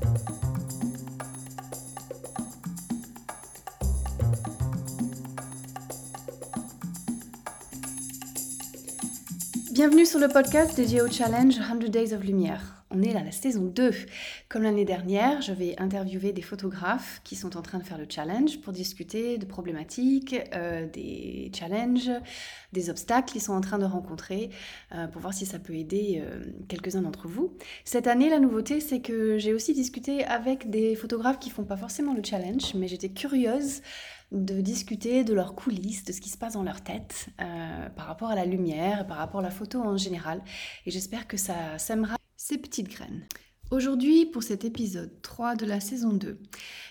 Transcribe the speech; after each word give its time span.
Thank 0.00 0.44
you 0.44 0.53
Bienvenue 9.74 10.06
sur 10.06 10.20
le 10.20 10.28
podcast 10.28 10.76
dédié 10.76 11.02
au 11.02 11.08
challenge 11.08 11.54
100 11.54 11.88
Days 11.90 12.14
of 12.14 12.22
Lumière. 12.22 12.84
On 12.92 13.02
est 13.02 13.16
à 13.16 13.24
la 13.24 13.32
saison 13.32 13.64
2. 13.64 13.90
Comme 14.48 14.62
l'année 14.62 14.84
dernière, 14.84 15.42
je 15.42 15.52
vais 15.52 15.74
interviewer 15.78 16.32
des 16.32 16.42
photographes 16.42 17.20
qui 17.24 17.34
sont 17.34 17.56
en 17.56 17.62
train 17.62 17.78
de 17.78 17.82
faire 17.82 17.98
le 17.98 18.06
challenge 18.08 18.60
pour 18.60 18.72
discuter 18.72 19.36
de 19.36 19.44
problématiques, 19.44 20.36
euh, 20.54 20.86
des 20.86 21.50
challenges, 21.52 22.08
des 22.72 22.88
obstacles 22.88 23.32
qu'ils 23.32 23.40
sont 23.40 23.52
en 23.52 23.60
train 23.60 23.80
de 23.80 23.84
rencontrer, 23.84 24.50
euh, 24.94 25.08
pour 25.08 25.20
voir 25.20 25.34
si 25.34 25.44
ça 25.44 25.58
peut 25.58 25.74
aider 25.74 26.22
euh, 26.24 26.44
quelques-uns 26.68 27.02
d'entre 27.02 27.26
vous. 27.26 27.56
Cette 27.84 28.06
année, 28.06 28.30
la 28.30 28.38
nouveauté, 28.38 28.78
c'est 28.78 29.00
que 29.00 29.38
j'ai 29.38 29.52
aussi 29.52 29.74
discuté 29.74 30.24
avec 30.24 30.70
des 30.70 30.94
photographes 30.94 31.40
qui 31.40 31.50
font 31.50 31.64
pas 31.64 31.76
forcément 31.76 32.14
le 32.14 32.22
challenge, 32.22 32.74
mais 32.76 32.86
j'étais 32.86 33.08
curieuse 33.08 33.80
de 34.34 34.60
discuter 34.60 35.24
de 35.24 35.32
leurs 35.32 35.54
coulisses, 35.54 36.04
de 36.04 36.12
ce 36.12 36.20
qui 36.20 36.28
se 36.28 36.36
passe 36.36 36.54
dans 36.54 36.62
leur 36.62 36.82
tête 36.82 37.28
euh, 37.40 37.88
par 37.90 38.06
rapport 38.06 38.30
à 38.30 38.34
la 38.34 38.44
lumière, 38.44 39.06
par 39.06 39.18
rapport 39.18 39.40
à 39.40 39.44
la 39.44 39.50
photo 39.50 39.80
en 39.80 39.96
général. 39.96 40.42
Et 40.86 40.90
j'espère 40.90 41.26
que 41.26 41.36
ça 41.36 41.78
sèmera 41.78 42.16
ces 42.36 42.58
petites 42.58 42.88
graines. 42.88 43.26
Aujourd'hui, 43.70 44.26
pour 44.26 44.42
cet 44.42 44.64
épisode 44.64 45.22
3 45.22 45.56
de 45.56 45.64
la 45.64 45.80
saison 45.80 46.12
2, 46.12 46.38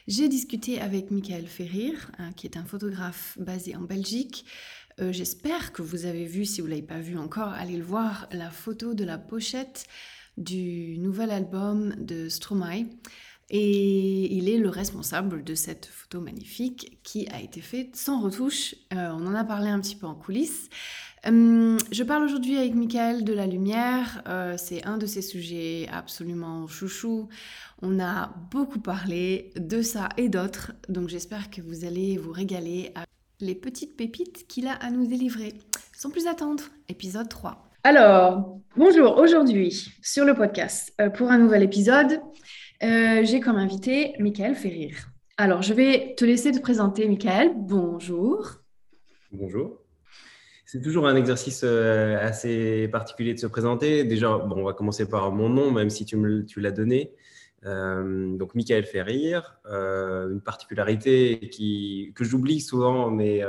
j'ai 0.08 0.28
discuté 0.28 0.82
avec 0.82 1.12
Michael 1.12 1.46
Ferrir, 1.48 2.12
hein, 2.18 2.32
qui 2.34 2.48
est 2.48 2.58
un 2.58 2.66
photographe 2.66 3.38
basé 3.40 3.76
en 3.76 3.82
Belgique. 3.82 4.46
Euh, 5.00 5.12
j'espère 5.12 5.72
que 5.72 5.82
vous 5.82 6.06
avez 6.06 6.26
vu, 6.26 6.46
si 6.46 6.62
vous 6.62 6.68
ne 6.68 6.72
l'avez 6.72 6.86
pas 6.86 7.00
vu 7.00 7.18
encore, 7.18 7.50
allez 7.50 7.78
le 7.78 7.84
voir, 7.84 8.28
la 8.32 8.50
photo 8.50 8.94
de 8.94 9.04
la 9.04 9.18
pochette 9.18 9.86
du 10.38 10.98
nouvel 10.98 11.30
album 11.30 11.94
de 12.00 12.30
Stromae. 12.30 12.86
Et 13.56 14.34
il 14.34 14.50
est 14.50 14.58
le 14.58 14.70
responsable 14.70 15.44
de 15.44 15.54
cette 15.54 15.86
photo 15.86 16.20
magnifique 16.20 16.98
qui 17.04 17.28
a 17.30 17.40
été 17.40 17.62
faite 17.62 17.96
sans 17.96 18.20
retouche. 18.20 18.74
Euh, 18.94 19.12
on 19.14 19.28
en 19.28 19.36
a 19.36 19.44
parlé 19.44 19.70
un 19.70 19.80
petit 19.80 19.96
peu 19.96 20.08
en 20.08 20.16
coulisses. 20.16 20.72
Euh, 21.28 21.78
je 21.92 22.04
parle 22.04 22.24
aujourd'hui 22.24 22.58
avec 22.58 22.74
Michael 22.74 23.24
de 23.24 23.32
la 23.32 23.46
lumière. 23.46 24.24
Euh, 24.28 24.56
c'est 24.58 24.84
un 24.88 24.98
de 24.98 25.06
ses 25.06 25.22
sujets 25.22 25.88
absolument 25.94 26.66
chouchou. 26.66 27.30
On 27.84 28.00
a 28.00 28.34
beaucoup 28.50 28.80
parlé 28.80 29.52
de 29.56 29.84
ça 29.84 30.10
et 30.18 30.30
d'autres. 30.30 30.72
Donc 30.90 31.10
j'espère 31.10 31.52
que 31.52 31.62
vous 31.62 31.86
allez 31.86 32.18
vous 32.18 32.32
régaler 32.32 32.92
à 32.96 33.06
les 33.40 33.54
petites 33.54 33.96
pépites 33.96 34.48
qu'il 34.48 34.66
a 34.66 34.74
à 34.74 34.90
nous 34.90 35.06
délivrer. 35.06 35.54
Sans 35.96 36.10
plus 36.10 36.26
attendre, 36.26 36.64
épisode 36.90 37.30
3. 37.30 37.70
Alors, 37.84 38.58
bonjour, 38.76 39.18
aujourd'hui 39.18 39.94
sur 40.02 40.26
le 40.26 40.34
podcast 40.34 40.92
pour 41.16 41.30
un 41.30 41.38
nouvel 41.38 41.62
épisode. 41.62 42.20
Euh, 42.84 43.24
j'ai 43.24 43.40
comme 43.40 43.56
invité 43.56 44.14
Michael 44.20 44.56
Ferrir. 44.56 45.10
Alors, 45.38 45.62
je 45.62 45.74
vais 45.74 46.16
te 46.18 46.26
laisser 46.26 46.52
te 46.52 46.60
présenter, 46.60 47.08
Michael. 47.08 47.54
Bonjour. 47.56 48.56
Bonjour. 49.32 49.80
C'est 50.66 50.82
toujours 50.82 51.08
un 51.08 51.16
exercice 51.16 51.62
euh, 51.64 52.18
assez 52.20 52.90
particulier 52.90 53.34
de 53.34 53.40
se 53.40 53.48
présenter. 53.48 54.04
Déjà, 54.04 54.38
bon, 54.38 54.58
on 54.58 54.64
va 54.66 54.74
commencer 54.74 55.08
par 55.08 55.32
mon 55.32 55.48
nom, 55.48 55.72
même 55.72 55.90
si 55.90 56.04
tu, 56.04 56.18
me, 56.18 56.46
l'as 56.58 56.72
donné. 56.72 57.14
Euh, 57.66 58.36
donc, 58.36 58.54
Michael 58.54 58.84
Ferrir, 58.84 59.62
une 59.66 60.42
particularité 60.42 61.40
qui, 61.52 62.12
que 62.16 62.26
j'oublie 62.26 62.60
souvent, 62.60 63.10
mais, 63.10 63.44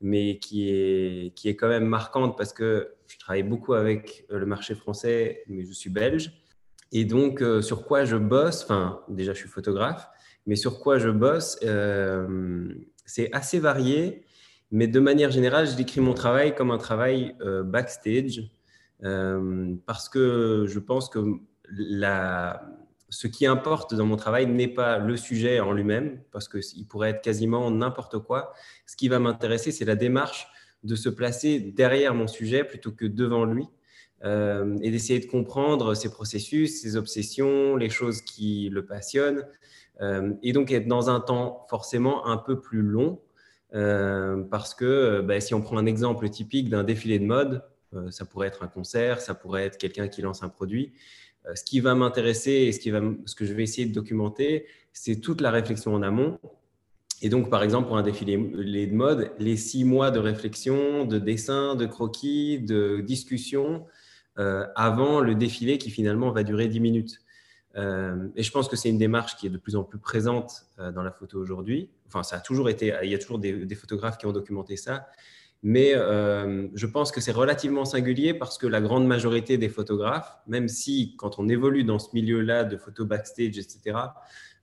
mais 0.00 0.38
qui, 0.38 0.70
est, 0.70 1.34
qui 1.34 1.50
est 1.50 1.56
quand 1.56 1.68
même 1.68 1.84
marquante 1.84 2.38
parce 2.38 2.54
que 2.54 2.94
je 3.06 3.18
travaille 3.18 3.42
beaucoup 3.42 3.74
avec 3.74 4.24
le 4.30 4.46
marché 4.46 4.74
français, 4.74 5.42
mais 5.46 5.62
je 5.62 5.72
suis 5.72 5.90
belge. 5.90 6.41
Et 6.92 7.06
donc, 7.06 7.42
euh, 7.42 7.62
sur 7.62 7.84
quoi 7.84 8.04
je 8.04 8.16
bosse, 8.16 8.64
enfin, 8.64 9.00
déjà, 9.08 9.32
je 9.32 9.38
suis 9.38 9.48
photographe, 9.48 10.08
mais 10.46 10.56
sur 10.56 10.78
quoi 10.78 10.98
je 10.98 11.08
bosse, 11.08 11.58
euh, 11.64 12.68
c'est 13.06 13.32
assez 13.32 13.58
varié. 13.58 14.24
Mais 14.70 14.86
de 14.86 15.00
manière 15.00 15.30
générale, 15.30 15.66
je 15.66 15.74
décris 15.74 16.00
mon 16.00 16.14
travail 16.14 16.54
comme 16.54 16.70
un 16.70 16.78
travail 16.78 17.34
euh, 17.40 17.62
backstage, 17.62 18.50
parce 19.86 20.08
que 20.08 20.66
je 20.68 20.78
pense 20.78 21.08
que 21.08 21.18
ce 23.08 23.26
qui 23.26 23.46
importe 23.46 23.94
dans 23.94 24.06
mon 24.06 24.14
travail 24.14 24.46
n'est 24.46 24.68
pas 24.68 24.98
le 24.98 25.16
sujet 25.16 25.58
en 25.58 25.72
lui-même, 25.72 26.20
parce 26.30 26.48
qu'il 26.48 26.86
pourrait 26.86 27.10
être 27.10 27.20
quasiment 27.20 27.68
n'importe 27.70 28.20
quoi. 28.20 28.52
Ce 28.86 28.94
qui 28.94 29.08
va 29.08 29.18
m'intéresser, 29.18 29.72
c'est 29.72 29.84
la 29.84 29.96
démarche 29.96 30.46
de 30.84 30.94
se 30.94 31.08
placer 31.08 31.58
derrière 31.58 32.14
mon 32.14 32.28
sujet 32.28 32.62
plutôt 32.62 32.92
que 32.92 33.04
devant 33.04 33.44
lui. 33.44 33.66
Euh, 34.24 34.76
et 34.82 34.90
d'essayer 34.92 35.18
de 35.18 35.26
comprendre 35.26 35.94
ses 35.94 36.08
processus, 36.08 36.82
ses 36.82 36.96
obsessions, 36.96 37.74
les 37.76 37.90
choses 37.90 38.22
qui 38.22 38.68
le 38.70 38.86
passionnent, 38.86 39.44
euh, 40.00 40.32
et 40.44 40.52
donc 40.52 40.70
être 40.70 40.86
dans 40.86 41.10
un 41.10 41.18
temps 41.18 41.66
forcément 41.68 42.26
un 42.28 42.36
peu 42.36 42.60
plus 42.60 42.82
long, 42.82 43.20
euh, 43.74 44.44
parce 44.44 44.74
que 44.74 45.22
bah, 45.22 45.40
si 45.40 45.54
on 45.54 45.60
prend 45.60 45.76
un 45.76 45.86
exemple 45.86 46.28
typique 46.28 46.68
d'un 46.68 46.84
défilé 46.84 47.18
de 47.18 47.24
mode, 47.24 47.64
ça 48.08 48.24
pourrait 48.24 48.48
être 48.48 48.62
un 48.62 48.68
concert, 48.68 49.20
ça 49.20 49.34
pourrait 49.34 49.64
être 49.64 49.76
quelqu'un 49.76 50.08
qui 50.08 50.22
lance 50.22 50.42
un 50.42 50.48
produit. 50.48 50.94
ce 51.54 51.62
qui 51.62 51.80
va 51.80 51.94
m'intéresser 51.94 52.52
et 52.52 52.72
ce, 52.72 52.80
ce 53.26 53.34
que 53.34 53.44
je 53.44 53.52
vais 53.52 53.64
essayer 53.64 53.86
de 53.86 53.92
documenter, 53.92 54.64
c'est 54.94 55.16
toute 55.16 55.42
la 55.42 55.50
réflexion 55.50 55.94
en 55.94 56.02
amont. 56.02 56.38
Et 57.20 57.28
donc, 57.28 57.50
par 57.50 57.62
exemple, 57.62 57.88
pour 57.88 57.98
un 57.98 58.02
défilé 58.02 58.38
de 58.38 58.94
mode, 58.94 59.32
les 59.38 59.58
six 59.58 59.84
mois 59.84 60.10
de 60.10 60.18
réflexion, 60.20 61.04
de 61.04 61.18
dessin, 61.18 61.74
de 61.74 61.84
croquis, 61.84 62.60
de 62.60 63.02
discussion, 63.02 63.84
avant 64.36 65.20
le 65.20 65.34
défilé 65.34 65.78
qui 65.78 65.90
finalement 65.90 66.30
va 66.30 66.42
durer 66.42 66.68
10 66.68 66.80
minutes. 66.80 67.18
Euh, 67.76 68.28
et 68.36 68.42
je 68.42 68.50
pense 68.50 68.68
que 68.68 68.76
c'est 68.76 68.90
une 68.90 68.98
démarche 68.98 69.36
qui 69.36 69.46
est 69.46 69.50
de 69.50 69.56
plus 69.56 69.76
en 69.76 69.84
plus 69.84 69.98
présente 69.98 70.66
euh, 70.78 70.92
dans 70.92 71.02
la 71.02 71.10
photo 71.10 71.38
aujourd'hui. 71.38 71.90
Enfin, 72.06 72.22
ça 72.22 72.36
a 72.36 72.40
toujours 72.40 72.68
été, 72.68 72.94
il 73.02 73.10
y 73.10 73.14
a 73.14 73.18
toujours 73.18 73.38
des, 73.38 73.74
photographes 73.74 74.18
qui 74.18 74.26
ont 74.26 74.32
documenté 74.32 74.76
ça. 74.76 75.08
Mais 75.64 75.92
je 75.92 76.86
pense 76.86 77.12
que 77.12 77.20
c'est 77.20 77.30
relativement 77.30 77.84
singulier 77.84 78.34
parce 78.34 78.58
que 78.58 78.66
la 78.66 78.80
grande 78.80 79.06
majorité 79.06 79.58
des 79.58 79.68
photographes, 79.68 80.36
même 80.48 80.66
si 80.66 81.14
quand 81.16 81.38
on 81.38 81.48
évolue 81.48 81.84
dans 81.84 82.00
ce 82.00 82.08
milieu-là 82.14 82.64
de 82.64 82.76
photo 82.76 83.04
backstage, 83.04 83.58
etc., 83.58 83.96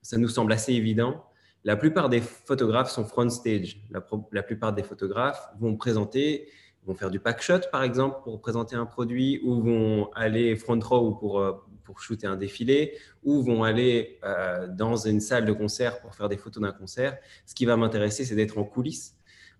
ça 0.02 0.18
nous 0.18 0.28
semble 0.28 0.52
assez 0.52 0.74
évident, 0.74 1.24
la 1.64 1.78
plupart 1.78 2.10
des 2.10 2.20
photographes 2.20 2.92
sont 2.92 3.06
front 3.06 3.30
stage. 3.30 3.82
La 3.90 4.44
plupart 4.44 4.74
des 4.74 4.84
photographes 4.84 5.50
vont 5.58 5.78
présenter 5.78 6.50
vont 6.86 6.96
faire 6.96 7.12
du 7.12 7.20
pack 7.20 7.42
shot, 7.42 7.60
par 7.72 7.84
exemple, 7.84 8.18
pour 8.24 8.40
présenter 8.42 8.76
un 8.76 8.86
produit, 8.86 9.40
ou 9.44 9.62
vont 9.62 10.10
aller 10.14 10.56
front 10.56 10.80
row 10.80 11.12
pour, 11.14 11.40
euh, 11.40 11.54
pour 11.84 12.00
shooter 12.00 12.28
un 12.28 12.36
défilé, 12.36 12.98
ou 13.24 13.42
vont 13.42 13.64
aller 13.64 14.20
euh, 14.24 14.68
dans 14.68 14.96
une 14.96 15.20
salle 15.20 15.46
de 15.46 15.54
concert 15.54 16.00
pour 16.02 16.16
faire 16.16 16.30
des 16.30 16.38
photos 16.38 16.64
d'un 16.64 16.72
concert. 16.72 17.18
Ce 17.46 17.54
qui 17.54 17.66
va 17.66 17.78
m'intéresser, 17.78 18.26
c'est 18.26 18.36
d'être 18.36 18.58
en 18.58 18.64
coulisses. 18.64 19.16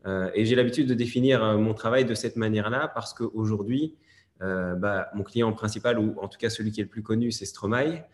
Euh, 0.06 0.32
et 0.34 0.46
j'ai 0.46 0.56
l'habitude 0.56 0.88
de 0.88 0.94
définir 0.94 1.58
mon 1.58 1.74
travail 1.74 2.06
de 2.06 2.14
cette 2.14 2.38
manière-là 2.38 2.90
parce 2.94 3.14
qu'aujourd'hui, 3.14 3.98
bah, 4.40 5.10
mon 5.14 5.24
client 5.24 5.52
principal, 5.52 6.00
ou 6.00 6.16
en 6.22 6.30
tout 6.30 6.38
cas 6.38 6.50
celui 6.50 6.72
qui 6.72 6.80
est 6.80 6.86
le 6.86 6.90
plus 6.90 7.04
connu, 7.04 7.30
c'est 7.30 7.44
Stromae. 7.44 8.06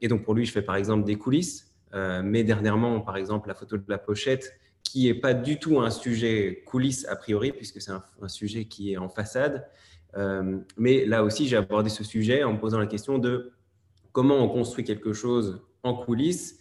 et 0.00 0.08
donc 0.08 0.24
pour 0.24 0.32
lui, 0.32 0.46
je 0.46 0.52
fais 0.52 0.62
par 0.62 0.76
exemple 0.76 1.04
des 1.04 1.16
coulisses. 1.16 1.74
mais 1.92 2.42
dernièrement, 2.42 3.02
par 3.02 3.18
exemple, 3.18 3.48
la 3.48 3.54
photo 3.54 3.76
de 3.76 3.84
la 3.86 3.98
pochette, 3.98 4.58
qui 4.96 5.04
n'est 5.04 5.20
pas 5.20 5.34
du 5.34 5.58
tout 5.58 5.78
un 5.80 5.90
sujet 5.90 6.62
coulisses 6.64 7.06
a 7.06 7.16
priori, 7.16 7.52
puisque 7.52 7.82
c'est 7.82 7.90
un, 7.90 8.28
sujet 8.28 8.64
qui 8.64 8.94
est 8.94 8.96
en 8.96 9.10
façade. 9.10 9.68
Euh, 10.16 10.56
mais 10.78 11.04
là 11.04 11.22
aussi, 11.22 11.46
j'ai 11.46 11.58
abordé 11.58 11.90
ce 11.90 12.02
sujet 12.02 12.44
en 12.44 12.54
me 12.54 12.58
posant 12.58 12.78
la 12.78 12.86
question 12.86 13.18
de 13.18 13.52
comment 14.12 14.36
on 14.36 14.48
construit 14.48 14.84
quelque 14.84 15.12
chose 15.12 15.60
en 15.82 15.92
coulisses 15.92 16.58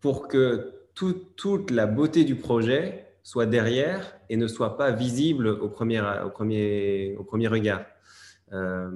pour 0.00 0.26
que 0.26 0.74
toute 0.96 1.70
la 1.70 1.86
beauté 1.86 2.24
du 2.24 2.34
projet 2.34 3.14
soit 3.22 3.46
derrière 3.46 4.18
et 4.28 4.36
ne 4.36 4.48
soit 4.48 4.76
pas 4.76 4.90
visible 4.90 5.46
au 5.46 5.68
premier, 5.68 6.00
au 6.00 6.30
premier, 6.30 7.14
au 7.16 7.22
premier 7.22 7.46
regard. 7.46 7.84
Euh, 8.52 8.90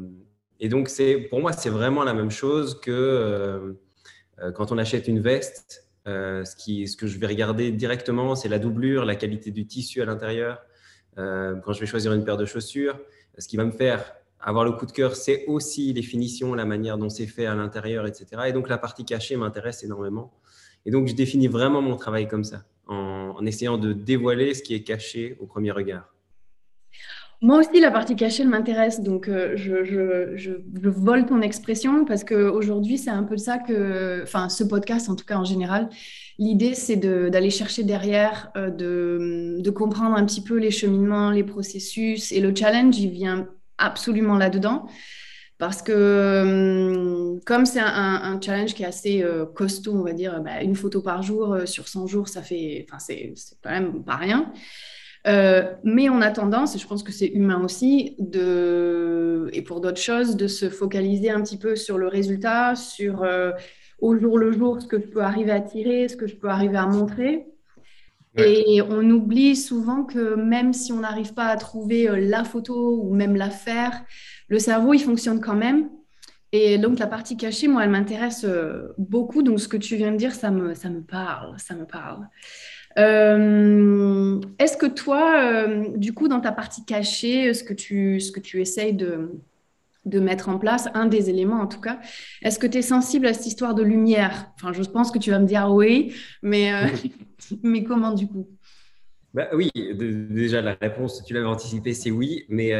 et 0.58 0.68
donc, 0.68 0.90
pour 1.30 1.40
moi, 1.40 1.52
c'est 1.52 1.70
vraiment 1.70 2.02
la 2.02 2.14
même 2.14 2.32
chose 2.32 2.80
que 2.80 2.90
euh, 2.90 4.50
quand 4.56 4.72
on 4.72 4.78
achète 4.78 5.06
une 5.06 5.20
veste 5.20 5.85
euh, 6.06 6.44
ce, 6.44 6.96
que 6.96 7.06
je 7.06 7.18
vais 7.18 7.26
regarder 7.26 7.72
directement, 7.72 8.34
c'est 8.34 8.48
la 8.48 8.58
doublure, 8.58 9.04
la 9.04 9.16
qualité 9.16 9.50
du 9.50 9.66
tissu 9.66 10.02
à 10.02 10.04
l'intérieur. 10.04 10.62
Euh, 11.18 11.56
quand 11.64 11.72
je 11.72 11.80
vais 11.80 11.86
choisir 11.86 12.12
une 12.12 12.24
paire 12.24 12.36
de 12.36 12.44
chaussures, 12.44 12.98
ce 13.38 13.48
qui 13.48 13.56
va 13.56 13.64
me 13.64 13.72
faire 13.72 14.14
avoir 14.40 14.64
le 14.64 14.72
coup 14.72 14.86
de 14.86 14.92
cœur, 14.92 15.16
c'est 15.16 15.44
aussi 15.46 15.92
les 15.92 16.02
finitions, 16.02 16.54
la 16.54 16.64
manière 16.64 16.98
dont 16.98 17.08
c'est 17.08 17.26
fait 17.26 17.46
à 17.46 17.54
l'intérieur, 17.54 18.06
etc. 18.06 18.42
Et 18.46 18.52
donc 18.52 18.68
la 18.68 18.78
partie 18.78 19.04
cachée 19.04 19.36
m'intéresse 19.36 19.82
énormément. 19.82 20.32
Et 20.84 20.90
donc 20.90 21.08
je 21.08 21.14
définis 21.14 21.48
vraiment 21.48 21.82
mon 21.82 21.96
travail 21.96 22.28
comme 22.28 22.44
ça, 22.44 22.64
en 22.86 23.44
essayant 23.44 23.78
de 23.78 23.92
dévoiler 23.92 24.54
ce 24.54 24.62
qui 24.62 24.74
est 24.74 24.82
caché 24.82 25.36
au 25.40 25.46
premier 25.46 25.72
regard. 25.72 26.15
Moi 27.42 27.58
aussi, 27.58 27.80
la 27.80 27.90
partie 27.90 28.16
cachée 28.16 28.44
m'intéresse, 28.44 29.00
donc 29.00 29.28
euh, 29.28 29.52
je, 29.56 29.84
je, 29.84 30.36
je, 30.36 30.52
vole 30.88 31.26
ton 31.26 31.42
expression 31.42 32.06
parce 32.06 32.24
qu'aujourd'hui, 32.24 32.96
c'est 32.96 33.10
un 33.10 33.24
peu 33.24 33.36
ça 33.36 33.58
que, 33.58 34.22
enfin, 34.22 34.48
ce 34.48 34.64
podcast, 34.64 35.10
en 35.10 35.16
tout 35.16 35.26
cas 35.26 35.36
en 35.36 35.44
général, 35.44 35.90
l'idée, 36.38 36.72
c'est 36.74 36.96
d'aller 36.96 37.50
chercher 37.50 37.82
derrière, 37.82 38.50
euh, 38.56 38.70
de, 38.70 39.56
de, 39.60 39.70
comprendre 39.70 40.16
un 40.16 40.24
petit 40.24 40.42
peu 40.42 40.56
les 40.56 40.70
cheminements, 40.70 41.30
les 41.30 41.44
processus, 41.44 42.32
et 42.32 42.40
le 42.40 42.54
challenge, 42.54 42.98
il 42.98 43.10
vient 43.10 43.46
absolument 43.76 44.36
là-dedans. 44.36 44.86
Parce 45.58 45.82
que 45.82 46.42
hum, 46.42 47.40
comme 47.44 47.66
c'est 47.66 47.80
un, 47.80 48.40
challenge 48.40 48.74
qui 48.74 48.82
est 48.82 48.86
assez 48.86 49.22
euh, 49.22 49.44
costaud, 49.44 49.94
on 49.94 50.02
va 50.02 50.12
dire, 50.14 50.40
bah, 50.42 50.62
une 50.62 50.74
photo 50.74 51.02
par 51.02 51.22
jour 51.22 51.56
sur 51.66 51.88
100 51.88 52.06
jours, 52.06 52.28
ça 52.28 52.40
fait, 52.42 52.86
enfin, 52.88 52.98
c'est 52.98 53.34
quand 53.62 53.70
même 53.70 54.02
pas 54.04 54.16
rien. 54.16 54.52
Euh, 55.26 55.64
mais 55.82 56.08
on 56.08 56.20
a 56.20 56.30
tendance, 56.30 56.76
et 56.76 56.78
je 56.78 56.86
pense 56.86 57.02
que 57.02 57.12
c'est 57.12 57.26
humain 57.26 57.60
aussi, 57.64 58.14
de, 58.18 59.48
et 59.52 59.62
pour 59.62 59.80
d'autres 59.80 60.00
choses, 60.00 60.36
de 60.36 60.46
se 60.46 60.70
focaliser 60.70 61.30
un 61.30 61.42
petit 61.42 61.58
peu 61.58 61.74
sur 61.74 61.98
le 61.98 62.06
résultat, 62.06 62.74
sur 62.76 63.26
au 63.98 64.16
jour 64.16 64.38
le 64.38 64.52
jour 64.52 64.80
ce 64.80 64.86
que 64.86 65.00
je 65.00 65.06
peux 65.06 65.22
arriver 65.22 65.50
à 65.50 65.60
tirer, 65.60 66.08
ce 66.08 66.16
que 66.16 66.26
je 66.26 66.36
peux 66.36 66.48
arriver 66.48 66.76
à 66.76 66.86
montrer. 66.86 67.46
Et 68.36 68.82
on 68.82 69.00
oublie 69.10 69.56
souvent 69.56 70.04
que 70.04 70.34
même 70.34 70.74
si 70.74 70.92
on 70.92 71.00
n'arrive 71.00 71.32
pas 71.32 71.46
à 71.46 71.56
trouver 71.56 72.08
la 72.20 72.44
photo 72.44 73.00
ou 73.02 73.14
même 73.14 73.34
la 73.34 73.50
faire, 73.50 74.04
le 74.48 74.58
cerveau, 74.58 74.92
il 74.94 75.00
fonctionne 75.00 75.40
quand 75.40 75.56
même. 75.56 75.88
Et 76.52 76.78
donc, 76.78 76.98
la 76.98 77.06
partie 77.06 77.36
cachée, 77.36 77.68
moi, 77.68 77.84
elle 77.84 77.90
m'intéresse 77.90 78.44
euh, 78.44 78.94
beaucoup. 78.98 79.42
Donc, 79.42 79.60
ce 79.60 79.68
que 79.68 79.76
tu 79.76 79.96
viens 79.96 80.12
de 80.12 80.16
dire, 80.16 80.34
ça 80.34 80.50
me, 80.50 80.74
ça 80.74 80.88
me 80.88 81.02
parle. 81.02 81.58
Ça 81.58 81.74
me 81.74 81.84
parle. 81.84 82.28
Euh, 82.98 84.40
est-ce 84.58 84.76
que 84.76 84.86
toi, 84.86 85.42
euh, 85.42 85.88
du 85.96 86.14
coup, 86.14 86.28
dans 86.28 86.40
ta 86.40 86.52
partie 86.52 86.84
cachée, 86.84 87.52
ce 87.54 87.62
que 87.64 87.74
tu, 87.74 88.20
ce 88.20 88.32
que 88.32 88.40
tu 88.40 88.60
essayes 88.60 88.94
de, 88.94 89.32
de 90.06 90.20
mettre 90.20 90.48
en 90.48 90.58
place, 90.58 90.88
un 90.94 91.06
des 91.06 91.30
éléments 91.30 91.60
en 91.60 91.66
tout 91.66 91.80
cas, 91.80 92.00
est-ce 92.42 92.58
que 92.58 92.66
tu 92.66 92.78
es 92.78 92.82
sensible 92.82 93.26
à 93.26 93.34
cette 93.34 93.46
histoire 93.46 93.74
de 93.74 93.82
lumière? 93.82 94.52
Enfin, 94.56 94.72
je 94.72 94.82
pense 94.82 95.10
que 95.10 95.18
tu 95.18 95.30
vas 95.30 95.38
me 95.40 95.46
dire 95.46 95.68
oui, 95.70 96.14
mais, 96.42 96.72
mais 97.62 97.84
comment 97.84 98.12
du 98.12 98.28
coup? 98.28 98.48
Bah, 99.34 99.48
Oui, 99.52 99.70
déjà, 99.74 100.62
la 100.62 100.74
réponse, 100.80 101.22
tu 101.24 101.34
l'avais 101.34 101.46
anticipé, 101.46 101.92
c'est 101.92 102.10
oui, 102.10 102.46
mais 102.48 102.72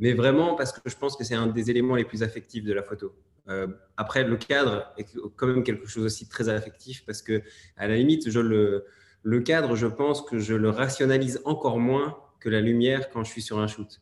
mais 0.00 0.12
vraiment 0.12 0.54
parce 0.54 0.72
que 0.72 0.88
je 0.88 0.96
pense 0.96 1.16
que 1.16 1.24
c'est 1.24 1.34
un 1.34 1.46
des 1.46 1.70
éléments 1.70 1.96
les 1.96 2.04
plus 2.04 2.22
affectifs 2.22 2.64
de 2.64 2.72
la 2.72 2.82
photo. 2.82 3.14
Euh, 3.48 3.68
après, 3.96 4.24
le 4.24 4.36
cadre 4.36 4.92
est 4.98 5.06
quand 5.36 5.46
même 5.46 5.62
quelque 5.62 5.86
chose 5.86 6.04
aussi 6.04 6.28
très 6.28 6.48
affectif 6.48 7.04
parce 7.06 7.22
que, 7.22 7.42
à 7.76 7.86
la 7.86 7.96
limite, 7.96 8.26
le, 8.26 9.40
cadre, 9.40 9.76
je 9.76 9.86
pense 9.86 10.22
que 10.22 10.38
je 10.38 10.54
le 10.54 10.70
rationalise 10.70 11.40
encore 11.44 11.78
moins 11.78 12.18
que 12.40 12.48
la 12.48 12.60
lumière 12.60 13.10
quand 13.10 13.24
je 13.24 13.30
suis 13.30 13.42
sur 13.42 13.58
un 13.58 13.66
shoot. 13.66 14.00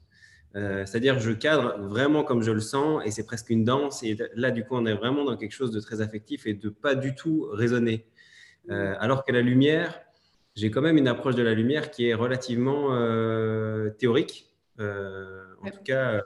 Euh, 0.56 0.86
c'est-à-dire, 0.86 1.18
je 1.18 1.32
cadre 1.32 1.78
vraiment 1.80 2.22
comme 2.22 2.42
je 2.42 2.52
le 2.52 2.60
sens 2.60 3.02
et 3.04 3.10
c'est 3.10 3.26
presque 3.26 3.50
une 3.50 3.64
danse. 3.64 4.02
Et 4.02 4.16
là, 4.34 4.50
du 4.50 4.64
coup, 4.64 4.76
on 4.76 4.86
est 4.86 4.94
vraiment 4.94 5.24
dans 5.24 5.36
quelque 5.36 5.52
chose 5.52 5.72
de 5.72 5.80
très 5.80 6.00
affectif 6.00 6.46
et 6.46 6.54
de 6.54 6.68
pas 6.68 6.94
du 6.94 7.14
tout 7.14 7.48
raisonner. 7.52 8.06
Euh, 8.70 8.94
alors 8.98 9.24
que 9.24 9.32
la 9.32 9.42
lumière, 9.42 10.00
j'ai 10.54 10.70
quand 10.70 10.80
même 10.80 10.96
une 10.96 11.08
approche 11.08 11.34
de 11.34 11.42
la 11.42 11.52
lumière 11.52 11.90
qui 11.90 12.08
est 12.08 12.14
relativement 12.14 12.90
théorique. 13.98 14.54
Euh, 14.80 15.44
en 15.64 15.70
tout 15.70 15.82
cas, 15.84 16.14
euh, 16.14 16.22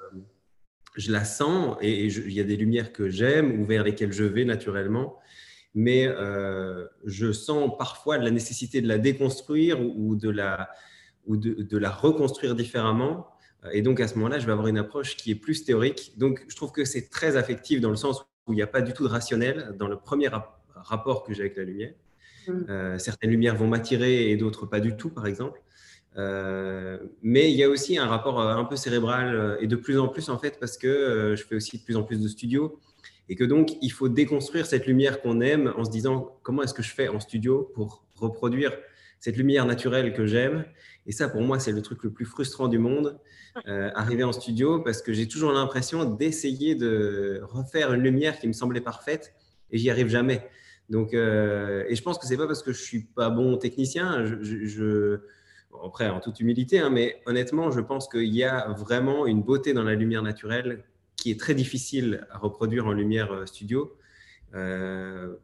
je 0.97 1.13
la 1.13 1.25
sens 1.25 1.77
et 1.81 2.07
il 2.07 2.33
y 2.33 2.41
a 2.41 2.45
des 2.45 2.57
lumières 2.57 2.93
que 2.93 3.09
j'aime 3.09 3.61
ou 3.61 3.65
vers 3.65 3.85
lesquelles 3.85 4.13
je 4.13 4.25
vais 4.25 4.45
naturellement, 4.45 5.19
mais 5.75 6.07
euh, 6.07 6.87
je 7.05 7.33
sens 7.33 7.71
parfois 7.79 8.19
la 8.19 8.31
nécessité 8.31 8.81
de 8.81 8.89
la 8.89 8.99
déconstruire 8.99 9.81
ou 9.81 10.17
de 10.17 10.31
la, 10.31 10.71
ou 11.27 11.37
de, 11.37 11.79
la 11.79 11.91
reconstruire 11.91 12.55
différemment. 12.55 13.29
Et 13.73 13.83
donc, 13.83 14.01
à 14.01 14.09
ce 14.09 14.15
moment-là, 14.17 14.39
je 14.39 14.47
vais 14.47 14.53
avoir 14.53 14.69
une 14.69 14.79
approche 14.79 15.17
qui 15.17 15.31
est 15.31 15.35
plus 15.35 15.65
théorique. 15.65 16.15
Donc, 16.17 16.45
je 16.49 16.57
trouve 16.57 16.73
que 16.73 16.85
c'est 16.85 17.11
très 17.11 17.37
affectif 17.37 17.81
dans 17.81 17.91
le 17.91 17.97
sens 17.97 18.25
où 18.47 18.53
il 18.53 18.57
n'y 18.57 18.63
a 18.63 18.69
pas 18.69 18.81
du 18.81 18.93
tout 18.93 19.05
de 19.05 19.09
rationnel 19.09 19.75
dans 19.79 19.89
le 19.89 19.99
premier 19.99 20.29
rapport 20.75 21.25
que 21.25 21.35
j'ai 21.35 21.43
avec 21.43 21.57
la 21.57 21.65
lumière. 21.65 21.93
Mmh. 22.47 22.99
certaines 22.99 23.31
lumières 23.31 23.57
vont 23.57 23.67
m'attirer 23.67 24.31
et 24.31 24.37
d'autres 24.39 24.65
pas 24.65 24.81
du 24.81 24.97
tout, 24.97 25.11
par 25.11 25.27
exemple. 25.27 25.61
Euh, 26.17 26.99
mais 27.23 27.51
il 27.51 27.57
y 27.57 27.63
a 27.63 27.69
aussi 27.69 27.99
un 27.99 28.07
rapport 28.07 28.41
euh, 28.41 28.55
un 28.55 28.65
peu 28.65 28.77
cérébral 28.77 29.35
euh, 29.35 29.57
et 29.61 29.67
de 29.67 29.77
plus 29.77 29.99
en 29.99 30.09
plus 30.09 30.31
en 30.31 30.39
fait 30.39 30.59
parce 30.59 30.77
que 30.77 31.35
je 31.37 31.45
fais 31.45 31.55
aussi 31.55 31.79
de 31.79 31.85
plus 31.85 31.97
en 31.97 32.03
plus 32.03 32.21
de 32.21 32.27
studios 32.27 32.81
et 33.29 33.37
que 33.37 33.45
donc 33.45 33.77
il 33.83 33.91
faut 33.91 34.09
déconstruire 34.09 34.67
cette 34.67 34.87
lumière 34.87 35.21
qu'on 35.21 35.41
aime 35.41 35.73
en 35.77 35.85
se 35.85 35.91
disant 35.91 36.39
comment 36.43 36.63
est-ce 36.63 36.75
que 36.75 36.83
je 36.83 36.93
fais 36.93 37.09
en 37.09 37.21
studio 37.21 37.71
pour 37.75 38.05
reproduire 38.17 38.73
cette 39.21 39.37
lumière 39.37 39.67
naturelle 39.67 40.13
que 40.13 40.27
j'aime? 40.27 40.65
Et 41.07 41.13
ça, 41.13 41.29
pour 41.29 41.41
moi, 41.41 41.59
c'est 41.59 41.73
le 41.73 41.83
truc 41.83 42.05
le 42.05 42.11
plus 42.11 42.25
frustrant 42.25 42.69
du 42.69 42.79
monde, 42.79 43.19
arriver 43.67 44.23
en 44.25 44.33
studio, 44.33 44.81
parce 44.81 45.03
que 45.03 45.13
j'ai 45.13 45.27
toujours 45.27 45.53
l'impression 45.53 46.05
d'essayer 46.05 46.75
de 46.75 47.41
refaire 47.43 47.93
une 47.95 48.03
lumière 48.03 48.39
qui 48.39 48.47
me 48.47 48.53
semblait 48.53 48.81
parfaite 48.81 49.35
et 49.71 49.79
j'y 49.79 49.91
arrive 49.91 50.09
jamais. 50.09 50.49
Donc, 50.89 51.15
et 51.15 51.95
je 51.95 52.03
pense 52.03 52.19
que 52.19 52.27
c'est 52.27 52.37
pas 52.37 52.47
parce 52.47 52.63
que 52.63 52.73
je 52.73 52.81
suis 52.81 53.01
pas 53.01 53.31
bon 53.31 53.57
technicien. 53.57 54.25
je, 54.25 55.21
après, 55.85 56.09
en 56.09 56.21
toute 56.21 56.41
humilité, 56.41 56.81
hein, 56.81 56.91
mais 56.91 57.21
honnêtement, 57.27 57.71
je 57.71 57.81
pense 57.81 58.09
qu'il 58.09 58.35
y 58.35 58.45
a 58.45 58.69
vraiment 58.73 59.27
une 59.27 59.43
beauté 59.43 59.73
dans 59.73 59.85
la 59.85 59.95
lumière 59.95 60.23
naturelle 60.23 60.85
qui 61.17 61.31
est 61.31 61.39
très 61.39 61.55
difficile 61.55 62.27
à 62.31 62.39
reproduire 62.39 62.87
en 62.87 62.93
lumière 62.93 63.33
euh, 63.33 63.47
studio. 63.47 63.97
Euh, 64.55 65.35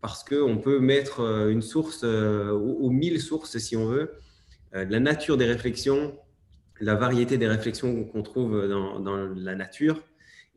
parce 0.00 0.24
qu'on 0.24 0.58
peut 0.58 0.78
mettre 0.78 1.20
euh, 1.20 1.50
une 1.50 1.62
source 1.62 2.04
ou, 2.04 2.90
mille 2.90 3.20
sources 3.20 3.58
si 3.58 3.76
on 3.76 3.86
veut, 3.86 4.12
la 4.72 5.00
nature 5.00 5.36
des 5.36 5.46
réflexions, 5.46 6.18
la 6.80 6.94
variété 6.94 7.38
des 7.38 7.48
réflexions 7.48 8.04
qu'on 8.04 8.22
trouve 8.22 8.68
dans, 8.68 9.16
la 9.34 9.54
nature, 9.54 10.02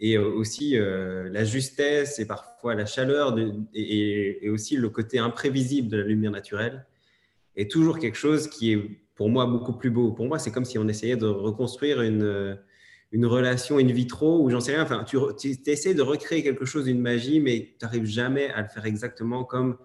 et 0.01 0.18
aussi 0.18 0.75
la 0.77 1.45
justesse 1.45 2.19
et 2.19 2.27
parfois 2.27 2.75
la 2.75 2.86
chaleur 2.86 3.38
et, 3.74 4.45
et, 4.45 4.50
aussi 4.50 4.75
le 4.75 4.89
côté 4.89 5.19
imprévisible 5.19 5.88
de 5.88 5.98
la 5.98 6.04
lumière 6.04 6.31
naturelle 6.31 6.86
est 7.56 7.72
toujours 7.72 7.98
quelque 7.98 8.18
chose 8.18 8.50
qui 8.50 8.74
est 8.74 9.00
pour 9.19 9.30
moi 9.30 9.45
beaucoup 9.45 9.74
plus 9.74 9.89
beau. 9.89 10.13
Pour 10.13 10.27
moi, 10.27 10.39
c'est 10.39 10.50
comme 10.50 10.63
si 10.63 10.77
on 10.77 10.88
essayait 10.88 11.18
de 11.18 11.25
reconstruire 11.25 12.01
une, 12.01 12.57
une 13.12 13.25
relation 13.25 13.77
in 13.77 13.88
vitro 13.88 14.42
ou 14.42 14.50
j'en 14.50 14.62
sais 14.62 14.74
rien. 14.74 14.83
Enfin, 14.83 15.04
tu, 15.04 15.18
tu 15.38 15.57
essaies 15.66 15.94
de 15.94 16.01
recréer 16.01 16.42
quelque 16.42 16.63
chose, 16.63 16.88
une 16.88 17.01
magie, 17.01 17.42
mais 17.42 17.75
tu 17.77 17.83
n'arrives 17.86 18.06
jamais 18.06 18.50
à 18.51 18.62
le 18.62 18.69
faire 18.69 18.86
exactement 18.86 19.44
comme 19.44 19.75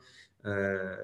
euh, 0.46 0.94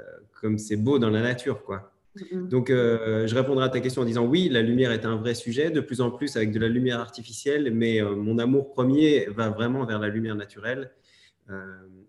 comme 0.40 0.58
c'est 0.58 0.76
beau 0.76 1.00
dans 1.00 1.10
la 1.10 1.22
nature, 1.22 1.64
quoi. 1.64 1.92
Donc, 2.32 2.70
euh, 2.70 3.26
je 3.26 3.34
répondrai 3.34 3.64
à 3.64 3.68
ta 3.68 3.80
question 3.80 4.02
en 4.02 4.04
disant 4.04 4.24
oui, 4.24 4.48
la 4.48 4.62
lumière 4.62 4.92
est 4.92 5.04
un 5.04 5.16
vrai 5.16 5.34
sujet, 5.34 5.72
de 5.72 5.80
plus 5.80 6.00
en 6.00 6.12
plus 6.12 6.36
avec 6.36 6.52
de 6.52 6.60
la 6.60 6.68
lumière 6.68 7.00
artificielle, 7.00 7.72
mais 7.74 8.00
euh, 8.00 8.14
mon 8.14 8.38
amour 8.38 8.70
premier 8.70 9.26
va 9.26 9.48
vraiment 9.48 9.84
vers 9.86 9.98
la 9.98 10.08
lumière 10.08 10.36
naturelle. 10.36 10.92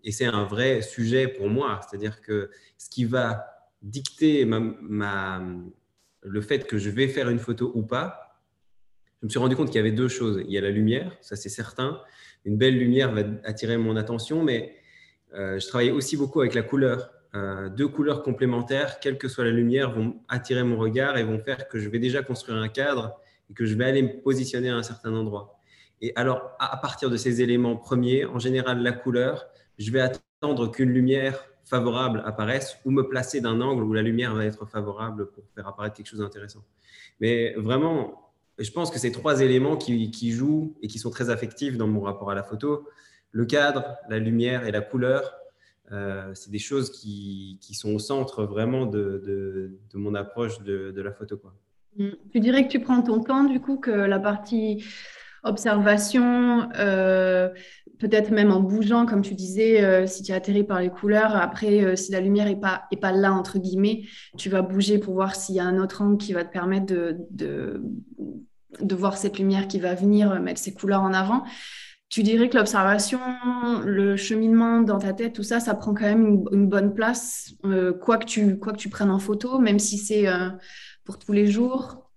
et 0.04 0.12
c'est 0.12 0.26
un 0.26 0.44
vrai 0.44 0.84
sujet 0.84 1.28
pour 1.28 1.50
moi, 1.50 1.80
c'est-à-dire 1.82 2.22
que 2.22 2.52
ce 2.78 2.92
qui 2.92 3.06
va 3.06 3.44
dicter 3.82 4.46
ma, 4.46 4.60
ma, 4.60 5.42
le 6.22 6.42
fait 6.42 6.68
que 6.68 6.78
je 6.78 6.90
vais 6.90 7.08
faire 7.08 7.30
une 7.30 7.40
photo 7.40 7.72
ou 7.76 7.84
pas, 7.84 8.40
je 9.22 9.28
me 9.28 9.30
suis 9.30 9.40
rendu 9.40 9.56
compte 9.56 9.68
qu'il 9.68 9.76
y 9.76 9.80
avait 9.80 9.92
deux 9.92 10.08
choses. 10.08 10.42
Il 10.46 10.52
y 10.52 10.58
a 10.58 10.62
la 10.62 10.72
lumière, 10.72 11.16
ça 11.22 11.36
c'est 11.36 11.50
certain. 11.50 12.02
Une 12.44 12.58
belle 12.58 12.78
lumière 12.78 13.12
va 13.12 13.22
attirer 13.44 13.78
mon 13.78 13.96
attention, 13.96 14.44
mais 14.44 14.76
euh, 15.34 15.60
je 15.60 15.68
travaillais 15.68 15.92
aussi 15.92 16.18
beaucoup 16.18 16.42
avec 16.42 16.56
la 16.56 16.64
couleur. 16.64 17.12
Euh, 17.36 17.70
deux 17.70 17.88
couleurs 17.88 18.24
complémentaires, 18.24 19.00
quelle 19.00 19.18
que 19.18 19.28
soit 19.28 19.46
la 19.46 19.52
lumière, 19.52 19.92
vont 19.92 20.16
attirer 20.28 20.64
mon 20.64 20.78
regard 20.78 21.18
et 21.18 21.24
vont 21.24 21.40
faire 21.40 21.68
que 21.68 21.80
je 21.80 21.88
vais 21.88 22.00
déjà 22.00 22.24
construire 22.24 22.58
un 22.58 22.68
cadre 22.68 23.20
et 23.50 23.54
que 23.54 23.66
je 23.66 23.76
vais 23.76 23.86
aller 23.86 24.02
me 24.02 24.22
positionner 24.22 24.70
à 24.70 24.76
un 24.76 24.84
certain 24.84 25.14
endroit. 25.14 25.60
Et 26.02 26.14
alors, 26.16 26.58
à 26.60 26.76
partir 26.78 27.12
de 27.12 27.18
ces 27.18 27.42
éléments 27.42 27.78
premiers, 27.78 28.26
en 28.26 28.40
général 28.40 28.82
la 28.82 28.92
couleur, 28.92 29.46
je 29.78 29.92
vais 29.92 30.02
attendre 30.02 30.72
qu'une 30.72 30.90
lumière 30.90 31.46
favorable 31.72 32.22
apparaissent 32.26 32.78
ou 32.84 32.92
me 32.92 33.04
placer 33.04 33.40
d'un 33.40 33.62
angle 33.62 33.84
où 33.84 33.94
la 33.94 34.02
lumière 34.02 34.36
va 34.36 34.44
être 34.44 34.66
favorable 34.66 35.32
pour 35.32 35.46
faire 35.56 35.66
apparaître 35.70 35.96
quelque 35.96 36.08
chose 36.08 36.20
d'intéressant. 36.20 36.64
Mais 37.22 37.54
vraiment, 37.54 38.34
je 38.60 38.70
pense 38.72 38.92
que 38.92 39.00
ces 39.00 39.14
trois 39.14 39.40
éléments 39.40 39.78
qui, 39.78 40.32
jouent 40.32 40.76
et 40.82 40.88
qui 40.88 41.00
sont 41.00 41.12
très 41.12 41.30
affectifs 41.30 41.78
dans 41.78 41.88
mon 41.88 42.02
rapport 42.02 42.30
à 42.30 42.36
la 42.36 42.44
photo, 42.44 42.90
le 43.32 43.46
cadre, 43.46 43.86
la 44.10 44.20
lumière 44.20 44.68
et 44.68 44.72
la 44.72 44.82
couleur, 44.82 45.34
euh, 45.94 46.34
c'est 46.34 46.52
des 46.52 46.60
choses 46.60 46.92
qui, 46.92 47.58
sont 47.72 47.94
au 47.94 48.00
centre 48.00 48.44
vraiment 48.44 48.86
de, 48.86 49.80
mon 49.94 50.14
approche 50.14 50.62
de, 50.64 51.02
la 51.02 51.14
photo. 51.14 51.38
Quoi. 51.38 51.54
Tu 52.34 52.40
dirais 52.42 52.68
que 52.68 52.72
tu 52.72 52.82
prends 52.82 53.02
ton 53.02 53.24
temps, 53.24 53.46
du 53.46 53.62
coup, 53.62 53.78
que 53.78 53.92
la 53.92 54.20
partie 54.20 54.84
observation, 55.44 56.70
euh, 56.78 57.50
peut-être 58.00 58.32
même 58.32 58.52
en 58.52 58.60
bougeant, 58.60 59.06
comme 59.06 59.22
tu 59.22 59.36
disais, 59.36 59.84
euh, 59.84 60.08
si 60.08 60.24
tu 60.24 60.32
es 60.32 60.36
atterri 60.36 60.64
par 60.64 60.80
les 60.80 60.90
couleurs, 60.90 61.36
après, 61.36 61.84
euh, 61.84 61.96
si 61.96 62.12
la 62.12 62.20
lumière 62.20 62.46
n'est 62.46 62.60
pas, 62.60 62.84
est 62.92 62.98
pas 62.98 63.12
là, 63.12 63.34
entre 63.34 63.60
guillemets, 63.60 64.04
tu 64.38 64.50
vas 64.50 64.62
bouger 64.62 65.00
pour 65.00 65.14
voir 65.14 65.36
s'il 65.36 65.56
y 65.56 65.60
a 65.60 65.66
un 65.66 65.80
autre 65.80 66.02
angle 66.02 66.18
qui 66.18 66.34
va 66.34 66.44
te 66.44 66.52
permettre 66.52 66.86
de, 66.86 67.18
de, 67.32 68.96
voir 68.96 69.18
cette 69.18 69.40
lumière 69.40 69.68
qui 69.68 69.80
va 69.80 69.96
venir 69.96 70.40
mettre 70.40 70.60
ses 70.60 70.74
couleurs 70.74 71.02
en 71.02 71.14
avant. 71.14 71.44
Tu 72.10 72.24
dirais 72.24 72.50
que 72.50 72.58
l'observation, 72.58 73.20
le 73.86 74.18
cheminement 74.18 74.82
dans 74.82 75.00
ta 75.00 75.14
tête, 75.14 75.34
tout 75.34 75.44
ça, 75.44 75.62
ça 75.62 75.74
prend 75.76 75.94
quand 75.94 76.06
même 76.06 76.44
une, 76.52 76.68
bonne 76.68 76.94
place, 76.94 77.54
quoi, 78.02 78.18
que 78.18 78.26
tu, 78.26 78.60
quoi 78.60 78.74
que 78.74 78.78
tu 78.78 78.90
prennes 78.90 79.12
en 79.12 79.20
photo, 79.20 79.60
même 79.60 79.80
si 79.80 79.98
c'est 79.98 80.26
pour 81.06 81.18
tous 81.20 81.32
les 81.32 81.48
jours. 81.48 82.11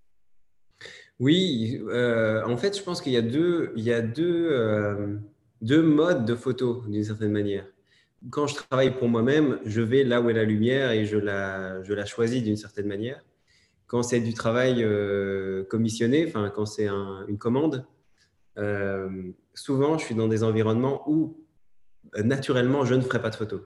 Oui, 1.21 1.81
euh, 1.89 2.43
en 2.45 2.57
fait, 2.57 2.77
je 2.77 2.83
pense 2.83 3.01
qu'il 3.01 3.13
y 3.13 3.17
a 3.17 3.23
deux, 3.23 3.73
euh, 4.51 5.19
modes 5.63 6.25
de 6.25 6.35
photo 6.35 6.83
d'une 6.89 7.05
certaine 7.05 7.31
manière. 7.31 7.67
Quand 8.31 8.47
je 8.47 8.57
travaille 8.57 8.97
pour 8.97 9.09
moi-même, 9.09 9.61
je 9.65 9.81
vais 9.81 10.03
là 10.03 10.21
où 10.21 10.31
est 10.31 10.35
la 10.35 10.45
lumière 10.45 10.91
et 10.91 11.05
je 11.07 11.17
la, 11.19 12.05
choisis 12.07 12.43
d'une 12.43 12.57
certaine 12.57 12.87
manière. 12.87 13.25
Quand 13.87 14.03
c'est 14.03 14.21
du 14.21 14.35
travail 14.35 14.83
euh, 14.83 15.65
commissionné, 15.65 16.27
enfin 16.27 16.51
quand 16.51 16.67
c'est 16.67 16.89
une 16.89 17.39
commande, 17.39 17.87
souvent, 19.55 19.99
je 19.99 20.05
suis 20.05 20.15
dans 20.15 20.29
des 20.29 20.43
environnements 20.43 21.09
où 21.09 21.39
naturellement, 22.17 22.85
je 22.85 22.95
ne 22.95 23.03
ferai 23.03 23.21
pas 23.21 23.31
de 23.31 23.37
photos. 23.37 23.63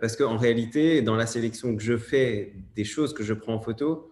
parce 0.00 0.16
qu'en 0.16 0.36
réalité, 0.36 1.02
dans 1.02 1.16
la 1.16 1.26
sélection 1.26 1.76
que 1.76 1.82
je 1.82 1.96
fais 1.96 2.54
des 2.76 2.84
choses 2.84 3.14
que 3.14 3.24
je 3.24 3.34
prends 3.34 3.54
en 3.54 3.60
photo, 3.60 4.09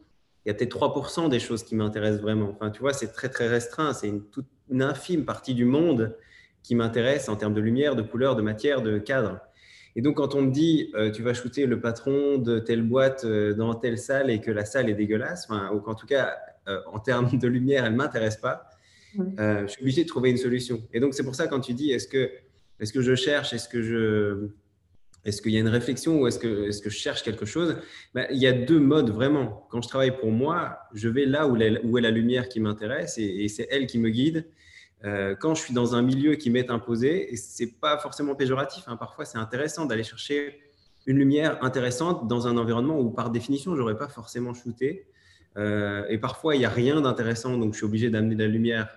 il 0.49 0.53
y 0.53 0.55
a 0.55 0.55
peut-être 0.55 0.79
3% 0.79 1.29
des 1.29 1.41
choses 1.41 1.63
qui 1.63 1.75
m'intéressent 1.75 2.23
vraiment. 2.23 2.49
Enfin, 2.55 2.71
tu 2.71 2.81
vois, 2.81 2.95
c'est 2.95 3.09
très, 3.09 3.29
très 3.29 3.49
restreint. 3.49 3.93
C'est 3.93 4.09
une, 4.09 4.23
toute, 4.23 4.47
une 4.71 4.81
infime 4.81 5.27
partie 5.27 5.53
du 5.53 5.67
monde 5.67 6.17
qui 6.63 6.75
m'intéresse 6.75 7.29
en 7.29 7.37
termes 7.37 7.53
de 7.53 7.61
lumière, 7.61 7.97
de 7.97 8.01
couleur, 8.01 8.35
de 8.35 8.41
matière, 8.41 8.81
de 8.81 8.97
cadre. 8.97 9.41
Et 9.95 10.01
donc, 10.01 10.17
quand 10.17 10.35
on 10.35 10.41
me 10.41 10.51
dit, 10.51 10.91
euh, 10.95 11.11
tu 11.11 11.23
vas 11.23 11.35
shooter 11.35 11.67
le 11.67 11.83
patron 11.83 12.39
de 12.39 12.61
telle 12.61 12.81
boîte 12.81 13.27
euh, 13.27 13.53
dans 13.53 13.75
telle 13.75 13.99
salle 13.99 14.31
et 14.31 14.41
que 14.41 14.51
la 14.51 14.65
salle 14.65 14.89
est 14.89 14.95
dégueulasse, 14.95 15.49
ou 15.75 15.81
qu'en 15.81 15.95
tout 15.95 16.07
cas, 16.07 16.35
euh, 16.67 16.81
en 16.87 16.99
termes 16.99 17.29
de 17.39 17.47
lumière, 17.47 17.85
elle 17.85 17.93
ne 17.93 17.99
m'intéresse 17.99 18.39
pas, 18.39 18.71
je 19.19 19.67
suis 19.67 19.83
obligé 19.83 20.05
de 20.05 20.09
trouver 20.09 20.31
une 20.31 20.39
solution. 20.39 20.81
Et 20.95 21.01
donc, 21.01 21.13
c'est 21.13 21.25
pour 21.25 21.35
ça, 21.35 21.47
quand 21.47 21.61
tu 21.61 21.75
dis, 21.75 21.91
est-ce 21.91 22.09
que, 22.09 22.31
est 22.81 22.91
que 22.91 23.03
je 23.03 23.15
cherche, 23.15 23.53
est-ce 23.53 23.69
que 23.69 23.83
je, 23.83 24.49
est-ce 25.29 25.43
qu'il 25.43 25.53
y 25.53 25.57
a 25.57 25.61
une 25.61 25.69
réflexion 25.69 26.21
ou 26.21 26.27
est-ce 26.27 26.39
que, 26.39 26.71
je 26.71 26.89
cherche 26.89 27.23
quelque 27.23 27.47
chose? 27.47 27.77
Ben, 28.15 28.27
Il 28.31 28.39
y 28.39 28.47
a 28.47 28.53
deux 28.53 28.81
modes 28.81 29.11
vraiment. 29.11 29.67
Quand 29.71 29.83
je 29.83 29.89
travaille 29.89 30.17
pour 30.17 30.33
moi, 30.33 30.79
je 30.95 31.09
vais 31.09 31.27
là 31.27 31.47
où, 31.47 31.57
où 31.57 31.99
est 31.99 32.01
la 32.01 32.11
lumière 32.11 32.49
qui 32.49 32.61
m'intéresse 32.61 33.19
et, 33.19 33.47
c'est 33.49 33.69
elle 33.71 33.87
qui 33.87 33.99
me 33.99 34.09
guide. 34.09 34.47
Euh, 35.05 35.37
quand 35.37 35.55
je 35.55 35.63
suis 35.63 35.75
dans 35.75 35.95
un 35.95 36.03
milieu 36.03 36.35
qui 36.35 36.51
m'est 36.51 36.71
imposé, 36.71 37.33
et 37.33 37.37
ce 37.37 37.63
n'est 37.63 37.71
pas 37.71 37.99
forcément 37.99 38.35
péjoratif, 38.35 38.85
hein, 38.89 38.97
parfois 38.97 39.25
c'est 39.25 39.39
intéressant 39.39 39.87
d'aller 39.87 40.03
chercher 40.03 40.59
une 41.07 41.19
lumière 41.19 41.63
intéressante 41.63 42.27
dans 42.27 42.49
un 42.49 42.57
environnement 42.57 42.99
où 42.99 43.11
par 43.11 43.31
définition 43.31 43.77
je 43.77 43.81
n'aurais 43.81 43.97
pas 43.97 44.09
forcément 44.09 44.55
shooté. 44.55 45.07
Euh, 45.57 46.05
et 46.09 46.19
parfois 46.19 46.57
il 46.57 46.59
n'y 46.59 46.65
a 46.65 46.71
rien 46.71 47.01
d'intéressant, 47.01 47.57
donc 47.59 47.75
je 47.75 47.79
suis 47.79 47.87
obligé 47.87 48.11
d'amener 48.11 48.35
de 48.35 48.43
la 48.43 48.49
lumière 48.49 48.89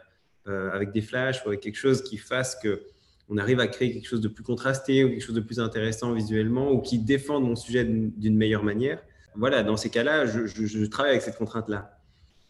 euh, 0.47 0.71
avec 0.71 0.91
des 0.91 1.01
flashs 1.01 1.45
ou 1.45 1.49
avec 1.49 1.59
quelque 1.59 1.77
chose 1.77 2.01
qui 2.01 2.17
fasse 2.17 2.55
que 2.55 2.81
on 3.31 3.37
arrive 3.37 3.61
à 3.61 3.67
créer 3.67 3.93
quelque 3.93 4.07
chose 4.07 4.19
de 4.19 4.27
plus 4.27 4.43
contrasté 4.43 5.05
ou 5.05 5.09
quelque 5.09 5.23
chose 5.23 5.35
de 5.35 5.41
plus 5.41 5.61
intéressant 5.61 6.11
visuellement 6.11 6.69
ou 6.69 6.81
qui 6.81 6.99
défende 6.99 7.45
mon 7.45 7.55
sujet 7.55 7.85
d'une 7.85 8.35
meilleure 8.35 8.63
manière. 8.63 9.01
Voilà, 9.35 9.63
dans 9.63 9.77
ces 9.77 9.89
cas-là, 9.89 10.25
je, 10.25 10.85
travaille 10.87 11.11
avec 11.11 11.21
cette 11.21 11.37
contrainte-là. 11.37 11.97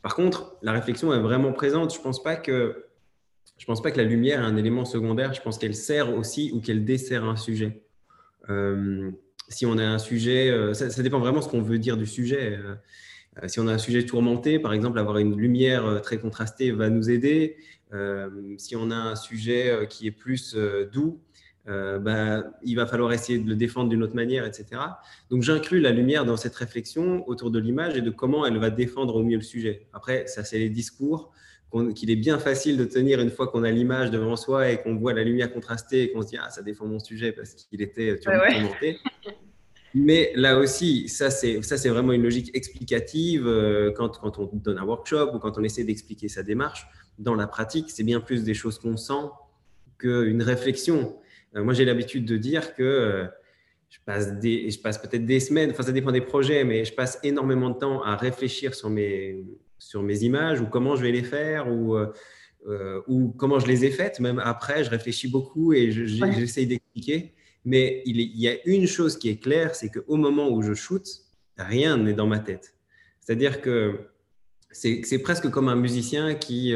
Par 0.01 0.15
contre, 0.15 0.57
la 0.63 0.71
réflexion 0.71 1.13
est 1.13 1.19
vraiment 1.19 1.53
présente. 1.53 1.93
Je 1.93 1.99
ne 1.99 2.03
pense 2.03 2.23
pas 2.23 2.35
que 2.35 2.87
je 3.59 3.65
pense 3.67 3.83
pas 3.83 3.91
que 3.91 3.97
la 3.97 4.05
lumière 4.05 4.41
est 4.41 4.43
un 4.43 4.57
élément 4.57 4.83
secondaire. 4.85 5.35
Je 5.35 5.41
pense 5.41 5.59
qu'elle 5.59 5.75
sert 5.75 6.11
aussi 6.17 6.49
ou 6.51 6.61
qu'elle 6.61 6.83
dessert 6.83 7.25
un 7.25 7.35
sujet. 7.35 7.83
Euh, 8.49 9.11
si 9.49 9.67
on 9.67 9.77
a 9.77 9.85
un 9.85 9.99
sujet, 9.99 10.49
euh, 10.49 10.73
ça, 10.73 11.03
dépend 11.03 11.19
vraiment 11.19 11.43
ce 11.43 11.49
qu'on 11.49 11.61
veut 11.61 11.77
dire 11.77 11.95
du 11.95 12.07
sujet. 12.07 12.57
Euh, 12.57 13.47
si 13.47 13.59
on 13.59 13.67
a 13.67 13.73
un 13.73 13.77
sujet 13.77 14.03
tourmenté, 14.03 14.57
par 14.57 14.73
exemple, 14.73 14.97
avoir 14.97 15.19
une 15.19 15.37
lumière 15.37 16.01
très 16.01 16.17
contrastée 16.17 16.71
va 16.71 16.89
nous 16.89 17.11
aider. 17.11 17.57
Si 18.57 18.75
on 18.75 18.91
a 18.91 18.95
un 18.95 19.15
sujet 19.15 19.87
qui 19.89 20.07
est 20.07 20.11
plus 20.11 20.55
doux, 20.91 21.19
bah, 21.65 22.43
il 22.63 22.75
va 22.75 22.85
falloir 22.85 23.11
essayer 23.13 23.39
de 23.39 23.49
le 23.49 23.55
défendre 23.55 23.89
d'une 23.89 24.03
autre 24.03 24.15
manière, 24.15 24.45
etc. 24.45 24.81
Donc 25.29 25.43
j'inclus 25.43 25.79
la 25.79 25.91
lumière 25.91 26.25
dans 26.25 26.37
cette 26.37 26.55
réflexion 26.55 27.27
autour 27.27 27.51
de 27.51 27.59
l'image 27.59 27.97
et 27.97 28.01
de 28.01 28.09
comment 28.09 28.45
elle 28.45 28.57
va 28.57 28.69
défendre 28.69 29.15
au 29.15 29.23
mieux 29.23 29.37
le 29.37 29.43
sujet. 29.43 29.87
Après, 29.93 30.25
ça 30.27 30.43
c'est 30.43 30.59
les 30.59 30.69
discours 30.69 31.31
qu'il 31.95 32.11
est 32.11 32.15
bien 32.17 32.37
facile 32.37 32.77
de 32.77 32.85
tenir 32.85 33.21
une 33.21 33.29
fois 33.29 33.47
qu'on 33.47 33.63
a 33.63 33.71
l'image 33.71 34.11
devant 34.11 34.35
soi 34.35 34.69
et 34.71 34.81
qu'on 34.81 34.95
voit 34.95 35.13
la 35.13 35.23
lumière 35.23 35.51
contrastée 35.51 36.03
et 36.03 36.11
qu'on 36.11 36.21
se 36.21 36.27
dit 36.27 36.37
ah 36.37 36.49
ça 36.49 36.61
défend 36.61 36.85
mon 36.85 36.99
sujet 36.99 37.31
parce 37.31 37.53
qu'il 37.53 37.81
était 37.81 38.19
tourmenté. 38.19 38.97
Mais 39.93 40.31
là 40.35 40.57
aussi, 40.57 41.09
ça 41.09 41.29
c'est 41.29 41.61
ça 41.63 41.77
c'est 41.77 41.89
vraiment 41.89 42.13
une 42.13 42.23
logique 42.23 42.49
explicative 42.53 43.45
euh, 43.45 43.91
quand, 43.91 44.19
quand 44.19 44.39
on 44.39 44.49
donne 44.53 44.77
un 44.77 44.85
workshop 44.85 45.31
ou 45.33 45.39
quand 45.39 45.57
on 45.57 45.63
essaie 45.63 45.83
d'expliquer 45.83 46.29
sa 46.29 46.43
démarche. 46.43 46.87
Dans 47.21 47.35
la 47.35 47.47
pratique, 47.47 47.89
c'est 47.89 48.03
bien 48.03 48.19
plus 48.19 48.43
des 48.43 48.53
choses 48.53 48.79
qu'on 48.79 48.97
sent 48.97 49.29
qu'une 49.97 50.41
réflexion. 50.41 51.17
Euh, 51.55 51.63
moi, 51.63 51.73
j'ai 51.73 51.85
l'habitude 51.85 52.25
de 52.25 52.37
dire 52.37 52.75
que 52.75 52.83
euh, 52.83 53.25
je 53.89 53.99
passe, 54.05 54.39
des, 54.39 54.69
je 54.69 54.79
passe 54.79 54.97
peut-être 54.97 55.25
des 55.25 55.39
semaines, 55.39 55.71
enfin 55.71 55.83
ça 55.83 55.91
dépend 55.91 56.11
des 56.11 56.21
projets, 56.21 56.63
mais 56.63 56.85
je 56.85 56.93
passe 56.93 57.19
énormément 57.23 57.69
de 57.69 57.77
temps 57.77 58.01
à 58.03 58.15
réfléchir 58.15 58.73
sur 58.73 58.89
mes, 58.89 59.45
sur 59.77 60.01
mes 60.01 60.23
images 60.23 60.61
ou 60.61 60.65
comment 60.65 60.95
je 60.95 61.03
vais 61.03 61.11
les 61.11 61.23
faire 61.23 61.71
ou, 61.71 61.95
euh, 62.67 63.01
ou 63.07 63.29
comment 63.29 63.59
je 63.59 63.67
les 63.67 63.85
ai 63.85 63.91
faites. 63.91 64.19
Même 64.19 64.39
après, 64.39 64.83
je 64.83 64.89
réfléchis 64.89 65.27
beaucoup 65.27 65.73
et 65.73 65.91
j'essaye 65.91 66.67
d'expliquer. 66.67 67.33
Mais 67.65 68.01
il, 68.05 68.19
y 68.19 68.47
a 68.47 68.55
une 68.65 68.87
chose 68.87 69.17
qui 69.17 69.29
est 69.29 69.37
claire, 69.37 69.75
c'est 69.75 69.89
qu'au 69.89 70.15
moment 70.15 70.49
où 70.49 70.61
je 70.61 70.73
shoot, 70.73 71.05
rien 71.57 71.97
n'est 71.97 72.13
dans 72.13 72.27
ma 72.27 72.39
tête. 72.39 72.75
C'est-à-dire 73.19 73.61
que 73.61 74.07
c'est 74.71 75.19
presque 75.19 75.49
comme 75.49 75.69
un 75.69 75.75
musicien 75.75 76.35
qui 76.35 76.73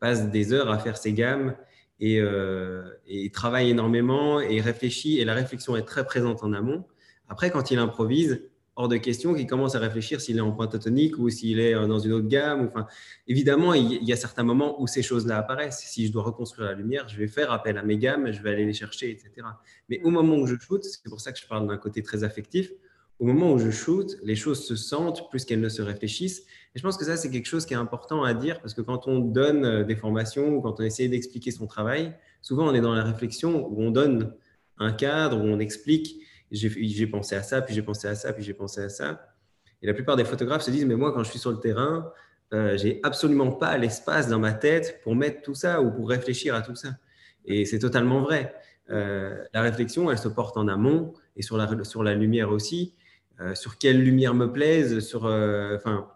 passe 0.00 0.30
des 0.30 0.52
heures 0.52 0.70
à 0.70 0.78
faire 0.78 0.96
ses 0.96 1.12
gammes 1.12 1.54
et, 2.00 2.20
euh, 2.20 2.82
et, 3.06 3.30
travaille 3.30 3.70
énormément 3.70 4.40
et 4.40 4.60
réfléchit, 4.60 5.20
et 5.20 5.24
la 5.24 5.34
réflexion 5.34 5.76
est 5.76 5.82
très 5.82 6.04
présente 6.04 6.42
en 6.42 6.52
amont. 6.52 6.84
Après, 7.28 7.50
quand 7.50 7.70
il 7.70 7.78
improvise, 7.78 8.42
hors 8.76 8.88
de 8.88 8.96
question 8.96 9.34
qu'il 9.34 9.46
commence 9.46 9.76
à 9.76 9.78
réfléchir 9.78 10.20
s'il 10.20 10.36
est 10.36 10.40
en 10.40 10.50
pentatonique 10.50 11.16
ou 11.18 11.30
s'il 11.30 11.60
est 11.60 11.74
euh, 11.74 11.86
dans 11.86 12.00
une 12.00 12.12
autre 12.12 12.26
gamme. 12.26 12.68
Enfin, 12.68 12.86
évidemment, 13.28 13.72
il 13.72 14.02
y 14.02 14.12
a 14.12 14.16
certains 14.16 14.42
moments 14.42 14.82
où 14.82 14.86
ces 14.88 15.02
choses-là 15.02 15.38
apparaissent. 15.38 15.84
Si 15.86 16.06
je 16.06 16.12
dois 16.12 16.24
reconstruire 16.24 16.68
la 16.68 16.74
lumière, 16.74 17.08
je 17.08 17.16
vais 17.16 17.28
faire 17.28 17.52
appel 17.52 17.78
à 17.78 17.84
mes 17.84 17.98
gammes, 17.98 18.32
je 18.32 18.42
vais 18.42 18.50
aller 18.50 18.66
les 18.66 18.72
chercher, 18.72 19.10
etc. 19.10 19.46
Mais 19.88 20.00
au 20.02 20.10
moment 20.10 20.36
où 20.36 20.46
je 20.46 20.56
shoot, 20.56 20.82
c'est 20.84 21.08
pour 21.08 21.20
ça 21.20 21.32
que 21.32 21.38
je 21.38 21.46
parle 21.46 21.68
d'un 21.68 21.78
côté 21.78 22.02
très 22.02 22.24
affectif, 22.24 22.72
au 23.20 23.26
moment 23.26 23.52
où 23.52 23.58
je 23.58 23.70
shoot, 23.70 24.16
les 24.24 24.34
choses 24.34 24.66
se 24.66 24.74
sentent 24.74 25.30
plus 25.30 25.44
qu'elles 25.44 25.60
ne 25.60 25.68
se 25.68 25.82
réfléchissent. 25.82 26.44
Et 26.74 26.78
je 26.78 26.82
pense 26.82 26.96
que 26.96 27.04
ça, 27.04 27.16
c'est 27.16 27.30
quelque 27.30 27.46
chose 27.46 27.66
qui 27.66 27.74
est 27.74 27.78
important 27.78 28.24
à 28.24 28.34
dire 28.34 28.60
parce 28.60 28.74
que 28.74 28.80
quand 28.80 29.06
on 29.06 29.18
donne 29.18 29.64
euh, 29.64 29.84
des 29.84 29.96
formations 29.96 30.48
ou 30.56 30.60
quand 30.60 30.80
on 30.80 30.82
essaie 30.82 31.08
d'expliquer 31.08 31.50
son 31.50 31.66
travail, 31.66 32.14
souvent 32.42 32.68
on 32.68 32.74
est 32.74 32.80
dans 32.80 32.94
la 32.94 33.04
réflexion 33.04 33.68
où 33.68 33.82
on 33.82 33.90
donne 33.90 34.34
un 34.78 34.92
cadre, 34.92 35.38
où 35.38 35.44
on 35.44 35.60
explique 35.60 36.20
j'ai 36.54 37.06
pensé 37.06 37.34
à 37.34 37.42
ça, 37.42 37.62
puis 37.62 37.74
j'ai 37.74 37.82
pensé 37.82 38.08
à 38.08 38.14
ça, 38.14 38.32
puis 38.32 38.42
j'ai 38.42 38.54
pensé 38.54 38.80
à 38.80 38.88
ça. 38.88 39.34
Et 39.82 39.86
la 39.86 39.94
plupart 39.94 40.16
des 40.16 40.24
photographes 40.24 40.62
se 40.62 40.70
disent, 40.70 40.84
mais 40.84 40.96
moi, 40.96 41.12
quand 41.12 41.24
je 41.24 41.30
suis 41.30 41.38
sur 41.38 41.50
le 41.50 41.58
terrain, 41.58 42.10
euh, 42.52 42.76
j'ai 42.76 43.00
absolument 43.02 43.52
pas 43.52 43.76
l'espace 43.76 44.28
dans 44.28 44.38
ma 44.38 44.52
tête 44.52 45.00
pour 45.02 45.16
mettre 45.16 45.42
tout 45.42 45.54
ça 45.54 45.82
ou 45.82 45.90
pour 45.90 46.08
réfléchir 46.08 46.54
à 46.54 46.62
tout 46.62 46.74
ça. 46.74 46.90
Et 47.44 47.64
c'est 47.64 47.80
totalement 47.80 48.22
vrai. 48.22 48.54
Euh, 48.90 49.42
la 49.52 49.62
réflexion, 49.62 50.10
elle 50.10 50.18
se 50.18 50.28
porte 50.28 50.56
en 50.56 50.68
amont 50.68 51.14
et 51.36 51.42
sur 51.42 51.56
la, 51.56 51.84
sur 51.84 52.02
la 52.02 52.14
lumière 52.14 52.50
aussi. 52.50 52.94
Euh, 53.40 53.54
sur 53.54 53.78
quelle 53.78 54.00
lumière 54.00 54.34
me 54.34 54.50
plaise, 54.52 55.00
sur, 55.00 55.24
enfin, 55.24 56.08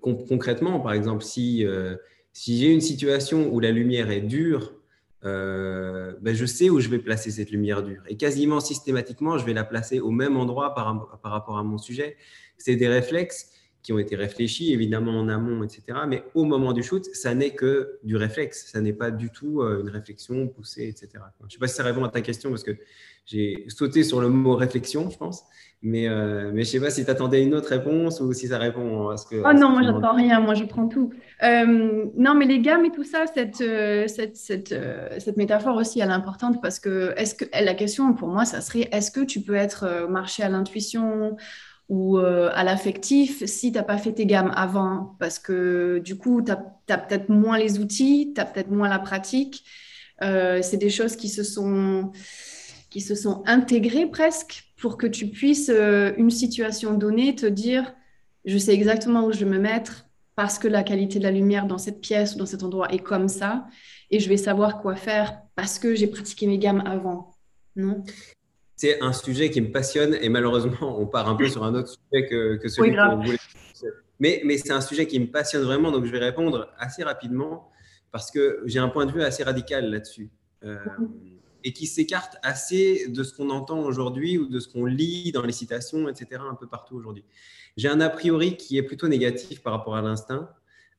concrètement, 0.00 0.80
par 0.80 0.92
exemple, 0.92 1.22
si, 1.22 1.66
si 2.32 2.58
j'ai 2.58 2.72
une 2.72 2.80
situation 2.80 3.52
où 3.52 3.60
la 3.60 3.70
lumière 3.70 4.10
est 4.10 4.20
dure, 4.20 4.74
euh, 5.24 6.12
ben 6.20 6.34
je 6.34 6.44
sais 6.44 6.68
où 6.68 6.80
je 6.80 6.88
vais 6.88 6.98
placer 6.98 7.30
cette 7.30 7.50
lumière 7.50 7.82
dure. 7.82 8.02
Et 8.08 8.16
quasiment 8.16 8.60
systématiquement, 8.60 9.38
je 9.38 9.46
vais 9.46 9.54
la 9.54 9.64
placer 9.64 10.00
au 10.00 10.10
même 10.10 10.36
endroit 10.36 10.74
par, 10.74 11.18
par 11.22 11.32
rapport 11.32 11.56
à 11.56 11.62
mon 11.62 11.78
sujet. 11.78 12.16
C'est 12.58 12.76
des 12.76 12.88
réflexes 12.88 13.50
qui 13.82 13.92
ont 13.92 13.98
été 13.98 14.16
réfléchis, 14.16 14.72
évidemment 14.72 15.18
en 15.18 15.28
amont, 15.28 15.62
etc. 15.62 15.98
Mais 16.08 16.24
au 16.34 16.44
moment 16.44 16.72
du 16.72 16.82
shoot, 16.82 17.04
ça 17.14 17.34
n'est 17.34 17.54
que 17.54 17.98
du 18.02 18.16
réflexe. 18.16 18.70
Ça 18.70 18.80
n'est 18.80 18.92
pas 18.92 19.10
du 19.10 19.30
tout 19.30 19.62
euh, 19.62 19.80
une 19.80 19.90
réflexion 19.90 20.48
poussée, 20.48 20.88
etc. 20.88 21.08
Je 21.40 21.46
ne 21.46 21.50
sais 21.50 21.58
pas 21.58 21.68
si 21.68 21.74
ça 21.74 21.82
répond 21.82 22.04
à 22.04 22.08
ta 22.08 22.20
question 22.20 22.50
parce 22.50 22.64
que 22.64 22.76
j'ai 23.26 23.64
sauté 23.68 24.02
sur 24.02 24.20
le 24.20 24.28
mot 24.28 24.56
réflexion, 24.56 25.10
je 25.10 25.16
pense. 25.16 25.44
Mais, 25.86 26.08
euh, 26.08 26.50
mais 26.52 26.64
je 26.64 26.68
ne 26.68 26.72
sais 26.72 26.80
pas 26.80 26.90
si 26.90 27.04
tu 27.04 27.10
attendais 27.10 27.42
une 27.42 27.54
autre 27.54 27.68
réponse 27.68 28.20
ou 28.20 28.32
si 28.32 28.48
ça 28.48 28.58
répond 28.58 29.10
à 29.10 29.16
ce 29.16 29.26
que. 29.26 29.36
Oh 29.36 29.52
non, 29.52 29.68
moi, 29.68 29.82
j'attends 29.82 30.14
rien. 30.14 30.40
Moi, 30.40 30.54
je 30.54 30.64
prends 30.64 30.88
tout. 30.88 31.12
Euh, 31.42 32.06
non, 32.16 32.34
mais 32.34 32.46
les 32.46 32.60
gammes 32.60 32.84
et 32.86 32.90
tout 32.90 33.04
ça, 33.04 33.26
cette, 33.26 33.56
cette, 34.08 34.36
cette, 34.36 34.74
cette 35.18 35.36
métaphore 35.36 35.76
aussi, 35.76 36.00
elle 36.00 36.08
est 36.08 36.12
importante 36.12 36.60
parce 36.62 36.80
que, 36.80 37.12
est-ce 37.16 37.34
que 37.34 37.44
la 37.52 37.74
question 37.74 38.14
pour 38.14 38.28
moi, 38.28 38.44
ça 38.44 38.60
serait 38.60 38.88
est-ce 38.92 39.10
que 39.10 39.20
tu 39.20 39.40
peux 39.40 39.54
être 39.54 40.08
marché 40.08 40.42
à 40.42 40.48
l'intuition 40.48 41.36
ou 41.88 42.18
euh, 42.18 42.50
à 42.54 42.64
l'affectif 42.64 43.44
si 43.44 43.70
tu 43.70 43.78
n'as 43.78 43.84
pas 43.84 43.98
fait 43.98 44.12
tes 44.12 44.26
gammes 44.26 44.52
avant, 44.56 45.16
parce 45.18 45.38
que 45.38 45.98
du 45.98 46.16
coup, 46.16 46.42
tu 46.42 46.52
as, 46.52 46.98
peut-être 46.98 47.28
moins 47.28 47.58
les 47.58 47.78
outils, 47.78 48.32
tu 48.34 48.40
as 48.40 48.44
peut-être 48.44 48.70
moins 48.70 48.88
la 48.88 48.98
pratique. 48.98 49.64
Euh, 50.22 50.60
c'est 50.62 50.76
des 50.76 50.90
choses 50.90 51.16
qui 51.16 51.28
se, 51.28 51.42
sont, 51.42 52.12
qui 52.90 53.00
se 53.00 53.14
sont 53.14 53.42
intégrées 53.46 54.06
presque 54.06 54.64
pour 54.84 54.98
que 54.98 55.06
tu 55.06 55.28
puisses, 55.28 55.70
euh, 55.70 56.12
une 56.18 56.28
situation 56.28 56.92
donnée, 56.92 57.34
te 57.34 57.46
dire, 57.46 57.94
je 58.44 58.58
sais 58.58 58.74
exactement 58.74 59.24
où 59.24 59.32
je 59.32 59.38
vais 59.38 59.50
me 59.50 59.58
mettre 59.58 60.04
parce 60.36 60.58
que 60.58 60.68
la 60.68 60.82
qualité 60.82 61.18
de 61.18 61.24
la 61.24 61.30
lumière 61.30 61.64
dans 61.64 61.78
cette 61.78 62.02
pièce 62.02 62.34
ou 62.34 62.38
dans 62.38 62.44
cet 62.44 62.62
endroit 62.62 62.92
est 62.92 62.98
comme 62.98 63.28
ça, 63.28 63.66
et 64.10 64.20
je 64.20 64.28
vais 64.28 64.36
savoir 64.36 64.82
quoi 64.82 64.94
faire 64.94 65.38
parce 65.54 65.78
que 65.78 65.94
j'ai 65.94 66.06
pratiqué 66.06 66.46
mes 66.46 66.58
gammes 66.58 66.82
avant. 66.84 67.34
Non? 67.76 68.04
C'est 68.76 69.00
un 69.00 69.14
sujet 69.14 69.48
qui 69.48 69.62
me 69.62 69.72
passionne 69.72 70.18
et 70.20 70.28
malheureusement, 70.28 71.00
on 71.00 71.06
part 71.06 71.30
un 71.30 71.34
peu 71.34 71.48
sur 71.48 71.64
un 71.64 71.74
autre 71.74 71.88
sujet 71.88 72.28
que, 72.28 72.56
que 72.56 72.68
celui 72.68 72.94
qu'on 72.94 73.24
voulait. 73.24 73.38
Mais, 74.20 74.42
mais 74.44 74.58
c'est 74.58 74.72
un 74.72 74.82
sujet 74.82 75.06
qui 75.06 75.18
me 75.18 75.28
passionne 75.28 75.62
vraiment, 75.62 75.92
donc 75.92 76.04
je 76.04 76.12
vais 76.12 76.18
répondre 76.18 76.68
assez 76.76 77.02
rapidement 77.02 77.70
parce 78.12 78.30
que 78.30 78.60
j'ai 78.66 78.80
un 78.80 78.90
point 78.90 79.06
de 79.06 79.12
vue 79.12 79.22
assez 79.22 79.44
radical 79.44 79.90
là-dessus 79.90 80.30
euh, 80.62 80.76
et 81.64 81.72
qui 81.72 81.86
s'écarte 81.86 82.36
assez 82.42 83.08
de 83.08 83.22
ce 83.22 83.34
qu'on 83.34 83.50
entend 83.50 83.80
aujourd'hui 83.80 84.38
ou 84.38 84.46
de 84.46 84.60
ce 84.60 84.68
qu'on 84.68 84.84
lit 84.84 85.32
dans 85.32 85.42
les 85.42 85.52
citations, 85.52 86.08
etc., 86.08 86.42
un 86.48 86.54
peu 86.54 86.66
partout 86.66 86.94
aujourd'hui. 86.94 87.24
J'ai 87.76 87.88
un 87.88 88.00
a 88.00 88.08
priori 88.08 88.56
qui 88.56 88.78
est 88.78 88.82
plutôt 88.82 89.08
négatif 89.08 89.62
par 89.62 89.72
rapport 89.72 89.96
à 89.96 90.02
l'instinct. 90.02 90.48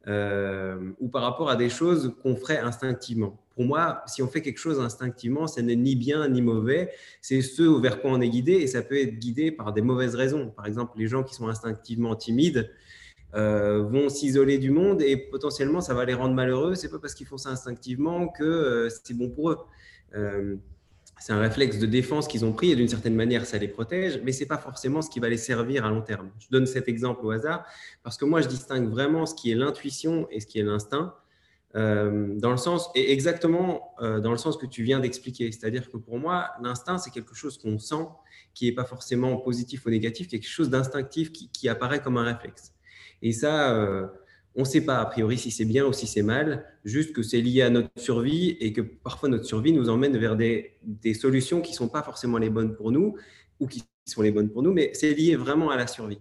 ou 0.07 1.07
par 1.09 1.23
rapport 1.23 1.49
à 1.49 1.55
des 1.55 1.69
choses 1.69 2.13
qu'on 2.21 2.35
ferait 2.35 2.59
instinctivement. 2.59 3.39
Pour 3.55 3.63
moi, 3.63 4.03
si 4.05 4.21
on 4.21 4.27
fait 4.27 4.41
quelque 4.41 4.59
chose 4.59 4.79
instinctivement, 4.79 5.47
ce 5.47 5.61
n'est 5.61 5.77
ni 5.77 5.95
bien 5.95 6.27
ni 6.27 6.41
mauvais, 6.41 6.91
c'est 7.21 7.41
ce 7.41 7.63
vers 7.81 8.01
quoi 8.01 8.11
on 8.11 8.21
est 8.21 8.29
guidé 8.29 8.53
et 8.53 8.67
ça 8.67 8.81
peut 8.83 8.99
être 8.99 9.17
guidé 9.17 9.51
par 9.51 9.73
des 9.73 9.81
mauvaises 9.81 10.13
raisons. 10.13 10.51
Par 10.51 10.67
exemple, 10.67 10.99
les 10.99 11.07
gens 11.07 11.23
qui 11.23 11.33
sont 11.33 11.47
instinctivement 11.47 12.15
timides, 12.15 12.69
euh, 13.35 13.83
vont 13.83 14.07
s'isoler 14.07 14.57
du 14.59 14.71
monde 14.71 15.01
et 15.01 15.17
potentiellement 15.17 15.81
ça 15.81 15.93
va 15.93 16.05
les 16.05 16.13
rendre 16.13 16.33
malheureux. 16.33 16.75
C'est 16.75 16.89
pas 16.89 16.99
parce 16.99 17.13
qu'ils 17.13 17.27
font 17.27 17.37
ça 17.37 17.49
instinctivement 17.49 18.29
que 18.29 18.43
euh, 18.43 18.89
c'est 18.89 19.13
bon 19.13 19.29
pour 19.29 19.49
eux. 19.51 19.57
Euh, 20.13 20.55
c'est 21.19 21.33
un 21.33 21.39
réflexe 21.39 21.79
de 21.79 21.85
défense 21.85 22.27
qu'ils 22.27 22.43
ont 22.43 22.51
pris 22.51 22.71
et 22.71 22.75
d'une 22.75 22.89
certaine 22.89 23.15
manière 23.15 23.45
ça 23.45 23.57
les 23.57 23.69
protège, 23.69 24.19
mais 24.23 24.31
c'est 24.31 24.45
pas 24.45 24.57
forcément 24.57 25.01
ce 25.01 25.09
qui 25.09 25.19
va 25.19 25.29
les 25.29 25.37
servir 25.37 25.85
à 25.85 25.89
long 25.89 26.01
terme. 26.01 26.29
Je 26.39 26.47
donne 26.51 26.65
cet 26.65 26.87
exemple 26.89 27.25
au 27.25 27.31
hasard 27.31 27.65
parce 28.03 28.17
que 28.17 28.25
moi 28.25 28.41
je 28.41 28.47
distingue 28.47 28.89
vraiment 28.89 29.25
ce 29.25 29.33
qui 29.33 29.51
est 29.51 29.55
l'intuition 29.55 30.27
et 30.29 30.39
ce 30.41 30.45
qui 30.45 30.59
est 30.59 30.63
l'instinct. 30.63 31.15
dans 31.73 32.51
le 32.51 32.57
sens 32.57 32.89
et 32.95 33.13
exactement 33.13 33.95
dans 34.01 34.31
le 34.31 34.37
sens 34.37 34.57
que 34.57 34.65
tu 34.65 34.83
viens 34.83 34.99
d'expliquer, 34.99 35.51
c'est-à-dire 35.53 35.89
que 35.89 35.95
pour 35.95 36.19
moi 36.19 36.51
l'instinct 36.61 36.97
c'est 36.97 37.11
quelque 37.11 37.33
chose 37.33 37.57
qu'on 37.57 37.79
sent 37.79 38.07
qui 38.53 38.65
n'est 38.65 38.75
pas 38.75 38.85
forcément 38.85 39.37
positif 39.37 39.85
ou 39.85 39.89
négatif, 39.89 40.27
quelque 40.27 40.47
chose 40.47 40.69
d'instinctif 40.69 41.31
qui 41.31 41.69
apparaît 41.69 42.01
comme 42.01 42.17
un 42.17 42.23
réflexe. 42.23 42.75
Et 43.21 43.31
ça, 43.31 43.75
euh, 43.75 44.07
on 44.55 44.61
ne 44.61 44.65
sait 44.65 44.81
pas 44.81 44.99
a 44.99 45.05
priori 45.05 45.37
si 45.37 45.51
c'est 45.51 45.65
bien 45.65 45.85
ou 45.85 45.93
si 45.93 46.07
c'est 46.07 46.21
mal, 46.21 46.65
juste 46.85 47.13
que 47.13 47.21
c'est 47.21 47.41
lié 47.41 47.61
à 47.61 47.69
notre 47.69 47.89
survie 47.97 48.57
et 48.61 48.71
que 48.71 48.81
parfois 48.81 49.27
notre 49.27 49.45
survie 49.45 49.73
nous 49.73 49.89
emmène 49.89 50.17
vers 50.17 50.35
des, 50.35 50.77
solutions 51.13 51.61
qui 51.61 51.71
ne 51.71 51.75
sont 51.75 51.89
pas 51.89 52.03
forcément 52.03 52.37
les 52.37 52.49
bonnes 52.49 52.75
pour 52.75 52.91
nous 52.91 53.15
ou 53.59 53.67
qui 53.67 53.83
sont 54.05 54.21
les 54.21 54.31
bonnes 54.31 54.49
pour 54.49 54.63
nous, 54.63 54.71
mais 54.71 54.91
c'est 54.93 55.13
lié 55.13 55.35
vraiment 55.35 55.71
à 55.71 55.77
la 55.77 55.87
survie. 55.87 56.19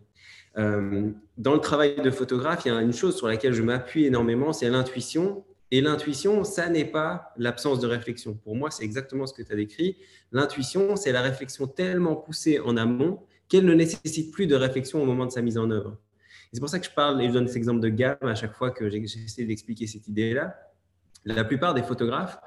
Euh, 0.57 1.11
dans 1.37 1.55
le 1.55 1.61
travail 1.61 1.97
de 1.97 2.11
photographe, 2.11 2.63
il 2.65 2.69
y 2.69 2.71
a 2.71 2.81
une 2.81 2.93
chose 2.93 3.17
sur 3.17 3.29
laquelle 3.29 3.53
je 3.53 3.63
m'appuie 3.63 4.05
énormément, 4.05 4.53
c'est 4.53 4.69
l'intuition. 4.69 5.45
Et 5.71 5.81
l'intuition, 5.81 6.45
ça 6.45 6.69
n'est 6.69 6.85
pas 6.85 7.33
l'absence 7.37 7.81
de 7.81 7.87
réflexion. 7.87 8.35
Pour 8.35 8.55
moi, 8.55 8.71
c'est 8.71 8.85
exactement 8.85 9.27
ce 9.27 9.35
que 9.35 9.43
tu 9.43 9.53
as 9.53 9.57
décrit. 9.57 9.97
L'intuition, 10.31 10.95
c'est 10.95 11.11
la 11.11 11.23
réflexion 11.23 11.67
tellement 11.67 12.15
poussée 12.15 12.61
en 12.61 12.77
amont 12.77 13.21
qu'elle 13.49 13.65
ne 13.65 13.75
nécessite 13.75 14.33
plus 14.33 14.47
de 14.47 14.55
réflexion 14.55 15.03
au 15.03 15.05
moment 15.05 15.27
de 15.27 15.33
sa 15.33 15.43
mise 15.43 15.59
en 15.59 15.71
œuvre. 15.71 15.99
C'est 16.55 16.61
pour 16.61 16.69
ça 16.69 16.79
que 16.79 16.87
je 16.87 16.91
parle 16.93 17.21
et 17.21 17.27
je 17.27 17.33
donne 17.33 17.49
cet 17.49 17.57
exemple 17.57 17.81
de 17.81 17.89
gamme 17.89 18.17
à 18.23 18.37
chaque 18.37 18.55
fois 18.55 18.71
que 18.71 18.89
j'essaie 18.89 19.45
d'expliquer 19.45 19.89
cette 19.89 20.07
idée-là. 20.07 20.55
La 21.25 21.43
plupart 21.43 21.75
des 21.75 21.83
photographes 21.83 22.39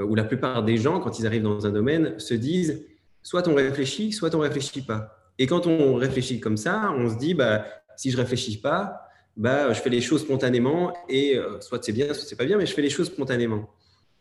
euh, 0.00 0.04
ou 0.04 0.16
la 0.16 0.24
plupart 0.24 0.64
des 0.64 0.78
gens, 0.78 0.98
quand 0.98 1.20
ils 1.20 1.28
arrivent 1.28 1.44
dans 1.44 1.64
un 1.64 1.70
domaine, 1.70 2.18
se 2.18 2.34
disent 2.34 2.84
soit 3.22 3.46
on 3.46 3.54
réfléchit, 3.54 4.10
soit 4.10 4.34
on 4.34 4.40
réfléchit 4.40 4.82
pas. 4.82 5.16
Et 5.38 5.46
quand 5.46 5.68
on 5.68 5.94
réfléchit 5.94 6.40
comme 6.40 6.56
ça, 6.56 6.92
on 6.96 7.08
se 7.08 7.16
dit 7.16 7.34
bah, 7.34 7.64
si 7.96 8.10
je 8.10 8.16
réfléchis 8.16 8.60
pas, 8.60 9.06
bah, 9.36 9.72
je 9.72 9.80
fais 9.80 9.90
les 9.90 10.00
choses 10.00 10.22
spontanément 10.22 10.92
et 11.08 11.38
euh, 11.38 11.60
soit 11.60 11.84
c'est 11.84 11.92
bien, 11.92 12.12
soit 12.14 12.24
c'est 12.26 12.34
pas 12.34 12.46
bien, 12.46 12.58
mais 12.58 12.66
je 12.66 12.74
fais 12.74 12.82
les 12.82 12.90
choses 12.90 13.06
spontanément. 13.06 13.70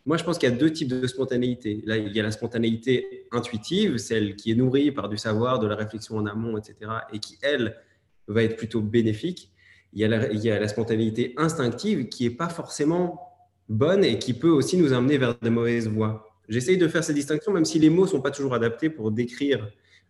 Moi, 0.05 0.17
je 0.17 0.23
pense 0.23 0.37
qu'il 0.37 0.49
y 0.49 0.53
a 0.53 0.55
deux 0.55 0.71
types 0.71 0.87
de 0.87 1.07
spontanéité. 1.07 1.81
Là, 1.87 1.97
il 1.97 2.15
y 2.15 2.19
a 2.19 2.23
la 2.23 2.31
spontanéité 2.31 3.25
intuitive, 3.31 3.97
celle 3.97 4.35
qui 4.35 4.51
est 4.51 4.55
nourrie 4.55 4.91
par 4.91 5.09
du 5.09 5.17
savoir, 5.17 5.57
de 5.57 5.65
la 5.65 5.75
réflexion 5.75 6.17
en 6.17 6.27
amont, 6.27 6.59
etc., 6.59 6.91
et 7.11 7.17
qui, 7.17 7.39
elle, 7.41 7.75
va 8.31 8.43
être 8.43 8.55
plutôt 8.55 8.81
bénéfique. 8.81 9.51
Il 9.93 9.99
y 9.99 10.05
a 10.05 10.59
la, 10.59 10.67
spontanéité 10.67 11.33
instinctive 11.37 12.07
qui 12.07 12.23
n'est 12.23 12.35
pas 12.35 12.49
forcément 12.49 13.19
bonne 13.67 14.03
et 14.03 14.19
qui 14.19 14.33
peut 14.33 14.49
aussi 14.49 14.77
nous 14.77 14.93
amener 14.93 15.17
vers 15.17 15.37
de 15.39 15.49
mauvaises 15.49 15.87
voies. 15.87 16.27
J'essaye 16.47 16.77
de 16.77 16.87
faire 16.87 17.03
ces 17.03 17.13
distinctions, 17.13 17.51
même 17.51 17.65
si 17.65 17.79
les 17.79 17.89
mots 17.89 18.03
ne 18.03 18.09
sont 18.09 18.21
pas 18.21 18.31
toujours 18.31 18.53
adaptés 18.53 18.89
pour 18.89 19.11
décrire 19.11 19.69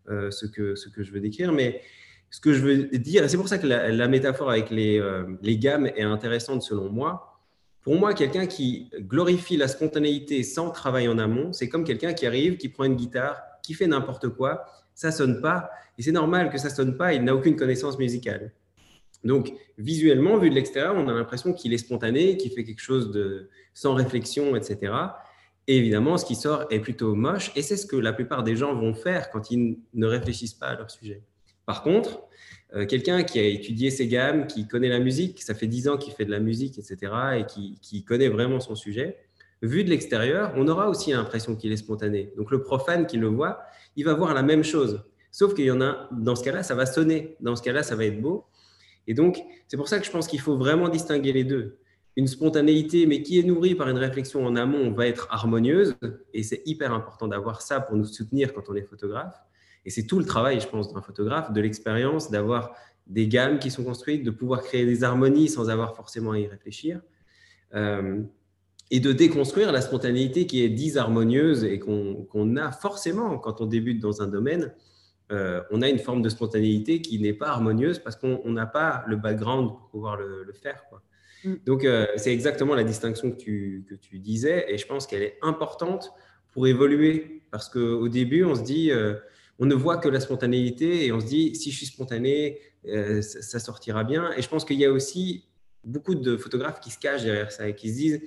euh, 0.09 0.31
ce, 0.31 0.45
que, 0.45 0.75
ce 0.75 0.89
que 0.89 1.03
je 1.03 1.11
veux 1.11 1.19
décrire. 1.19 1.51
Mais 1.51 1.81
ce 2.29 2.39
que 2.39 2.53
je 2.53 2.61
veux 2.61 2.77
dire, 2.97 3.29
c'est 3.29 3.37
pour 3.37 3.47
ça 3.47 3.57
que 3.57 3.67
la, 3.67 4.07
métaphore 4.07 4.49
avec 4.49 4.69
les, 4.69 4.99
euh, 4.99 5.23
les 5.41 5.57
gammes 5.57 5.87
est 5.87 6.03
intéressante 6.03 6.61
selon 6.61 6.89
moi. 6.89 7.39
Pour 7.81 7.95
moi, 7.95 8.13
quelqu'un 8.13 8.45
qui 8.45 8.91
glorifie 8.99 9.57
la 9.57 9.67
spontanéité 9.67 10.43
sans 10.43 10.69
travail 10.69 11.07
en 11.07 11.17
amont, 11.17 11.51
c'est 11.51 11.67
comme 11.67 11.83
quelqu'un 11.83 12.13
qui 12.13 12.27
arrive, 12.27 12.57
qui 12.57 12.69
prend 12.69 12.83
une 12.83 12.95
guitare, 12.95 13.41
qui 13.63 13.73
fait 13.73 13.87
n'importe 13.87 14.29
quoi, 14.29 14.65
ça 15.01 15.11
sonne 15.11 15.41
pas. 15.41 15.71
Et 15.97 16.03
c'est 16.03 16.11
normal 16.11 16.51
que 16.51 16.59
ça 16.59 16.69
sonne 16.69 16.95
pas, 16.95 17.13
il 17.13 17.23
n'a 17.23 17.33
aucune 17.33 17.55
connaissance 17.55 17.97
musicale. 17.97 18.51
Donc, 19.23 19.51
visuellement, 19.79 20.37
vu 20.37 20.51
de 20.51 20.55
l'extérieur, 20.55 20.93
on 20.95 21.07
a 21.07 21.13
l'impression 21.13 21.53
qu'il 21.53 21.73
est 21.73 21.79
spontané, 21.79 22.37
qu'il 22.37 22.51
fait 22.51 22.63
quelque 22.63 22.81
chose 22.81 23.11
de 23.11 23.49
sans 23.73 23.95
réflexion, 23.95 24.55
etc. 24.55 24.93
Et 25.67 25.77
évidemment, 25.77 26.17
ce 26.19 26.25
qui 26.25 26.35
sort 26.35 26.65
est 26.69 26.79
plutôt 26.79 27.15
moche, 27.15 27.51
et 27.55 27.63
c'est 27.63 27.77
ce 27.77 27.87
que 27.87 27.95
la 27.95 28.13
plupart 28.13 28.43
des 28.43 28.55
gens 28.55 28.75
vont 28.75 28.93
faire 28.93 29.31
quand 29.31 29.49
ils 29.49 29.79
ne 29.95 30.05
réfléchissent 30.05 30.53
pas 30.53 30.67
à 30.67 30.75
leur 30.75 30.91
sujet. 30.91 31.23
Par 31.65 31.81
contre, 31.81 32.21
euh, 32.75 32.85
quelqu'un 32.85 33.23
qui 33.23 33.39
a 33.39 33.43
étudié 33.43 33.89
ses 33.89 34.07
gammes, 34.07 34.45
qui 34.45 34.67
connaît 34.67 34.89
la 34.89 34.99
musique, 34.99 35.41
ça 35.41 35.55
fait 35.55 35.67
dix 35.67 35.87
ans 35.87 35.97
qu'il 35.97 36.13
fait 36.13 36.25
de 36.25 36.31
la 36.31 36.39
musique, 36.39 36.77
etc., 36.77 37.11
et 37.39 37.45
qui 37.45 38.03
connaît 38.03 38.29
vraiment 38.29 38.59
son 38.59 38.75
sujet, 38.75 39.17
vu 39.61 39.83
de 39.83 39.89
l'extérieur, 39.89 40.53
on 40.55 40.67
aura 40.67 40.89
aussi 40.89 41.11
l'impression 41.11 41.55
qu'il 41.55 41.71
est 41.71 41.77
spontané. 41.77 42.33
Donc 42.37 42.51
le 42.51 42.61
profane 42.61 43.05
qui 43.05 43.17
le 43.17 43.27
voit, 43.27 43.61
il 43.95 44.05
va 44.05 44.13
voir 44.13 44.33
la 44.33 44.43
même 44.43 44.63
chose. 44.63 45.03
Sauf 45.31 45.53
qu'il 45.53 45.65
y 45.65 45.71
en 45.71 45.81
a, 45.81 46.09
dans 46.11 46.35
ce 46.35 46.43
cas-là, 46.43 46.63
ça 46.63 46.75
va 46.75 46.85
sonner. 46.85 47.37
Dans 47.39 47.55
ce 47.55 47.61
cas-là, 47.63 47.83
ça 47.83 47.95
va 47.95 48.05
être 48.05 48.21
beau. 48.21 48.45
Et 49.07 49.13
donc, 49.13 49.41
c'est 49.67 49.77
pour 49.77 49.87
ça 49.87 49.99
que 49.99 50.05
je 50.05 50.11
pense 50.11 50.27
qu'il 50.27 50.39
faut 50.39 50.57
vraiment 50.57 50.89
distinguer 50.89 51.31
les 51.31 51.43
deux. 51.43 51.77
Une 52.17 52.27
spontanéité, 52.27 53.05
mais 53.05 53.23
qui 53.23 53.39
est 53.39 53.43
nourrie 53.43 53.75
par 53.75 53.87
une 53.87 53.97
réflexion 53.97 54.45
en 54.45 54.55
amont, 54.55 54.91
va 54.91 55.07
être 55.07 55.27
harmonieuse. 55.31 55.95
Et 56.33 56.43
c'est 56.43 56.61
hyper 56.65 56.93
important 56.93 57.27
d'avoir 57.27 57.61
ça 57.61 57.79
pour 57.79 57.95
nous 57.95 58.05
soutenir 58.05 58.53
quand 58.53 58.69
on 58.69 58.75
est 58.75 58.81
photographe. 58.81 59.41
Et 59.85 59.89
c'est 59.89 60.05
tout 60.05 60.19
le 60.19 60.25
travail, 60.25 60.59
je 60.59 60.67
pense, 60.67 60.93
d'un 60.93 61.01
photographe, 61.01 61.53
de 61.53 61.61
l'expérience, 61.61 62.29
d'avoir 62.29 62.75
des 63.07 63.27
gammes 63.27 63.57
qui 63.59 63.71
sont 63.71 63.83
construites, 63.83 64.23
de 64.23 64.31
pouvoir 64.31 64.61
créer 64.61 64.85
des 64.85 65.03
harmonies 65.03 65.47
sans 65.47 65.69
avoir 65.69 65.95
forcément 65.95 66.31
à 66.31 66.39
y 66.39 66.47
réfléchir. 66.47 67.01
Euh, 67.73 68.21
et 68.91 68.99
de 68.99 69.13
déconstruire 69.13 69.71
la 69.71 69.79
spontanéité 69.79 70.45
qui 70.45 70.63
est 70.63 70.69
disharmonieuse 70.69 71.63
et 71.63 71.79
qu'on 71.79 72.55
a 72.57 72.71
forcément 72.73 73.39
quand 73.39 73.61
on 73.61 73.65
débute 73.65 74.01
dans 74.01 74.21
un 74.21 74.27
domaine. 74.27 74.73
Euh, 75.31 75.61
on 75.71 75.81
a 75.81 75.87
une 75.87 75.97
forme 75.97 76.21
de 76.21 76.27
spontanéité 76.27 77.01
qui 77.01 77.17
n'est 77.17 77.33
pas 77.33 77.47
harmonieuse 77.47 77.99
parce 77.99 78.17
qu'on 78.17 78.51
n'a 78.51 78.65
pas 78.65 79.05
le 79.07 79.15
background 79.15 79.69
pour 79.69 79.87
pouvoir 79.89 80.17
le, 80.17 80.51
faire. 80.61 80.83
Quoi. 80.89 81.01
Mm. 81.45 81.53
Donc, 81.65 81.85
euh, 81.85 82.05
c'est 82.17 82.33
exactement 82.33 82.75
la 82.75 82.83
distinction 82.83 83.31
que 83.31 83.37
tu, 83.37 83.85
que 83.89 83.95
tu 83.95 84.19
disais 84.19 84.65
et 84.67 84.77
je 84.77 84.85
pense 84.85 85.07
qu'elle 85.07 85.23
est 85.23 85.37
importante 85.41 86.11
pour 86.51 86.67
évoluer 86.67 87.43
parce 87.49 87.69
qu'au 87.69 88.09
début, 88.09 88.43
on 88.43 88.55
se 88.55 88.61
dit, 88.61 88.91
euh, 88.91 89.13
on 89.57 89.65
ne 89.67 89.75
voit 89.75 89.97
que 89.97 90.09
la 90.09 90.19
spontanéité 90.19 91.05
et 91.05 91.13
on 91.13 91.21
se 91.21 91.27
dit, 91.27 91.55
si 91.55 91.71
je 91.71 91.77
suis 91.77 91.85
spontané, 91.85 92.59
ça, 92.83 93.21
ça, 93.21 93.59
sortira 93.59 94.03
bien. 94.03 94.33
Et 94.35 94.41
je 94.41 94.49
pense 94.49 94.65
qu'il 94.65 94.79
y 94.79 94.85
a 94.85 94.91
aussi 94.91 95.45
beaucoup 95.83 96.15
de 96.15 96.37
photographes 96.37 96.79
qui 96.79 96.91
se 96.91 96.99
cachent 96.99 97.23
derrière 97.23 97.51
ça 97.51 97.67
et 97.67 97.75
qui 97.75 97.89
se 97.89 97.95
disent, 97.95 98.21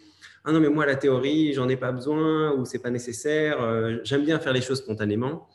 ah 0.45 0.53
non 0.53 0.61
mais 0.61 0.69
moi 0.69 0.87
la 0.87 0.97
théorie 0.97 1.53
j'en 1.55 1.69
ai 1.69 1.77
pas 1.77 1.93
besoin 1.93 2.53
ou 2.53 2.65
c'est 2.65 2.79
pas 2.79 2.91
nécessaire. 2.91 3.63
Euh, 3.63 3.99
j'aime 4.05 4.25
bien 4.25 4.39
faire 4.39 4.53
les 4.53 4.61
choses 4.61 4.79
spontanément. 4.79 5.49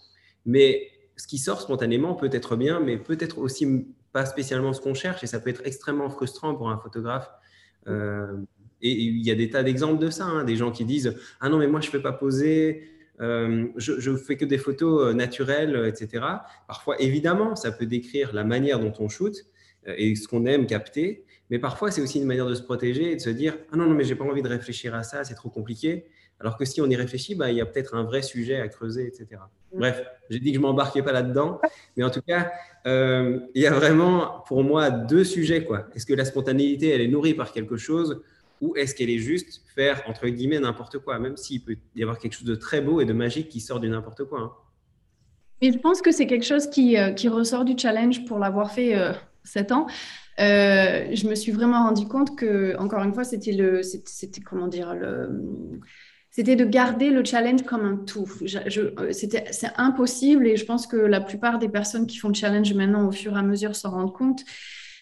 Mais 0.46 0.90
ce 1.16 1.28
qui 1.28 1.38
sort 1.38 1.62
spontanément 1.62 2.16
peut 2.16 2.30
être 2.32 2.56
bien 2.56 2.80
mais 2.80 2.98
peut-être 2.98 3.40
aussi 3.40 3.86
pas 4.12 4.26
spécialement 4.26 4.74
ce 4.74 4.82
qu'on 4.82 4.94
cherche. 4.94 5.24
Et 5.24 5.28
ça 5.28 5.40
peut 5.40 5.50
être 5.50 5.62
extrêmement 5.66 6.10
frustrant 6.10 6.56
pour 6.56 6.70
un 6.70 6.78
photographe. 6.78 7.30
Euh, 7.88 8.38
et 8.82 8.92
il 8.92 9.26
y 9.26 9.32
a 9.32 9.36
des 9.36 9.50
tas 9.50 9.62
d'exemples 9.62 10.00
de 10.02 10.10
ça 10.10 10.26
hein, 10.26 10.44
des 10.44 10.56
gens 10.56 10.72
qui 10.72 10.86
disent 10.86 11.16
ah 11.42 11.50
non 11.50 11.58
mais 11.58 11.68
moi 11.68 11.82
je 11.82 11.90
fais 11.90 12.02
pas 12.02 12.14
poser. 12.14 12.84
Euh, 13.22 13.68
je, 13.76 14.10
ne 14.10 14.16
fais 14.16 14.38
que 14.38 14.46
des 14.46 14.58
photos 14.58 15.14
naturelles, 15.14 15.86
etc. 15.88 16.24
Parfois, 16.68 17.02
évidemment, 17.02 17.54
ça 17.58 17.70
peut 17.70 17.86
décrire 17.86 18.34
la 18.34 18.46
manière 18.46 18.80
dont 18.80 18.94
on 19.00 19.10
shoot 19.10 19.36
et 19.86 20.16
ce 20.16 20.26
qu'on 20.30 20.46
aime 20.46 20.68
capter, 20.68 21.26
mais 21.50 21.60
parfois, 21.60 21.92
c'est 21.92 22.02
aussi 22.02 22.20
une 22.20 22.26
manière 22.26 22.46
de 22.46 22.56
se 22.56 22.62
protéger 22.62 23.12
et 23.12 23.16
de 23.16 23.22
se 23.22 23.30
dire 23.30 23.58
Ah 23.72 23.78
non, 23.78 23.86
non, 23.86 23.96
mais 23.96 24.04
j'ai 24.04 24.16
pas 24.16 24.26
envie 24.26 24.42
de 24.42 24.48
réfléchir 24.48 24.94
à 24.94 25.04
ça, 25.04 25.24
c'est 25.24 25.36
trop 25.36 25.50
compliqué. 25.50 26.06
Alors 26.40 26.58
que 26.58 26.64
si 26.64 26.80
on 26.80 26.90
y 26.90 26.96
réfléchit, 26.96 27.36
bah, 27.36 27.52
il 27.52 27.58
y 27.58 27.62
a 27.62 27.66
peut-être 27.66 27.96
un 27.96 28.04
vrai 28.04 28.22
sujet 28.22 28.62
à 28.62 28.68
creuser, 28.70 29.08
etc. 29.08 29.42
Mm. 29.74 29.80
Bref, 29.80 30.04
j'ai 30.30 30.40
dit 30.40 30.52
que 30.52 30.56
je 30.56 30.62
m'embarquais 30.62 31.04
pas 31.04 31.12
là-dedans, 31.12 31.60
mais 31.98 32.04
en 32.04 32.10
tout 32.10 32.22
cas, 32.22 32.52
euh, 32.88 33.40
il 33.56 33.62
y 33.62 33.68
a 33.68 33.74
vraiment 33.74 34.44
pour 34.48 34.64
moi 34.64 34.90
deux 34.90 35.24
sujets. 35.24 35.66
quoi. 35.66 35.88
Est-ce 35.96 36.06
que 36.06 36.14
la 36.14 36.26
spontanéité, 36.26 36.90
elle 36.90 37.02
est 37.02 37.08
nourrie 37.08 37.34
par 37.34 37.52
quelque 37.52 37.78
chose 37.78 38.22
ou 38.62 38.76
est-ce 38.76 38.94
qu'elle 38.94 39.10
est 39.10 39.20
juste 39.20 39.62
faire, 39.74 40.04
entre 40.08 40.28
guillemets, 40.28 40.60
n'importe 40.60 41.00
quoi, 41.00 41.18
même 41.18 41.38
s'il 41.38 41.64
peut 41.64 41.78
y 41.96 42.04
avoir 42.04 42.20
quelque 42.20 42.34
chose 42.34 42.48
de 42.48 42.56
très 42.56 42.82
beau 42.82 43.00
et 43.00 43.06
de 43.06 43.14
magique 43.14 43.50
qui 43.50 43.62
sort 43.62 43.80
du 43.80 43.90
n'importe 43.90 44.26
quoi. 44.26 44.40
Hein. 44.40 44.52
Mais 45.62 45.72
je 45.72 45.78
pense 45.78 46.02
que 46.02 46.12
c'est 46.12 46.28
quelque 46.28 46.46
chose 46.46 46.70
qui, 46.70 46.98
euh, 46.98 47.12
qui, 47.12 47.28
ressort 47.28 47.66
du 47.66 47.78
challenge 47.78 48.26
pour 48.26 48.40
l'avoir 48.40 48.72
fait 48.72 48.98
euh, 48.98 49.14
7 49.44 49.72
ans. 49.72 49.88
Euh, 50.40 51.10
je 51.14 51.28
me 51.28 51.36
suis 51.36 51.52
vraiment 51.52 51.84
rendu 51.84 52.08
compte 52.08 52.38
que, 52.38 52.78
encore 52.78 53.04
une 53.04 53.14
fois, 53.14 53.24
c'était 53.24 53.52
comment 54.46 54.68
dire 54.68 54.96
c'était 56.32 56.56
de 56.56 56.64
garder 56.64 57.10
le 57.10 57.26
challenge 57.26 57.64
comme 57.64 57.86
un 57.86 57.98
tout. 57.98 58.30
Euh, 58.44 59.10
c'est 59.12 59.72
impossible 59.78 60.48
et 60.48 60.56
je 60.56 60.66
pense 60.66 60.88
que 60.88 60.96
la 60.96 61.22
plupart 61.22 61.58
des 61.60 61.70
personnes 61.70 62.06
qui 62.08 62.18
font 62.18 62.30
le 62.30 62.36
challenge 62.36 62.74
maintenant, 62.74 63.08
au 63.08 63.12
fur 63.12 63.36
et 63.36 63.40
à 63.40 63.44
mesure, 63.44 63.76
s'en 63.76 63.92
rendent 63.92 64.14
compte. 64.14 64.42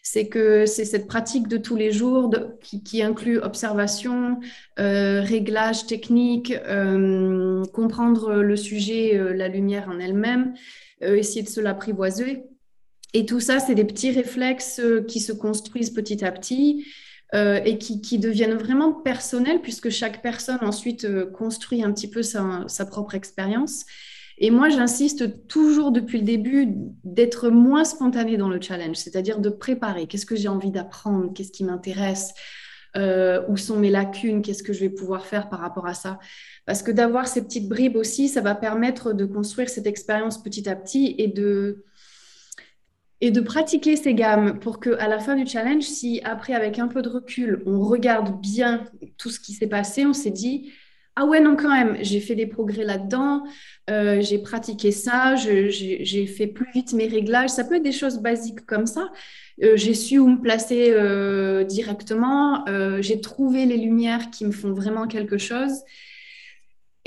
C'est 0.02 0.30
que 0.30 0.66
c'est 0.66 0.86
cette 0.86 1.06
pratique 1.06 1.50
de 1.50 1.58
tous 1.58 1.76
les 1.76 1.92
jours 1.92 2.34
qui, 2.62 3.04
inclut 3.04 3.40
observation, 3.40 4.40
euh, 4.80 5.22
réglage 5.22 5.86
technique, 5.86 6.54
comprendre 7.74 8.36
le 8.36 8.56
sujet, 8.56 9.22
la 9.36 9.50
lumière 9.50 9.90
en 9.90 10.00
elle-même, 10.00 10.54
essayer 11.02 11.44
de 11.44 11.50
se 11.50 11.60
l'apprivoiser 11.60 12.46
et 13.14 13.26
tout 13.26 13.40
ça, 13.40 13.60
c'est 13.60 13.76
des 13.76 13.86
petits 13.86 14.12
réflexes 14.12 14.80
euh, 14.80 15.04
qui 15.04 15.20
se 15.20 15.32
construisent 15.32 15.92
petit 15.92 16.24
à 16.24 16.32
petit. 16.32 16.86
et 17.34 17.78
qui, 17.78 18.20
deviennent 18.20 18.56
vraiment 18.56 18.94
personnelles, 18.94 19.62
puisque 19.62 19.90
chaque 19.90 20.22
personne 20.22 20.60
ensuite 20.62 21.06
construit 21.34 21.84
un 21.84 21.92
petit 21.92 22.10
peu 22.10 22.24
sa, 22.24 22.86
propre 22.90 23.16
expérience. 23.16 23.84
Et 24.38 24.52
moi, 24.52 24.70
j'insiste 24.70 25.48
toujours 25.48 25.92
depuis 25.92 26.20
le 26.20 26.24
début 26.24 26.68
d'être 27.04 27.50
moins 27.50 27.84
spontané 27.84 28.38
dans 28.38 28.50
le 28.50 28.62
challenge, 28.62 28.98
c'est-à-dire 28.98 29.40
de 29.40 29.50
préparer. 29.50 30.06
Qu'est-ce 30.08 30.28
que 30.28 30.36
j'ai 30.36 30.48
envie 30.48 30.72
d'apprendre? 30.72 31.34
Qu'est-ce 31.34 31.52
qui 31.52 31.64
m'intéresse? 31.64 32.34
Euh, 32.96 33.42
Où 33.50 33.58
sont 33.58 33.78
mes 33.78 33.90
lacunes? 33.90 34.44
Qu'est-ce 34.44 34.64
que 34.64 34.74
je 34.74 34.82
vais 34.82 34.90
pouvoir 34.90 35.26
faire 35.26 35.50
par 35.50 35.60
rapport 35.60 35.88
à 35.88 35.96
ça? 35.96 36.20
Parce 36.66 36.84
que 36.84 36.92
d'avoir 36.92 37.28
ces 37.28 37.44
petites 37.44 37.68
bribes 37.68 37.96
aussi, 37.96 38.30
ça 38.30 38.42
va 38.42 38.54
permettre 38.54 39.12
de 39.12 39.26
construire 39.26 39.70
cette 39.70 39.88
expérience 39.88 40.42
petit 40.42 40.70
à 40.70 40.76
petit 40.76 41.16
et 41.18 41.28
de, 41.28 41.84
et 43.22 43.32
de 43.32 43.42
pratiquer 43.42 43.96
ces 43.96 44.14
gammes 44.14 44.60
pour 44.60 44.80
qu'à 44.80 45.08
la 45.08 45.20
fin 45.20 45.36
du 45.36 45.46
challenge, 45.48 45.84
si 45.84 46.22
après, 46.24 46.54
avec 46.54 46.80
un 46.80 46.88
peu 46.88 47.02
de 47.02 47.10
recul, 47.10 47.64
on 47.66 47.82
regarde 47.82 48.40
bien 48.40 48.84
tout 49.18 49.30
ce 49.30 49.40
qui 49.40 49.54
s'est 49.54 49.68
passé, 49.68 50.06
on 50.06 50.14
s'est 50.14 50.32
dit 50.32 50.72
ah 51.20 51.26
ouais, 51.26 51.40
non, 51.40 51.56
quand 51.56 51.72
même, 51.72 51.98
j'ai 52.02 52.20
fait 52.20 52.36
des 52.36 52.46
progrès 52.46 52.84
là-dedans, 52.84 53.44
euh, 53.90 54.22
j'ai 54.22 54.38
pratiqué 54.38 54.92
ça, 54.92 55.36
j'ai 55.36 56.28
fait 56.28 56.46
plus 56.46 56.72
vite 56.72 56.94
mes 56.94 57.08
réglages. 57.08 57.50
Ça 57.50 57.64
peut 57.64 57.78
être 57.78 57.84
des 57.84 57.92
choses 57.92 58.20
basiques 58.20 58.68
comme 58.68 58.86
ça. 58.86 59.10
Euh, 59.64 59.76
j'ai 59.76 59.96
su 59.96 60.20
où 60.20 60.28
me 60.28 60.40
placer 60.40 60.92
euh, 60.92 61.64
directement, 61.64 62.64
j'ai 63.00 63.20
trouvé 63.20 63.66
les 63.66 63.78
lumières 63.78 64.30
qui 64.30 64.46
me 64.46 64.52
font 64.52 64.74
vraiment 64.74 65.08
quelque 65.08 65.40
chose. 65.40 65.72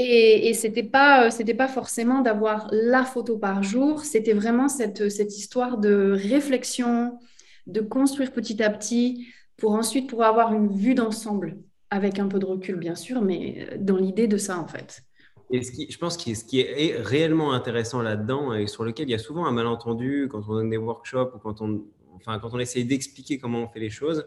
Et, 0.02 0.48
et 0.48 0.54
c'était 0.54 0.82
pas, 0.82 1.30
c'était 1.30 1.52
pas 1.52 1.68
forcément 1.68 2.22
d'avoir 2.22 2.68
la 2.72 3.04
photo 3.04 3.36
par 3.36 3.62
jour, 3.62 4.02
c'était 4.02 4.32
vraiment 4.32 4.70
cette, 4.70 5.10
cette 5.10 5.36
histoire 5.36 5.76
de 5.76 6.12
réflexion, 6.12 7.18
de 7.66 7.82
construire 7.82 8.32
petit 8.32 8.62
à 8.62 8.70
petit 8.70 9.26
pour 9.58 9.72
ensuite 9.72 10.08
pouvoir 10.08 10.30
avoir 10.30 10.54
une 10.54 10.74
vue 10.74 10.94
d'ensemble 10.94 11.58
avec 11.90 12.18
un 12.18 12.28
peu 12.28 12.38
de 12.38 12.46
recul, 12.46 12.76
bien 12.76 12.94
sûr, 12.94 13.20
mais 13.20 13.68
euh, 13.72 13.76
dans 13.78 13.98
l'idée 13.98 14.26
de 14.26 14.38
ça, 14.38 14.58
en 14.58 14.66
fait. 14.66 15.02
Et 15.50 15.62
ce 15.62 15.70
qui, 15.70 15.90
je 15.90 15.98
pense 15.98 16.16
que 16.16 16.34
ce 16.34 16.44
qui 16.44 16.60
est 16.60 16.96
réellement 16.96 17.52
intéressant 17.52 18.00
là-dedans 18.00 18.54
et 18.54 18.68
sur 18.68 18.84
lequel 18.84 19.06
il 19.06 19.10
y 19.10 19.14
a 19.14 19.18
souvent 19.18 19.44
un 19.44 19.52
malentendu 19.52 20.28
quand 20.30 20.40
on 20.48 20.54
donne 20.54 20.70
des 20.70 20.78
workshops 20.78 21.34
ou 21.34 21.38
quand 21.40 21.60
on, 21.60 21.84
enfin, 22.14 22.38
quand 22.38 22.54
on 22.54 22.58
essaye 22.58 22.86
d'expliquer 22.86 23.38
comment 23.38 23.64
on 23.64 23.68
fait 23.68 23.80
les 23.80 23.90
choses, 23.90 24.26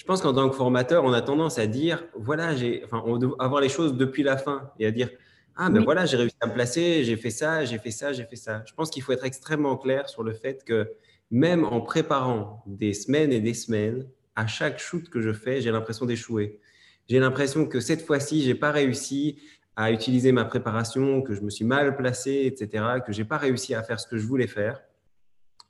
je 0.00 0.06
pense 0.06 0.22
qu'en 0.22 0.32
tant 0.32 0.48
que 0.48 0.56
formateur, 0.56 1.04
on 1.04 1.12
a 1.12 1.20
tendance 1.20 1.58
à 1.58 1.66
dire, 1.66 2.02
voilà, 2.14 2.56
j'ai, 2.56 2.82
enfin, 2.86 3.02
on 3.04 3.18
doit 3.18 3.36
avoir 3.38 3.60
les 3.60 3.68
choses 3.68 3.98
depuis 3.98 4.22
la 4.22 4.38
fin 4.38 4.70
et 4.78 4.86
à 4.86 4.90
dire, 4.90 5.10
ah 5.56 5.68
ben 5.68 5.84
voilà, 5.84 6.06
j'ai 6.06 6.16
réussi 6.16 6.36
à 6.40 6.46
me 6.46 6.54
placer, 6.54 7.04
j'ai 7.04 7.18
fait 7.18 7.28
ça, 7.28 7.66
j'ai 7.66 7.76
fait 7.76 7.90
ça, 7.90 8.14
j'ai 8.14 8.24
fait 8.24 8.36
ça. 8.36 8.62
Je 8.66 8.72
pense 8.72 8.88
qu'il 8.88 9.02
faut 9.02 9.12
être 9.12 9.26
extrêmement 9.26 9.76
clair 9.76 10.08
sur 10.08 10.22
le 10.22 10.32
fait 10.32 10.64
que 10.64 10.90
même 11.30 11.66
en 11.66 11.82
préparant 11.82 12.62
des 12.64 12.94
semaines 12.94 13.30
et 13.30 13.40
des 13.40 13.52
semaines, 13.52 14.06
à 14.36 14.46
chaque 14.46 14.78
shoot 14.78 15.06
que 15.10 15.20
je 15.20 15.34
fais, 15.34 15.60
j'ai 15.60 15.70
l'impression 15.70 16.06
d'échouer. 16.06 16.60
J'ai 17.06 17.18
l'impression 17.18 17.66
que 17.66 17.78
cette 17.78 18.00
fois-ci, 18.00 18.40
j'ai 18.40 18.54
pas 18.54 18.70
réussi 18.70 19.36
à 19.76 19.92
utiliser 19.92 20.32
ma 20.32 20.46
préparation, 20.46 21.20
que 21.20 21.34
je 21.34 21.42
me 21.42 21.50
suis 21.50 21.66
mal 21.66 21.94
placé, 21.98 22.46
etc., 22.46 22.84
que 23.06 23.12
j'ai 23.12 23.26
pas 23.26 23.36
réussi 23.36 23.74
à 23.74 23.82
faire 23.82 24.00
ce 24.00 24.06
que 24.06 24.16
je 24.16 24.26
voulais 24.26 24.46
faire. 24.46 24.80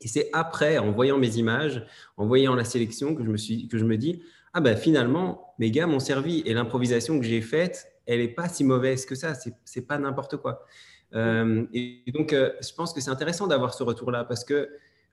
Et 0.00 0.08
c'est 0.08 0.30
après, 0.32 0.78
en 0.78 0.92
voyant 0.92 1.18
mes 1.18 1.36
images, 1.36 1.84
en 2.16 2.26
voyant 2.26 2.54
la 2.54 2.64
sélection, 2.64 3.14
que 3.14 3.24
je 3.24 3.30
me, 3.30 3.36
suis, 3.36 3.68
que 3.68 3.78
je 3.78 3.84
me 3.84 3.96
dis, 3.96 4.22
ah 4.52 4.60
ben 4.60 4.76
finalement, 4.76 5.54
mes 5.58 5.70
gars 5.70 5.86
m'ont 5.86 6.00
servi 6.00 6.42
et 6.46 6.54
l'improvisation 6.54 7.18
que 7.18 7.24
j'ai 7.24 7.40
faite, 7.40 7.92
elle 8.06 8.20
n'est 8.20 8.28
pas 8.28 8.48
si 8.48 8.64
mauvaise 8.64 9.06
que 9.06 9.14
ça, 9.14 9.34
c'est 9.64 9.86
pas 9.86 9.98
n'importe 9.98 10.36
quoi. 10.38 10.66
Euh, 11.14 11.66
et 11.72 12.02
donc, 12.14 12.32
euh, 12.32 12.52
je 12.62 12.72
pense 12.72 12.92
que 12.92 13.00
c'est 13.00 13.10
intéressant 13.10 13.46
d'avoir 13.46 13.74
ce 13.74 13.82
retour-là 13.82 14.24
parce 14.24 14.44
que 14.44 14.68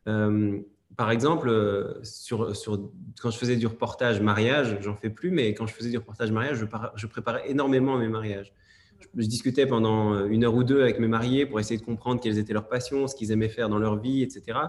euh, 0.08 0.60
par 0.95 1.12
exemple, 1.12 1.50
quand 2.30 3.30
je 3.30 3.38
faisais 3.38 3.58
du 3.58 3.67
reportage 3.67 4.21
mariage, 4.21 4.78
j'en 4.80 4.95
fais 4.95 5.10
plus, 5.10 5.32
mais 5.32 5.54
quand 5.54 5.67
je 5.67 5.73
faisais 5.73 5.89
du 5.89 5.97
reportage 5.97 6.32
mariage, 6.32 6.65
je 6.95 7.08
préparais 7.08 7.50
énormément 7.50 7.97
mes 7.97 8.08
mariages. 8.08 8.54
Je, 9.16 9.26
discutais 9.28 9.66
pendant 9.66 10.26
une 10.26 10.44
heure 10.44 10.56
ou 10.56 10.64
deux 10.64 10.82
avec 10.82 11.00
mes 11.00 11.08
mariés 11.08 11.46
pour 11.46 11.60
essayer 11.60 11.80
de 11.80 11.86
comprendre 11.86 12.22
quelles 12.22 12.38
étaient 12.38 12.54
leurs 12.54 12.68
passions, 12.68 13.08
ce 13.08 13.16
qu'ils 13.16 13.32
aimaient 13.32 13.50
faire 13.50 13.70
dans 13.70 13.80
leur 13.80 14.00
vie, 14.00 14.24
etc. 14.24 14.60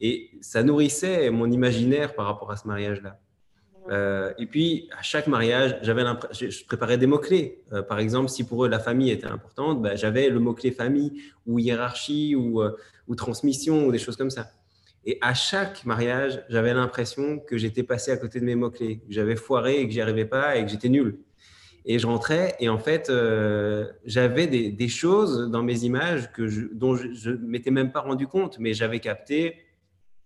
Et 0.00 0.30
ça 0.40 0.62
nourrissait 0.62 1.30
mon 1.30 1.50
imaginaire 1.50 2.14
par 2.14 2.26
rapport 2.26 2.50
à 2.50 2.56
ce 2.56 2.66
mariage-là. 2.66 3.18
Euh, 3.88 4.32
et 4.38 4.46
puis, 4.46 4.88
à 4.98 5.02
chaque 5.02 5.28
mariage, 5.28 5.78
j'avais 5.82 6.02
je 6.32 6.64
préparais 6.64 6.98
des 6.98 7.06
mots-clés. 7.06 7.62
Euh, 7.72 7.82
par 7.82 8.00
exemple, 8.00 8.28
si 8.28 8.44
pour 8.44 8.64
eux 8.64 8.68
la 8.68 8.80
famille 8.80 9.10
était 9.10 9.26
importante, 9.26 9.80
bah, 9.80 9.94
j'avais 9.94 10.28
le 10.28 10.40
mot-clé 10.40 10.72
famille 10.72 11.22
ou 11.46 11.58
hiérarchie 11.58 12.34
ou, 12.34 12.62
ou 13.06 13.14
transmission 13.14 13.86
ou 13.86 13.92
des 13.92 13.98
choses 13.98 14.16
comme 14.16 14.30
ça. 14.30 14.50
Et 15.08 15.18
à 15.20 15.34
chaque 15.34 15.84
mariage, 15.84 16.42
j'avais 16.48 16.74
l'impression 16.74 17.38
que 17.38 17.56
j'étais 17.56 17.84
passé 17.84 18.10
à 18.10 18.16
côté 18.16 18.40
de 18.40 18.44
mes 18.44 18.56
mots-clés, 18.56 18.98
que 18.98 19.12
j'avais 19.12 19.36
foiré 19.36 19.80
et 19.80 19.86
que 19.86 19.92
j'y 19.92 20.00
arrivais 20.00 20.24
pas 20.24 20.56
et 20.56 20.64
que 20.64 20.70
j'étais 20.70 20.88
nul. 20.88 21.20
Et 21.88 22.00
je 22.00 22.06
rentrais 22.08 22.56
et 22.58 22.68
en 22.68 22.78
fait, 22.78 23.10
euh, 23.10 23.86
j'avais 24.04 24.48
des, 24.48 24.88
choses 24.88 25.48
dans 25.48 25.62
mes 25.62 25.84
images 25.84 26.32
que 26.32 26.74
dont 26.74 26.96
je 26.96 27.30
ne 27.30 27.46
m'étais 27.46 27.70
même 27.70 27.92
pas 27.92 28.00
rendu 28.00 28.26
compte, 28.26 28.58
mais 28.58 28.74
j'avais 28.74 28.98
capté 28.98 29.54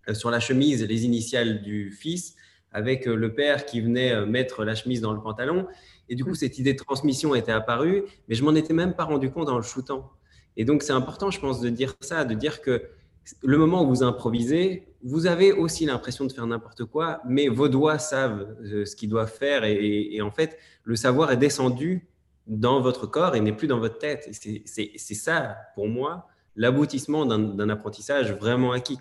euh, 0.08 0.14
sur 0.14 0.30
la 0.30 0.40
chemise 0.40 0.82
les 0.82 1.04
initiales 1.04 1.60
du 1.60 1.90
fils 1.90 2.34
avec 2.72 3.06
euh, 3.06 3.14
le 3.14 3.34
père 3.34 3.66
qui 3.66 3.82
venait 3.82 4.24
mettre 4.24 4.64
la 4.64 4.74
chemise 4.74 5.02
dans 5.02 5.12
le 5.12 5.20
pantalon. 5.20 5.66
Et 6.08 6.14
du 6.14 6.24
coup, 6.24 6.34
cette 6.34 6.58
idée 6.58 6.72
de 6.72 6.78
transmission 6.78 7.34
était 7.34 7.52
apparue, 7.52 8.04
mais 8.26 8.34
je 8.34 8.42
m'en 8.42 8.54
étais 8.54 8.72
même 8.72 8.94
pas 8.94 9.04
rendu 9.04 9.30
compte 9.30 9.50
en 9.50 9.56
le 9.56 9.62
shootant. 9.62 10.10
Et 10.56 10.64
donc, 10.64 10.82
c'est 10.82 10.94
important, 10.94 11.30
je 11.30 11.40
pense, 11.40 11.60
de 11.60 11.68
dire 11.68 11.94
ça, 12.00 12.24
de 12.24 12.34
dire 12.34 12.62
que 12.62 12.82
le 13.42 13.58
moment 13.58 13.84
où 13.84 13.88
vous 13.88 14.02
improvisez, 14.02 14.86
vous 15.02 15.26
avez 15.26 15.52
aussi 15.52 15.86
l'impression 15.86 16.24
de 16.24 16.32
faire 16.32 16.46
n'importe 16.46 16.84
quoi, 16.84 17.20
mais 17.26 17.48
vos 17.48 17.68
doigts 17.68 17.98
savent 17.98 18.54
euh, 18.64 18.84
ce 18.84 18.96
qu'ils 18.96 19.08
doivent 19.08 19.32
faire 19.32 19.64
et, 19.64 20.20
en 20.20 20.30
fait, 20.30 20.58
le 20.84 20.96
savoir 20.96 21.30
est 21.30 21.36
descendu 21.36 22.08
dans 22.46 22.80
votre 22.80 23.06
corps 23.06 23.36
et 23.36 23.40
n'est 23.40 23.52
plus 23.52 23.68
dans 23.68 23.78
votre 23.78 23.98
tête. 23.98 24.28
C'est 24.32 25.14
ça, 25.14 25.56
pour 25.74 25.88
moi, 25.88 26.26
l'aboutissement 26.56 27.24
d'un 27.26 27.68
apprentissage 27.68 28.32
vraiment 28.32 28.72
acquis. 28.72 28.98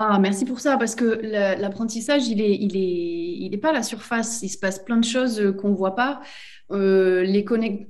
Ah, 0.00 0.20
merci 0.20 0.44
pour 0.44 0.60
ça, 0.60 0.76
parce 0.76 0.94
que 0.94 1.04
l'apprentissage, 1.60 2.28
il 2.28 2.36
n'est 2.36 2.54
il 2.54 2.76
est, 2.76 3.46
il 3.46 3.52
est 3.52 3.58
pas 3.58 3.70
à 3.70 3.72
la 3.72 3.82
surface. 3.82 4.42
Il 4.42 4.48
se 4.48 4.58
passe 4.58 4.78
plein 4.78 4.98
de 4.98 5.04
choses 5.04 5.40
euh, 5.40 5.52
qu'on 5.52 5.70
ne 5.70 5.74
voit 5.74 5.96
pas. 5.96 6.20
Euh, 6.70 7.24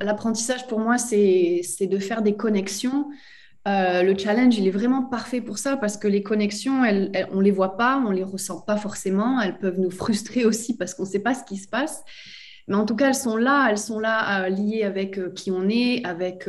L'apprentissage, 0.00 0.66
pour 0.68 0.78
moi, 0.78 0.96
c'est 0.96 1.60
de 1.80 1.98
faire 1.98 2.22
des 2.22 2.34
connexions 2.34 3.10
euh, 3.68 4.02
le 4.02 4.16
challenge, 4.16 4.56
il 4.56 4.66
est 4.66 4.72
vraiment 4.72 5.02
parfait 5.02 5.40
pour 5.40 5.58
ça 5.58 5.76
parce 5.76 5.96
que 5.96 6.08
les 6.08 6.22
connexions, 6.22 6.82
on 7.30 7.36
ne 7.36 7.42
les 7.42 7.50
voit 7.50 7.76
pas, 7.76 8.02
on 8.04 8.10
ne 8.10 8.16
les 8.16 8.24
ressent 8.24 8.60
pas 8.60 8.76
forcément. 8.76 9.40
Elles 9.40 9.58
peuvent 9.58 9.78
nous 9.78 9.90
frustrer 9.90 10.44
aussi 10.44 10.76
parce 10.76 10.94
qu'on 10.94 11.04
ne 11.04 11.08
sait 11.08 11.22
pas 11.22 11.34
ce 11.34 11.44
qui 11.44 11.56
se 11.56 11.68
passe. 11.68 12.02
Mais 12.66 12.74
en 12.74 12.84
tout 12.84 12.96
cas, 12.96 13.08
elles 13.08 13.14
sont 13.14 13.36
là, 13.36 13.68
elles 13.70 13.78
sont 13.78 13.98
là 13.98 14.44
euh, 14.44 14.48
liées 14.48 14.82
avec 14.82 15.18
euh, 15.18 15.30
qui 15.30 15.50
on 15.50 15.68
est, 15.68 16.04
avec 16.04 16.48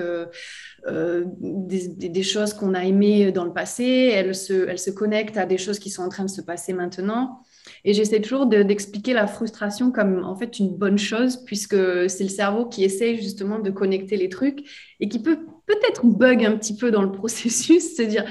des, 0.87 2.23
choses 2.23 2.53
qu'on 2.53 2.73
a 2.73 2.83
aimées 2.83 3.31
dans 3.31 3.45
le 3.45 3.53
passé. 3.53 4.11
Elles 4.13 4.35
se, 4.35 4.67
elles 4.67 4.79
se 4.79 4.91
connectent 4.91 5.37
à 5.37 5.45
des 5.45 5.57
choses 5.57 5.79
qui 5.79 5.89
sont 5.89 6.03
en 6.03 6.09
train 6.09 6.25
de 6.25 6.29
se 6.29 6.41
passer 6.41 6.73
maintenant. 6.73 7.43
Et 7.85 7.93
j'essaie 7.93 8.21
toujours 8.21 8.45
d'expliquer 8.45 9.13
la 9.13 9.27
frustration 9.27 9.91
comme 9.91 10.23
en 10.23 10.35
fait 10.35 10.59
une 10.59 10.75
bonne 10.75 10.97
chose, 10.97 11.43
puisque 11.45 11.75
c'est 12.09 12.23
le 12.23 12.29
cerveau 12.29 12.65
qui 12.65 12.83
essaie 12.83 13.15
justement 13.15 13.59
de 13.59 13.69
connecter 13.69 14.17
les 14.17 14.29
trucs 14.29 14.67
et 14.99 15.07
qui 15.07 15.19
peut 15.19 15.39
peut-être 15.69 16.03
bug 16.03 16.43
un 16.43 16.57
petit 16.57 16.75
peu 16.75 16.89
dans 16.89 17.03
le 17.03 17.11
processus, 17.11 17.95
se 17.97 18.01
dire 18.01 18.25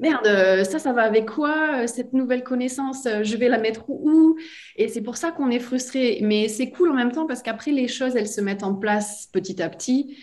merde, 0.00 0.26
euh, 0.26 0.64
ça, 0.64 0.78
ça 0.78 0.92
va 0.92 1.02
avec 1.02 1.26
quoi 1.26 1.82
euh, 1.82 1.86
Cette 1.88 2.12
nouvelle 2.12 2.44
connaissance, 2.44 3.04
euh, 3.06 3.24
je 3.24 3.36
vais 3.36 3.48
la 3.48 3.58
mettre 3.58 3.84
où? 3.88 4.38
Et 4.76 4.88
c'est 4.88 5.02
pour 5.02 5.16
ça 5.16 5.32
qu'on 5.32 5.50
est 5.50 5.58
frustré. 5.58 6.20
Mais 6.22 6.48
c'est 6.48 6.70
cool 6.70 6.90
en 6.90 6.94
même 6.94 7.10
temps 7.10 7.26
parce 7.26 7.42
qu'après, 7.42 7.72
les 7.72 7.88
choses, 7.88 8.14
elles 8.14 8.28
se 8.28 8.40
mettent 8.40 8.62
en 8.62 8.74
place 8.74 9.28
petit 9.32 9.60
à 9.60 9.68
petit, 9.68 10.16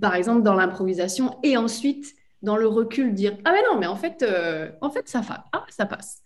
par 0.00 0.14
exemple 0.14 0.42
dans 0.42 0.54
l'improvisation, 0.54 1.38
et 1.42 1.56
ensuite 1.56 2.14
dans 2.42 2.56
le 2.56 2.68
recul, 2.68 3.14
dire 3.14 3.36
ah 3.44 3.52
mais 3.52 3.62
non, 3.68 3.78
mais 3.78 3.86
en 3.86 3.96
fait, 3.96 4.24
en 4.80 4.90
fait, 4.90 5.08
ça, 5.08 5.22
ah, 5.52 5.64
ça 5.70 5.86
passe. 5.86 6.22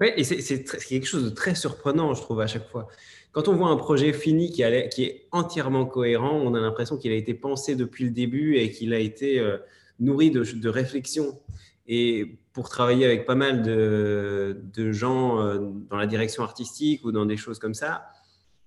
Oui, 0.00 0.12
et 0.16 0.22
c'est 0.22 0.62
quelque 0.62 1.06
chose 1.06 1.24
de 1.24 1.30
très 1.30 1.56
surprenant, 1.56 2.14
je 2.14 2.22
trouve, 2.22 2.40
à 2.40 2.46
chaque 2.46 2.68
fois. 2.68 2.86
Quand 3.32 3.48
on 3.48 3.54
voit 3.54 3.68
un 3.68 3.76
projet 3.76 4.12
fini 4.12 4.50
qui, 4.50 4.62
qui 4.90 5.04
est 5.04 5.26
entièrement 5.32 5.86
cohérent, 5.86 6.32
on 6.32 6.54
a 6.54 6.60
l'impression 6.60 6.96
qu'il 6.96 7.12
a 7.12 7.14
été 7.14 7.34
pensé 7.34 7.76
depuis 7.76 8.04
le 8.04 8.10
début 8.10 8.56
et 8.56 8.70
qu'il 8.70 8.94
a 8.94 8.98
été 8.98 9.38
euh, 9.38 9.58
nourri 10.00 10.30
de, 10.30 10.42
de, 10.42 10.68
réflexion. 10.68 11.38
Et 11.86 12.38
pour 12.52 12.68
travailler 12.68 13.04
avec 13.04 13.26
pas 13.26 13.34
mal 13.34 13.62
de, 13.62 14.60
de 14.74 14.92
gens 14.92 15.40
euh, 15.40 15.58
dans 15.90 15.96
la 15.96 16.06
direction 16.06 16.42
artistique 16.42 17.04
ou 17.04 17.12
dans 17.12 17.26
des 17.26 17.36
choses 17.36 17.58
comme 17.58 17.74
ça, 17.74 18.06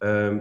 euh, 0.03 0.39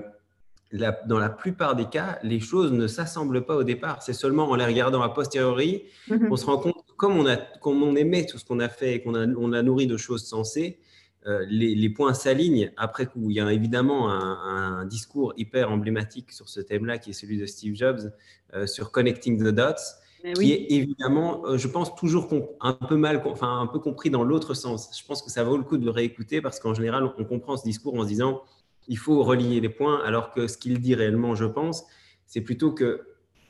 dans 1.07 1.19
la 1.19 1.31
plupart 1.31 1.75
des 1.75 1.87
cas, 1.87 2.19
les 2.23 2.39
choses 2.39 2.73
ne 2.73 2.87
s'assemblent 2.87 3.45
pas 3.45 3.57
au 3.57 3.65
départ. 3.65 4.03
C'est 4.03 4.13
seulement 4.13 4.51
en 4.51 4.55
les 4.55 4.65
regardant 4.65 5.03
a 5.03 5.09
posteriori 5.09 5.85
mm-hmm. 6.09 6.29
qu'on 6.29 6.37
se 6.37 6.47
rend 6.47 6.59
compte 6.59 6.77
comme 6.97 7.17
on, 7.17 7.27
a, 7.27 7.37
comme 7.37 7.83
on 7.83 7.97
aimait 7.97 8.27
tout 8.27 8.37
ce 8.39 8.45
qu'on 8.45 8.61
a 8.61 8.69
fait 8.69 8.97
et 8.97 9.03
qu'on 9.03 9.15
a, 9.15 9.27
on 9.27 9.55
a 9.55 9.63
nourri 9.63 9.87
de 9.87 9.97
choses 9.97 10.27
sensées, 10.27 10.79
euh, 11.27 11.45
les, 11.49 11.91
points 11.91 12.15
s'alignent 12.15 12.73
après 12.77 13.07
coup. 13.07 13.31
Il 13.31 13.37
y 13.37 13.41
a 13.41 13.53
évidemment 13.53 14.11
un, 14.11 14.85
discours 14.87 15.35
hyper 15.37 15.71
emblématique 15.71 16.33
sur 16.33 16.49
ce 16.49 16.61
thème-là, 16.61 16.99
qui 16.99 17.11
est 17.11 17.13
celui 17.13 17.39
de 17.39 17.47
Steve 17.47 17.75
Jobs, 17.75 18.13
euh, 18.55 18.67
sur 18.67 18.91
Connecting 18.91 19.39
the 19.39 19.49
Dots. 19.49 20.35
qui 20.35 20.53
est 20.53 20.67
évidemment, 20.71 21.45
euh, 21.47 21.59
je 21.59 21.69
pense, 21.69 21.95
toujours 21.95 22.29
un 22.61 22.73
peu 22.73 22.97
mal, 22.97 23.23
enfin 23.27 23.61
un 23.61 23.67
peu 23.67 23.79
compris 23.79 24.11
dans 24.11 24.25
l'autre 24.25 24.55
sens. 24.55 24.91
Je 24.99 25.07
pense 25.07 25.23
que 25.23 25.31
ça 25.31 25.45
vaut 25.45 25.57
le 25.57 25.65
coup 25.65 25.77
de 25.77 25.85
le 25.85 25.91
réécouter 25.91 26.41
parce 26.41 26.59
qu'en 26.59 26.75
général, 26.75 27.11
on 27.19 27.25
comprend 27.25 27.57
ce 27.57 27.65
discours 27.65 27.95
en 27.95 28.03
se 28.03 28.09
disant 28.09 28.43
il 28.89 28.99
faut 28.99 29.23
relier 29.23 29.61
les 29.61 29.69
points, 29.69 30.03
alors 30.05 30.33
que 30.33 30.47
ce 30.47 30.57
qu'il 30.59 30.81
dit 30.81 30.95
réellement, 30.95 31.35
je 31.35 31.45
pense, 31.45 31.85
c'est 32.27 32.41
plutôt 32.41 32.73
que 32.73 33.03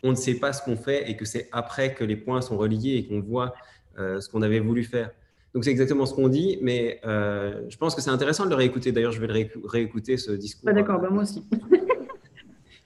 on 0.03 0.11
ne 0.11 0.17
sait 0.17 0.35
pas 0.35 0.53
ce 0.53 0.63
qu'on 0.63 0.77
fait 0.77 1.11
et 1.11 1.17
que 1.17 1.25
c'est 1.25 1.49
après 1.53 1.95
que 1.95 2.05
les 2.05 2.17
points 2.17 2.41
sont 2.41 2.57
reliés 2.57 2.97
et 2.97 3.07
qu'on 3.07 3.21
voit 3.21 3.55
euh, 3.99 4.21
ce 4.21 4.29
qu'on 4.29 4.43
avait 4.43 4.61
voulu 4.61 4.85
faire. 4.85 5.11
Donc 5.55 5.65
c'est 5.65 5.71
exactement 5.71 6.07
ce 6.07 6.15
qu'on 6.15 6.29
dit, 6.29 6.59
mais 6.63 7.01
euh, 7.05 7.63
je 7.69 7.77
pense 7.77 7.95
que 7.95 8.01
c'est 8.01 8.11
intéressant 8.11 8.45
de 8.45 8.51
le 8.51 8.57
réécouter. 8.57 8.93
D'ailleurs, 8.93 9.13
je 9.13 9.21
vais 9.21 9.27
le 9.27 9.49
réécouter 9.65 10.17
ce 10.17 10.31
discours. 10.33 10.69
Ah, 10.69 10.73
d'accord, 10.73 11.01
bah, 11.01 11.09
moi 11.11 11.25
aussi. 11.25 11.45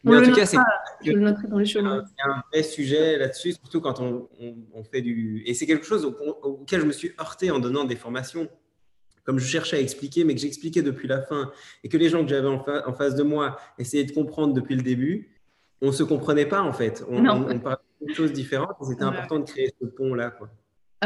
Mais 0.04 0.16
en 0.18 0.22
tout 0.22 0.32
cas, 0.32 0.44
c'est 0.44 0.58
un 0.58 0.64
vrai 2.52 2.62
sujet 2.62 3.16
là-dessus, 3.16 3.52
surtout 3.52 3.80
quand 3.80 4.00
on, 4.00 4.28
fait 4.84 5.00
du. 5.00 5.42
Et 5.46 5.54
c'est 5.54 5.66
quelque 5.66 5.86
chose 5.86 6.04
auquel 6.04 6.82
je 6.82 6.86
me 6.86 6.92
suis 6.92 7.12
heurté 7.18 7.50
en 7.50 7.58
donnant 7.58 7.84
des 7.84 7.96
formations. 7.96 8.48
Comme 9.24 9.38
je 9.38 9.46
cherchais 9.46 9.78
à 9.78 9.80
expliquer, 9.80 10.24
mais 10.24 10.34
que 10.34 10.40
j'expliquais 10.42 10.82
depuis 10.82 11.08
la 11.08 11.22
fin, 11.22 11.50
et 11.82 11.88
que 11.88 11.96
les 11.96 12.10
gens 12.10 12.22
que 12.22 12.28
j'avais 12.28 12.46
en, 12.46 12.92
face 12.92 13.14
de 13.14 13.22
moi 13.22 13.56
essayaient 13.78 14.04
de 14.04 14.12
comprendre 14.12 14.52
depuis 14.52 14.76
le 14.76 14.82
début, 14.82 15.30
on 15.80 15.86
ne 15.86 15.92
se 15.92 16.02
comprenait 16.02 16.44
pas 16.44 16.60
en 16.60 16.74
fait. 16.74 17.02
On, 17.08 17.26
on 17.26 17.58
parlait 17.58 17.78
de 18.06 18.12
choses 18.12 18.34
différentes. 18.34 18.76
C'était 18.82 19.04
important 19.04 19.38
de 19.38 19.44
créer 19.44 19.72
ce 19.80 19.86
pont-là. 19.86 20.32
Quoi. 20.32 20.50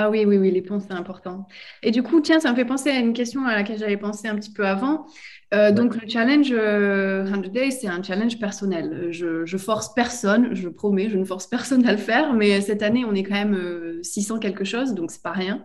Ah 0.00 0.11
oui, 0.11 0.24
oui, 0.24 0.37
oui, 0.37 0.52
les 0.52 0.62
ponts, 0.62 0.78
c'est 0.78 0.92
important. 0.92 1.48
Et 1.82 1.90
du 1.90 2.04
coup, 2.04 2.20
tiens, 2.20 2.38
ça 2.38 2.52
me 2.52 2.54
fait 2.54 2.64
penser 2.64 2.88
à 2.88 3.00
une 3.00 3.12
question 3.12 3.44
à 3.46 3.56
laquelle 3.56 3.80
j'avais 3.80 3.96
pensé 3.96 4.28
un 4.28 4.37
petit 4.37 4.52
peu 4.52 4.64
avant. 4.64 5.06
Euh, 5.52 5.72
donc, 5.72 6.00
le 6.00 6.08
challenge 6.08 6.50
100 6.50 6.54
euh, 6.54 7.48
Days, 7.48 7.72
c'est 7.72 7.88
un 7.88 8.00
challenge 8.00 8.38
personnel. 8.38 9.08
Je, 9.11 9.44
je, 9.44 9.56
force 9.56 9.92
personne, 9.94 10.54
je 10.54 10.68
promets, 10.68 11.08
je 11.08 11.18
ne 11.18 11.24
force 11.24 11.48
personne 11.48 11.84
à 11.84 11.90
le 11.90 11.98
faire, 11.98 12.32
mais 12.32 12.61
cette 12.61 12.84
année, 12.84 13.04
on 13.04 13.12
est 13.12 13.24
quand 13.24 13.34
même 13.34 13.98
600 14.04 14.37
euh, 14.37 14.38
quelque 14.38 14.62
chose, 14.62 14.94
donc 14.94 15.11
c'est 15.11 15.20
pas 15.22 15.32
rien. 15.32 15.64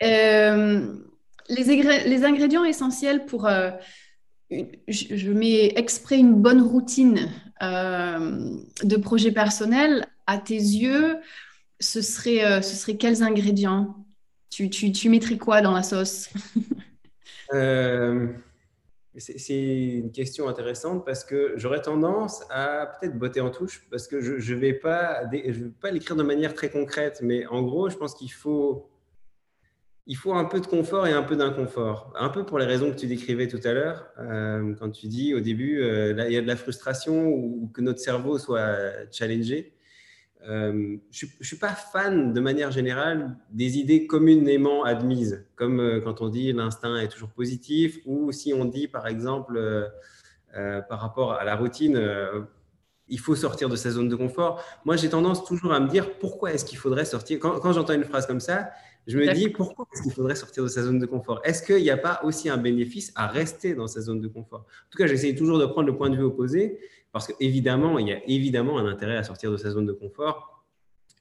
les, 0.00 0.80
les, 1.50 2.24
ingrédients 2.24 2.64
essentiels 2.64 3.26
pour... 3.26 3.50
je, 4.50 4.64
je, 4.88 5.30
mets 5.30 5.74
exprès 5.76 6.16
une 6.16 6.36
bonne 6.36 6.62
routine 6.62 7.28
de 7.60 8.96
projet 8.96 9.30
personnel. 9.30 10.06
À 10.28 10.38
tes 10.38 10.54
yeux, 10.54 11.18
ce 11.80 12.00
serait, 12.00 12.44
euh, 12.44 12.62
ce 12.62 12.74
serait 12.76 12.96
quels 12.96 13.22
ingrédients? 13.22 14.06
Tu, 14.50 14.70
tu, 14.70 14.92
tu, 14.92 15.08
mettrais 15.10 15.36
quoi 15.36 15.60
dans 15.60 15.72
la 15.72 15.82
sauce? 15.82 16.30
Euh, 17.54 18.26
C'est 19.16 19.98
une 19.98 20.10
question 20.10 20.48
intéressante 20.48 21.06
parce 21.06 21.24
que 21.24 21.52
j'aurais 21.54 21.80
tendance 21.80 22.42
à 22.50 22.86
peut-être 22.86 23.16
botter 23.16 23.40
en 23.40 23.50
touche 23.50 23.86
parce 23.88 24.08
que 24.08 24.20
je 24.20 24.52
ne 24.52 24.58
vais 24.58 24.72
pas, 24.72 25.22
je 25.30 25.52
vais 25.52 25.70
pas 25.80 25.92
l'écrire 25.92 26.16
de 26.16 26.24
manière 26.24 26.54
très 26.54 26.70
concrète, 26.70 27.20
mais 27.22 27.46
en 27.46 27.62
gros, 27.62 27.88
je 27.88 27.96
pense 27.96 28.16
qu'il 28.16 28.32
faut, 28.32 28.90
il 30.08 30.16
faut 30.16 30.34
un 30.34 30.44
peu 30.44 30.58
de 30.58 30.66
confort 30.66 31.06
et 31.06 31.12
un 31.12 31.22
peu 31.22 31.36
d'inconfort. 31.36 32.12
Un 32.18 32.30
peu 32.30 32.44
pour 32.44 32.58
les 32.58 32.66
raisons 32.66 32.90
que 32.90 32.96
tu 32.96 33.06
décrivais 33.06 33.46
tout 33.46 33.60
à 33.62 33.72
l'heure, 33.72 34.08
euh, 34.18 34.74
quand 34.74 34.90
tu 34.90 35.06
dis 35.06 35.32
au 35.32 35.40
début, 35.40 35.84
il 35.84 36.32
y 36.32 36.36
a 36.36 36.42
de 36.42 36.48
la 36.48 36.56
frustration 36.56 37.28
ou 37.28 37.70
que 37.72 37.80
notre 37.80 38.00
cerveau 38.00 38.38
soit 38.38 38.76
challengé. 39.12 39.75
Euh, 40.48 40.96
je 41.10 41.26
ne 41.26 41.44
suis 41.44 41.56
pas 41.56 41.72
fan 41.72 42.32
de 42.32 42.40
manière 42.40 42.70
générale 42.70 43.36
des 43.50 43.78
idées 43.78 44.06
communément 44.06 44.84
admises, 44.84 45.44
comme 45.56 45.80
euh, 45.80 46.00
quand 46.00 46.20
on 46.20 46.28
dit 46.28 46.52
l'instinct 46.52 46.96
est 46.98 47.08
toujours 47.08 47.30
positif, 47.30 47.98
ou 48.06 48.30
si 48.30 48.54
on 48.54 48.64
dit 48.64 48.86
par 48.86 49.08
exemple 49.08 49.58
euh, 49.58 50.80
par 50.82 51.00
rapport 51.00 51.32
à 51.32 51.44
la 51.44 51.56
routine, 51.56 52.00
il 53.08 53.20
faut 53.20 53.34
sortir 53.34 53.68
de 53.68 53.76
sa 53.76 53.90
zone 53.90 54.08
de 54.08 54.16
confort. 54.16 54.62
Moi, 54.84 54.96
j'ai 54.96 55.08
tendance 55.08 55.44
toujours 55.44 55.72
à 55.72 55.80
me 55.80 55.88
dire 55.88 56.18
pourquoi 56.18 56.52
est-ce 56.52 56.64
qu'il 56.64 56.78
faudrait 56.78 57.04
sortir? 57.04 57.38
Quand, 57.38 57.58
quand 57.60 57.72
j'entends 57.72 57.92
une 57.92 58.04
phrase 58.04 58.26
comme 58.26 58.40
ça, 58.40 58.70
je 59.06 59.18
me 59.18 59.32
dis 59.34 59.48
pourquoi 59.50 59.86
est-ce 59.92 60.02
qu'il 60.02 60.12
faudrait 60.12 60.34
sortir 60.34 60.62
de 60.64 60.68
sa 60.68 60.82
zone 60.82 60.98
de 60.98 61.06
confort? 61.06 61.40
Est-ce 61.44 61.62
qu'il 61.62 61.82
n'y 61.82 61.90
a 61.90 61.96
pas 61.96 62.20
aussi 62.24 62.48
un 62.48 62.56
bénéfice 62.56 63.12
à 63.14 63.26
rester 63.26 63.74
dans 63.74 63.86
sa 63.86 64.00
zone 64.00 64.20
de 64.20 64.28
confort? 64.28 64.60
En 64.60 64.90
tout 64.90 64.98
cas, 64.98 65.06
j'essaie 65.06 65.34
toujours 65.34 65.58
de 65.58 65.66
prendre 65.66 65.86
le 65.86 65.96
point 65.96 66.10
de 66.10 66.16
vue 66.16 66.24
opposé 66.24 66.80
parce 67.16 67.28
qu'évidemment, 67.28 67.98
il 67.98 68.08
y 68.08 68.12
a 68.12 68.20
évidemment 68.28 68.76
un 68.76 68.84
intérêt 68.84 69.16
à 69.16 69.22
sortir 69.22 69.50
de 69.50 69.56
sa 69.56 69.70
zone 69.70 69.86
de 69.86 69.94
confort. 69.94 70.62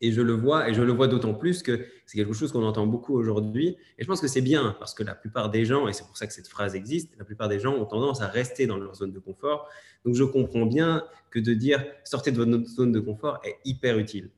Et 0.02 0.12
je 0.12 0.20
le 0.20 0.34
vois, 0.34 0.68
et 0.68 0.74
je 0.74 0.82
le 0.82 0.92
vois 0.92 1.08
d'autant 1.08 1.34
plus 1.34 1.64
que 1.64 1.86
c'est 2.06 2.18
quelque 2.18 2.34
chose 2.34 2.52
qu'on 2.52 2.66
entend 2.66 2.86
beaucoup 2.86 3.18
aujourd'hui. 3.18 3.78
Et 3.98 4.04
je 4.04 4.06
pense 4.06 4.20
que 4.20 4.28
c'est 4.28 4.42
bien, 4.42 4.76
parce 4.78 4.94
que 4.94 5.04
la 5.04 5.16
plupart 5.16 5.50
des 5.50 5.64
gens, 5.64 5.88
et 5.88 5.94
c'est 5.94 6.06
pour 6.06 6.18
ça 6.18 6.28
que 6.28 6.34
cette 6.34 6.50
phrase 6.50 6.76
existe, 6.76 7.14
la 7.18 7.24
plupart 7.24 7.48
des 7.48 7.60
gens 7.60 7.76
ont 7.76 7.86
tendance 7.86 8.20
à 8.20 8.28
rester 8.28 8.68
dans 8.68 8.78
leur 8.78 8.94
zone 8.96 9.14
de 9.14 9.20
confort. 9.20 9.70
Donc 10.04 10.16
je 10.16 10.26
comprends 10.26 10.66
bien 10.66 11.06
que 11.30 11.40
de 11.40 11.54
dire 11.54 11.82
sortez 12.04 12.34
de 12.34 12.44
votre 12.44 12.68
zone 12.68 12.92
de 12.92 13.00
confort 13.00 13.40
est 13.46 13.56
hyper 13.64 13.98
utile. 13.98 14.32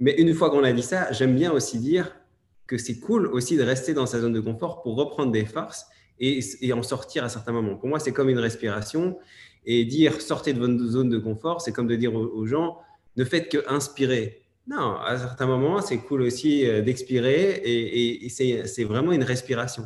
Mais 0.00 0.14
une 0.14 0.32
fois 0.32 0.48
qu'on 0.48 0.64
a 0.64 0.72
dit 0.72 0.82
ça, 0.82 1.12
j'aime 1.12 1.34
bien 1.34 1.52
aussi 1.52 1.80
dire 1.80 2.16
que 2.66 2.78
c'est 2.78 2.98
cool 2.98 3.26
aussi 3.26 3.58
de 3.58 3.62
rester 3.62 3.92
dans 3.92 4.06
sa 4.06 4.20
zone 4.20 4.32
de 4.32 4.40
confort 4.40 4.80
pour 4.80 4.96
reprendre 4.96 5.32
des 5.32 5.44
forces 5.44 5.84
et, 6.18 6.40
et 6.62 6.72
en 6.72 6.82
sortir 6.82 7.24
à 7.24 7.28
certains 7.28 7.52
moments. 7.52 7.76
Pour 7.76 7.90
moi, 7.90 7.98
c'est 7.98 8.14
comme 8.14 8.30
une 8.30 8.38
respiration. 8.38 9.18
Et 9.66 9.84
dire 9.84 10.20
sortez 10.20 10.52
de 10.52 10.58
votre 10.58 10.78
zone 10.84 11.08
de 11.08 11.18
confort, 11.18 11.60
c'est 11.60 11.72
comme 11.72 11.86
de 11.86 11.96
dire 11.96 12.14
aux, 12.14 12.46
gens 12.46 12.78
ne 13.16 13.24
faites 13.24 13.48
que 13.50 13.58
inspirer. 13.68 14.42
Non, 14.66 14.96
à 14.96 15.16
certains 15.18 15.46
moments, 15.46 15.80
c'est 15.82 15.98
cool 15.98 16.22
aussi 16.22 16.66
euh, 16.66 16.80
d'expirer 16.80 17.60
et, 17.64 18.28
c'est 18.28 18.84
vraiment 18.84 19.12
une 19.12 19.22
respiration. 19.22 19.84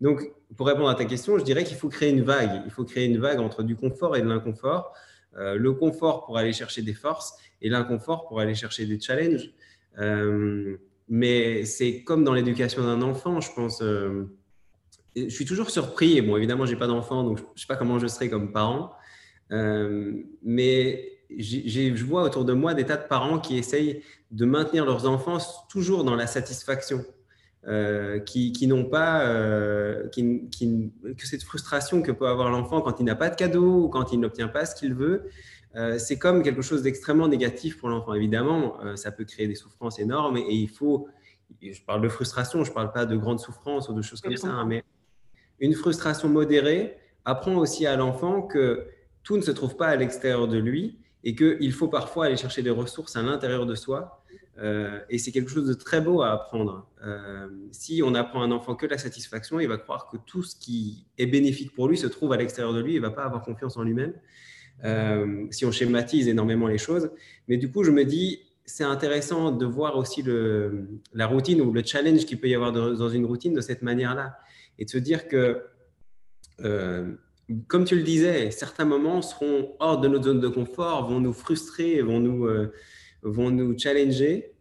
Donc, 0.00 0.22
pour 0.56 0.66
répondre 0.66 0.88
à 0.88 0.94
ta 0.94 1.04
question, 1.04 1.38
je 1.38 1.44
dirais 1.44 1.64
qu'il 1.64 1.76
faut 1.76 1.88
créer 1.88 2.10
une 2.10 2.22
vague. 2.22 2.62
Il 2.64 2.70
faut 2.70 2.84
créer 2.84 3.06
une 3.06 3.18
vague 3.18 3.40
entre 3.40 3.62
du 3.62 3.76
confort 3.76 4.16
et 4.16 4.22
de 4.22 4.28
l'inconfort. 4.28 4.92
Euh, 5.36 5.56
le 5.56 5.72
confort 5.72 6.26
pour 6.26 6.38
aller 6.38 6.52
chercher 6.52 6.82
des 6.82 6.92
forces 6.92 7.34
et 7.60 7.68
l'inconfort 7.68 8.28
pour 8.28 8.40
aller 8.40 8.54
chercher 8.54 8.86
des 8.86 9.00
challenges. 9.00 9.50
Euh, 9.98 10.76
mais 11.08 11.64
c'est 11.64 12.02
comme 12.02 12.24
dans 12.24 12.34
l'éducation 12.34 12.82
d'un 12.82 13.02
enfant, 13.02 13.40
je 13.40 13.52
pense. 13.52 13.82
je 13.82 15.28
suis 15.28 15.44
toujours 15.44 15.70
surpris. 15.70 16.20
Bon, 16.20 16.36
évidemment, 16.36 16.66
j'ai 16.66 16.76
pas 16.76 16.86
d'enfant, 16.86 17.22
donc 17.22 17.38
je 17.38 17.42
ne 17.42 17.58
sais 17.58 17.66
pas 17.66 17.76
comment 17.76 17.98
je 17.98 18.06
serai 18.06 18.28
comme 18.28 18.52
parent. 18.52 18.92
Euh, 19.52 20.14
mais 20.42 21.08
je 21.38 22.04
vois 22.04 22.22
autour 22.24 22.44
de 22.44 22.52
moi 22.52 22.74
des 22.74 22.84
tas 22.84 22.96
de 22.96 23.06
parents 23.06 23.38
qui 23.38 23.58
essayent 23.58 24.02
de 24.30 24.44
maintenir 24.44 24.84
leurs 24.84 25.06
enfants 25.06 25.38
toujours 25.70 26.04
dans 26.04 26.16
la 26.16 26.26
satisfaction. 26.26 27.04
Euh, 27.68 28.18
qui, 28.18 28.66
n'ont 28.66 28.86
pas 28.86 29.24
euh, 29.24 30.08
que 30.08 31.26
cette 31.28 31.44
frustration 31.44 32.02
que 32.02 32.10
peut 32.10 32.26
avoir 32.26 32.50
l'enfant 32.50 32.80
quand 32.80 32.98
il 32.98 33.04
n'a 33.04 33.14
pas 33.14 33.30
de 33.30 33.36
cadeau 33.36 33.84
ou 33.84 33.88
quand 33.88 34.12
il 34.12 34.18
n'obtient 34.18 34.48
pas 34.48 34.66
ce 34.66 34.74
qu'il 34.74 34.94
veut, 34.94 35.30
c'est 35.96 36.18
comme 36.18 36.42
quelque 36.42 36.60
chose 36.60 36.82
d'extrêmement 36.82 37.28
négatif 37.28 37.78
pour 37.78 37.88
l'enfant. 37.88 38.14
Évidemment, 38.14 38.78
ça 38.96 39.12
peut 39.12 39.24
créer 39.24 39.46
des 39.46 39.54
souffrances 39.54 40.00
énormes 40.00 40.36
et, 40.36 40.54
il 40.54 40.68
faut, 40.68 41.08
je 41.62 41.80
parle 41.82 42.02
de 42.02 42.08
frustration, 42.08 42.64
je 42.64 42.70
ne 42.70 42.74
parle 42.74 42.92
pas 42.92 43.06
de 43.06 43.16
grandes 43.16 43.40
souffrances 43.40 43.88
ou 43.88 43.94
de 43.94 44.02
choses 44.02 44.20
comme 44.20 44.36
ça, 44.36 44.48
hein, 44.48 44.66
mais 44.66 44.82
une 45.60 45.74
frustration 45.74 46.28
modérée 46.28 46.96
apprend 47.24 47.54
aussi 47.54 47.86
à 47.86 47.96
l'enfant 47.96 48.42
que 48.42 48.88
tout 49.22 49.36
ne 49.36 49.42
se 49.42 49.50
trouve 49.50 49.76
pas 49.76 49.88
à 49.88 49.96
l'extérieur 49.96 50.48
de 50.48 50.58
lui 50.58 50.98
et 51.24 51.34
qu'il 51.34 51.72
faut 51.72 51.88
parfois 51.88 52.26
aller 52.26 52.36
chercher 52.36 52.62
des 52.62 52.70
ressources 52.70 53.16
à 53.16 53.22
l'intérieur 53.22 53.66
de 53.66 53.74
soi. 53.74 54.22
Euh, 54.58 55.00
et 55.08 55.18
c'est 55.18 55.32
quelque 55.32 55.50
chose 55.50 55.66
de 55.66 55.74
très 55.74 56.00
beau 56.00 56.22
à 56.22 56.30
apprendre. 56.30 56.86
Euh, 57.04 57.48
si 57.70 58.02
on 58.04 58.14
apprend 58.14 58.42
à 58.42 58.44
un 58.44 58.50
enfant 58.50 58.74
que 58.74 58.86
la 58.86 58.98
satisfaction, 58.98 59.60
il 59.60 59.68
va 59.68 59.78
croire 59.78 60.08
que 60.10 60.16
tout 60.26 60.42
ce 60.42 60.56
qui 60.56 61.06
est 61.18 61.26
bénéfique 61.26 61.74
pour 61.74 61.88
lui 61.88 61.96
se 61.96 62.06
trouve 62.06 62.32
à 62.32 62.36
l'extérieur 62.36 62.74
de 62.74 62.80
lui, 62.80 62.94
il 62.94 62.96
ne 62.96 63.02
va 63.02 63.10
pas 63.10 63.24
avoir 63.24 63.42
confiance 63.42 63.76
en 63.76 63.82
lui-même. 63.82 64.14
Euh, 64.84 65.46
si 65.50 65.64
on 65.64 65.70
schématise 65.70 66.28
énormément 66.28 66.66
les 66.66 66.78
choses. 66.78 67.10
Mais 67.46 67.56
du 67.56 67.70
coup, 67.70 67.84
je 67.84 67.92
me 67.92 68.04
dis, 68.04 68.40
c'est 68.64 68.84
intéressant 68.84 69.52
de 69.52 69.64
voir 69.64 69.96
aussi 69.96 70.24
la 71.12 71.26
routine 71.26 71.60
ou 71.60 71.72
le 71.72 71.84
challenge 71.84 72.24
qu'il 72.24 72.40
peut 72.40 72.48
y 72.48 72.54
avoir 72.54 72.72
dans 72.72 73.08
une 73.08 73.24
routine 73.24 73.54
de 73.54 73.60
cette 73.60 73.82
manière-là. 73.82 74.38
Et 74.78 74.84
de 74.84 74.90
se 74.90 74.98
dire 74.98 75.28
que 75.28 75.62
comme 77.68 77.84
tu 77.84 77.96
le 77.96 78.02
disais, 78.02 78.50
certains 78.50 78.84
moments 78.84 79.22
seront 79.22 79.74
hors 79.80 80.00
de 80.00 80.08
notre 80.08 80.24
zone 80.24 80.40
de 80.40 80.48
confort, 80.48 81.08
vont 81.08 81.20
nous 81.20 81.32
frustrer, 81.32 82.02
vont 82.02 82.20
nous, 82.20 82.46
euh, 82.46 82.72
vont 83.22 83.50
nous 83.50 83.78
challenger, 83.78 84.52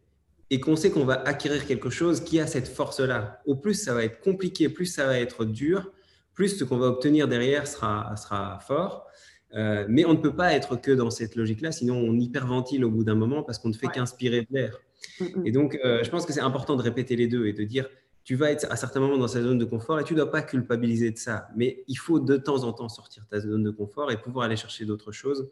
et 0.49 0.60
qu'on 0.60 0.75
sait 0.75 0.91
qu'on 0.91 1.06
va 1.06 1.21
acquérir 1.21 1.65
quelque 1.65 1.89
chose 1.89 2.21
qui 2.21 2.39
a 2.39 2.47
cette 2.47 2.67
force-là. 2.67 3.41
Au 3.45 3.56
plus 3.56 3.73
ça 3.73 3.93
va 3.93 4.04
être 4.04 4.19
compliqué, 4.19 4.69
plus 4.69 4.86
ça 4.86 5.06
va 5.06 5.19
être 5.19 5.45
dur, 5.45 5.91
plus 6.34 6.58
ce 6.58 6.63
qu'on 6.63 6.77
va 6.77 6.88
obtenir 6.88 7.27
derrière 7.27 7.67
sera, 7.67 8.15
sera 8.17 8.60
fort. 8.60 9.08
Euh, 9.54 9.86
mais 9.89 10.06
on 10.06 10.13
ne 10.13 10.17
peut 10.17 10.36
pas 10.36 10.54
être 10.54 10.80
que 10.80 10.91
dans 10.91 11.10
cette 11.10 11.36
logique-là, 11.36 11.71
sinon 11.71 11.95
on 11.95 12.17
hyperventile 12.17 12.86
au 12.86 12.89
bout 12.89 13.04
d'un 13.04 13.15
moment 13.15 13.43
parce 13.43 13.60
qu'on 13.60 13.69
ne 13.69 13.73
fait 13.73 13.88
qu'inspirer 13.88 14.41
de 14.41 14.47
l'air. 14.51 14.80
Mm, 15.19 15.23
mm. 15.23 15.47
Et 15.47 15.51
donc, 15.51 15.80
euh, 15.84 16.04
je 16.04 16.10
pense 16.10 16.25
que 16.25 16.34
c'est 16.34 16.41
important 16.41 16.75
de 16.75 16.82
répéter 16.82 17.15
les 17.15 17.27
deux 17.27 17.47
et 17.47 17.54
de 17.54 17.63
dire 17.63 17.89
tu 18.23 18.36
vas 18.36 18.51
être 18.51 18.67
à 18.69 18.75
certains 18.75 18.99
moments 18.99 19.17
dans 19.17 19.27
sa 19.27 19.41
zone 19.41 19.57
de 19.57 19.65
confort 19.65 19.99
et 19.99 20.03
tu 20.03 20.13
ne 20.13 20.19
dois 20.19 20.31
pas 20.31 20.41
culpabiliser 20.41 21.12
de 21.12 21.17
ça. 21.17 21.47
Mais 21.55 21.84
il 21.88 21.95
faut 21.95 22.19
de 22.19 22.38
temps 22.38 22.63
en 22.63 22.73
temps 22.73 22.89
sortir 22.89 23.23
de 23.23 23.29
ta 23.29 23.39
zone 23.39 23.63
de 23.63 23.71
confort 23.71 24.12
et 24.12 24.21
pouvoir 24.21 24.45
aller 24.45 24.55
chercher 24.55 24.86
d'autres 24.86 25.12
choses. 25.12 25.49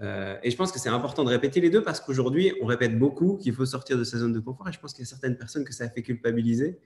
Euh, 0.00 0.36
et 0.42 0.50
je 0.50 0.56
pense 0.56 0.72
que 0.72 0.78
c'est 0.78 0.88
important 0.88 1.24
de 1.24 1.30
répéter 1.30 1.60
les 1.60 1.70
deux 1.70 1.82
parce 1.82 2.00
qu'aujourd'hui, 2.00 2.52
on 2.60 2.66
répète 2.66 2.98
beaucoup 2.98 3.36
qu'il 3.36 3.52
faut 3.52 3.66
sortir 3.66 3.98
de 3.98 4.04
sa 4.04 4.18
zone 4.18 4.32
de 4.32 4.40
confort 4.40 4.68
et 4.68 4.72
je 4.72 4.78
pense 4.78 4.92
qu'il 4.92 5.04
y 5.04 5.06
a 5.06 5.08
certaines 5.08 5.36
personnes 5.36 5.64
que 5.64 5.72
ça 5.72 5.88
fait 5.88 6.02
culpabiliser. 6.02 6.78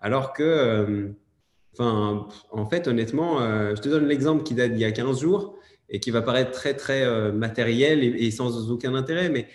Alors 0.00 0.32
que, 0.32 0.42
euh, 0.42 1.08
en 1.80 2.66
fait, 2.66 2.86
honnêtement, 2.86 3.40
euh, 3.40 3.74
je 3.74 3.80
te 3.80 3.88
donne 3.88 4.06
l'exemple 4.06 4.44
qui 4.44 4.54
date 4.54 4.72
d'il 4.72 4.80
y 4.80 4.84
a 4.84 4.92
15 4.92 5.20
jours 5.20 5.58
et 5.88 5.98
qui 5.98 6.10
va 6.10 6.22
paraître 6.22 6.52
très, 6.52 6.74
très 6.74 7.32
matériel 7.32 8.04
et, 8.04 8.26
et, 8.26 8.30
sans 8.30 8.70
aucun 8.70 8.94
intérêt. 8.94 9.28
Mais 9.28 9.48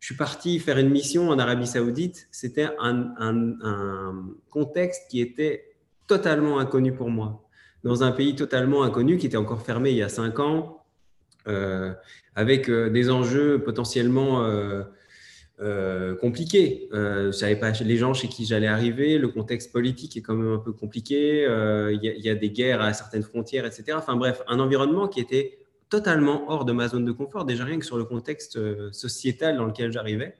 je 0.00 0.06
suis 0.06 0.16
parti 0.16 0.58
faire 0.58 0.78
une 0.78 0.90
mission 0.90 1.30
en 1.30 1.38
Arabie 1.38 1.66
Saoudite. 1.66 2.28
C'était 2.30 2.68
un, 2.78 4.14
contexte 4.50 5.10
qui 5.10 5.20
était 5.20 5.74
totalement 6.06 6.58
inconnu 6.58 6.92
pour 6.92 7.10
moi. 7.10 7.48
Dans 7.84 8.02
un 8.02 8.12
pays 8.12 8.34
totalement 8.34 8.82
inconnu 8.82 9.16
qui 9.16 9.26
était 9.26 9.36
encore 9.36 9.62
fermé 9.62 9.90
il 9.90 9.96
y 9.96 10.02
a 10.02 10.08
cinq 10.08 10.38
ans, 10.40 10.84
euh, 11.48 11.92
avec 12.34 12.68
euh, 12.68 12.90
des 12.90 13.10
enjeux 13.10 13.62
potentiellement 13.62 14.44
euh, 14.44 16.14
compliqués. 16.16 16.88
je 16.92 17.30
savais 17.30 17.56
pas 17.56 17.70
les 17.70 17.96
gens 17.96 18.12
chez 18.12 18.28
qui 18.28 18.44
j'allais 18.44 18.66
arriver. 18.66 19.18
Le 19.18 19.28
contexte 19.28 19.72
politique 19.72 20.16
est 20.16 20.22
quand 20.22 20.34
même 20.34 20.52
un 20.52 20.58
peu 20.58 20.72
compliqué. 20.72 21.42
Il 21.92 22.00
y, 22.02 22.20
y, 22.20 22.28
a 22.28 22.34
des 22.34 22.50
guerres 22.50 22.82
à 22.82 22.92
certaines 22.92 23.22
frontières, 23.22 23.64
etc. 23.64 23.84
Enfin 23.96 24.16
bref, 24.16 24.42
un 24.48 24.60
environnement 24.60 25.08
qui 25.08 25.20
était 25.20 25.65
totalement 25.88 26.50
hors 26.50 26.64
de 26.64 26.72
ma 26.72 26.88
zone 26.88 27.04
de 27.04 27.12
confort, 27.12 27.44
déjà 27.44 27.64
rien 27.64 27.78
que 27.78 27.84
sur 27.84 27.96
le 27.96 28.04
contexte 28.04 28.56
euh, 28.56 28.90
sociétal 28.92 29.56
dans 29.56 29.66
lequel 29.66 29.92
j'arrivais, 29.92 30.34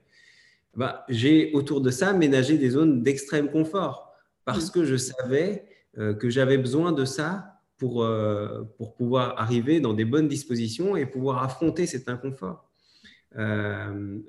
bah, 0.75 1.05
j'ai 1.09 1.53
autour 1.53 1.81
de 1.81 1.91
ça 1.91 2.13
ménagé 2.13 2.59
des 2.59 2.71
zones 2.71 3.03
d'extrême 3.03 3.51
confort 3.51 4.13
parce 4.45 4.71
que 4.71 4.85
je 4.85 4.97
savais 4.97 5.65
euh, 5.99 6.15
que 6.15 6.29
j'avais 6.29 6.59
besoin 6.59 6.93
de 6.93 7.05
ça 7.05 7.61
pour, 7.79 8.05
euh, 8.05 8.63
pour 8.77 8.95
pouvoir 8.95 9.39
arriver 9.39 9.81
dans 9.81 9.95
des 9.95 10.05
bonnes 10.05 10.29
dispositions 10.29 10.97
et 10.97 11.07
pouvoir 11.07 11.43
affronter 11.43 11.87
cet 11.87 12.09
inconfort. 12.09 12.69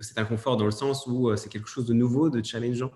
cet 0.02 0.18
inconfort 0.18 0.58
dans 0.58 0.66
le 0.66 0.72
sens 0.72 1.08
où 1.08 1.36
c'est 1.36 1.50
quelque 1.50 1.70
chose 1.70 1.86
de 1.86 1.94
nouveau, 1.94 2.30
de 2.30 2.44
challengeant. 2.44 2.92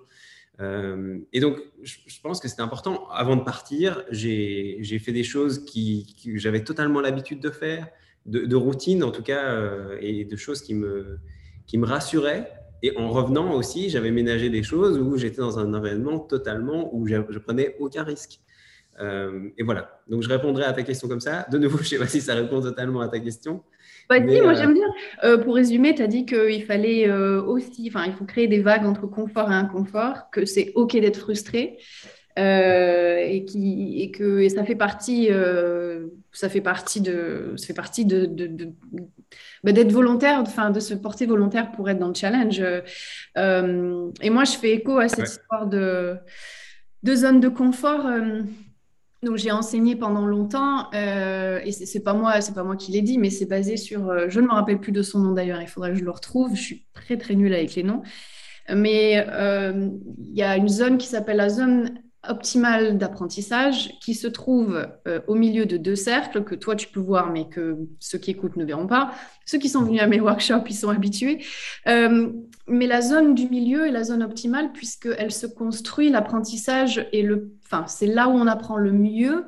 et 1.31 1.39
donc, 1.39 1.55
je, 1.81 2.19
pense 2.21 2.39
que 2.41 2.49
c'est 2.49 2.61
important. 2.61 3.07
Avant 3.09 3.37
de 3.37 3.43
partir, 3.43 4.03
j'ai 4.11 4.99
fait 4.99 5.13
des 5.13 5.23
choses 5.23 5.63
qui, 5.65 6.15
que 6.21 6.37
j'avais 6.37 6.63
totalement 6.63 6.99
l'habitude 6.99 7.39
de 7.39 7.49
faire, 7.49 7.87
de, 8.25 8.55
routine 8.55 9.03
en 9.03 9.11
tout 9.11 9.23
cas 9.23 9.43
euh, 9.43 9.97
et 9.99 10.25
de 10.25 10.35
choses 10.35 10.61
qui 10.61 10.73
me, 10.73 11.19
qui 11.67 11.77
me 11.77 11.85
rassuraient. 11.85 12.51
Et 12.83 12.97
en 12.97 13.09
revenant 13.09 13.53
aussi, 13.53 13.89
j'avais 13.89 14.11
ménagé 14.11 14.49
des 14.49 14.63
choses 14.63 14.97
où 14.97 15.15
j'étais 15.17 15.37
dans 15.37 15.59
un 15.59 15.73
environnement 15.73 16.19
totalement 16.19 16.93
où 16.95 17.07
je, 17.07 17.39
prenais 17.39 17.75
aucun 17.79 18.03
risque. 18.03 18.39
Euh, 18.99 19.49
et 19.57 19.63
voilà. 19.63 20.01
Donc 20.09 20.23
je 20.23 20.29
répondrai 20.29 20.63
à 20.63 20.73
ta 20.73 20.83
question 20.83 21.07
comme 21.07 21.19
ça. 21.19 21.45
De 21.51 21.57
nouveau, 21.57 21.77
je 21.77 21.83
ne 21.83 21.87
sais 21.87 21.97
pas 21.97 22.07
si 22.07 22.21
ça 22.21 22.33
répond 22.33 22.59
totalement 22.61 23.01
à 23.01 23.07
ta 23.07 23.19
question. 23.19 23.63
Bah, 24.09 24.19
moi 24.19 24.33
euh, 24.33 24.55
j'aime 24.55 24.73
bien. 24.73 25.37
pour 25.39 25.55
résumer, 25.55 25.93
tu 25.93 26.01
as 26.01 26.07
dit 26.07 26.25
qu'il 26.25 26.63
fallait 26.65 27.09
aussi, 27.11 27.85
enfin, 27.87 28.05
il 28.05 28.13
faut 28.13 28.25
créer 28.25 28.47
des 28.47 28.61
vagues 28.61 28.85
entre 28.85 29.05
confort 29.05 29.51
et 29.51 29.55
inconfort, 29.55 30.29
que 30.31 30.45
c'est 30.45 30.71
OK 30.75 30.93
d'être 30.93 31.19
frustré. 31.19 31.77
Euh, 32.39 33.17
et, 33.17 33.43
qui, 33.43 34.01
et 34.01 34.11
que 34.11 34.39
et 34.39 34.49
ça 34.49 34.63
fait 34.63 34.75
partie, 34.75 35.27
euh, 35.29 36.07
ça 36.31 36.47
fait 36.47 36.61
partie 36.61 37.01
de, 37.01 37.53
ça 37.57 37.67
fait 37.67 37.73
partie 37.73 38.05
de, 38.05 38.25
de, 38.25 38.69
bah, 39.63 39.73
d'être 39.73 39.91
volontaire, 39.91 40.39
enfin 40.39 40.71
de 40.71 40.79
se 40.79 40.93
porter 40.93 41.25
volontaire 41.25 41.71
pour 41.71 41.89
être 41.89 41.99
dans 41.99 42.07
le 42.07 42.13
challenge. 42.13 42.63
Euh, 43.37 44.11
et 44.21 44.29
moi, 44.29 44.45
je 44.45 44.53
fais 44.53 44.71
écho 44.71 44.97
à 44.97 45.09
cette 45.09 45.27
histoire 45.27 45.67
de, 45.67 46.15
de 47.03 47.15
zone 47.15 47.41
de 47.41 47.49
confort. 47.49 48.05
donc 49.23 49.35
j'ai 49.35 49.51
enseigné 49.51 49.97
pendant 49.97 50.25
longtemps 50.25 50.89
et 50.91 51.71
c'est, 51.71 51.85
c'est 51.85 52.03
pas 52.03 52.13
moi, 52.13 52.39
c'est 52.39 52.55
pas 52.55 52.63
moi 52.63 52.77
qui 52.77 52.93
l'ai 52.93 53.01
dit, 53.01 53.17
mais 53.17 53.29
c'est 53.29 53.45
basé 53.45 53.75
sur, 53.75 54.29
je 54.29 54.39
ne 54.39 54.47
me 54.47 54.53
rappelle 54.53 54.79
plus 54.79 54.93
de 54.93 55.01
son 55.01 55.19
nom 55.19 55.33
d'ailleurs. 55.33 55.61
Il 55.61 55.67
faudrait 55.67 55.91
que 55.91 55.97
je 55.97 56.05
le 56.05 56.11
retrouve. 56.11 56.55
Je 56.55 56.61
suis 56.61 56.85
très 56.93 57.17
très 57.17 57.35
nulle 57.35 57.53
avec 57.53 57.75
les 57.75 57.83
noms. 57.83 58.03
Mais 58.73 59.13
il 59.15 60.37
y 60.37 60.43
a 60.43 60.55
une 60.55 60.69
zone 60.69 60.97
qui 60.97 61.07
s'appelle 61.07 61.37
la 61.37 61.49
zone 61.49 62.01
optimale 62.27 62.97
d'apprentissage 62.97 63.93
qui 63.99 64.13
se 64.13 64.27
trouve 64.27 64.87
euh, 65.07 65.21
au 65.27 65.35
milieu 65.35 65.65
de 65.65 65.77
deux 65.77 65.95
cercles 65.95 66.43
que 66.43 66.53
toi 66.53 66.75
tu 66.75 66.87
peux 66.87 66.99
voir 66.99 67.31
mais 67.31 67.49
que 67.49 67.77
ceux 67.99 68.19
qui 68.19 68.31
écoutent 68.31 68.57
ne 68.57 68.65
verront 68.65 68.87
pas. 68.87 69.11
Ceux 69.45 69.57
qui 69.57 69.69
sont 69.69 69.81
venus 69.81 70.01
à 70.01 70.07
mes 70.07 70.19
workshops, 70.19 70.65
ils 70.69 70.75
sont 70.75 70.89
habitués. 70.89 71.43
Euh, 71.87 72.31
mais 72.67 72.85
la 72.85 73.01
zone 73.01 73.33
du 73.33 73.49
milieu 73.49 73.87
est 73.87 73.91
la 73.91 74.03
zone 74.03 74.21
optimale 74.21 74.71
puisqu'elle 74.71 75.31
se 75.31 75.47
construit, 75.47 76.09
l'apprentissage 76.09 77.07
et 77.11 77.23
le... 77.23 77.53
Enfin, 77.65 77.85
c'est 77.87 78.07
là 78.07 78.27
où 78.27 78.33
on 78.33 78.47
apprend 78.47 78.77
le 78.77 78.91
mieux 78.91 79.45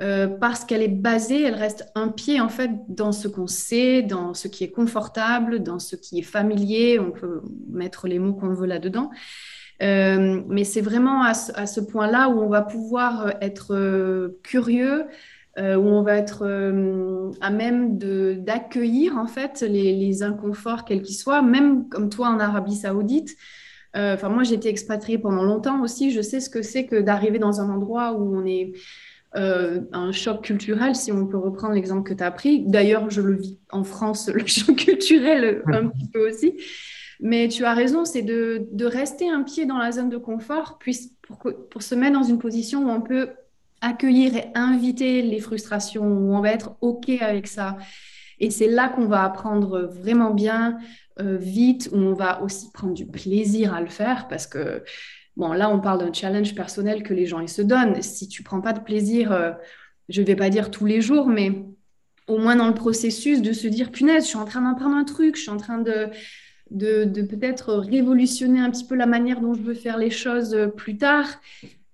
euh, 0.00 0.26
parce 0.26 0.64
qu'elle 0.64 0.82
est 0.82 0.88
basée, 0.88 1.42
elle 1.42 1.54
reste 1.54 1.86
un 1.94 2.08
pied 2.08 2.40
en 2.40 2.48
fait 2.48 2.70
dans 2.88 3.12
ce 3.12 3.28
qu'on 3.28 3.46
sait, 3.46 4.02
dans 4.02 4.34
ce 4.34 4.48
qui 4.48 4.64
est 4.64 4.70
confortable, 4.70 5.62
dans 5.62 5.78
ce 5.78 5.94
qui 5.94 6.18
est 6.18 6.22
familier. 6.22 6.98
On 6.98 7.12
peut 7.12 7.42
mettre 7.70 8.08
les 8.08 8.18
mots 8.18 8.32
qu'on 8.32 8.54
veut 8.54 8.66
là-dedans. 8.66 9.10
Euh, 9.82 10.42
mais 10.48 10.64
c'est 10.64 10.80
vraiment 10.80 11.22
à 11.22 11.34
ce, 11.34 11.80
point-là 11.80 12.28
où 12.28 12.40
on 12.40 12.48
va 12.48 12.62
pouvoir 12.62 13.26
euh, 13.26 13.30
être 13.40 13.74
euh, 13.74 14.38
curieux, 14.42 15.06
où 15.56 15.60
on 15.60 16.02
va 16.02 16.16
être 16.16 16.42
à 17.40 17.50
même 17.50 17.96
d'accueillir 17.96 19.16
en 19.16 19.28
fait 19.28 19.60
les, 19.60 20.24
inconforts 20.24 20.84
quels 20.84 21.00
qu'ils 21.00 21.14
soient, 21.14 21.42
même 21.42 21.88
comme 21.88 22.08
toi 22.08 22.26
en 22.26 22.40
Arabie 22.40 22.74
Saoudite. 22.74 23.36
Enfin, 23.94 24.30
moi, 24.30 24.42
j'ai 24.42 24.56
été 24.56 24.68
expatriée 24.68 25.16
pendant 25.16 25.44
longtemps 25.44 25.80
aussi. 25.80 26.10
Je 26.10 26.22
sais 26.22 26.40
ce 26.40 26.50
que 26.50 26.60
c'est 26.60 26.86
que 26.86 27.00
d'arriver 27.00 27.38
dans 27.38 27.60
un 27.60 27.70
endroit 27.70 28.14
où 28.14 28.36
on 28.36 28.44
est 28.44 28.72
un 29.32 30.10
choc 30.10 30.42
culturel, 30.42 30.96
si 30.96 31.12
on 31.12 31.24
peut 31.28 31.38
reprendre 31.38 31.74
l'exemple 31.74 32.02
que 32.02 32.14
tu 32.14 32.24
as 32.24 32.32
pris. 32.32 32.64
D'ailleurs, 32.66 33.08
je 33.10 33.20
le 33.20 33.36
vis 33.36 33.60
en 33.70 33.84
France, 33.84 34.28
le 34.34 34.44
choc 34.44 34.74
culturel, 34.74 35.62
un 35.68 35.86
petit 35.86 36.08
peu 36.08 36.28
aussi. 36.28 36.54
Mais 37.20 37.48
tu 37.48 37.64
as 37.64 37.74
raison, 37.74 38.04
c'est 38.04 38.22
de, 38.22 38.84
rester 38.84 39.30
un 39.30 39.42
pied 39.42 39.66
dans 39.66 39.78
la 39.78 39.92
zone 39.92 40.10
de 40.10 40.16
confort 40.16 40.78
pour, 41.28 41.54
pour 41.70 41.82
se 41.82 41.94
mettre 41.94 42.14
dans 42.14 42.24
une 42.24 42.38
position 42.38 42.86
où 42.86 42.90
on 42.90 43.00
peut 43.00 43.30
accueillir 43.80 44.36
et 44.36 44.46
inviter 44.54 45.22
les 45.22 45.40
frustrations, 45.40 46.04
où 46.04 46.34
on 46.34 46.40
va 46.40 46.50
être 46.50 46.76
OK 46.80 47.10
avec 47.20 47.46
ça. 47.46 47.76
Et 48.40 48.50
c'est 48.50 48.68
là 48.68 48.88
qu'on 48.88 49.06
va 49.06 49.22
apprendre 49.22 49.90
vraiment 49.92 50.32
bien, 50.32 50.78
euh, 51.20 51.36
vite, 51.36 51.90
où 51.92 51.96
on 51.96 52.14
va 52.14 52.42
aussi 52.42 52.70
prendre 52.72 52.94
du 52.94 53.06
plaisir 53.06 53.74
à 53.74 53.80
le 53.80 53.86
faire 53.86 54.26
parce 54.28 54.46
que, 54.46 54.82
bon, 55.36 55.52
là, 55.52 55.70
on 55.70 55.80
parle 55.80 56.00
d'un 56.00 56.12
challenge 56.12 56.54
personnel 56.54 57.02
que 57.02 57.14
les 57.14 57.26
gens 57.26 57.40
ils 57.40 57.48
se 57.48 57.62
donnent. 57.62 58.00
Si 58.02 58.28
tu 58.28 58.42
prends 58.42 58.60
pas 58.60 58.72
de 58.72 58.80
plaisir, 58.80 59.32
euh, 59.32 59.52
je 60.08 60.22
vais 60.22 60.36
pas 60.36 60.50
dire 60.50 60.70
tous 60.70 60.86
les 60.86 61.00
jours, 61.00 61.28
mais 61.28 61.64
au 62.26 62.38
moins 62.38 62.56
dans 62.56 62.68
le 62.68 62.74
processus 62.74 63.42
de 63.42 63.52
se 63.52 63.68
dire, 63.68 63.92
punaise, 63.92 64.24
je 64.24 64.28
suis 64.28 64.38
en 64.38 64.44
train 64.44 64.62
d'apprendre 64.62 64.96
un 64.96 65.04
truc, 65.04 65.36
je 65.36 65.42
suis 65.42 65.50
en 65.50 65.56
train 65.58 65.78
de, 65.78 66.08
de, 66.70 67.22
peut-être 67.22 67.74
révolutionner 67.74 68.60
un 68.60 68.70
petit 68.70 68.84
peu 68.84 68.94
la 68.94 69.06
manière 69.06 69.40
dont 69.40 69.54
je 69.54 69.62
veux 69.62 69.74
faire 69.74 69.98
les 69.98 70.10
choses 70.10 70.54
euh, 70.54 70.68
plus 70.68 70.96
tard. 70.96 71.26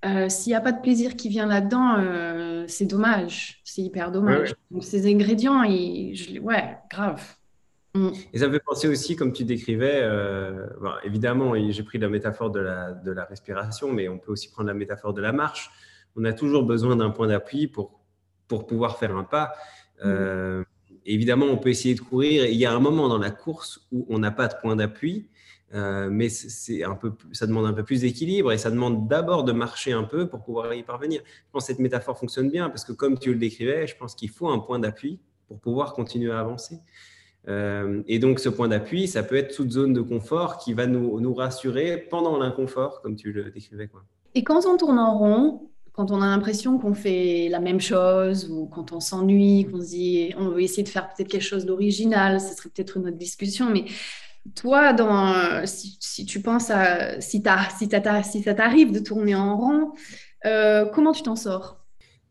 Euh, 0.04 0.28
s'il 0.28 0.50
n'y 0.50 0.56
a 0.56 0.60
pas 0.60 0.72
de 0.72 0.80
plaisir 0.80 1.16
qui 1.16 1.28
vient 1.28 1.46
là-dedans, 1.46 1.96
euh, 1.98 2.64
c'est 2.66 2.86
dommage. 2.86 3.60
C'est 3.64 3.82
hyper 3.82 4.10
dommage. 4.10 4.54
Donc, 4.70 4.84
ces 4.84 5.06
ingrédients, 5.06 5.62
je, 5.64 6.38
ouais, 6.40 6.78
grave. 6.90 7.22
Mm. 7.94 8.10
Et 8.32 8.38
ça 8.38 8.46
me 8.46 8.52
fait 8.52 8.62
penser 8.64 8.88
aussi, 8.88 9.16
comme 9.16 9.32
tu 9.32 9.44
décrivais, 9.44 10.08
évidemment, 11.04 11.52
j'ai 11.70 11.82
pris 11.82 11.98
la 11.98 12.08
métaphore 12.08 12.50
de 12.50 12.60
la, 12.60 12.92
de 12.92 13.10
la 13.10 13.24
respiration, 13.24 13.92
mais 13.92 14.08
on 14.08 14.18
peut 14.18 14.32
aussi 14.32 14.50
prendre 14.50 14.68
la 14.68 14.74
métaphore 14.74 15.12
de 15.12 15.20
la 15.20 15.32
marche. 15.32 15.70
On 16.16 16.24
a 16.24 16.32
toujours 16.32 16.64
besoin 16.64 16.96
d'un 16.96 17.10
point 17.10 17.26
d'appui 17.26 17.66
pour, 17.68 18.00
pour 18.48 18.66
pouvoir 18.66 18.98
faire 18.98 19.14
un 19.16 19.24
pas. 19.24 19.52
Mm 20.02 20.64
évidemment, 21.12 21.46
on 21.46 21.56
peut 21.56 21.70
essayer 21.70 21.94
de 21.94 22.00
courir. 22.00 22.46
Il 22.46 22.56
y 22.56 22.66
a 22.66 22.72
un 22.72 22.80
moment 22.80 23.08
dans 23.08 23.18
la 23.18 23.30
course 23.30 23.86
où 23.92 24.06
on 24.08 24.18
n'a 24.18 24.30
pas 24.30 24.48
de 24.48 24.54
point 24.60 24.76
d'appui, 24.76 25.28
euh, 25.72 26.08
mais 26.10 26.28
c'est 26.28 26.82
un 26.82 26.94
peu, 26.94 27.12
ça 27.32 27.46
demande 27.46 27.66
un 27.66 27.72
peu 27.72 27.84
plus 27.84 28.00
d'équilibre 28.00 28.52
et 28.52 28.58
ça 28.58 28.70
demande 28.70 29.08
d'abord 29.08 29.44
de 29.44 29.52
marcher 29.52 29.92
un 29.92 30.04
peu 30.04 30.28
pour 30.28 30.42
pouvoir 30.42 30.74
y 30.74 30.82
parvenir. 30.82 31.22
Je 31.26 31.50
pense 31.52 31.64
que 31.64 31.66
cette 31.68 31.78
métaphore 31.78 32.18
fonctionne 32.18 32.50
bien 32.50 32.68
parce 32.68 32.84
que, 32.84 32.92
comme 32.92 33.18
tu 33.18 33.32
le 33.32 33.38
décrivais, 33.38 33.86
je 33.86 33.96
pense 33.96 34.14
qu'il 34.14 34.30
faut 34.30 34.48
un 34.48 34.58
point 34.58 34.78
d'appui 34.78 35.20
pour 35.48 35.58
pouvoir 35.60 35.92
continuer 35.94 36.32
à 36.32 36.40
avancer. 36.40 36.78
Euh, 37.48 38.02
et 38.06 38.18
donc, 38.18 38.38
ce 38.38 38.48
point 38.48 38.68
d'appui, 38.68 39.08
ça 39.08 39.22
peut 39.22 39.36
être 39.36 39.54
toute 39.54 39.70
zone 39.70 39.92
de 39.92 40.00
confort 40.00 40.58
qui 40.58 40.74
va 40.74 40.86
nous, 40.86 41.34
rassurer 41.34 41.96
pendant 41.96 42.38
l'inconfort, 42.38 43.00
comme 43.00 43.16
tu 43.16 43.32
le 43.32 43.50
décrivais. 43.50 43.88
Et 44.34 44.44
quand 44.44 44.66
on 44.66 44.76
tourne 44.76 44.98
en 44.98 45.18
rond, 45.18 45.70
quand 45.92 46.10
on 46.10 46.22
a 46.22 46.26
l'impression 46.26 46.78
qu'on 46.78 46.94
fait 46.94 47.48
la 47.50 47.60
même 47.60 47.80
chose 47.80 48.48
ou 48.50 48.66
quand 48.66 48.92
on 48.92 49.00
s'ennuie, 49.00 49.66
qu'on 49.70 49.80
se 49.80 49.88
dit 49.88 50.32
on 50.38 50.48
veut 50.50 50.62
essayer 50.62 50.82
de 50.82 50.88
faire 50.88 51.08
peut-être 51.08 51.28
quelque 51.28 51.42
chose 51.42 51.66
d'original, 51.66 52.40
ce 52.40 52.54
serait 52.54 52.68
peut-être 52.68 52.96
une 52.96 53.08
autre 53.08 53.18
discussion, 53.18 53.70
mais 53.70 53.84
toi, 54.54 54.92
dans, 54.92 55.66
si, 55.66 56.24
tu 56.26 56.40
penses 56.40 56.70
à 56.70 57.20
si, 57.20 57.42
si, 57.78 57.88
si 58.30 58.42
ça 58.42 58.54
t'arrive 58.54 58.92
de 58.92 58.98
tourner 58.98 59.34
en 59.34 59.56
rond, 59.56 59.92
euh, 60.46 60.86
comment 60.86 61.12
tu 61.12 61.22
t'en 61.22 61.36
sors? 61.36 61.84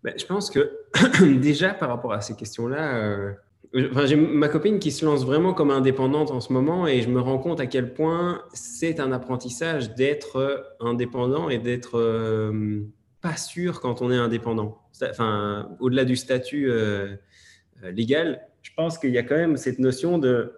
Ben, 0.04 0.14
Je 0.18 0.26
pense 0.26 0.50
que 0.50 0.72
déjà 1.40 1.74
par 1.74 1.90
rapport 1.90 2.14
à 2.14 2.22
ces 2.22 2.36
questions-là, 2.36 2.96
euh, 2.96 3.34
j'ai 3.74 4.16
ma 4.16 4.48
copine 4.48 4.80
qui 4.80 4.92
se 4.92 5.06
lance 5.06 5.24
vraiment 5.24 5.54
comme 5.54 5.70
indépendante 5.70 6.32
en 6.32 6.40
ce 6.40 6.52
moment 6.52 6.88
et 6.88 7.02
je 7.02 7.10
me 7.10 7.20
rends 7.20 7.38
compte 7.38 7.60
à 7.60 7.68
quel 7.68 7.94
point 7.94 8.42
c'est 8.54 9.00
un 9.00 9.12
apprentissage 9.12 9.94
d'être 9.94 10.76
indépendant 10.80 11.50
et 11.50 11.60
d'être 11.60 12.00
euh, 12.00 12.82
pas 13.22 13.36
sûr 13.36 13.82
quand 13.82 14.02
on 14.02 14.12
est 14.12 14.18
indépendant. 14.18 14.78
Enfin, 15.02 15.70
au-delà 15.80 16.06
du 16.06 16.16
statut 16.16 16.70
euh, 16.70 17.16
euh, 17.84 17.92
légal, 17.92 18.42
je 18.62 18.72
pense 18.76 18.98
qu'il 18.98 19.12
y 19.12 19.18
a 19.18 19.24
quand 19.24 19.36
même 19.36 19.58
cette 19.58 19.80
notion 19.80 20.18
de 20.18 20.54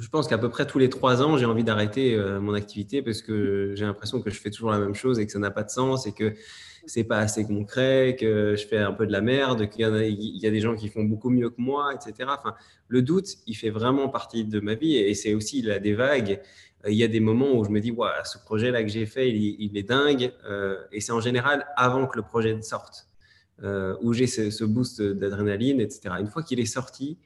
je 0.00 0.08
pense 0.08 0.28
qu'à 0.28 0.38
peu 0.38 0.48
près 0.48 0.66
tous 0.66 0.78
les 0.78 0.88
trois 0.88 1.22
ans, 1.22 1.36
j'ai 1.36 1.44
envie 1.44 1.62
d'arrêter 1.62 2.14
euh, 2.14 2.40
mon 2.40 2.54
activité 2.54 3.02
parce 3.02 3.20
que 3.20 3.74
j'ai 3.76 3.84
l'impression 3.84 4.22
que 4.22 4.30
je 4.30 4.40
fais 4.40 4.50
toujours 4.50 4.70
la 4.70 4.78
même 4.78 4.94
chose 4.94 5.18
et 5.18 5.26
que 5.26 5.32
ça 5.32 5.38
n'a 5.38 5.50
pas 5.50 5.62
de 5.62 5.68
sens 5.68 6.06
et 6.06 6.12
que 6.12 6.32
c'est 6.86 7.04
pas 7.04 7.18
assez 7.18 7.44
concret, 7.44 8.16
que 8.18 8.56
je 8.56 8.66
fais 8.66 8.78
un 8.78 8.92
peu 8.92 9.06
de 9.06 9.12
la 9.12 9.20
merde, 9.20 9.68
qu'il 9.68 9.86
y, 9.86 10.38
y 10.38 10.46
a 10.46 10.50
des 10.50 10.60
gens 10.60 10.74
qui 10.74 10.88
font 10.88 11.04
beaucoup 11.04 11.28
mieux 11.28 11.50
que 11.50 11.60
moi, 11.60 11.92
etc. 11.94 12.30
Enfin, 12.30 12.54
le 12.88 13.02
doute, 13.02 13.28
il 13.46 13.54
fait 13.54 13.68
vraiment 13.68 14.08
partie 14.08 14.46
de 14.46 14.60
ma 14.60 14.74
vie 14.74 14.96
et 14.96 15.14
c'est 15.14 15.34
aussi 15.34 15.60
là 15.60 15.78
des 15.78 15.92
vagues. 15.92 16.40
Il 16.88 16.94
y 16.94 17.04
a 17.04 17.08
des 17.08 17.20
moments 17.20 17.52
où 17.52 17.64
je 17.64 17.70
me 17.70 17.80
dis, 17.80 17.90
voilà, 17.90 18.24
ce 18.24 18.38
projet-là 18.38 18.82
que 18.82 18.88
j'ai 18.88 19.06
fait, 19.06 19.30
il, 19.30 19.76
est 19.76 19.82
dingue. 19.82 20.32
Euh, 20.46 20.78
et 20.92 21.00
c'est 21.00 21.12
en 21.12 21.20
général 21.20 21.66
avant 21.76 22.06
que 22.06 22.16
le 22.16 22.22
projet 22.22 22.60
sorte, 22.62 23.06
euh, 23.62 23.96
où 24.00 24.14
j'ai 24.14 24.26
ce, 24.26 24.50
ce, 24.50 24.64
boost 24.64 25.02
d'adrénaline, 25.02 25.80
etc. 25.80 26.14
Une 26.18 26.26
fois 26.26 26.42
qu'il 26.42 26.58
est 26.58 26.66
sorti, 26.66 27.18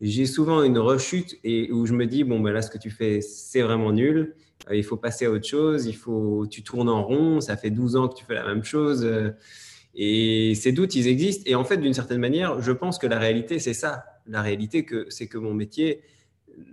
j'ai 0.00 0.26
souvent 0.26 0.62
une 0.62 0.78
rechute 0.78 1.38
et 1.42 1.72
où 1.72 1.86
je 1.86 1.92
me 1.92 2.06
dis 2.06 2.22
bon 2.22 2.38
ben 2.40 2.52
là 2.52 2.62
ce 2.62 2.70
que 2.70 2.78
tu 2.78 2.90
fais 2.90 3.20
c'est 3.20 3.62
vraiment 3.62 3.90
nul 3.92 4.36
euh, 4.70 4.76
il 4.76 4.84
faut 4.84 4.96
passer 4.96 5.26
à 5.26 5.30
autre 5.32 5.46
chose 5.46 5.86
il 5.86 5.96
faut 5.96 6.46
tu 6.48 6.62
tournes 6.62 6.88
en 6.88 7.02
rond 7.02 7.40
ça 7.40 7.56
fait 7.56 7.70
12 7.70 7.96
ans 7.96 8.08
que 8.08 8.14
tu 8.14 8.24
fais 8.24 8.34
la 8.34 8.44
même 8.44 8.62
chose 8.62 9.08
et 9.96 10.54
ces 10.54 10.70
doutes 10.70 10.94
ils 10.94 11.08
existent 11.08 11.42
et 11.46 11.56
en 11.56 11.64
fait 11.64 11.78
d'une 11.78 11.94
certaine 11.94 12.20
manière 12.20 12.60
je 12.60 12.70
pense 12.70 12.98
que 12.98 13.08
la 13.08 13.18
réalité 13.18 13.58
c'est 13.58 13.74
ça 13.74 14.04
la 14.26 14.40
réalité 14.40 14.84
que 14.84 15.06
c'est 15.08 15.26
que 15.26 15.38
mon 15.38 15.52
métier 15.52 16.02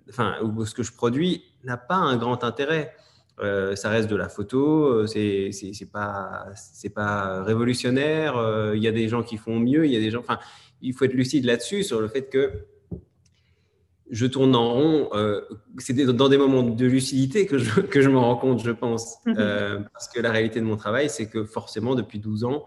enfin 0.10 0.36
ou 0.44 0.64
ce 0.66 0.76
que 0.76 0.84
je 0.84 0.92
produis 0.92 1.44
n'a 1.66 1.78
pas 1.78 1.96
un 1.96 2.18
grand 2.18 2.44
intérêt 2.44 2.94
euh, 3.42 3.76
ça 3.76 3.90
reste 3.90 4.10
de 4.10 4.16
la 4.16 4.30
photo, 4.30 5.06
c'est 5.08 5.50
c'est 5.52 5.92
pas 5.92 6.46
c'est 6.56 6.94
pas 6.94 7.44
révolutionnaire. 7.44 8.42
Il 8.74 8.82
y 8.82 8.88
a 8.88 8.94
des 8.94 9.10
gens 9.10 9.24
qui 9.24 9.36
font 9.36 9.60
mieux, 9.60 9.86
il 9.86 9.92
y 9.92 9.98
a 9.98 10.00
des 10.00 10.10
gens. 10.10 10.22
Enfin, 10.22 10.40
il 10.82 10.94
faut 10.94 11.04
être 11.04 11.14
lucide 11.14 11.44
là-dessus 11.44 11.84
sur 11.84 12.00
le 12.00 12.08
fait 12.08 12.30
que 12.30 12.66
je 14.10 14.26
tourne 14.26 14.56
en 14.56 14.74
rond. 14.74 15.10
Euh, 15.14 15.42
c'est 15.78 15.94
dans 15.94 16.30
des 16.30 16.38
moments 16.38 16.64
de 16.64 16.86
lucidité 16.86 17.46
que 17.46 17.58
je, 17.58 17.82
que 17.82 18.02
je 18.02 18.10
m'en 18.10 18.22
rends 18.22 18.38
compte, 18.38 18.64
je 18.64 18.72
pense. 18.72 19.18
Mhm. 19.26 19.36
Euh, 19.38 19.80
parce 19.94 20.08
que 20.08 20.20
la 20.22 20.32
réalité 20.32 20.60
de 20.60 20.66
mon 20.66 20.78
travail, 20.78 21.10
c'est 21.10 21.28
que 21.28 21.44
forcément, 21.44 21.96
depuis 21.96 22.20
12 22.20 22.44
ans, 22.44 22.66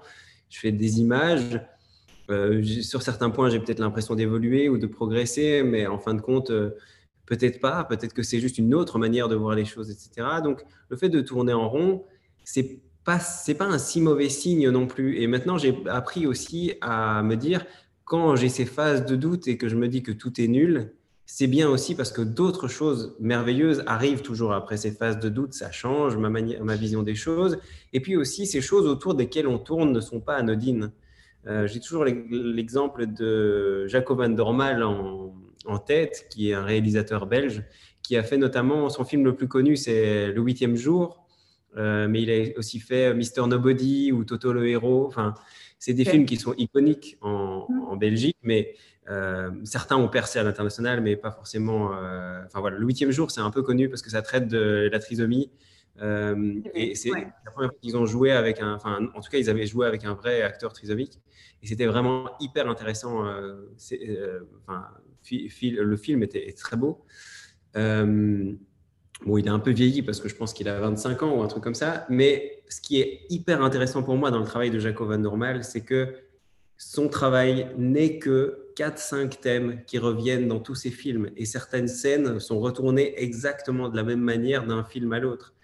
je 0.48 0.58
fais 0.58 0.72
des 0.72 1.00
images. 1.00 1.60
Euh, 2.30 2.62
sur 2.62 3.02
certains 3.02 3.30
points, 3.30 3.48
j'ai 3.48 3.58
peut-être 3.58 3.78
l'impression 3.78 4.14
d'évoluer 4.14 4.68
ou 4.68 4.76
de 4.78 4.86
progresser, 4.86 5.62
mais 5.62 5.86
en 5.86 5.98
fin 5.98 6.14
de 6.14 6.20
compte, 6.20 6.52
peut-être 7.28 7.60
pas. 7.60 7.84
Peut-être 7.84 8.14
que 8.14 8.22
c'est 8.22 8.40
juste 8.40 8.58
une 8.58 8.74
autre 8.74 8.98
manière 8.98 9.28
de 9.28 9.36
voir 9.36 9.54
les 9.54 9.66
choses, 9.66 9.90
etc. 9.90 10.26
Donc, 10.42 10.64
le 10.88 10.96
fait 10.96 11.10
de 11.10 11.20
tourner 11.20 11.52
en 11.52 11.68
rond, 11.68 12.04
c'est 12.42 12.80
pas, 13.04 13.20
c'est 13.20 13.54
pas 13.54 13.66
un 13.66 13.78
si 13.78 14.00
mauvais 14.00 14.30
signe 14.30 14.70
non 14.70 14.86
plus. 14.86 15.20
Et 15.20 15.26
maintenant, 15.26 15.58
j'ai 15.58 15.76
appris 15.86 16.26
aussi 16.26 16.72
à 16.80 17.22
me 17.22 17.36
dire, 17.36 17.66
quand 18.04 18.34
j'ai 18.34 18.48
ces 18.48 18.64
phases 18.64 19.04
de 19.04 19.14
doute 19.14 19.46
et 19.46 19.58
que 19.58 19.68
je 19.68 19.76
me 19.76 19.88
dis 19.88 20.02
que 20.02 20.12
tout 20.12 20.40
est 20.40 20.48
nul, 20.48 20.94
c'est 21.26 21.46
bien 21.46 21.68
aussi 21.68 21.94
parce 21.94 22.10
que 22.10 22.22
d'autres 22.22 22.68
choses 22.68 23.14
merveilleuses 23.20 23.82
arrivent 23.86 24.22
toujours 24.22 24.54
après 24.54 24.78
ces 24.78 24.90
phases 24.90 25.20
de 25.20 25.28
doute, 25.28 25.52
ça 25.52 25.70
change 25.70 26.16
ma, 26.16 26.30
ma 26.30 26.76
vision 26.76 27.02
des 27.02 27.14
choses. 27.14 27.58
Et 27.92 28.00
puis 28.00 28.16
aussi, 28.16 28.46
ces 28.46 28.62
choses 28.62 28.86
autour 28.86 29.14
desquelles 29.14 29.46
on 29.46 29.58
tourne 29.58 29.92
ne 29.92 30.00
sont 30.00 30.20
pas 30.20 30.36
anodines. 30.36 30.90
Euh, 31.48 31.66
j'ai 31.66 31.80
toujours 31.80 32.04
l'exemple 32.04 33.06
de 33.06 33.86
Jacob 33.86 34.18
van 34.18 34.28
Dormal 34.28 34.82
en, 34.82 35.78
tête, 35.86 36.28
qui 36.30 36.50
est 36.50 36.54
un 36.54 36.62
réalisateur 36.62 37.26
belge, 37.26 37.62
qui 38.02 38.16
a 38.16 38.22
fait 38.22 38.38
notamment 38.38 38.88
son 38.88 39.04
film 39.04 39.24
le 39.24 39.34
plus 39.34 39.48
connu, 39.48 39.76
c'est 39.76 40.28
Le 40.28 40.40
huitième 40.40 40.76
jour, 40.76 41.26
euh, 41.76 42.08
mais 42.08 42.22
il 42.22 42.30
a 42.30 42.58
aussi 42.58 42.80
fait 42.80 43.12
Mister 43.14 43.42
Nobody 43.46 44.12
ou 44.12 44.24
Toto 44.24 44.52
le 44.52 44.66
héros. 44.66 45.06
Enfin, 45.06 45.34
c'est 45.78 45.92
des 45.92 46.04
films 46.04 46.24
qui 46.24 46.36
sont 46.36 46.54
iconiques 46.56 47.18
en, 47.20 47.66
mm. 47.68 47.82
en 47.88 47.96
Belgique, 47.96 48.38
mais 48.42 48.74
euh, 49.10 49.50
certains 49.64 49.96
ont 49.96 50.08
percé 50.08 50.38
à 50.38 50.42
l'international, 50.42 51.00
mais 51.00 51.16
pas 51.16 51.30
forcément. 51.30 51.94
Euh, 51.94 52.42
enfin 52.46 52.60
voilà, 52.60 52.78
le 52.78 52.86
huitième 52.86 53.10
jour, 53.10 53.30
c'est 53.30 53.40
un 53.40 53.50
peu 53.50 53.62
connu 53.62 53.88
parce 53.88 54.02
que 54.02 54.10
ça 54.10 54.22
traite 54.22 54.48
de 54.48 54.88
la 54.90 54.98
trisomie. 54.98 55.50
Euh, 56.00 56.60
et 56.74 56.94
c'est 56.94 57.10
la 57.10 57.50
première 57.50 57.70
fois 57.70 57.78
qu'ils 57.80 57.96
ont 57.96 58.06
joué 58.06 58.32
avec 58.32 58.60
un. 58.60 58.74
Enfin, 58.74 59.08
en 59.14 59.20
tout 59.20 59.30
cas, 59.30 59.38
ils 59.38 59.50
avaient 59.50 59.66
joué 59.66 59.86
avec 59.86 60.04
un 60.04 60.14
vrai 60.14 60.42
acteur 60.42 60.72
trisomique. 60.72 61.20
Et 61.62 61.66
c'était 61.66 61.86
vraiment 61.86 62.30
hyper 62.40 62.68
intéressant. 62.68 63.24
enfin, 64.62 64.86
le 65.30 65.96
film 65.96 66.22
était 66.22 66.52
très 66.52 66.76
beau. 66.76 67.04
Bon, 69.26 69.36
il 69.36 69.46
est 69.46 69.50
un 69.50 69.58
peu 69.58 69.72
vieilli 69.72 70.02
parce 70.02 70.20
que 70.20 70.28
je 70.28 70.36
pense 70.36 70.52
qu'il 70.52 70.68
a 70.68 70.78
25 70.78 71.22
ans 71.24 71.36
ou 71.36 71.42
un 71.42 71.48
truc 71.48 71.62
comme 71.62 71.74
ça. 71.74 72.06
Mais 72.08 72.62
ce 72.68 72.80
qui 72.80 73.00
est 73.00 73.22
hyper 73.30 73.62
intéressant 73.62 74.02
pour 74.02 74.16
moi 74.16 74.30
dans 74.30 74.38
le 74.38 74.44
travail 74.44 74.70
de 74.70 74.78
Jacob 74.78 75.08
Van 75.08 75.18
Normal, 75.18 75.64
c'est 75.64 75.80
que 75.80 76.14
son 76.76 77.08
travail 77.08 77.68
n'est 77.76 78.18
que 78.18 78.68
4-5 78.76 79.40
thèmes 79.40 79.80
qui 79.86 79.98
reviennent 79.98 80.46
dans 80.46 80.60
tous 80.60 80.76
ses 80.76 80.92
films 80.92 81.30
et 81.36 81.44
certaines 81.44 81.88
scènes 81.88 82.38
sont 82.38 82.60
retournées 82.60 83.20
exactement 83.20 83.88
de 83.88 83.96
la 83.96 84.04
même 84.04 84.20
manière 84.20 84.64
d'un 84.64 84.84
film 84.84 85.12
à 85.12 85.18
l'autre. 85.18 85.54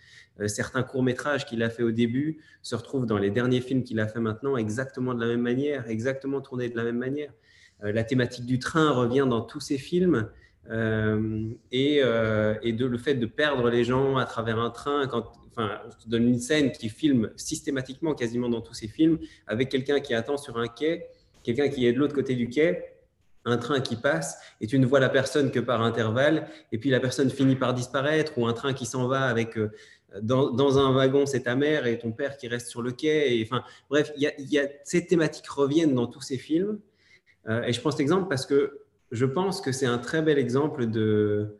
Euh, 0.41 0.49
certains 0.49 0.83
courts-métrages 0.83 1.47
qu'il 1.47 1.63
a 1.63 1.71
fait 1.71 1.83
au 1.83 1.93
début 1.93 2.39
se 2.63 2.75
retrouvent 2.75 3.07
dans 3.07 3.19
les 3.19 3.31
derniers 3.31 3.61
films 3.61 3.85
qu'il 3.85 4.01
a 4.01 4.07
fait 4.07 4.21
maintenant 4.21 4.57
exactement 4.57 5.15
de 5.15 5.21
la 5.21 5.27
même 5.27 5.43
manière, 5.43 5.89
exactement 5.89 6.41
tournés 6.41 6.69
de 6.69 6.77
la 6.77 6.85
même 6.85 6.99
manière. 6.99 7.33
Euh, 7.85 7.93
la 7.93 8.05
thématique 8.05 8.47
du 8.47 8.59
train 8.59 8.91
revient 8.91 9.27
dans 9.29 9.43
tous 9.43 9.61
ses 9.61 9.79
films 9.79 10.29
euh, 10.71 11.49
et, 11.71 12.01
de, 12.01 12.87
le 12.87 12.99
fait 12.99 13.15
de 13.15 13.27
perdre 13.27 13.71
les 13.71 13.85
gens 13.85 14.17
à 14.17 14.25
travers 14.25 14.59
un 14.59 14.71
train, 14.71 15.07
quand, 15.07 15.33
enfin, 15.51 15.81
je 15.91 16.05
te 16.05 16.11
donne 16.11 16.27
une 16.27 16.41
scène 16.41 16.73
qui 16.73 16.89
filme 16.89 17.31
systématiquement, 17.37 18.15
quasiment 18.15 18.49
dans 18.49 18.61
tous 18.61 18.75
ses 18.75 18.89
films, 18.89 19.19
avec 19.47 19.69
quelqu'un 19.69 20.01
qui 20.01 20.15
attend 20.15 20.37
sur 20.37 20.59
un 20.59 20.67
quai, 20.67 21.07
quelqu'un 21.43 21.69
qui 21.69 21.87
est 21.87 21.93
de 21.93 21.99
l'autre 21.99 22.15
côté 22.15 22.35
du 22.35 22.49
quai, 22.49 22.83
un 23.45 23.59
train 23.59 23.81
qui 23.81 23.97
passe 23.97 24.39
et 24.61 24.67
tu 24.67 24.79
ne 24.79 24.87
vois 24.87 25.01
la 25.01 25.11
personne 25.11 25.51
que 25.51 25.61
par 25.61 25.83
intervalle, 25.83 26.49
et 26.73 26.79
puis 26.79 26.91
la 26.91 26.99
personne 26.99 27.31
finit 27.31 27.57
par 27.57 27.75
disparaître, 27.75 28.39
ou 28.39 28.47
un 28.47 28.55
train 28.55 28.73
qui 28.73 28.87
s'en 28.87 29.07
va 29.07 29.27
avec 29.27 29.59
dans, 30.23 30.79
un 30.79 30.93
wagon, 30.93 31.27
c'est 31.27 31.43
ta 31.43 31.57
mère 31.57 31.87
et 31.87 31.99
ton 31.99 32.13
père 32.13 32.37
qui 32.37 32.49
reste 32.49 32.69
sur 32.69 32.83
le 32.83 32.93
quai. 32.93 33.39
Et, 33.39 33.43
enfin, 33.45 33.65
bref, 33.91 34.13
y 34.17 34.29
y 34.39 34.59
a, 34.59 34.69
ces 34.85 35.07
thématiques 35.07 35.49
reviennent 35.49 35.95
dans 35.95 36.07
tous 36.07 36.21
ces 36.21 36.39
films. 36.39 36.79
Euh, 37.49 37.63
et 37.63 37.73
je 37.73 37.81
prends 37.81 37.91
cet 37.91 38.01
exemple 38.01 38.29
parce 38.29 38.47
que 38.47 38.81
je 39.11 39.27
pense 39.27 39.61
que 39.61 39.73
c'est 39.73 39.87
un 39.87 39.99
très 39.99 40.23
bel 40.23 40.39
exemple 40.39 40.87
de 40.87 41.57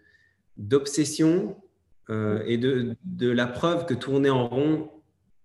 d'obsession 0.57 1.57
euh, 2.11 2.43
et 2.47 2.59
de, 2.59 2.97
de, 3.05 3.31
la 3.31 3.47
preuve 3.47 3.87
que 3.87 3.95
tourner 3.95 4.31
en 4.31 4.47
rond 4.47 4.91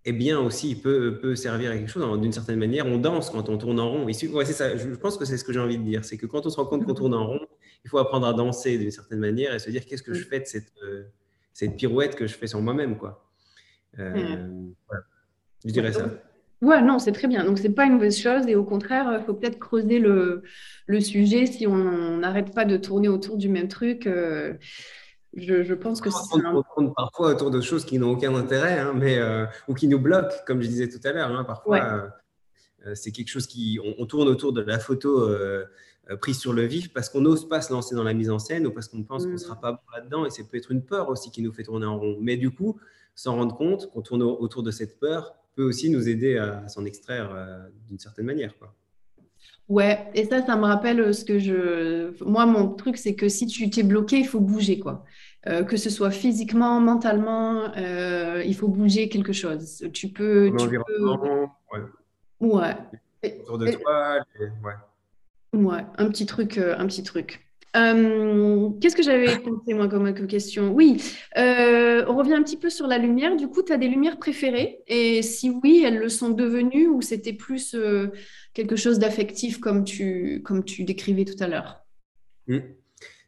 est 0.06 0.14
bien 0.14 0.40
aussi, 0.40 0.76
peut, 0.76 1.18
peut 1.20 1.36
servir 1.36 1.72
à 1.72 1.78
quelque 1.78 1.90
chose. 1.90 2.20
D'une 2.20 2.32
certaine 2.32 2.60
manière, 2.60 2.86
on 2.86 2.98
danse 2.98 3.30
quand 3.30 3.50
on 3.50 3.58
tourne 3.58 3.80
en 3.80 3.90
rond. 3.90 4.06
ouais, 4.06 4.46
ça. 4.46 4.78
Je 4.78 4.96
pense 4.96 5.18
que 5.18 5.26
c'est 5.26 5.38
ce 5.38 5.44
que 5.44 5.52
j'ai 5.52 5.60
envie 5.60 5.78
de 5.78 5.84
dire. 5.84 6.06
C'est 6.06 6.18
que 6.18 6.26
quand 6.26 6.46
on 6.46 6.50
se 6.50 6.58
rend 6.58 6.66
compte 6.66 6.86
qu'on 6.86 6.94
tourne 6.94 7.14
en 7.14 7.28
rond, 7.28 7.48
il 7.84 7.90
faut 7.90 7.98
apprendre 7.98 8.28
à 8.28 8.34
danser 8.34 8.78
d'une 8.78 8.92
certaine 8.92 9.20
manière 9.20 9.54
et 9.54 9.60
se 9.60 9.70
dire 9.70 9.86
qu'est-ce 9.86 10.04
que 10.04 10.14
je 10.14 10.26
fais 10.26 10.40
de 10.40 10.46
cette, 10.46 10.72
euh, 10.84 11.04
cette 11.60 11.76
pirouette 11.76 12.16
que 12.16 12.26
je 12.26 12.36
fais 12.36 12.48
sur 12.48 12.62
moi-même. 12.62 12.98
quoi. 12.98 13.30
Euh, 14.00 14.38
Je 15.66 15.72
dirais 15.72 15.92
ça. 15.92 16.10
Ouais, 16.62 16.82
non, 16.82 17.00
c'est 17.00 17.12
très 17.12 17.28
bien. 17.28 17.44
Donc, 17.44 17.58
c'est 17.58 17.70
pas 17.70 17.86
une 17.86 17.94
mauvaise 17.94 18.18
chose. 18.18 18.48
Et 18.48 18.56
au 18.56 18.64
contraire, 18.64 19.18
il 19.20 19.26
faut 19.26 19.34
peut-être 19.34 19.60
creuser 19.60 20.00
le, 20.00 20.44
le, 20.88 21.00
sujet 21.02 21.46
si 21.46 21.68
on 21.68 22.18
n'arrête 22.18 22.54
pas 22.54 22.66
de 22.66 22.78
tourner 22.78 23.08
autour 23.08 23.38
du 23.38 23.50
même 23.50 23.68
truc. 23.68 24.08
Euh, 24.08 24.54
je, 25.36 25.74
pense 25.74 26.02
que 26.02 26.10
c'est. 26.10 26.18
On 26.46 26.64
tourne 26.64 26.94
parfois 26.94 27.32
autour 27.32 27.52
de 27.52 27.62
choses 27.62 27.86
qui 27.86 28.00
n'ont 28.00 28.12
aucun 28.12 28.34
intérêt, 28.36 28.80
hein, 28.80 28.94
mais, 28.96 29.18
euh, 29.18 29.46
ou 29.68 29.74
qui 29.74 29.88
nous 29.88 30.00
bloquent, 30.00 30.36
comme 30.48 30.62
je 30.62 30.68
disais 30.68 30.90
tout 30.90 31.06
à 31.06 31.12
l'heure. 31.12 31.32
Hein, 31.32 31.44
parfois, 31.44 31.84
euh, 31.84 32.08
euh, 32.88 32.96
c'est 32.96 33.12
quelque 33.12 33.30
chose 33.30 33.48
qui. 33.48 33.80
On, 33.98 34.06
tourne 34.06 34.28
autour 34.30 34.54
de 34.54 34.62
la 34.62 34.80
photo 34.80 35.30
prise 36.18 36.40
sur 36.40 36.54
le 36.54 36.64
vif 36.64 36.94
parce 36.94 37.10
qu'on 37.10 37.22
n'ose 37.22 37.48
pas 37.48 37.62
se 37.62 37.72
lancer 37.72 37.96
dans 37.96 38.04
la 38.04 38.14
mise 38.14 38.30
en 38.30 38.40
scène 38.40 38.66
ou 38.68 38.72
parce 38.72 38.88
qu'on 38.88 39.04
pense 39.04 39.26
qu'on 39.26 39.34
ne 39.34 39.38
sera 39.38 39.56
mm. 39.56 39.62
pas 39.62 39.72
bon 39.74 39.80
là-dedans. 39.96 40.26
Et 40.26 40.30
c'est 40.30 40.44
peut-être 40.50 40.72
une 40.72 40.84
peur 40.84 41.10
aussi 41.10 41.32
qui 41.32 41.42
nous 41.42 41.52
fait 41.52 41.64
tourner 41.64 41.86
en 41.86 42.00
rond. 42.00 42.18
Mais 42.22 42.38
du 42.38 42.52
coup, 42.52 42.80
s'en 43.16 43.36
rendre 43.36 43.56
compte 43.56 43.92
qu'on 43.92 44.02
tourne 44.02 44.24
autour 44.24 44.64
de 44.64 44.72
cette 44.72 45.00
peur 45.00 45.36
peut 45.56 45.64
aussi 45.64 45.90
nous 45.90 46.08
aider 46.08 46.38
à, 46.38 46.68
s'en 46.68 46.86
extraire 46.86 47.30
d'une 47.88 48.00
certaine 48.00 48.26
manière. 48.26 48.58
Quoi. 48.58 48.74
Ouais, 49.70 50.10
et 50.16 50.26
ça, 50.26 50.44
ça 50.44 50.56
me 50.56 50.64
rappelle 50.64 51.14
ce 51.14 51.24
que 51.24 51.38
je. 51.38 52.24
Moi, 52.26 52.48
mon 52.48 52.70
truc, 52.70 52.98
c'est 52.98 53.14
que 53.14 53.30
si 53.30 53.46
tu 53.46 53.70
t'es 53.70 53.84
bloqué, 53.84 54.18
il 54.18 54.28
faut 54.28 54.40
bouger, 54.40 54.80
quoi. 54.80 55.06
Euh, 55.48 55.64
que 55.64 55.78
ce 55.78 55.92
soit 55.92 56.10
physiquement, 56.10 56.82
mentalement, 56.82 57.72
euh, 57.78 58.44
il 58.44 58.56
faut 58.56 58.68
bouger 58.68 59.10
quelque 59.10 59.32
chose. 59.32 59.88
Tu 59.94 60.10
peux. 60.10 60.52
Tu 60.58 60.70
peux... 60.70 61.04
Ouais. 61.72 61.82
ouais. 62.42 63.42
Autour 63.44 63.60
de 63.60 63.72
toi, 63.72 64.18
ouais. 64.40 64.74
Ouais, 65.54 65.84
un 65.98 66.10
petit 66.10 66.26
truc, 66.26 66.58
euh, 66.58 66.76
truc. 67.04 67.46
Qu'est-ce 67.74 68.96
que 68.96 69.04
j'avais 69.04 69.38
pensé, 69.40 69.74
moi, 69.74 69.88
comme, 69.88 70.12
question? 70.28 70.72
Oui, 70.72 71.02
on 71.36 72.16
revient 72.16 72.34
un 72.34 72.44
petit 72.44 72.58
peu 72.58 72.70
sur 72.70 72.88
la 72.88 72.98
lumière. 72.98 73.36
Du 73.36 73.48
coup, 73.48 73.64
tu 73.64 73.74
as 73.74 73.78
des 73.78 73.88
lumières 73.88 74.18
préférées? 74.18 74.80
Et 74.88 75.22
si 75.22 75.50
oui, 75.50 75.84
elles 75.86 75.98
le 75.98 76.10
sont 76.10 76.30
devenues 76.30 76.88
ou 76.88 77.02
c'était 77.02 77.34
plus 77.34 77.76
quelque 78.54 78.76
chose 78.76 79.00
d'affectif 79.00 79.60
comme 79.60 79.84
tu, 79.84 80.44
décrivais 80.80 81.26
tout 81.26 81.42
à 81.42 81.48
l'heure? 81.48 81.86
Mmh. 82.48 82.60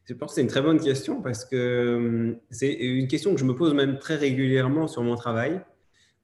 Je 0.05 0.13
pense 0.13 0.32
que 0.32 0.36
c'est 0.36 0.41
une 0.41 0.47
très 0.47 0.61
bonne 0.61 0.80
question 0.80 1.22
parce 1.22 1.45
que 1.45 2.36
c'est 2.49 2.74
une 2.74 3.07
question 3.07 3.34
que 3.34 3.39
je 3.39 3.45
me 3.45 3.55
pose 3.55 3.74
même 3.74 3.97
très 3.97 4.15
régulièrement 4.15 4.88
sur 4.88 5.03
mon 5.03 5.15
travail. 5.15 5.61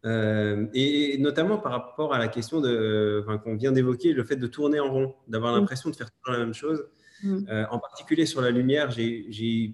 Euh, 0.05 0.67
et 0.73 1.17
notamment 1.17 1.57
par 1.57 1.71
rapport 1.71 2.13
à 2.13 2.19
la 2.19 2.27
question 2.27 2.61
de, 2.61 3.25
qu'on 3.43 3.55
vient 3.55 3.71
d'évoquer, 3.71 4.13
le 4.13 4.23
fait 4.23 4.35
de 4.35 4.47
tourner 4.47 4.79
en 4.79 4.91
rond, 4.91 5.15
d'avoir 5.27 5.53
mmh. 5.53 5.59
l'impression 5.59 5.89
de 5.89 5.95
faire 5.95 6.09
toujours 6.11 6.37
la 6.37 6.45
même 6.45 6.53
chose. 6.53 6.85
Mmh. 7.23 7.37
Euh, 7.49 7.65
en 7.71 7.79
particulier 7.79 8.25
sur 8.25 8.41
la 8.41 8.51
lumière, 8.51 8.91
j'ai 8.91 9.73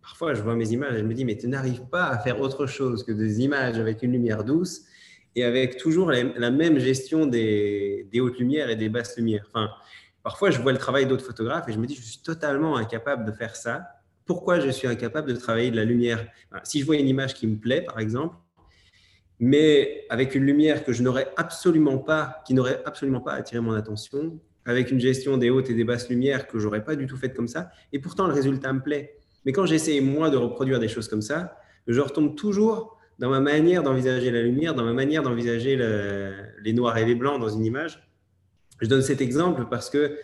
parfois, 0.00 0.32
je 0.32 0.42
vois 0.42 0.54
mes 0.54 0.70
images 0.72 0.94
et 0.94 1.00
je 1.00 1.04
me 1.04 1.12
dis, 1.12 1.24
mais 1.24 1.36
tu 1.36 1.48
n'arrives 1.48 1.84
pas 1.86 2.06
à 2.06 2.18
faire 2.18 2.40
autre 2.40 2.66
chose 2.66 3.04
que 3.04 3.12
des 3.12 3.42
images 3.42 3.78
avec 3.78 4.02
une 4.02 4.12
lumière 4.12 4.42
douce 4.42 4.84
et 5.36 5.44
avec 5.44 5.76
toujours 5.76 6.10
la, 6.10 6.50
même 6.50 6.78
gestion 6.78 7.26
des, 7.26 8.08
hautes 8.18 8.38
lumières 8.38 8.70
et 8.70 8.76
des 8.76 8.88
basses 8.88 9.16
lumières. 9.18 9.44
Enfin, 9.48 9.68
parfois, 10.22 10.50
je 10.50 10.60
vois 10.60 10.72
le 10.72 10.78
travail 10.78 11.06
d'autres 11.06 11.24
photographes 11.24 11.68
et 11.68 11.72
je 11.72 11.78
me 11.78 11.86
dis, 11.86 11.94
je 11.94 12.00
suis 12.00 12.22
totalement 12.22 12.76
incapable 12.76 13.26
de 13.26 13.32
faire 13.32 13.54
ça. 13.54 13.86
Pourquoi 14.24 14.58
je 14.60 14.70
suis 14.70 14.88
incapable 14.88 15.32
de 15.32 15.38
travailler 15.38 15.70
de 15.70 15.76
la 15.76 15.84
lumière? 15.84 16.26
Si 16.64 16.80
je 16.80 16.86
vois 16.86 16.96
une 16.96 17.08
image 17.08 17.34
qui 17.34 17.46
me 17.46 17.56
plaît, 17.56 17.82
par 17.82 17.98
exemple, 17.98 18.34
mais 19.40 20.04
avec 20.08 20.34
une 20.34 20.44
lumière 20.44 20.84
que 20.84 20.92
je 20.92 21.02
n'aurais 21.02 21.28
absolument 21.36 21.98
pas, 21.98 22.42
qui 22.46 22.54
n'aurait 22.54 22.82
absolument 22.84 23.20
pas 23.20 23.32
attiré 23.32 23.60
mon 23.60 23.72
attention, 23.72 24.38
avec 24.64 24.90
une 24.90 25.00
gestion 25.00 25.38
des 25.38 25.50
hautes 25.50 25.70
et 25.70 25.74
des 25.74 25.84
basses 25.84 26.08
lumières 26.08 26.46
que 26.46 26.58
j'aurais 26.58 26.84
pas 26.84 26.96
du 26.96 27.06
tout 27.06 27.16
faite 27.16 27.34
comme 27.34 27.48
ça, 27.48 27.70
et 27.92 27.98
pourtant 27.98 28.26
le 28.26 28.34
résultat 28.34 28.72
me 28.72 28.80
plaît. 28.80 29.16
Mais 29.44 29.52
quand 29.52 29.66
j'essaie 29.66 30.00
moi 30.00 30.30
de 30.30 30.36
reproduire 30.36 30.78
des 30.78 30.88
choses 30.88 31.08
comme 31.08 31.22
ça, 31.22 31.56
je 31.86 32.00
retombe 32.00 32.36
toujours 32.36 32.98
dans 33.18 33.30
ma 33.30 33.40
manière 33.40 33.82
d'envisager 33.82 34.30
la 34.30 34.42
lumière, 34.42 34.74
dans 34.74 34.84
ma 34.84 34.92
manière 34.92 35.22
d'envisager 35.22 35.76
les 36.62 36.72
noirs 36.72 36.98
et 36.98 37.04
les 37.04 37.14
blancs 37.14 37.40
dans 37.40 37.48
une 37.48 37.64
image. 37.64 38.08
Je 38.80 38.86
donne 38.86 39.02
cet 39.02 39.20
exemple 39.20 39.66
parce 39.70 39.90
que 39.90 40.18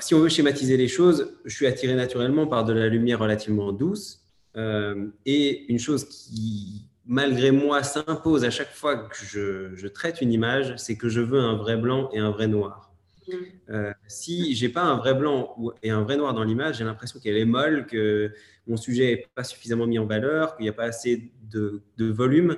si 0.00 0.14
on 0.14 0.18
veut 0.18 0.28
schématiser 0.28 0.76
les 0.76 0.88
choses, 0.88 1.32
je 1.44 1.54
suis 1.54 1.66
attiré 1.66 1.94
naturellement 1.94 2.46
par 2.46 2.64
de 2.64 2.72
la 2.72 2.88
lumière 2.88 3.20
relativement 3.20 3.72
douce. 3.72 4.22
Euh, 4.56 5.08
et 5.26 5.70
une 5.70 5.78
chose 5.78 6.04
qui, 6.06 6.88
malgré 7.06 7.50
moi, 7.50 7.82
s'impose 7.82 8.44
à 8.44 8.50
chaque 8.50 8.72
fois 8.72 8.96
que 8.96 9.16
je, 9.16 9.86
traite 9.88 10.20
une 10.20 10.32
image, 10.32 10.74
c'est 10.76 10.96
que 10.96 11.08
je 11.08 11.20
veux 11.20 11.40
un 11.40 11.56
vrai 11.56 11.76
blanc 11.76 12.10
et 12.12 12.18
un 12.18 12.30
vrai 12.30 12.48
noir. 12.48 12.92
Mm. 13.28 13.32
Euh, 13.70 13.92
si 14.06 14.54
j'ai 14.54 14.68
pas 14.68 14.82
un 14.82 14.96
vrai 14.96 15.14
blanc 15.14 15.56
et 15.82 15.90
un 15.90 16.02
vrai 16.02 16.16
noir 16.16 16.34
dans 16.34 16.44
l'image, 16.44 16.78
j'ai 16.78 16.84
l'impression 16.84 17.20
qu'elle 17.20 17.36
est 17.36 17.44
molle, 17.44 17.86
que 17.86 18.32
mon 18.66 18.76
sujet 18.76 19.06
n'est 19.06 19.26
pas 19.34 19.44
suffisamment 19.44 19.86
mis 19.86 19.98
en 19.98 20.06
valeur, 20.06 20.56
qu'il 20.56 20.64
n'y 20.64 20.70
a 20.70 20.72
pas 20.72 20.84
assez 20.84 21.32
de, 21.42 21.82
volume. 21.98 22.56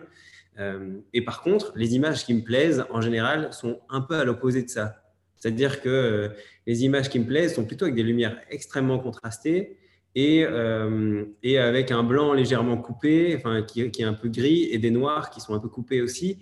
Euh, 0.58 0.98
et 1.12 1.22
par 1.22 1.42
contre, 1.42 1.72
les 1.76 1.94
images 1.94 2.24
qui 2.24 2.34
me 2.34 2.42
plaisent, 2.42 2.84
en 2.90 3.00
général, 3.00 3.52
sont 3.52 3.80
un 3.88 4.00
peu 4.00 4.16
à 4.16 4.24
l'opposé 4.24 4.62
de 4.62 4.68
ça. 4.68 5.02
C'est-à-dire 5.36 5.80
que 5.80 5.88
euh, 5.88 6.28
les 6.66 6.84
images 6.84 7.08
qui 7.08 7.20
me 7.20 7.26
plaisent 7.26 7.54
sont 7.54 7.64
plutôt 7.64 7.84
avec 7.84 7.94
des 7.94 8.02
lumières 8.02 8.40
extrêmement 8.50 8.98
contrastées 8.98 9.76
et, 10.18 10.44
euh, 10.44 11.24
et 11.42 11.58
avec 11.58 11.92
un 11.92 12.02
blanc 12.02 12.32
légèrement 12.32 12.76
coupé, 12.76 13.36
enfin, 13.36 13.62
qui, 13.62 13.82
est 13.82 14.02
un 14.02 14.14
peu 14.14 14.28
gris, 14.28 14.68
et 14.72 14.78
des 14.78 14.90
noirs 14.90 15.30
qui 15.30 15.40
sont 15.40 15.54
un 15.54 15.60
peu 15.60 15.68
coupés 15.68 16.02
aussi, 16.02 16.38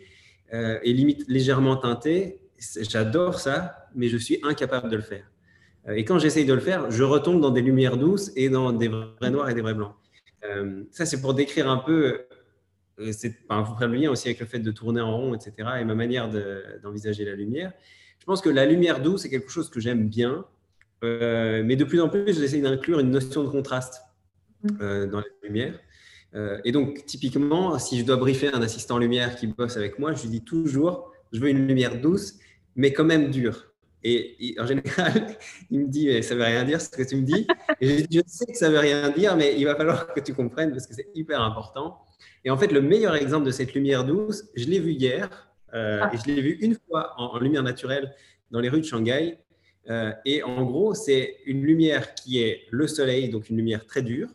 et 0.53 0.93
limite 0.93 1.25
légèrement 1.29 1.77
teintés. 1.77 2.41
J'adore 2.89 3.41
ça, 3.41 3.89
mais 3.95 4.09
je 4.09 4.17
suis 4.17 4.39
incapable 4.45 4.89
de 4.89 4.97
le 4.97 5.03
faire. 5.03 5.31
Et 5.89 6.05
quand 6.05 6.19
j'essaye 6.19 6.47
de 6.47 6.55
le 6.55 6.61
faire, 6.61 6.91
je 6.91 7.03
retombe 7.03 7.41
dans 7.41 7.51
des 7.51 7.61
lumières 7.63 7.97
douces 7.97 8.33
et 8.37 8.49
dans 8.49 8.73
des 8.73 8.89
vrais 8.89 9.31
noirs 9.31 9.51
et 9.51 9.55
des 9.55 9.61
vrais 9.61 9.75
blancs. 9.75 9.95
Euh, 10.45 10.85
ça, 10.91 11.07
c'est 11.07 11.21
pour 11.21 11.35
décrire 11.35 11.69
un 11.69 11.79
peu, 11.79 12.27
euh, 12.99 13.13
c'est, 13.13 13.37
enfin, 13.49 13.63
vous 13.63 13.77
faire 13.77 13.89
le 13.89 13.97
lien 13.99 14.11
aussi 14.11 14.29
avec 14.29 14.41
le 14.41 14.47
fait 14.47 14.59
de 14.59 14.71
tourner 14.71 15.01
en 15.01 15.17
rond, 15.17 15.35
etc., 15.35 15.69
et 15.81 15.85
ma 15.85 15.95
manière 15.95 16.31
d'envisager 16.83 17.25
la 17.25 17.35
lumière. 17.35 17.73
Je 18.19 18.25
pense 18.25 18.41
que 18.41 18.49
la 18.49 18.67
lumière 18.67 19.01
douce, 19.01 19.23
c'est 19.23 19.31
quelque 19.31 19.51
chose 19.51 19.71
que 19.71 19.81
j'aime 19.81 20.09
bien, 20.09 20.45
euh, 21.05 21.63
mais 21.65 21.77
de 21.77 21.85
plus 21.85 22.01
en 22.01 22.09
plus, 22.09 22.39
j'essaie 22.39 22.61
d'inclure 22.61 23.01
une 23.01 23.11
notion 23.11 23.45
de 23.45 23.49
contraste 23.49 24.03
mmh. 24.63 25.07
dans 25.07 25.19
la 25.19 25.27
lumière. 25.43 25.79
et 26.65 26.73
donc, 26.73 27.05
typiquement, 27.07 27.79
si 27.79 27.99
je 27.99 28.05
dois 28.05 28.17
briefer 28.17 28.53
un 28.53 28.63
assistant 28.63 28.99
lumière 28.99 29.37
qui 29.37 29.47
bosse 29.47 29.77
avec 29.77 29.99
moi, 29.99 30.13
je 30.13 30.23
lui 30.23 30.29
dis 30.31 30.45
toujours, 30.45 31.13
je 31.33 31.41
veux 31.41 31.49
une 31.49 31.67
lumière 31.67 32.01
douce, 32.01 32.35
mais 32.75 32.93
quand 32.93 33.05
même 33.05 33.31
dure. 33.31 33.73
Et, 34.09 34.55
en 34.61 34.67
général, 34.67 35.37
il 35.71 35.81
me 35.81 35.89
dit, 35.89 36.07
mais 36.07 36.23
ça 36.23 36.35
ne 36.35 36.41
veut 36.41 36.47
rien 36.47 36.65
dire 36.65 36.81
ce 36.81 36.89
que 36.89 37.03
tu 37.03 37.17
me 37.17 37.23
dis. 37.23 37.47
Et 37.81 37.99
je, 37.99 38.05
je 38.11 38.21
sais 38.27 38.47
que 38.47 38.57
ça 38.57 38.69
ne 38.69 38.75
veut 38.75 38.79
rien 38.79 39.11
dire, 39.11 39.37
mais 39.37 39.57
il 39.59 39.65
va 39.65 39.75
falloir 39.75 40.13
que 40.13 40.21
tu 40.21 40.33
comprennes 40.33 40.71
parce 40.71 40.87
que 40.87 40.95
c'est 40.95 41.09
hyper 41.15 41.41
important. 41.41 41.99
Et 42.45 42.51
en 42.51 42.57
fait, 42.57 42.71
le 42.71 42.81
meilleur 42.81 43.17
exemple 43.17 43.45
de 43.45 43.51
cette 43.51 43.75
lumière 43.75 44.05
douce, 44.05 44.45
je 44.55 44.67
l'ai 44.67 44.79
vu 44.79 44.93
hier. 44.93 45.49
Euh, 45.75 46.01
ah. 46.01 46.11
et 46.15 46.17
je 46.17 46.25
l'ai 46.27 46.41
vu 46.41 46.53
une 46.61 46.77
fois 46.87 47.15
en, 47.19 47.39
lumière 47.39 47.65
naturelle 47.65 48.15
dans 48.53 48.61
les 48.61 48.69
rues 48.69 48.81
de 48.81 48.87
Shanghai. 48.87 49.39
Euh, 49.89 50.13
et 50.25 50.43
en 50.43 50.65
gros, 50.65 50.95
c'est 50.95 51.37
une 51.47 51.63
lumière 51.63 52.15
qui 52.15 52.43
est 52.43 52.63
le 52.71 52.87
soleil, 52.87 53.29
donc 53.29 53.51
une 53.51 53.57
lumière 53.57 53.87
très 53.87 54.03
dure, 54.03 54.29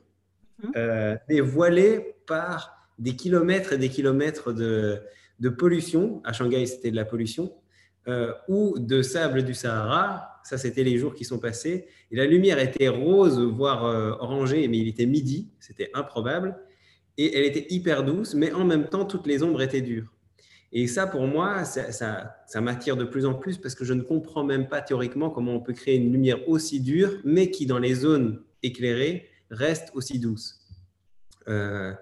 mhm. 0.63 0.71
euh, 0.75 1.15
mais 1.29 1.39
voilée 1.39 2.15
par 2.25 2.89
des 2.99 3.15
kilomètres 3.15 3.73
et 3.73 3.77
des 3.77 3.89
kilomètres 3.89 4.53
de, 4.53 5.01
de 5.39 5.49
pollution. 5.49 6.21
À 6.23 6.33
Shanghai, 6.33 6.65
c'était 6.65 6.91
de 6.91 6.95
la 6.95 7.05
pollution. 7.05 7.53
Euh, 8.07 8.33
ou 8.47 8.79
de 8.79 9.03
sable 9.03 9.43
du 9.43 9.53
Sahara. 9.53 10.39
Ça, 10.43 10.57
c'était 10.57 10.83
les 10.83 10.97
jours 10.97 11.13
qui 11.13 11.23
sont 11.23 11.37
passés. 11.37 11.85
Et 12.09 12.15
la 12.15 12.25
lumière 12.25 12.57
était 12.57 12.87
rose, 12.87 13.39
voire 13.39 13.83
orangée, 14.19 14.67
mais 14.67 14.79
il 14.79 14.87
était 14.87 15.05
midi. 15.05 15.49
C'était 15.59 15.91
improbable. 15.93 16.57
Et 17.17 17.37
elle 17.37 17.45
était 17.45 17.67
hyper 17.69 18.03
douce, 18.03 18.33
mais 18.33 18.51
en 18.53 18.65
même 18.65 18.87
temps, 18.87 19.05
toutes 19.05 19.27
les 19.27 19.43
ombres 19.43 19.61
étaient 19.61 19.81
dures. 19.81 20.11
Et 20.73 20.87
ça, 20.87 21.05
pour 21.05 21.27
moi, 21.27 21.65
ça, 21.65 21.91
ça, 21.91 22.61
m'attire 22.61 22.95
de 22.95 23.03
plus 23.03 23.25
en 23.25 23.33
plus 23.33 23.57
parce 23.57 23.75
que 23.75 23.83
je 23.83 23.93
ne 23.93 24.01
comprends 24.01 24.43
même 24.43 24.69
pas 24.69 24.81
théoriquement 24.81 25.29
comment 25.29 25.53
on 25.53 25.59
peut 25.59 25.73
créer 25.73 25.97
une 25.97 26.11
lumière 26.11 26.47
aussi 26.47 26.79
dure, 26.79 27.19
mais 27.25 27.51
qui, 27.51 27.65
dans 27.65 27.79
les 27.79 27.93
zones 27.93 28.41
éclairées, 28.63 29.27
reste 29.49 29.91
aussi 29.95 30.17
douce. 30.19 30.59
Euh, 31.49 31.93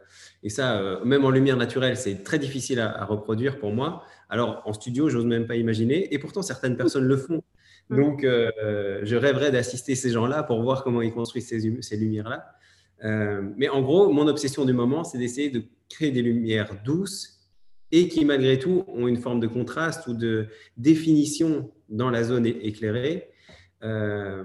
et 0.43 0.49
ça, 0.49 0.99
même 1.03 1.25
en 1.25 1.31
lumière 1.31 1.57
naturelle, 1.57 1.97
c'est 1.97 2.23
très 2.23 2.37
difficile 2.37 2.79
à, 2.79 3.03
reproduire 3.05 3.59
pour 3.59 3.73
moi. 3.73 4.03
Alors, 4.29 4.61
en 4.65 4.73
studio, 4.73 5.09
j'ose 5.09 5.25
même 5.25 5.47
pas 5.47 5.55
imaginer. 5.55 6.13
Et 6.13 6.19
pourtant, 6.19 6.43
certaines 6.43 6.77
personnes 6.77 7.05
le 7.05 7.17
font. 7.17 7.41
Mm. 7.89 7.95
Donc, 7.95 8.23
euh, 8.23 8.99
je 9.03 9.15
rêverais 9.15 9.51
d'assister 9.51 9.95
ces 9.95 10.11
gens-là 10.11 10.43
pour 10.43 10.61
voir 10.61 10.83
comment 10.83 11.01
ils 11.01 11.13
construisent 11.13 11.47
ces, 11.47 11.81
ces 11.81 11.97
lumières-là. 11.97 12.45
Euh, 13.03 13.41
mais 13.57 13.69
en 13.69 13.81
gros, 13.81 14.11
mon 14.11 14.27
obsession 14.27 14.65
du 14.65 14.73
moment, 14.73 15.03
c'est 15.03 15.17
d'essayer 15.17 15.49
de 15.49 15.63
créer 15.89 16.11
des 16.11 16.21
lumières 16.21 16.75
douces 16.83 17.38
et 17.91 18.07
qui, 18.07 18.25
malgré 18.25 18.59
tout, 18.59 18.83
ont 18.87 19.07
une 19.07 19.17
forme 19.17 19.39
de 19.39 19.47
contraste 19.47 20.07
ou 20.07 20.13
de 20.13 20.47
définition 20.77 21.71
dans 21.89 22.09
la 22.09 22.23
zone 22.23 22.45
éclairée 22.45 23.29
euh, 23.83 24.43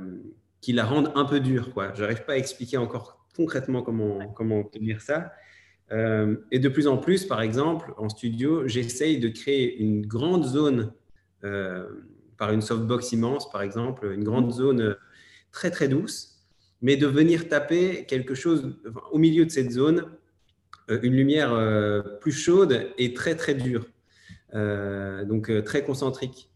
qui 0.61 0.73
la 0.73 0.85
rendent 0.85 1.13
un 1.15 1.25
peu 1.25 1.41
dure. 1.41 1.69
Je 1.95 2.01
n'arrive 2.03 2.25
pas 2.25 2.35
à 2.35 2.37
expliquer 2.37 2.79
encore 2.79 3.27
concrètement 3.37 3.83
comment, 3.83 4.29
comment 4.29 4.61
obtenir 4.61 5.03
ça. 5.03 5.33
Euh, 5.93 6.37
et 6.51 6.59
de 6.59 6.69
plus 6.69 6.87
en 6.87 6.97
plus, 6.97 7.27
par 7.27 7.43
exemple, 7.43 7.93
en 7.99 8.09
studio, 8.09 8.67
j'essaye 8.67 9.19
de 9.19 9.29
créer 9.29 9.77
une 9.77 10.07
grande 10.07 10.45
zone 10.45 10.93
euh, 11.45 11.87
par 12.39 12.53
une 12.53 12.63
softbox 12.63 13.13
immense, 13.13 13.51
par 13.51 13.63
exemple, 13.63 14.11
une 14.15 14.25
grande 14.25 14.51
zone 14.51 14.97
très 15.53 15.71
très 15.71 15.89
douce, 15.89 16.47
mais 16.81 16.97
de 16.97 17.07
venir 17.07 17.49
taper 17.49 18.07
quelque 18.07 18.35
chose 18.35 18.77
au 19.13 19.19
milieu 19.19 19.45
de 19.45 19.51
cette 19.51 19.71
zone, 19.71 20.07
une 20.89 21.15
lumière 21.15 21.53
plus 22.21 22.33
chaude 22.33 22.89
et 22.99 23.15
très 23.15 23.35
très 23.35 23.55
dure, 23.55 23.87
donc 24.53 25.51
très 25.65 25.83
concentrique. 25.85 26.51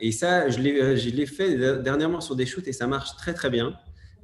et 0.00 0.12
ça, 0.12 0.48
je 0.48 0.60
l'ai 0.60 1.26
fait 1.26 1.56
dernièrement 1.82 2.20
sur 2.20 2.36
des 2.36 2.46
shoots 2.46 2.68
et 2.68 2.72
ça 2.72 2.86
marche 2.86 3.16
très 3.16 3.34
très 3.34 3.50
bien. 3.50 3.78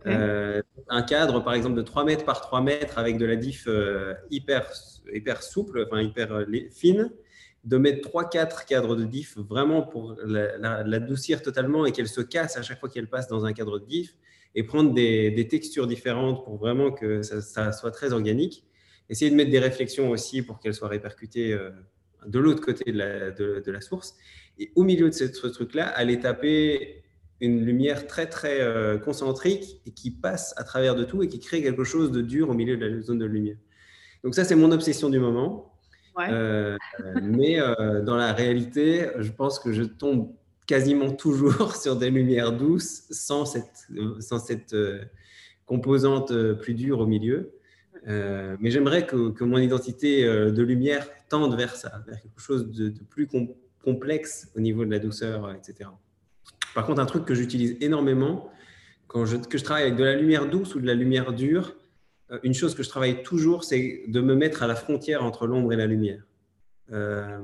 Euh, 0.07 0.62
un 0.88 1.02
cadre, 1.02 1.42
par 1.42 1.54
exemple, 1.54 1.76
de 1.76 1.82
3 1.82 2.04
mètres 2.04 2.24
par 2.24 2.40
3 2.40 2.61
mètres 2.61 2.98
avec 2.98 3.18
de 3.18 3.26
la 3.26 3.36
diff 3.36 3.64
euh, 3.66 4.14
hyper, 4.30 4.70
hyper 5.12 5.42
souple, 5.42 5.84
enfin 5.86 6.00
hyper 6.00 6.32
euh, 6.32 6.44
fine, 6.70 7.11
de 7.64 7.76
mettre 7.76 8.09
3-4 8.09 8.66
cadres 8.66 8.94
de 8.94 9.04
diff 9.04 9.36
vraiment 9.36 9.82
pour 9.82 10.16
l'adoucir 10.24 11.42
totalement 11.42 11.84
et 11.86 11.92
qu'elle 11.92 12.09
se 12.09 12.20
casse 12.20 12.57
à 12.57 12.62
chaque 12.62 12.78
fois 12.78 12.88
qu'elle 12.88 13.09
passe 13.09 13.26
dans 13.26 13.44
un 13.44 13.52
cadre 13.52 13.80
de 13.80 13.86
diff 13.86 14.14
et 14.54 14.62
prendre 14.62 14.94
des, 14.94 15.48
textures 15.50 15.88
différentes 15.88 16.44
pour 16.44 16.57
vraiment 16.57 16.92
que 16.92 17.22
ça, 17.22 17.72
soit 17.72 17.90
très 17.90 18.12
organique. 18.12 18.64
Essayer 19.09 19.30
de 19.30 19.36
mettre 19.36 19.50
des 19.50 19.59
réflexions 19.59 20.11
aussi 20.11 20.42
pour 20.42 20.59
qu'elles 20.59 20.74
soient 20.74 20.88
répercutées 20.88 21.57
de 22.26 22.38
l'autre 22.38 22.61
côté 22.61 22.90
de 22.90 22.98
la, 22.98 23.30
de, 23.30 23.62
de 23.64 23.72
la, 23.72 23.80
source. 23.80 24.16
Et 24.59 24.72
au 24.74 24.82
milieu 24.82 25.09
de 25.09 25.14
ce, 25.14 25.32
ce 25.32 25.46
truc-là, 25.46 25.86
aller 25.86 26.18
taper 26.18 27.04
une 27.40 27.64
lumière 27.64 28.07
très 28.07 28.26
très 28.26 28.61
euh, 28.61 28.98
concentrique 28.98 29.80
et 29.86 29.90
qui 29.90 30.11
passe 30.11 30.54
à 30.57 30.64
travers 30.64 30.94
de 30.94 31.04
tout 31.04 31.22
et 31.22 31.28
qui 31.28 31.38
crée 31.38 31.62
quelque 31.62 31.84
chose 31.84 32.11
de 32.11 32.22
dur 32.22 32.48
au 32.48 32.54
milieu 32.54 32.76
de 32.76 32.86
la 32.86 33.02
zone 33.02 33.18
de 33.18 33.26
lumière. 33.26 33.57
Donc 34.24 34.34
ça, 34.34 34.44
c'est 34.44 34.57
mon 34.57 34.72
obsession 34.72 35.11
du 35.11 35.18
moment. 35.18 35.72
Euh, 36.18 36.76
mais 37.22 37.61
euh, 37.61 38.02
dans 38.02 38.16
la 38.16 38.32
réalité, 38.32 39.09
je 39.18 39.30
pense 39.30 39.59
que 39.59 39.72
je 39.72 39.82
tombe 39.82 40.32
quasiment 40.66 41.12
toujours 41.12 41.76
sur 41.80 41.96
des 41.96 42.11
lumières 42.11 42.52
douces 42.52 43.04
sans 43.11 43.44
cette, 43.44 43.86
sans 44.20 44.38
cette 44.38 44.74
composante 45.66 46.32
plus 46.61 46.74
dure 46.74 47.00
au 47.00 47.07
milieu. 47.07 47.52
Mais 48.07 48.70
j'aimerais 48.70 49.07
que, 49.07 49.44
mon 49.44 49.59
identité 49.59 50.24
de 50.24 50.62
lumière 50.62 51.09
tende 51.28 51.57
vers 51.57 51.74
ça, 51.74 52.02
vers 52.07 52.20
quelque 52.20 52.40
chose 52.40 52.70
de, 52.70 52.92
plus 53.11 53.28
complexe 53.82 54.50
au 54.57 54.61
niveau 54.61 54.84
de 54.84 54.90
la 54.90 54.98
douceur, 54.98 55.52
etc. 55.52 55.90
Par 56.74 56.86
contre, 56.86 57.00
un 57.00 57.07
truc 57.07 57.24
que 57.24 57.34
j'utilise 57.34 57.76
énormément, 57.80 58.50
quand 59.07 59.24
je, 59.24 59.36
que 59.36 59.59
je 59.59 59.64
travaille 59.64 59.84
avec 59.84 59.96
de 59.96 60.04
la 60.04 60.14
lumière 60.14 60.48
douce 60.48 60.74
ou 60.74 60.80
de 60.80 60.86
la 60.86 60.94
lumière 60.94 61.32
dure, 61.32 61.74
euh, 62.30 62.38
une 62.42 62.54
chose 62.54 62.74
que 62.74 62.82
je 62.82 62.88
travaille 62.88 63.22
toujours, 63.22 63.64
c'est 63.64 64.02
de 64.09 64.20
me 64.20 64.34
mettre 64.34 64.62
à 64.62 64.66
la 64.66 64.74
frontière 64.74 65.24
entre 65.24 65.46
l'ombre 65.46 65.72
et 65.72 65.76
la 65.76 65.86
lumière. 65.86 66.22
Euh, 66.92 67.38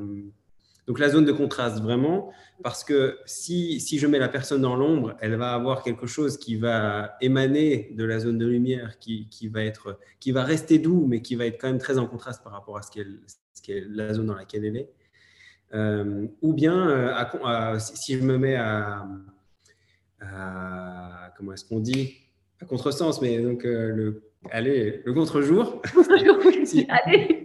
Donc 0.86 0.98
la 0.98 1.08
zone 1.08 1.24
de 1.24 1.32
contraste, 1.32 1.80
vraiment, 1.80 2.32
parce 2.62 2.82
que 2.82 3.18
si, 3.24 3.80
si 3.80 3.98
je 3.98 4.06
mets 4.06 4.18
la 4.18 4.28
personne 4.28 4.62
dans 4.62 4.74
l'ombre, 4.74 5.14
elle 5.20 5.36
va 5.36 5.52
avoir 5.52 5.82
quelque 5.82 6.06
chose 6.06 6.38
qui 6.38 6.56
va 6.56 7.16
émaner 7.20 7.92
de 7.96 8.04
la 8.04 8.18
zone 8.18 8.38
de 8.38 8.46
lumière, 8.46 8.98
qui, 8.98 9.28
qui, 9.28 9.48
va, 9.48 9.62
être, 9.62 9.98
qui 10.18 10.32
va 10.32 10.42
rester 10.42 10.78
doux, 10.78 11.06
mais 11.06 11.22
qui 11.22 11.36
va 11.36 11.46
être 11.46 11.60
quand 11.60 11.68
même 11.68 11.78
très 11.78 11.98
en 11.98 12.06
contraste 12.06 12.42
par 12.42 12.52
rapport 12.52 12.76
à 12.76 12.82
ce 12.82 12.90
qu'est 12.90 13.84
la 13.88 14.12
zone 14.12 14.26
dans 14.26 14.34
laquelle 14.34 14.64
elle 14.64 14.76
est. 14.76 14.90
Euh, 15.74 16.26
ou 16.42 16.52
bien, 16.52 16.88
euh, 16.88 17.78
si 17.78 18.18
je 18.18 18.22
me 18.22 18.36
mets 18.36 18.56
à, 18.56 19.06
comment 21.36 21.52
est-ce 21.52 21.64
qu'on 21.64 21.80
dit? 21.80 22.14
À 22.60 22.64
contresens, 22.64 23.20
mais 23.22 23.38
donc 23.38 23.64
euh, 23.64 23.92
le, 23.92 24.22
allez, 24.50 25.02
le 25.04 25.12
contre-jour. 25.14 25.80
allez 26.88 27.42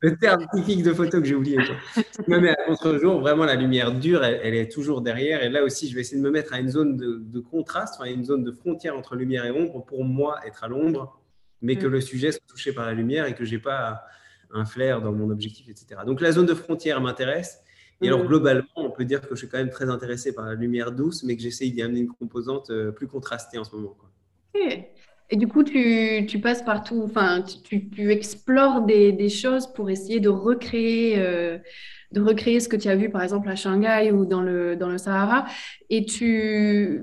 le 0.00 0.16
terme 0.16 0.46
typique 0.54 0.82
de 0.82 0.92
photo 0.92 1.20
que 1.20 1.26
j'ai 1.26 1.34
oublié. 1.34 1.58
je 1.96 2.30
me 2.30 2.38
mets 2.38 2.50
à 2.50 2.56
contre-jour, 2.66 3.20
vraiment 3.20 3.44
la 3.44 3.56
lumière 3.56 3.92
dure, 3.92 4.24
elle, 4.24 4.54
est 4.54 4.70
toujours 4.70 5.00
derrière. 5.00 5.42
Et 5.42 5.48
là 5.48 5.64
aussi, 5.64 5.88
je 5.88 5.94
vais 5.94 6.02
essayer 6.02 6.18
de 6.18 6.22
me 6.22 6.30
mettre 6.30 6.52
à 6.52 6.60
une 6.60 6.68
zone 6.68 6.96
de, 6.96 7.40
contraste, 7.40 7.96
enfin, 7.98 8.10
une 8.10 8.24
zone 8.24 8.44
de 8.44 8.52
frontière 8.52 8.96
entre 8.96 9.16
lumière 9.16 9.44
et 9.44 9.50
ombre 9.50 9.84
pour 9.84 10.04
moi 10.04 10.38
être 10.46 10.64
à 10.64 10.68
l'ombre, 10.68 11.20
mais 11.62 11.76
que 11.76 11.86
mm. 11.86 11.90
le 11.90 12.00
sujet 12.00 12.32
soit 12.32 12.46
touché 12.46 12.72
par 12.72 12.86
la 12.86 12.94
lumière 12.94 13.26
et 13.26 13.34
que 13.34 13.44
je 13.44 13.54
n'ai 13.54 13.60
pas 13.60 14.04
un 14.52 14.64
flair 14.64 15.02
dans 15.02 15.12
mon 15.12 15.30
objectif, 15.30 15.68
etc. 15.68 16.00
Donc 16.06 16.20
la 16.20 16.32
zone 16.32 16.46
de 16.46 16.54
frontière 16.54 17.00
m'intéresse. 17.00 17.60
Et 18.00 18.06
alors 18.06 18.22
mm. 18.22 18.28
globalement, 18.28 18.68
on 18.76 18.90
peut 18.90 19.04
dire 19.04 19.20
que 19.20 19.30
je 19.30 19.34
suis 19.34 19.48
quand 19.48 19.58
même 19.58 19.70
très 19.70 19.90
intéressé 19.90 20.32
par 20.32 20.46
la 20.46 20.54
lumière 20.54 20.92
douce, 20.92 21.24
mais 21.24 21.36
que 21.36 21.42
j'essaye 21.42 21.72
d'y 21.72 21.82
amener 21.82 22.00
une 22.00 22.08
composante 22.08 22.70
euh, 22.70 22.92
plus 22.92 23.08
contrastée 23.08 23.58
en 23.58 23.64
ce 23.64 23.74
moment. 23.74 23.96
Quoi. 23.98 24.08
Et 25.30 25.36
du 25.36 25.46
coup, 25.46 25.62
tu, 25.62 26.40
passes 26.42 26.62
partout, 26.62 27.02
enfin, 27.04 27.42
tu, 27.42 28.10
explores 28.10 28.82
des, 28.82 29.28
choses 29.28 29.66
pour 29.66 29.90
essayer 29.90 30.20
de 30.20 30.30
recréer, 30.30 31.18
euh, 31.18 31.58
de 32.12 32.20
recréer 32.22 32.60
ce 32.60 32.68
que 32.68 32.76
tu 32.76 32.88
as 32.88 32.96
vu, 32.96 33.10
par 33.10 33.22
exemple, 33.22 33.48
à 33.50 33.56
Shanghai 33.56 34.10
ou 34.10 34.24
dans 34.24 34.40
le, 34.40 34.74
dans 34.74 34.88
le 34.88 34.96
Sahara. 34.96 35.44
Et, 35.90 36.06
tu, 36.06 37.02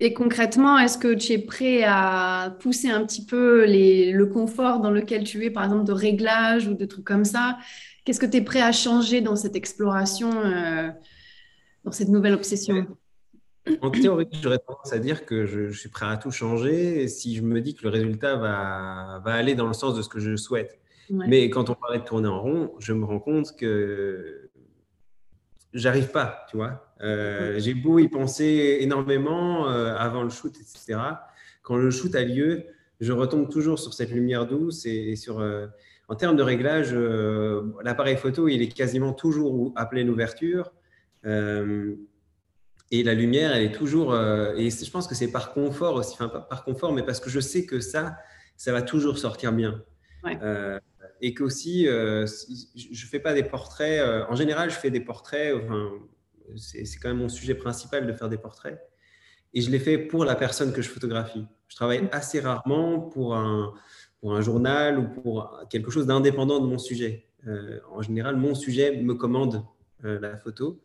et 0.00 0.14
concrètement, 0.14 0.78
est-ce 0.78 0.96
que 0.96 1.12
tu 1.12 1.32
es 1.32 1.38
prêt 1.38 1.82
à 1.84 2.56
pousser 2.58 2.88
un 2.88 3.04
petit 3.04 3.26
peu 3.26 3.66
le 3.66 4.24
confort 4.24 4.80
dans 4.80 4.90
lequel 4.90 5.24
tu 5.24 5.44
es, 5.44 5.50
par 5.50 5.64
exemple, 5.64 5.84
de 5.84 5.92
réglage 5.92 6.68
ou 6.68 6.74
de 6.74 6.86
trucs 6.86 7.04
comme 7.04 7.26
ça? 7.26 7.58
Qu'est-ce 8.04 8.20
que 8.20 8.26
tu 8.26 8.38
es 8.38 8.42
prêt 8.42 8.62
à 8.62 8.72
changer 8.72 9.20
dans 9.20 9.36
cette 9.36 9.56
exploration, 9.56 10.30
euh, 10.42 10.88
dans 11.84 11.92
cette 11.92 12.08
nouvelle 12.08 12.32
obsession? 12.32 12.86
En 13.82 13.90
théorie, 13.90 14.28
j'aurais 14.42 14.58
tendance 14.58 14.92
à 14.92 14.98
dire 14.98 15.24
que 15.24 15.46
je, 15.46 15.70
suis 15.70 15.88
prêt 15.88 16.06
à 16.06 16.16
tout 16.16 16.30
changer 16.30 17.08
si 17.08 17.36
je 17.36 17.42
me 17.42 17.60
dis 17.60 17.74
que 17.74 17.82
le 17.84 17.90
résultat 17.90 18.36
va, 18.36 19.20
va 19.24 19.34
aller 19.34 19.54
dans 19.54 19.66
le 19.66 19.72
sens 19.72 19.94
de 19.94 20.02
ce 20.02 20.08
que 20.08 20.20
je 20.20 20.36
souhaite. 20.36 20.78
Mais 21.10 21.48
quand 21.48 21.70
on 21.70 21.74
parlait 21.74 21.98
de 21.98 22.04
tourner 22.04 22.28
en 22.28 22.40
rond, 22.40 22.74
je 22.78 22.92
me 22.92 23.04
rends 23.04 23.18
compte 23.18 23.56
que 23.56 24.50
j'arrive 25.72 26.10
pas, 26.10 26.46
tu 26.50 26.56
vois. 26.56 26.92
Euh, 27.00 27.58
j'ai 27.58 27.74
beau 27.74 27.98
y 27.98 28.08
penser 28.08 28.78
énormément 28.80 29.70
euh, 29.70 29.94
avant 29.96 30.22
le 30.22 30.30
shoot, 30.30 30.54
etc. 30.56 31.00
Quand 31.62 31.76
le 31.76 31.90
shoot 31.90 32.14
a 32.14 32.24
lieu, 32.24 32.64
je 33.00 33.12
retombe 33.12 33.48
toujours 33.48 33.78
sur 33.78 33.94
cette 33.94 34.10
lumière 34.10 34.46
douce 34.46 34.86
et, 34.86 35.16
sur. 35.16 35.40
Euh, 35.40 35.66
en 36.10 36.14
termes 36.14 36.36
de 36.36 36.42
réglage, 36.42 36.94
l'appareil 37.84 38.16
photo, 38.16 38.48
il 38.48 38.62
est 38.62 38.68
quasiment 38.68 39.12
toujours 39.12 39.74
à 39.76 39.84
pleine 39.84 40.08
ouverture. 40.08 40.72
Et 42.90 43.02
la 43.02 43.14
lumière, 43.14 43.54
elle 43.54 43.64
est 43.64 43.74
toujours. 43.74 44.12
Euh, 44.12 44.54
et 44.56 44.70
je 44.70 44.90
pense 44.90 45.06
que 45.06 45.14
c'est 45.14 45.30
par 45.30 45.52
confort 45.52 45.94
aussi, 45.94 46.14
enfin 46.14 46.28
par 46.28 46.64
confort, 46.64 46.92
mais 46.92 47.02
parce 47.02 47.20
que 47.20 47.28
je 47.28 47.40
sais 47.40 47.66
que 47.66 47.80
ça, 47.80 48.16
ça 48.56 48.72
va 48.72 48.82
toujours 48.82 49.18
sortir 49.18 49.52
bien. 49.52 49.82
Euh, 50.24 50.80
et 51.20 51.34
qu'aussi, 51.34 51.86
euh, 51.86 52.26
je 52.74 53.04
ne 53.04 53.08
fais 53.08 53.20
pas 53.20 53.34
des 53.34 53.42
portraits. 53.42 54.02
en 54.28 54.34
général, 54.34 54.70
je 54.70 54.76
fais 54.76 54.90
des 54.90 55.00
portraits. 55.00 55.54
Enfin, 55.54 55.90
c'est 56.56 56.98
quand 57.00 57.08
même 57.08 57.18
mon 57.18 57.28
sujet 57.28 57.54
principal 57.54 58.06
de 58.06 58.12
faire 58.12 58.28
des 58.28 58.38
portraits. 58.38 58.80
Et 59.54 59.60
je 59.60 59.70
les 59.70 59.78
fais 59.78 59.98
pour 59.98 60.24
la 60.24 60.34
personne 60.34 60.72
que 60.72 60.80
je 60.80 60.88
photographie. 60.88 61.44
Je 61.68 61.76
travaille 61.76 62.02
mm. 62.02 62.08
assez 62.12 62.40
rarement 62.40 63.00
pour 63.00 63.34
un, 63.36 63.74
pour 64.20 64.34
un 64.34 64.40
journal 64.40 64.98
ou 64.98 65.08
pour 65.08 65.60
quelque 65.68 65.90
chose 65.90 66.06
d'indépendant 66.06 66.58
de 66.60 66.66
mon 66.66 66.78
sujet. 66.78 67.26
en 67.90 68.00
général, 68.00 68.36
mon 68.36 68.54
sujet 68.54 68.96
me 68.96 69.14
commande 69.14 69.62
la 70.02 70.38
photo. 70.38 70.80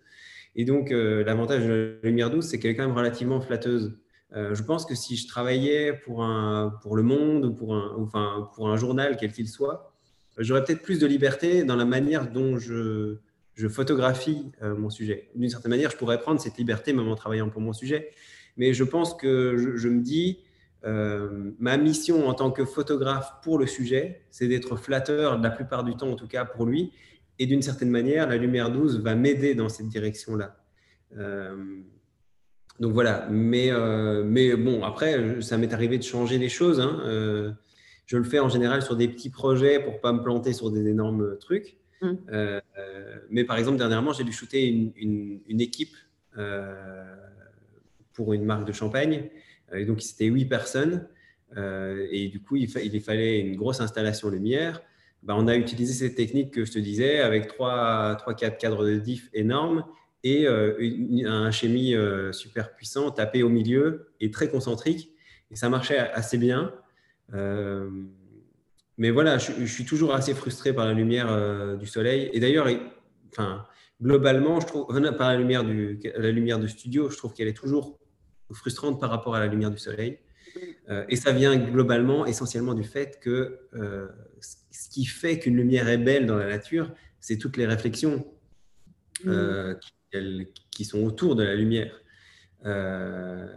Et 0.55 0.65
donc, 0.65 0.91
euh, 0.91 1.23
l'avantage 1.23 1.65
de 1.65 1.99
la 2.03 2.09
lumière 2.09 2.29
douce, 2.29 2.45
c'est 2.45 2.59
qu'elle 2.59 2.71
est 2.71 2.75
quand 2.75 2.85
même 2.87 2.95
relativement 2.95 3.41
flatteuse. 3.41 3.97
Euh, 4.35 4.53
je 4.55 4.63
pense 4.63 4.85
que 4.85 4.95
si 4.95 5.15
je 5.15 5.27
travaillais 5.27 5.93
pour, 5.93 6.23
un, 6.23 6.77
pour 6.81 6.95
le 6.95 7.03
monde 7.03 7.45
ou 7.45 7.53
pour 7.53 7.75
un, 7.75 7.95
enfin, 7.97 8.49
pour 8.55 8.69
un 8.69 8.77
journal, 8.77 9.17
quel 9.19 9.31
qu'il 9.31 9.47
soit, 9.47 9.93
j'aurais 10.37 10.63
peut-être 10.63 10.81
plus 10.81 10.99
de 10.99 11.07
liberté 11.07 11.63
dans 11.63 11.75
la 11.75 11.85
manière 11.85 12.31
dont 12.31 12.57
je, 12.57 13.17
je 13.55 13.67
photographie 13.67 14.51
euh, 14.61 14.75
mon 14.75 14.89
sujet. 14.89 15.29
D'une 15.35 15.49
certaine 15.49 15.71
manière, 15.71 15.91
je 15.91 15.97
pourrais 15.97 16.19
prendre 16.19 16.39
cette 16.39 16.57
liberté 16.57 16.93
même 16.93 17.07
en 17.07 17.15
travaillant 17.15 17.49
pour 17.49 17.61
mon 17.61 17.73
sujet. 17.73 18.11
Mais 18.57 18.73
je 18.73 18.83
pense 18.83 19.15
que 19.15 19.57
je, 19.57 19.89
me 19.89 20.01
dis, 20.01 20.39
ma 20.83 21.77
mission 21.77 22.27
en 22.27 22.35
tant 22.35 22.51
que 22.51 22.65
photographe 22.65 23.33
pour 23.41 23.57
le 23.57 23.65
sujet, 23.65 24.21
c'est 24.29 24.47
d'être 24.47 24.75
flatteur 24.75 25.39
la 25.39 25.49
plupart 25.49 25.83
du 25.83 25.95
temps, 25.95 26.09
en 26.09 26.15
tout 26.15 26.27
cas 26.27 26.45
pour 26.45 26.67
lui, 26.67 26.91
et 27.43 27.45
d'une 27.45 27.61
certaine 27.61 27.89
manière, 27.89 28.29
la 28.29 28.37
lumière 28.37 28.71
douce 28.71 28.99
va 28.99 29.15
m'aider 29.15 29.53
dans 29.53 29.67
cette 29.67 29.89
direction-là. 29.89 30.55
Euh, 31.17 31.81
donc 32.79 32.93
voilà, 32.93 33.27
mais, 33.29 33.69
euh, 33.69 34.23
mais 34.23 34.55
bon, 34.55 34.81
après, 34.81 35.41
ça 35.41 35.57
m'est 35.57 35.73
arrivé 35.73 35.97
de 35.97 36.03
changer 36.03 36.37
les 36.37 36.47
choses. 36.47 36.79
Hein. 36.79 37.01
Euh, 37.03 37.51
je 38.05 38.15
le 38.15 38.23
fais 38.23 38.39
en 38.39 38.47
général 38.47 38.81
sur 38.81 38.95
des 38.95 39.09
petits 39.09 39.29
projets 39.29 39.81
pour 39.83 39.99
pas 39.99 40.13
me 40.13 40.23
planter 40.23 40.53
sur 40.53 40.71
des 40.71 40.87
énormes 40.87 41.37
trucs. 41.37 41.75
Mmh. 42.01 42.15
mais 43.29 43.43
par 43.43 43.57
exemple, 43.57 43.77
dernièrement, 43.77 44.13
j'ai 44.13 44.23
dû 44.23 44.31
shooter 44.31 44.65
une, 44.65 45.41
une, 45.45 45.59
équipe 45.59 45.95
pour 48.13 48.31
une 48.33 48.45
marque 48.45 48.65
de 48.65 48.71
champagne. 48.73 49.29
Et 49.73 49.83
donc, 49.83 50.01
c'était 50.01 50.27
huit 50.27 50.45
personnes. 50.45 51.09
et 51.57 52.29
du 52.29 52.41
coup, 52.41 52.55
il, 52.55 52.69
il 52.69 53.01
fallait 53.01 53.41
une 53.41 53.57
grosse 53.57 53.81
installation 53.81 54.29
lumière. 54.29 54.81
Bah, 55.23 55.35
on 55.37 55.47
a 55.47 55.55
utilisé 55.55 55.93
cette 55.93 56.15
technique 56.15 56.51
que 56.51 56.65
je 56.65 56.73
te 56.73 56.79
disais 56.79 57.19
avec 57.19 57.49
3-4 57.49 58.57
cadres 58.57 58.85
de 58.85 58.97
diff 58.97 59.29
énormes 59.33 59.85
et 60.25 60.47
euh, 60.47 60.77
un 61.25 61.49
chimie 61.49 61.95
euh, 61.95 62.33
super 62.33 62.75
puissant 62.75 63.09
tapé 63.09 63.41
au 63.41 63.49
milieu 63.49 64.13
et 64.19 64.31
très 64.31 64.49
concentrique. 64.49 65.11
Et 65.49 65.55
ça 65.55 65.69
marchait 65.69 65.97
assez 65.97 66.37
bien. 66.37 66.73
Euh, 67.33 67.89
mais 68.97 69.11
voilà, 69.11 69.37
je, 69.37 69.65
suis 69.65 69.85
toujours 69.85 70.13
assez 70.13 70.33
frustré 70.33 70.73
par 70.73 70.85
la 70.85 70.93
lumière 70.93 71.77
du 71.77 71.87
soleil. 71.87 72.29
Et 72.33 72.39
d'ailleurs, 72.39 72.67
enfin, 73.31 73.65
globalement, 74.01 74.59
je 74.59 74.67
trouve, 74.67 74.87
par 75.17 75.29
la 75.29 75.37
lumière, 75.37 75.63
du, 75.63 75.99
la 76.15 76.31
lumière 76.31 76.59
de 76.59 76.67
studio, 76.67 77.09
je 77.09 77.17
trouve 77.17 77.33
qu'elle 77.33 77.47
est 77.47 77.57
toujours 77.57 77.97
frustrante 78.51 78.99
par 78.99 79.09
rapport 79.09 79.35
à 79.35 79.39
la 79.39 79.47
lumière 79.47 79.71
du 79.71 79.79
soleil. 79.79 80.19
et 81.09 81.15
ça 81.15 81.31
vient 81.31 81.55
globalement, 81.57 82.25
essentiellement 82.27 82.75
du 82.75 82.83
fait 82.83 83.19
que 83.19 83.59
ce 84.73 84.89
qui 84.89 85.05
fait 85.05 85.39
qu'une 85.39 85.55
lumière 85.55 85.87
est 85.87 85.97
belle 85.97 86.25
dans 86.25 86.35
la 86.35 86.47
nature, 86.47 86.91
c'est 87.19 87.37
toutes 87.37 87.57
les 87.57 87.65
réflexions 87.65 88.25
mm. 89.23 89.29
euh, 89.29 89.75
qui, 90.71 90.83
sont 90.83 91.03
autour 91.03 91.35
de 91.35 91.43
la 91.43 91.55
lumière. 91.55 92.01
Euh, 92.65 93.47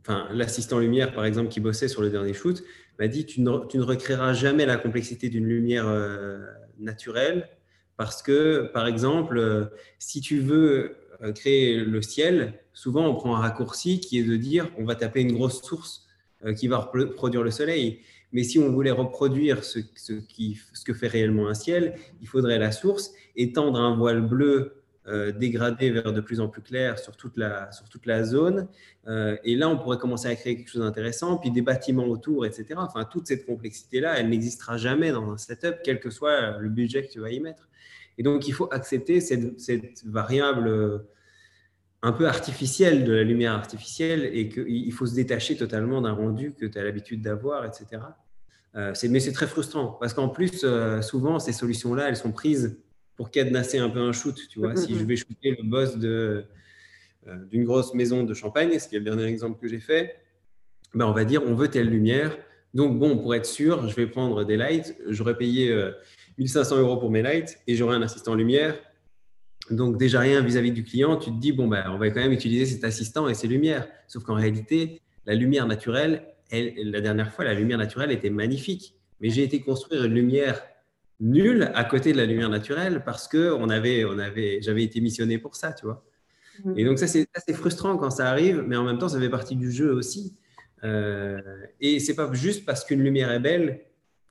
enfin, 0.00 0.28
l'assistant 0.32 0.78
lumière, 0.78 1.12
par 1.12 1.24
exemple, 1.24 1.50
qui 1.50 1.60
bossait 1.60 1.88
sur 1.88 2.02
le 2.02 2.10
dernier 2.10 2.32
shoot, 2.32 2.64
m'a 2.98 3.06
dit 3.06 3.26
tu 3.26 3.42
ne, 3.42 3.66
tu 3.66 3.78
ne 3.78 3.82
recréeras 3.82 4.32
jamais 4.32 4.66
la 4.66 4.76
complexité 4.76 5.28
d'une 5.28 5.46
lumière 5.46 5.86
euh, 5.86 6.38
naturelle 6.78 7.48
parce 7.96 8.22
que, 8.22 8.70
par 8.72 8.86
exemple, 8.86 9.70
si 9.98 10.22
tu 10.22 10.40
veux 10.40 10.96
créer 11.34 11.76
le 11.76 12.00
ciel, 12.00 12.54
souvent 12.72 13.06
on 13.06 13.14
prend 13.14 13.36
un 13.36 13.40
raccourci 13.40 14.00
qui 14.00 14.18
est 14.18 14.22
de 14.22 14.36
dire 14.36 14.70
on 14.78 14.84
va 14.84 14.94
taper 14.94 15.20
une 15.20 15.34
grosse 15.34 15.62
source 15.62 16.08
qui 16.56 16.66
va 16.66 16.90
produire 17.14 17.42
le 17.42 17.50
soleil. 17.50 18.00
Mais 18.32 18.44
si 18.44 18.58
on 18.58 18.70
voulait 18.70 18.90
reproduire 18.90 19.64
ce, 19.64 19.80
que 19.80 20.94
fait 20.94 21.08
réellement 21.08 21.48
un 21.48 21.54
ciel, 21.54 21.94
il 22.20 22.28
faudrait 22.28 22.58
la 22.58 22.72
source, 22.72 23.12
étendre 23.36 23.80
un 23.80 23.96
voile 23.96 24.20
bleu 24.20 24.80
euh, 25.08 25.32
dégradé 25.32 25.90
vers 25.90 26.12
de 26.12 26.20
plus 26.20 26.40
en 26.40 26.48
plus 26.48 26.62
clair 26.62 26.98
sur 26.98 27.16
toute 27.16 27.36
la, 27.36 27.72
sur 27.72 27.88
toute 27.88 28.06
la 28.06 28.22
zone. 28.22 28.68
Euh, 29.08 29.36
et 29.44 29.56
là, 29.56 29.68
on 29.68 29.78
pourrait 29.78 29.98
commencer 29.98 30.28
à 30.28 30.36
créer 30.36 30.56
quelque 30.56 30.70
chose 30.70 30.82
d'intéressant, 30.82 31.38
puis 31.38 31.50
des 31.50 31.62
bâtiments 31.62 32.06
autour, 32.06 32.46
etc. 32.46 32.66
Enfin, 32.76 33.04
toute 33.04 33.26
cette 33.26 33.46
complexité-là, 33.46 34.18
elle 34.18 34.28
n'existera 34.28 34.76
jamais 34.76 35.10
dans 35.10 35.32
un 35.32 35.38
setup, 35.38 35.76
quel 35.82 36.00
que 36.00 36.10
soit 36.10 36.58
le 36.58 36.68
budget 36.68 37.06
que 37.06 37.10
tu 37.10 37.18
vas 37.18 37.30
y 37.30 37.40
mettre. 37.40 37.68
Et 38.18 38.22
donc, 38.22 38.46
il 38.46 38.52
faut 38.52 38.68
accepter 38.72 39.20
cette, 39.20 40.04
variable 40.04 41.02
un 42.02 42.12
peu 42.12 42.26
artificielle 42.26 43.04
de 43.04 43.12
la 43.12 43.22
lumière 43.22 43.52
artificielle 43.52 44.30
et 44.32 44.48
qu'il 44.48 44.92
faut 44.92 45.06
se 45.06 45.14
détacher 45.14 45.56
totalement 45.56 46.00
d'un 46.00 46.12
rendu 46.12 46.54
que 46.54 46.64
tu 46.66 46.78
as 46.78 46.84
l'habitude 46.84 47.20
d'avoir, 47.20 47.64
etc. 47.66 48.02
Euh, 48.76 48.94
mais 49.08 49.20
c'est 49.20 49.32
très 49.32 49.46
frustrant 49.46 49.98
parce 50.00 50.14
qu'en 50.14 50.28
plus, 50.28 50.62
euh, 50.64 51.02
souvent, 51.02 51.38
ces 51.38 51.52
solutions-là, 51.52 52.08
elles 52.08 52.16
sont 52.16 52.32
prises 52.32 52.78
pour 53.16 53.30
cadenasser 53.30 53.78
un 53.78 53.90
peu 53.90 54.00
un 54.00 54.12
shoot. 54.12 54.38
Tu 54.48 54.60
vois, 54.60 54.76
si 54.76 54.98
je 54.98 55.04
vais 55.04 55.16
shooter 55.16 55.56
le 55.58 55.62
boss 55.62 55.98
de, 55.98 56.44
euh, 57.26 57.36
d'une 57.50 57.64
grosse 57.64 57.92
maison 57.92 58.22
de 58.24 58.32
champagne, 58.32 58.78
ce 58.78 58.88
qui 58.88 58.96
est 58.96 59.00
le 59.00 59.04
dernier 59.04 59.24
exemple 59.24 59.60
que 59.60 59.68
j'ai 59.68 59.80
fait, 59.80 60.16
ben, 60.94 61.06
on 61.06 61.12
va 61.12 61.24
dire 61.24 61.42
on 61.44 61.54
veut 61.54 61.68
telle 61.68 61.88
lumière. 61.88 62.36
Donc, 62.72 62.98
bon, 62.98 63.18
pour 63.18 63.34
être 63.34 63.46
sûr, 63.46 63.88
je 63.88 63.94
vais 63.94 64.06
prendre 64.06 64.44
des 64.44 64.56
lights. 64.56 64.96
J'aurais 65.08 65.36
payé 65.36 65.76
1500 66.38 66.78
euros 66.78 66.96
pour 66.96 67.10
mes 67.10 67.20
lights 67.20 67.58
et 67.66 67.74
j'aurai 67.74 67.96
un 67.96 68.02
assistant 68.02 68.34
lumière 68.36 68.78
Donc 69.70 69.98
déjà 69.98 70.20
rien 70.20 70.40
vis-à-vis 70.40 70.72
du 70.72 70.82
client, 70.82 71.16
tu 71.16 71.30
te 71.30 71.38
dis, 71.38 71.52
bon, 71.52 71.68
ben, 71.68 71.84
on 71.88 71.98
va 71.98 72.10
quand 72.10 72.20
même 72.20 72.32
utiliser 72.32 72.66
cet 72.66 72.84
assistant 72.84 73.28
et 73.28 73.34
ses 73.34 73.46
lumières. 73.46 73.86
Sauf 74.08 74.24
qu'en 74.24 74.34
réalité, 74.34 75.00
la 75.26 75.34
lumière 75.34 75.66
naturelle, 75.66 76.24
elle, 76.50 76.90
la 76.90 77.00
dernière 77.00 77.32
fois, 77.32 77.44
la 77.44 77.54
lumière 77.54 77.78
naturelle 77.78 78.10
était 78.10 78.30
magnifique. 78.30 78.96
Mais 79.20 79.30
j'ai 79.30 79.42
été 79.42 79.60
construire 79.60 80.04
une 80.04 80.14
lumière 80.14 80.62
nulle 81.20 81.70
à 81.74 81.84
côté 81.84 82.12
de 82.12 82.16
la 82.16 82.24
lumière 82.24 82.48
naturelle 82.48 83.02
parce 83.04 83.28
que 83.28 83.52
on 83.52 83.68
avait, 83.68 84.04
on 84.04 84.18
avait, 84.18 84.60
j'avais 84.62 84.82
été 84.82 85.00
missionné 85.00 85.38
pour 85.38 85.54
ça, 85.54 85.72
tu 85.72 85.84
vois. 85.84 86.04
Mmh. 86.64 86.78
Et 86.78 86.84
donc 86.84 86.98
ça, 86.98 87.06
c'est 87.06 87.28
assez 87.34 87.52
frustrant 87.52 87.96
quand 87.96 88.10
ça 88.10 88.28
arrive, 88.28 88.64
mais 88.66 88.76
en 88.76 88.84
même 88.84 88.98
temps, 88.98 89.08
ça 89.08 89.20
fait 89.20 89.30
partie 89.30 89.56
du 89.56 89.70
jeu 89.70 89.92
aussi. 89.92 90.34
Euh, 90.82 91.40
et 91.80 92.00
c'est 92.00 92.14
pas 92.14 92.32
juste 92.32 92.64
parce 92.64 92.84
qu'une 92.84 93.02
lumière 93.02 93.30
est 93.30 93.40
belle 93.40 93.82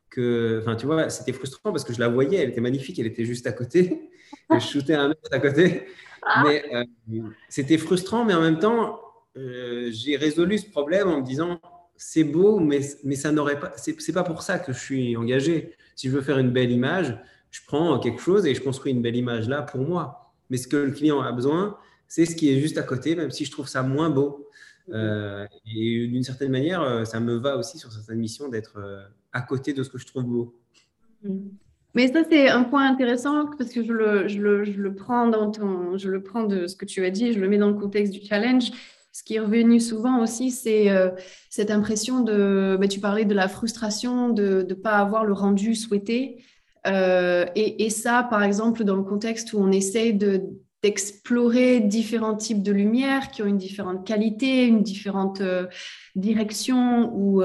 que, 0.10 0.60
enfin, 0.62 0.76
tu 0.76 0.86
vois, 0.86 1.10
c'était 1.10 1.34
frustrant 1.34 1.72
parce 1.72 1.84
que 1.84 1.94
je 1.94 2.00
la 2.00 2.08
voyais, 2.08 2.38
elle 2.38 2.50
était 2.50 2.62
magnifique, 2.62 3.00
elle 3.00 3.08
était 3.08 3.26
juste 3.26 3.48
à 3.48 3.52
côté, 3.52 4.10
je 4.52 4.60
shootais 4.60 4.94
un 4.94 5.10
mètre 5.10 5.30
à 5.32 5.40
côté. 5.40 5.86
Mais 6.44 6.64
euh, 6.74 6.84
c'était 7.48 7.78
frustrant, 7.78 8.26
mais 8.26 8.34
en 8.34 8.42
même 8.42 8.60
temps, 8.60 9.00
euh, 9.38 9.90
j'ai 9.92 10.18
résolu 10.18 10.58
ce 10.58 10.70
problème 10.70 11.08
en 11.08 11.22
me 11.22 11.26
disant 11.26 11.60
c'est 11.96 12.24
beau, 12.24 12.60
mais, 12.60 12.80
mais 13.04 13.16
ça 13.16 13.32
n'aurait 13.32 13.60
pas, 13.60 13.74
c'est 13.76 14.14
pas 14.14 14.24
pour 14.24 14.42
ça 14.42 14.60
que 14.60 14.74
je 14.74 14.80
suis 14.80 15.18
engagé. 15.18 15.76
Si 15.96 16.08
je 16.08 16.14
veux 16.14 16.22
faire 16.22 16.38
une 16.38 16.52
belle 16.52 16.72
image, 16.72 17.18
je 17.52 17.62
prends 17.68 18.00
quelque 18.00 18.22
chose 18.22 18.46
et 18.46 18.56
je 18.56 18.62
construis 18.62 18.92
une 18.92 19.02
belle 19.02 19.16
image 19.16 19.50
là 19.50 19.62
pour 19.62 19.82
moi. 19.82 20.34
Mais 20.50 20.58
ce 20.58 20.68
que 20.68 20.78
le 20.78 20.92
client 20.92 21.22
a 21.22 21.32
besoin, 21.32 21.78
c'est 22.08 22.26
ce 22.26 22.36
qui 22.36 22.52
est 22.52 22.60
juste 22.60 22.78
à 22.78 22.84
côté, 22.84 23.16
même 23.16 23.32
si 23.32 23.46
je 23.46 23.52
trouve 23.52 23.68
ça 23.68 23.84
moins 23.84 24.10
beau. 24.10 24.50
Euh, 24.92 25.46
et 25.66 26.08
d'une 26.08 26.24
certaine 26.24 26.52
manière, 26.52 27.06
ça 27.06 27.20
me 27.20 27.36
va 27.36 27.58
aussi 27.58 27.78
sur 27.78 27.92
certaines 27.92 28.20
missions 28.20 28.48
d'être 28.50 28.80
à 29.34 29.42
côté 29.42 29.74
de 29.74 29.84
ce 29.84 29.90
que 29.90 29.98
je 29.98 30.06
trouve 30.06 30.24
beau. 30.24 30.56
Mm. 31.24 31.50
Mais 31.96 32.08
ça, 32.08 32.24
c'est 32.30 32.50
un 32.50 32.64
point 32.64 32.88
intéressant 32.88 33.48
parce 33.58 33.72
que 33.72 33.84
je 33.84 33.92
le, 33.92 34.28
je 34.28 34.40
le, 34.40 34.64
je 34.64 34.80
le 34.80 34.94
prends 34.94 35.28
dans 35.28 35.50
ton, 35.50 35.98
je 35.98 36.08
le 36.08 36.22
prends 36.22 36.44
de 36.44 36.68
ce 36.68 36.76
que 36.76 36.86
tu 36.86 37.04
as 37.04 37.10
dit, 37.10 37.34
je 37.34 37.40
le 37.40 37.50
mets 37.50 37.58
dans 37.58 37.70
le 37.70 37.80
contexte 37.80 38.14
du 38.14 38.22
challenge. 38.26 38.72
Ce 39.12 39.24
qui 39.24 39.36
est 39.36 39.40
revenu 39.40 39.80
souvent 39.80 40.22
aussi, 40.22 40.52
c'est 40.52 40.88
cette 41.50 41.72
impression 41.72 42.22
de, 42.22 42.78
bah, 42.80 42.88
tu 42.88 43.00
parlais 43.00 43.26
de 43.26 43.34
la 43.34 43.48
frustration 43.48 44.30
de 44.30 44.66
ne 44.70 44.74
pas 44.76 44.98
avoir 44.98 45.26
le 45.26 45.34
rendu 45.34 45.74
souhaité. 45.74 46.44
et, 46.86 47.86
et, 47.86 47.90
ça, 47.90 48.28
par 48.30 48.44
exemple, 48.44 48.84
dans 48.84 48.96
le 48.96 49.04
contexte 49.04 49.52
où 49.54 49.58
on 49.58 49.72
essaye 49.72 50.14
de 50.14 50.44
d'explorer 50.82 51.82
différents 51.82 52.36
types 52.36 52.64
de 52.64 52.72
lumière 52.72 53.32
qui 53.32 53.42
ont 53.42 53.46
une 53.46 53.58
différente 53.58 54.08
qualité, 54.08 54.66
une 54.66 54.82
différente 54.82 55.42
euh, 55.42 55.68
direction 56.16 57.14
ou 57.14 57.42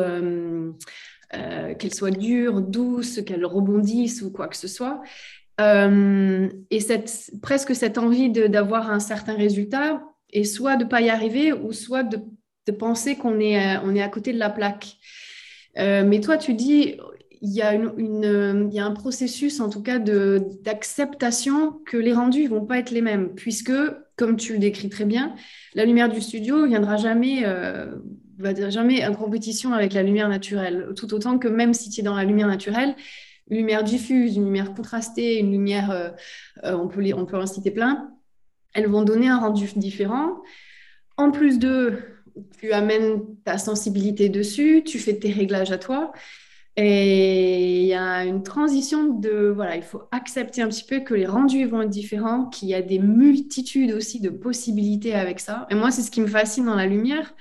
euh, 1.35 1.71
euh, 1.71 1.75
qu'elles 1.75 1.95
soient 1.95 2.11
dures, 2.11 2.61
douces, 2.61 3.23
qu'elles 3.23 3.45
rebondissent 3.45 4.23
ou 4.23 4.31
quoi 4.31 4.49
que 4.49 4.57
ce 4.57 4.69
soit. 4.69 5.03
et 5.59 6.81
cette, 6.81 7.31
presque 7.43 7.75
cette 7.75 7.99
envie 7.99 8.31
d'avoir 8.31 8.91
un 8.91 9.01
certain 9.01 9.35
résultat 9.35 10.03
et 10.31 10.45
soit 10.45 10.77
de 10.77 10.85
ne 10.85 10.89
pas 10.89 11.01
y 11.01 11.11
arriver 11.11 11.53
ou 11.53 11.73
soit 11.73 12.03
de, 12.03 12.19
de 12.67 12.73
penser 12.73 13.17
qu'on 13.17 13.39
est, 13.39 13.77
on 13.79 13.95
est 13.95 14.03
à 14.03 14.09
côté 14.09 14.33
de 14.33 14.39
la 14.39 14.51
plaque. 14.51 14.97
mais 15.77 16.21
toi, 16.21 16.37
tu 16.39 16.55
dis, 16.55 16.97
il 17.45 17.53
y, 17.53 17.61
a 17.61 17.75
une, 17.75 18.69
il 18.71 18.75
y 18.75 18.81
a 18.81 18.87
un 18.87 18.93
processus, 18.93 19.61
en 19.61 19.69
tout 19.69 19.83
cas, 19.83 19.99
d'acceptation 19.99 21.73
que 21.85 21.99
les 21.99 22.15
rendus 22.15 22.45
ne 22.45 22.49
vont 22.49 22.65
pas 22.65 22.79
être 22.79 22.91
les 22.91 23.03
mêmes, 23.03 23.35
puisque, 23.35 23.73
comme 24.17 24.37
tu 24.37 24.55
le 24.55 24.59
décris 24.59 24.89
très 24.89 25.05
bien, 25.05 25.35
la 25.75 25.85
lumière 25.85 26.09
du 26.09 26.23
studio 26.23 26.63
ne 26.63 26.69
viendra 26.69 26.97
jamais, 26.97 27.43
euh, 27.45 27.97
va 28.39 28.53
dire 28.53 28.71
jamais 28.71 29.07
en 29.07 29.15
compétition 29.15 29.73
avec 29.73 29.93
la 29.93 30.03
lumière 30.03 30.29
naturelle. 30.29 30.89
Tout 30.97 31.13
autant 31.15 31.39
que 31.39 31.49
même 31.49 31.75
si 31.75 31.91
tu 31.91 32.01
es 32.01 32.05
dans 32.05 32.17
la 32.17 32.25
lumière 32.25 32.49
naturelle, 32.49 32.95
une 33.51 33.59
lumière 33.59 33.85
diffuse, 33.85 34.37
une 34.37 34.45
lumière 34.45 34.75
contrastée, 34.75 35.39
une 35.39 35.53
lumière, 35.53 35.91
euh, 35.91 36.11
euh, 36.65 36.77
on, 36.77 36.89
peut 36.89 37.03
on 37.15 37.27
peut 37.27 37.37
en 37.37 37.47
citer 37.47 37.71
plein, 37.71 38.11
elles 38.73 38.89
vont 38.89 39.03
donner 39.03 39.29
un 39.29 39.39
rendu 39.39 39.69
différent. 39.77 40.43
En 41.17 41.31
plus 41.31 41.59
de, 41.59 41.99
tu 42.59 42.73
amènes 42.73 43.23
ta 43.45 43.59
sensibilité 43.59 44.29
dessus, 44.29 44.83
tu 44.85 44.99
fais 44.99 45.19
tes 45.19 45.31
réglages 45.33 45.73
à 45.73 45.79
toi. 45.79 46.13
Et 46.77 47.83
il 47.83 47.87
y 47.87 47.95
a 47.95 48.25
une 48.25 48.43
transition 48.43 49.15
de, 49.15 49.53
voilà, 49.55 49.77
il 49.77 49.83
faut 49.83 50.03
accepter 50.11 50.61
un 50.61 50.69
petit 50.69 50.85
peu 50.85 51.01
que 51.01 51.15
les 51.15 51.27
rendus 51.27 51.67
vont 51.67 51.83
être 51.83 51.91
différents, 51.91 52.47
qu'il 52.47 52.69
y 52.69 52.75
a 52.75 52.83
des 52.83 52.99
multitudes 52.99 53.93
aussi 53.93 54.21
de 54.21 54.29
possibilités 54.31 55.15
avec 55.15 55.39
ça. 55.39 55.69
Et 55.71 55.77
moi, 55.77 55.93
c'est 55.93 56.03
ce 56.03 56.11
qui 56.11 56.21
me 56.21 56.27
fascine 56.27 56.65
dans 56.65 56.75
la 56.75 56.87
lumière. 56.87 57.33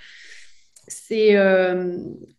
C'est, 0.88 1.38
euh, 1.38 1.98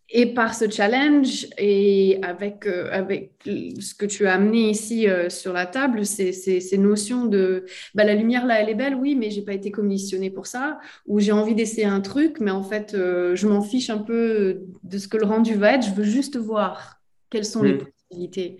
et 0.09 0.33
par 0.33 0.53
ce 0.53 0.69
challenge 0.69 1.47
et 1.57 2.19
avec, 2.21 2.67
euh, 2.67 2.89
avec 2.91 3.31
ce 3.45 3.95
que 3.95 4.05
tu 4.05 4.27
as 4.27 4.35
amené 4.35 4.69
ici 4.69 5.09
euh, 5.09 5.29
sur 5.29 5.51
la 5.51 5.65
table, 5.65 6.05
c'est 6.05 6.31
ces 6.31 6.77
notions 6.77 7.25
de 7.25 7.65
bah, 7.95 8.03
la 8.03 8.13
lumière 8.13 8.45
là, 8.45 8.61
elle 8.61 8.69
est 8.69 8.75
belle, 8.75 8.95
oui, 8.95 9.15
mais 9.15 9.31
j'ai 9.31 9.41
pas 9.41 9.53
été 9.53 9.71
commissionnée 9.71 10.29
pour 10.29 10.45
ça, 10.45 10.79
ou 11.07 11.19
j'ai 11.19 11.31
envie 11.31 11.55
d'essayer 11.55 11.87
un 11.87 12.01
truc, 12.01 12.39
mais 12.39 12.51
en 12.51 12.63
fait, 12.63 12.91
je 12.93 13.47
m'en 13.47 13.61
fiche 13.61 13.89
un 13.89 13.97
peu 13.97 14.61
de 14.83 14.97
ce 14.97 15.07
que 15.07 15.17
le 15.17 15.25
rendu 15.25 15.55
va 15.55 15.73
être, 15.73 15.87
je 15.87 15.93
veux 15.93 16.03
juste 16.03 16.37
voir 16.37 17.01
quelles 17.31 17.45
sont 17.45 17.63
les 17.63 17.73
mm. 17.73 17.77
possibilités. 17.79 18.57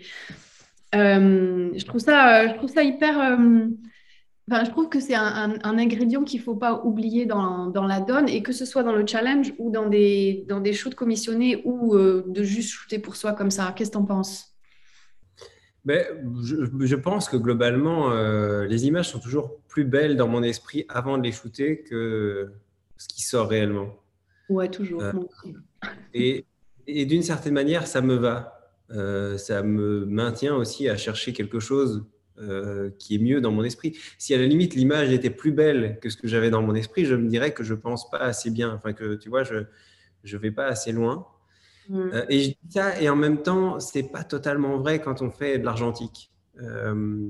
je, 0.93 1.85
trouve 1.85 2.01
ça, 2.01 2.47
je 2.47 2.53
trouve 2.55 2.71
ça 2.71 2.83
hyper 2.83 3.37
je 4.47 4.69
trouve 4.69 4.89
que 4.89 4.99
c'est 4.99 5.15
un, 5.15 5.59
ingrédient 5.63 6.23
qu'il 6.23 6.39
ne 6.39 6.43
faut 6.43 6.55
pas 6.55 6.81
oublier 6.83 7.25
dans, 7.25 7.71
la 7.87 7.99
donne 7.99 8.29
et 8.29 8.43
que 8.43 8.51
ce 8.51 8.65
soit 8.65 8.83
dans 8.83 8.93
le 8.93 9.05
challenge 9.05 9.53
ou 9.57 9.71
dans 9.71 9.87
des, 9.87 10.45
dans 10.47 10.59
des 10.59 10.73
shoots 10.73 10.95
commissionnés 10.95 11.61
ou 11.65 11.95
euh, 11.95 12.23
de 12.27 12.43
juste 12.43 12.69
shooter 12.69 12.99
pour 12.99 13.15
soi 13.15 13.33
comme 13.33 13.51
ça. 13.51 13.73
Qu'est-ce 13.75 13.89
que 13.89 13.95
tu 13.95 14.01
en 14.01 14.05
penses? 14.05 14.55
Ben, 15.83 16.03
je, 16.43 16.95
pense 16.95 17.29
que 17.29 17.37
globalement, 17.37 18.11
euh, 18.11 18.65
les 18.65 18.87
images 18.87 19.09
sont 19.09 19.19
toujours 19.19 19.59
plus 19.67 19.83
belles 19.83 20.15
dans 20.15 20.27
mon 20.27 20.41
esprit 20.41 20.85
avant 20.89 21.17
de 21.17 21.23
les 21.23 21.31
shooter 21.31 21.83
que 21.83 22.51
ce 22.97 23.07
qui 23.07 23.21
sort 23.21 23.47
réellement. 23.47 23.89
Ouais, 24.49 24.69
toujours. 24.69 25.03
Euh, 25.03 25.13
et, 26.13 26.45
et 26.87 27.05
d'une 27.05 27.23
certaine 27.23 27.53
manière, 27.53 27.85
ça 27.87 28.01
me 28.01 28.15
va. 28.15 28.51
ça 29.37 29.63
me 29.63 30.05
maintient 30.05 30.55
aussi 30.55 30.87
à 30.87 30.97
chercher 30.97 31.33
quelque 31.33 31.59
chose 31.59 32.05
euh, 32.39 32.89
qui 32.99 33.15
est 33.15 33.19
mieux 33.19 33.41
dans 33.41 33.51
mon 33.51 33.63
esprit. 33.63 33.97
Si 34.17 34.33
à 34.33 34.37
la 34.37 34.45
limite 34.45 34.75
l'image 34.75 35.11
était 35.11 35.29
plus 35.29 35.51
belle 35.51 35.99
que 36.01 36.09
ce 36.09 36.17
que 36.17 36.27
j'avais 36.27 36.49
dans 36.49 36.61
mon 36.61 36.75
esprit, 36.75 37.05
je 37.05 37.15
me 37.15 37.27
dirais 37.27 37.53
que 37.53 37.63
je 37.63 37.73
pense 37.73 38.09
pas 38.09 38.17
assez 38.17 38.49
bien, 38.51 38.73
enfin 38.73 38.93
que 38.93 39.15
tu 39.15 39.29
vois, 39.29 39.43
je 39.43 39.65
je 40.23 40.37
vais 40.37 40.51
pas 40.51 40.65
assez 40.65 40.91
loin. 40.91 41.27
Mm. 41.89 41.99
Euh, 42.13 42.25
et 42.29 42.41
je 42.41 42.47
dis 42.49 42.57
ça, 42.69 42.99
et 42.99 43.09
en 43.09 43.15
même 43.15 43.41
temps, 43.41 43.79
c'est 43.79 44.11
pas 44.11 44.23
totalement 44.23 44.77
vrai 44.77 44.99
quand 44.99 45.21
on 45.21 45.29
fait 45.29 45.59
de 45.59 45.65
l'argentique. 45.65 46.31
Euh, 46.61 47.29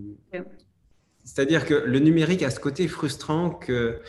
c'est-à-dire 1.24 1.66
que 1.66 1.74
le 1.74 2.00
numérique 2.00 2.44
a 2.44 2.50
ce 2.50 2.60
côté 2.60 2.88
frustrant 2.88 3.50
que 3.50 4.00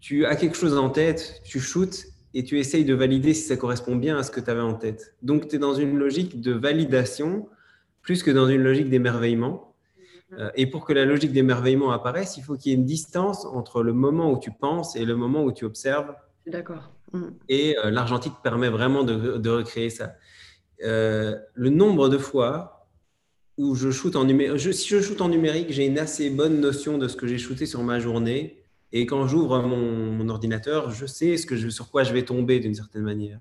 tu 0.00 0.26
as 0.26 0.36
quelque 0.36 0.56
chose 0.56 0.76
en 0.76 0.90
tête, 0.90 1.40
tu 1.44 1.60
shootes 1.60 2.06
et 2.34 2.44
tu 2.44 2.58
essayes 2.58 2.84
de 2.84 2.94
valider 2.94 3.34
si 3.34 3.42
ça 3.42 3.56
correspond 3.56 3.96
bien 3.96 4.18
à 4.18 4.22
ce 4.22 4.30
que 4.30 4.40
tu 4.40 4.50
avais 4.50 4.60
en 4.60 4.74
tête. 4.74 5.14
Donc 5.22 5.48
tu 5.48 5.56
es 5.56 5.58
dans 5.58 5.74
une 5.74 5.96
logique 5.96 6.40
de 6.40 6.52
validation 6.52 7.48
plus 8.02 8.22
que 8.22 8.30
dans 8.30 8.48
une 8.48 8.62
logique 8.62 8.88
d'émerveillement. 8.88 9.67
Euh, 10.34 10.50
et 10.54 10.66
pour 10.66 10.84
que 10.84 10.92
la 10.92 11.04
logique 11.04 11.32
d'émerveillement 11.32 11.90
apparaisse, 11.90 12.36
il 12.36 12.42
faut 12.42 12.56
qu'il 12.56 12.72
y 12.72 12.74
ait 12.74 12.78
une 12.78 12.84
distance 12.84 13.46
entre 13.46 13.82
le 13.82 13.92
moment 13.92 14.30
où 14.30 14.38
tu 14.38 14.50
penses 14.50 14.94
et 14.96 15.04
le 15.04 15.16
moment 15.16 15.42
où 15.42 15.52
tu 15.52 15.64
observes. 15.64 16.14
D'accord. 16.46 16.92
Mm. 17.12 17.22
Et 17.48 17.78
euh, 17.78 17.90
l'argentique 17.90 18.34
permet 18.42 18.68
vraiment 18.68 19.04
de, 19.04 19.48
recréer 19.48 19.90
ça. 19.90 20.14
Euh, 20.84 21.36
le 21.54 21.70
nombre 21.70 22.08
de 22.08 22.18
fois 22.18 22.86
où 23.56 23.74
je 23.74 23.90
shoot 23.90 24.14
en 24.16 24.24
numérique, 24.24 24.60
si 24.74 24.88
je 24.88 25.00
shoot 25.00 25.20
en 25.20 25.28
numérique, 25.28 25.70
j'ai 25.70 25.86
une 25.86 25.98
assez 25.98 26.30
bonne 26.30 26.60
notion 26.60 26.98
de 26.98 27.08
ce 27.08 27.16
que 27.16 27.26
j'ai 27.26 27.38
shooté 27.38 27.66
sur 27.66 27.82
ma 27.82 27.98
journée. 27.98 28.62
Et 28.92 29.04
quand 29.04 29.26
j'ouvre 29.26 29.60
mon, 29.60 30.28
ordinateur, 30.28 30.90
je 30.90 31.04
sais 31.04 31.36
ce 31.36 31.46
que 31.46 31.56
je, 31.56 31.68
sur 31.68 31.90
quoi 31.90 32.04
je 32.04 32.12
vais 32.12 32.22
tomber 32.22 32.60
d'une 32.60 32.74
certaine 32.74 33.02
manière. 33.02 33.38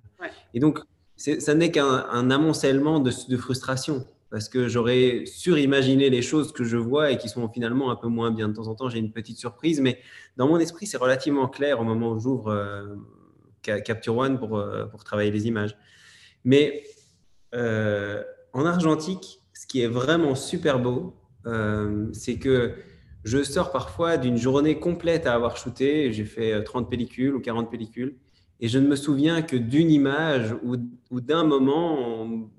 Et 0.54 0.60
donc, 0.60 0.80
ça 1.16 1.54
n'est 1.54 1.72
qu'un 1.72 2.32
amoncellement 2.32 3.00
de, 3.00 3.12
de 3.30 3.38
frustration 3.38 4.06
parce 4.30 4.49
que 4.49 4.67
j'aurais 4.67 5.23
surimaginé 5.25 6.09
les 6.09 6.21
choses 6.21 6.51
que 6.51 6.63
je 6.63 6.78
vois 6.78 7.11
et 7.11 7.17
qui 7.17 7.30
sont 7.30 7.47
finalement 7.49 7.91
un 7.91 7.95
peu 7.95 8.07
moins 8.07 8.32
bien. 8.32 8.49
De 8.49 8.53
temps 8.53 8.67
en 8.67 8.75
temps, 8.75 8.89
j'ai 8.89 8.99
une 8.99 9.11
petite 9.11 9.38
surprise, 9.38 9.80
mais 9.80 9.99
dans 10.36 10.47
mon 10.47 10.59
esprit, 10.59 10.86
c'est 10.86 10.97
relativement 10.97 11.47
clair 11.47 11.80
au 11.80 11.84
moment 11.84 12.11
où 12.11 12.19
j'ouvre 12.19 12.49
euh, 12.49 12.95
Capture 13.61 14.17
One 14.17 14.38
pour, 14.38 14.57
euh, 14.57 14.86
pour 14.86 15.03
travailler 15.03 15.32
les 15.32 15.47
images. 15.47 15.78
Mais 16.43 16.84
euh, 17.55 18.23
en 18.53 18.65
argentique, 18.65 19.41
ce 19.53 19.65
qui 19.65 19.82
est 19.82 19.88
vraiment 19.88 20.36
super 20.36 20.80
beau, 20.80 21.15
c'est 22.11 22.39
que 22.39 22.75
je 23.23 23.41
sors 23.41 23.71
parfois 23.71 24.17
d'une 24.17 24.36
journée 24.36 24.80
complète 24.80 25.25
à 25.25 25.34
avoir 25.34 25.55
shooté. 25.55 26.11
J'ai 26.11 26.25
fait 26.25 26.61
30 26.61 26.89
pellicules 26.89 27.34
ou 27.34 27.39
40 27.39 27.71
pellicules. 27.71 28.17
Et 28.59 28.67
je 28.67 28.80
ne 28.80 28.88
me 28.88 28.97
souviens 28.97 29.41
que 29.41 29.55
d'une 29.55 29.89
image 29.89 30.53
ou, 30.61 30.75
ou 31.09 31.21
d'un 31.21 31.45
moment 31.45 32.49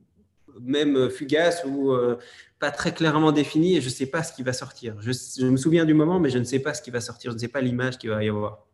même 0.62 1.10
fugace 1.10 1.64
ou 1.66 1.92
euh, 1.92 2.16
pas 2.58 2.70
très 2.70 2.92
clairement 2.92 3.32
défini 3.32 3.76
et 3.76 3.80
je 3.80 3.86
ne 3.86 3.92
sais 3.92 4.06
pas 4.06 4.22
ce 4.22 4.32
qui 4.32 4.42
va 4.42 4.52
sortir. 4.52 4.96
Je, 5.00 5.44
me 5.44 5.56
souviens 5.56 5.84
du 5.84 5.94
moment, 5.94 6.20
mais 6.20 6.30
je 6.30 6.38
ne 6.38 6.44
sais 6.44 6.58
pas 6.58 6.74
ce 6.74 6.82
qui 6.82 6.90
va 6.90 7.00
sortir. 7.00 7.30
Je 7.30 7.36
ne 7.36 7.40
sais 7.40 7.48
pas 7.48 7.60
l'image 7.60 7.98
qu'il 7.98 8.10
va 8.10 8.22
y 8.22 8.28
avoir. 8.28 8.66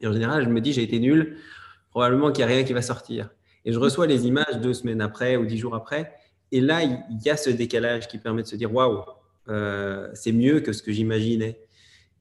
Et 0.00 0.06
en 0.06 0.12
général, 0.12 0.44
je 0.44 0.48
me 0.48 0.60
dis, 0.60 0.72
j'ai 0.72 0.82
été 0.82 0.98
nul, 0.98 1.36
probablement 1.90 2.32
qu'il 2.32 2.44
n'y 2.44 2.52
a 2.52 2.54
rien 2.54 2.64
qui 2.64 2.72
va 2.72 2.82
sortir. 2.82 3.30
Et 3.64 3.72
je 3.72 3.78
reçois 3.78 4.06
les 4.06 4.26
images 4.26 4.58
deux 4.62 4.72
semaines 4.72 5.02
après 5.02 5.36
ou 5.36 5.44
dix 5.44 5.58
jours 5.58 5.74
après. 5.74 6.14
Et 6.52 6.60
là, 6.60 6.82
il 6.82 7.02
y 7.24 7.30
a 7.30 7.36
ce 7.36 7.50
décalage 7.50 8.08
qui 8.08 8.18
permet 8.18 8.42
de 8.42 8.48
se 8.48 8.56
dire, 8.56 8.72
waouh, 8.72 9.04
euh, 9.48 10.08
c'est 10.14 10.32
mieux 10.32 10.60
que 10.60 10.72
ce 10.72 10.82
que 10.82 10.92
j'imaginais. 10.92 11.60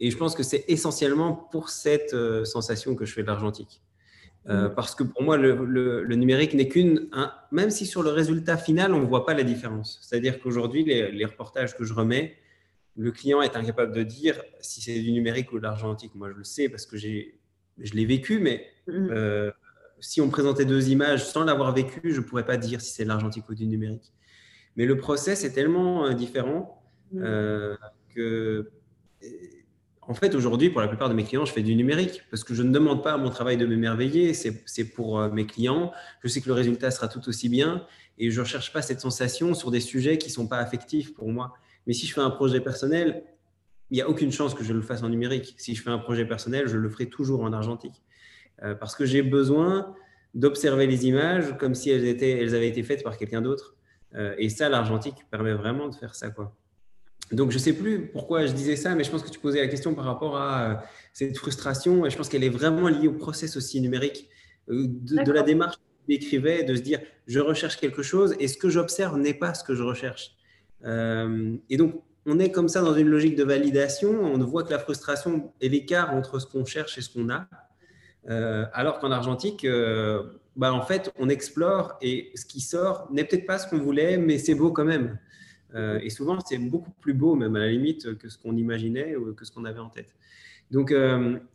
Et 0.01 0.11
je 0.11 0.17
pense 0.17 0.35
que 0.35 0.43
c'est 0.43 0.65
essentiellement 0.67 1.33
pour 1.33 1.69
cette 1.69 2.15
sensation 2.45 2.95
que 2.95 3.05
je 3.05 3.13
fais 3.13 3.21
de 3.21 3.27
l'argentique. 3.27 3.81
Mm. 4.49 4.73
Parce 4.75 4.95
que 4.95 5.03
pour 5.03 5.23
moi, 5.23 5.37
le, 5.37 6.15
numérique 6.15 6.53
n'est 6.53 6.67
qu'une. 6.67 7.09
Même 7.51 7.69
si 7.69 7.85
sur 7.85 8.03
le 8.03 8.09
résultat 8.09 8.57
final, 8.57 8.93
on 8.93 8.99
ne 8.99 9.05
voit 9.05 9.25
pas 9.25 9.33
la 9.33 9.43
différence. 9.43 9.99
C'est-à-dire 10.01 10.41
qu'aujourd'hui, 10.41 10.83
les, 10.83 11.25
reportages 11.25 11.77
que 11.77 11.85
je 11.85 11.93
remets, 11.93 12.35
le 12.97 13.11
client 13.11 13.41
est 13.41 13.55
incapable 13.55 13.93
de 13.93 14.03
dire 14.03 14.41
si 14.59 14.81
c'est 14.81 14.99
du 14.99 15.11
numérique 15.11 15.51
ou 15.53 15.59
de 15.59 15.63
l'argentique. 15.63 16.13
Moi, 16.15 16.29
je 16.31 16.37
le 16.37 16.43
sais 16.43 16.67
parce 16.67 16.85
que 16.85 16.97
je 16.97 17.93
l'ai 17.93 18.05
vécu, 18.05 18.39
mais 18.39 18.65
mm 18.87 19.51
si 19.99 20.21
on 20.21 20.29
présentait 20.29 20.65
deux 20.65 20.89
images 20.89 21.25
sans 21.25 21.43
l'avoir 21.43 21.73
vécu, 21.73 22.11
je 22.11 22.19
ne 22.19 22.25
pourrais 22.25 22.45
pas 22.45 22.57
dire 22.57 22.81
si 22.81 22.93
c'est 22.93 23.03
de 23.03 23.09
l'argentique 23.09 23.47
ou 23.49 23.55
du 23.55 23.67
numérique. 23.67 24.13
Mais 24.75 24.85
le 24.85 24.97
process 24.97 25.43
est 25.43 25.51
tellement 25.51 26.05
euh, 26.05 26.13
différent 26.13 26.83
mm. 27.11 27.21
euh, 27.23 27.77
que, 28.13 28.71
en 30.09 30.15
fait, 30.15 30.33
aujourd'hui, 30.33 30.71
pour 30.71 30.81
la 30.81 30.87
plupart 30.87 31.07
de 31.07 31.13
mes 31.13 31.23
clients, 31.23 31.45
je 31.45 31.53
fais 31.53 31.61
du 31.61 31.75
numérique 31.75 32.23
parce 32.31 32.43
que 32.43 32.55
je 32.55 32.63
ne 32.63 32.71
demande 32.71 33.03
pas 33.03 33.13
à 33.13 33.17
mon 33.17 33.29
travail 33.29 33.57
de 33.57 33.67
m'émerveiller. 33.67 34.33
C'est 34.33 34.83
pour 34.85 35.19
euh, 35.19 35.29
mes 35.29 35.45
clients. 35.45 35.91
Je 36.23 36.27
sais 36.27 36.41
que 36.41 36.47
le 36.47 36.55
résultat 36.55 36.89
sera 36.89 37.07
tout 37.07 37.29
aussi 37.29 37.47
bien 37.47 37.85
et 38.17 38.31
je 38.31 38.39
ne 38.39 38.43
recherche 38.43 38.73
pas 38.73 38.81
cette 38.81 39.01
sensation 39.01 39.53
sur 39.53 39.69
des 39.69 39.79
sujets 39.79 40.17
qui 40.17 40.29
ne 40.29 40.33
sont 40.33 40.47
pas 40.47 40.57
affectifs 40.57 41.13
pour 41.13 41.29
moi. 41.29 41.53
Mais 41.85 41.93
si 41.93 42.07
je 42.07 42.15
fais 42.15 42.21
un 42.21 42.31
projet 42.31 42.59
personnel, 42.59 43.23
il 43.91 43.95
n'y 43.95 44.01
a 44.01 44.09
aucune 44.09 44.31
chance 44.31 44.55
que 44.55 44.63
je 44.63 44.73
le 44.73 44.81
fasse 44.81 45.03
en 45.03 45.09
numérique. 45.09 45.53
Si 45.59 45.75
je 45.75 45.83
fais 45.83 45.91
un 45.91 45.99
projet 45.99 46.25
personnel, 46.25 46.67
je 46.67 46.77
le 46.77 46.89
ferai 46.89 47.05
toujours 47.05 47.43
en 47.43 47.53
argentique. 47.53 48.01
Euh, 48.63 48.73
parce 48.73 48.95
que 48.95 49.05
j'ai 49.05 49.21
besoin 49.21 49.93
d'observer 50.33 50.87
les 50.87 51.05
images 51.05 51.55
comme 51.59 51.75
si 51.75 51.91
elles, 51.91 52.05
étaient, 52.05 52.31
elles 52.31 52.55
avaient 52.55 52.67
été 52.67 52.81
faites 52.81 53.03
par 53.03 53.15
quelqu'un 53.15 53.41
d'autre. 53.41 53.75
Euh, 54.15 54.33
et 54.39 54.49
ça, 54.49 54.69
l'argentique 54.69 55.17
permet 55.29 55.53
vraiment 55.53 55.87
de 55.87 55.93
faire 55.93 56.15
ça. 56.15 56.31
Quoi. 56.31 56.55
Donc, 57.31 57.51
je 57.51 57.57
ne 57.57 57.61
sais 57.61 57.73
plus 57.73 58.07
pourquoi 58.07 58.45
je 58.45 58.53
disais 58.53 58.75
ça, 58.75 58.95
mais 58.95 59.03
je 59.03 59.11
pense 59.11 59.21
que 59.21 59.29
tu 59.29 59.39
posais 59.39 59.59
la 59.59 59.67
question 59.67 59.93
par 59.93 60.05
rapport 60.05 60.37
à 60.37 60.63
euh, 60.63 60.75
cette 61.13 61.37
frustration. 61.37 62.05
Et 62.05 62.09
je 62.09 62.17
pense 62.17 62.29
qu'elle 62.29 62.43
est 62.43 62.49
vraiment 62.49 62.87
liée 62.87 63.07
au 63.07 63.13
process 63.13 63.55
aussi 63.57 63.81
numérique, 63.81 64.29
de, 64.67 65.31
la 65.31 65.41
démarche 65.41 65.77
que 65.77 65.81
tu 65.81 66.19
décrivais, 66.19 66.63
de 66.63 66.75
se 66.75 66.81
dire, 66.81 66.99
je 67.27 67.39
recherche 67.39 67.77
quelque 67.77 68.03
chose 68.03 68.35
et 68.39 68.47
ce 68.47 68.57
que 68.57 68.69
j'observe 68.69 69.17
n'est 69.17 69.33
pas 69.33 69.53
ce 69.53 69.63
que 69.63 69.73
je 69.73 69.83
recherche. 69.83 70.35
et 70.85 71.77
donc, 71.77 72.03
on 72.25 72.39
est 72.39 72.51
comme 72.51 72.67
ça 72.67 72.81
dans 72.81 72.93
une 72.93 73.07
logique 73.07 73.35
de 73.35 73.43
validation. 73.43 74.11
On 74.11 74.37
voit 74.39 74.63
que 74.63 74.71
la 74.71 74.79
frustration 74.79 75.51
et 75.61 75.69
l'écart 75.69 76.13
entre 76.13 76.39
ce 76.39 76.45
qu'on 76.45 76.65
cherche 76.65 76.97
et 76.97 77.01
ce 77.01 77.09
qu'on 77.09 77.29
a. 77.29 77.47
Euh, 78.29 78.65
alors 78.73 78.99
qu'en 78.99 79.11
argentique, 79.11 79.65
euh, 79.65 80.23
bah, 80.55 80.73
en 80.73 80.81
fait, 80.81 81.11
on 81.17 81.29
explore 81.29 81.97
et 82.01 82.31
ce 82.35 82.45
qui 82.45 82.61
sort 82.61 83.07
n'est 83.11 83.23
peut-être 83.23 83.45
pas 83.45 83.57
ce 83.57 83.67
qu'on 83.67 83.79
voulait, 83.79 84.17
mais 84.17 84.37
c'est 84.37 84.55
beau 84.55 84.71
quand 84.71 84.85
même. 84.85 85.17
Euh, 85.75 85.99
et 86.01 86.09
souvent, 86.09 86.39
c'est 86.39 86.57
beaucoup 86.57 86.91
plus 86.99 87.13
beau, 87.13 87.35
même 87.35 87.55
à 87.55 87.59
la 87.59 87.67
limite, 87.67 88.17
que 88.17 88.29
ce 88.29 88.37
qu'on 88.37 88.55
imaginait 88.55 89.15
ou 89.15 89.33
que 89.33 89.45
ce 89.45 89.51
qu'on 89.51 89.65
avait 89.65 89.79
en 89.79 89.89
tête. 89.89 90.15
Donc, 90.71 90.93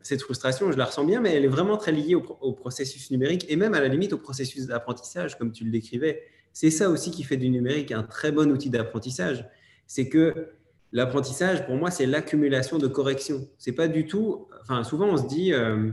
cette 0.00 0.22
frustration, 0.22 0.72
je 0.72 0.76
la 0.76 0.86
ressens 0.86 1.04
bien, 1.04 1.20
mais 1.20 1.34
elle 1.34 1.44
est 1.44 1.48
vraiment 1.48 1.76
très 1.76 1.92
liée 1.92 2.16
au, 2.16 2.52
processus 2.52 3.12
numérique 3.12 3.46
et 3.48 3.54
même 3.54 3.72
à 3.72 3.80
la 3.80 3.86
limite 3.86 4.12
au 4.12 4.18
processus 4.18 4.66
d'apprentissage, 4.66 5.38
comme 5.38 5.52
tu 5.52 5.62
le 5.62 5.70
décrivais. 5.70 6.24
C'est 6.52 6.70
ça 6.70 6.90
aussi 6.90 7.12
qui 7.12 7.22
fait 7.22 7.36
du 7.36 7.48
numérique 7.48 7.92
un 7.92 8.02
très 8.02 8.32
bon 8.32 8.50
outil 8.50 8.70
d'apprentissage. 8.70 9.48
C'est 9.86 10.08
que 10.08 10.48
l'apprentissage, 10.92 11.66
pour 11.66 11.76
moi, 11.76 11.90
c'est 11.90 12.06
l'accumulation 12.06 12.78
de 12.78 12.88
corrections. 12.88 13.46
C'est 13.58 13.72
pas 13.72 13.86
du 13.86 14.06
tout. 14.06 14.48
Enfin, 14.62 14.82
souvent, 14.82 15.06
on 15.06 15.16
se 15.16 15.26
dit 15.26 15.52
euh, 15.52 15.90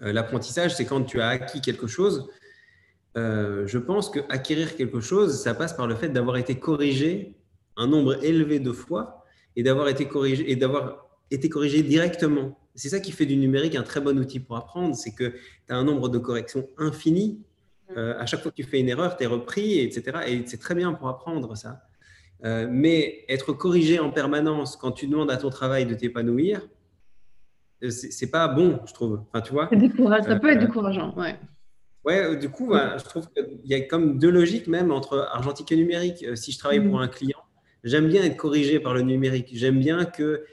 l'apprentissage, 0.00 0.76
c'est 0.76 0.84
quand 0.84 1.02
tu 1.04 1.20
as 1.20 1.28
acquis 1.28 1.60
quelque 1.60 1.86
chose. 1.86 2.28
Euh, 3.18 3.66
je 3.66 3.78
pense 3.78 4.10
que 4.10 4.20
acquérir 4.28 4.76
quelque 4.76 5.00
chose, 5.00 5.40
ça 5.42 5.54
passe 5.54 5.72
par 5.72 5.86
le 5.86 5.94
fait 5.94 6.08
d'avoir 6.08 6.36
été 6.36 6.58
corrigé 6.58 7.34
un 7.76 7.86
nombre 7.86 8.22
élevé 8.24 8.60
de 8.60 8.72
fois 8.72 9.24
et 9.56 9.62
d'avoir 9.62 9.88
été 9.88 10.06
corrigé 10.06 10.50
et 10.50 10.56
d'avoir 10.56 11.08
été 11.30 11.48
corrigé 11.48 11.82
directement. 11.82 12.58
C'est 12.74 12.88
ça 12.88 13.00
qui 13.00 13.12
fait 13.12 13.26
du 13.26 13.36
numérique 13.36 13.74
un 13.74 13.82
très 13.82 14.00
bon 14.00 14.16
outil 14.18 14.40
pour 14.40 14.56
apprendre, 14.56 14.94
c'est 14.94 15.12
que 15.12 15.30
tu 15.30 15.70
as 15.72 15.76
un 15.76 15.84
nombre 15.84 16.08
de 16.08 16.18
corrections 16.18 16.66
infini. 16.78 17.42
Euh, 17.96 18.14
à 18.18 18.26
chaque 18.26 18.40
fois 18.40 18.50
que 18.50 18.56
tu 18.56 18.64
fais 18.64 18.80
une 18.80 18.88
erreur, 18.88 19.16
tu 19.16 19.24
es 19.24 19.26
repris, 19.26 19.80
etc. 19.80 20.18
Et 20.28 20.42
c'est 20.46 20.58
très 20.58 20.74
bien 20.74 20.92
pour 20.92 21.08
apprendre 21.08 21.56
ça. 21.56 21.82
mais 22.70 23.24
être 23.28 23.52
corrigé 23.52 23.98
en 23.98 24.10
permanence 24.10 24.76
quand 24.76 24.92
tu 24.92 25.06
demandes 25.08 25.30
à 25.30 25.36
ton 25.36 25.50
travail 25.50 25.86
de 25.86 25.94
t'épanouir, 25.94 26.60
euh, 27.82 27.90
c'est 27.90 28.30
pas 28.30 28.48
bon, 28.48 28.80
je 28.86 28.92
trouve. 28.92 29.22
Enfin, 29.28 29.40
tu 29.40 29.52
vois. 29.52 29.68
Ça 29.68 30.36
peut 30.36 30.50
être 30.50 30.62
euh, 30.62 30.66
décourageant, 30.66 31.14
ouais. 31.16 31.38
Ouais, 32.08 32.24
euh, 32.24 32.36
du 32.36 32.48
coup, 32.48 32.72
je 32.74 33.04
trouve 33.04 33.28
qu'il 33.30 33.60
y 33.64 33.74
a 33.74 33.80
comme 33.82 34.18
deux 34.18 34.30
logiques 34.30 34.66
même 34.66 34.90
entre 34.90 35.28
argentique 35.30 35.70
et 35.72 35.76
numérique. 35.76 36.24
Si 36.34 36.52
je 36.52 36.58
travaille 36.58 36.80
pour 36.80 36.98
mm. 36.98 37.02
un 37.02 37.08
client, 37.08 37.38
j'aime 37.84 38.08
bien 38.08 38.24
être 38.24 38.36
corrigé 38.36 38.80
par 38.80 38.94
le 38.94 39.02
numérique. 39.02 39.50
J'aime 39.52 39.78
bien 39.78 40.04
que 40.04 40.44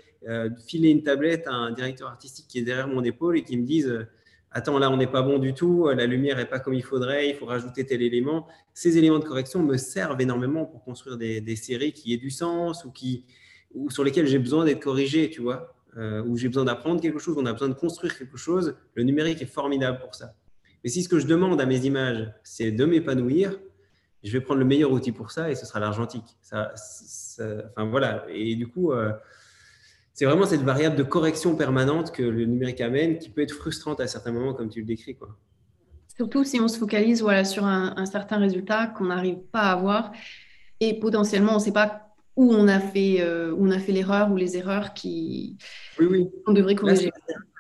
filer 0.68 0.90
une 0.90 1.04
tablette 1.04 1.48
à 1.48 1.54
un 1.54 1.72
directeur 1.72 2.10
artistique 2.10 2.48
qui 2.50 2.60
est 2.60 2.64
derrière 2.64 2.88
mon 2.88 3.04
épaule 3.04 3.38
et 3.38 3.44
qui 3.44 3.58
me 3.58 3.64
dise 3.64 4.08
Attends, 4.52 4.80
là, 4.80 4.90
on 4.90 4.98
n'est 4.98 5.08
pas 5.08 5.22
bon 5.22 5.38
du 5.38 5.54
tout, 5.54 5.88
la 5.88 6.06
lumière 6.06 6.38
n'est 6.38 6.46
pas 6.46 6.60
comme 6.60 6.74
il 6.74 6.84
faudrait, 6.84 7.30
il 7.30 7.36
faut 7.36 7.46
rajouter 7.46 7.86
tel 7.86 8.02
élément. 8.02 8.48
Ces 8.74 8.98
éléments 8.98 9.20
de 9.20 9.26
correction 9.26 9.62
me 9.62 9.78
servent 9.78 10.20
énormément 10.20 10.66
pour 10.66 10.84
construire 10.84 11.18
des, 11.18 11.42
des 11.42 11.56
séries 11.56 11.94
qui 11.94 12.14
aient 12.14 12.18
du 12.18 12.32
sens 12.32 12.86
ou, 12.86 12.92
qui, 12.92 13.26
ou 13.74 13.90
sur 13.90 14.04
lesquelles 14.04 14.28
j'ai 14.28 14.40
besoin 14.40 14.66
d'être 14.66 14.80
corrigé, 14.80 15.30
tu 15.30 15.42
vois. 15.42 15.76
Euh, 15.98 16.22
où 16.24 16.36
j'ai 16.36 16.50
besoin 16.50 16.66
d'apprendre 16.66 17.00
quelque 17.00 17.20
chose, 17.20 17.38
on 17.38 17.46
a 17.46 17.54
besoin 17.54 17.70
de 17.70 17.74
construire 17.74 18.18
quelque 18.18 18.36
chose, 18.36 18.76
le 18.96 19.04
numérique 19.04 19.42
est 19.42 19.46
formidable 19.46 20.00
pour 20.00 20.14
ça. 20.14 20.34
Mais 20.86 20.92
si 20.92 21.02
ce 21.02 21.10
que 21.10 21.18
je 21.18 21.26
demande 21.26 21.60
à 21.60 21.66
mes 21.66 21.84
images, 21.88 22.32
c'est 22.44 22.70
de 22.70 22.86
m'épanouir, 22.86 23.60
je 24.24 24.32
vais 24.32 24.40
prendre 24.40 24.60
le 24.60 24.68
meilleur 24.68 24.92
outil 24.92 25.12
pour 25.12 25.32
ça 25.32 25.50
et 25.50 25.56
ce 25.56 25.66
sera 25.66 25.80
l'argentique. 25.80 26.38
Ça, 26.44 26.74
enfin 27.72 27.90
voilà. 27.90 28.24
Et 28.30 28.56
du 28.56 28.68
coup, 28.68 28.92
euh, 28.92 29.12
c'est 30.14 30.26
vraiment 30.26 30.46
cette 30.46 30.62
variable 30.62 30.96
de 30.96 31.02
correction 31.02 31.56
permanente 31.56 32.12
que 32.12 32.22
le 32.22 32.46
numérique 32.46 32.82
amène 32.82 33.18
qui 33.18 33.32
peut 33.32 33.42
être 33.42 33.56
frustrante 33.56 34.00
à 34.00 34.06
certains 34.06 34.32
moments, 34.32 34.54
comme 34.54 34.70
tu 34.70 34.82
le 34.82 34.86
décris. 34.86 35.16
Quoi. 35.16 35.36
Surtout 36.16 36.44
si 36.44 36.60
on 36.60 36.68
se 36.68 36.78
focalise 36.78 37.24
voilà, 37.24 37.46
sur 37.46 37.66
un, 37.66 37.96
un 37.98 38.06
certain 38.06 38.38
résultat 38.38 38.86
qu'on 38.86 39.06
n'arrive 39.06 39.40
pas 39.52 39.62
à 39.62 39.72
avoir 39.72 40.12
et 40.82 41.00
potentiellement 41.00 41.54
on 41.54 41.56
ne 41.56 41.62
sait 41.62 41.74
pas 41.74 42.14
où 42.36 42.54
on 42.54 42.68
a 42.68 42.80
fait, 42.80 43.22
euh, 43.22 43.56
on 43.58 43.72
a 43.72 43.80
fait 43.80 43.92
l'erreur 43.92 44.32
ou 44.32 44.36
les 44.36 44.56
erreurs 44.56 44.94
qui 44.94 45.58
oui, 46.00 46.06
oui. 46.12 46.30
on 46.46 46.54
devrait 46.54 46.76
corriger. 46.76 47.12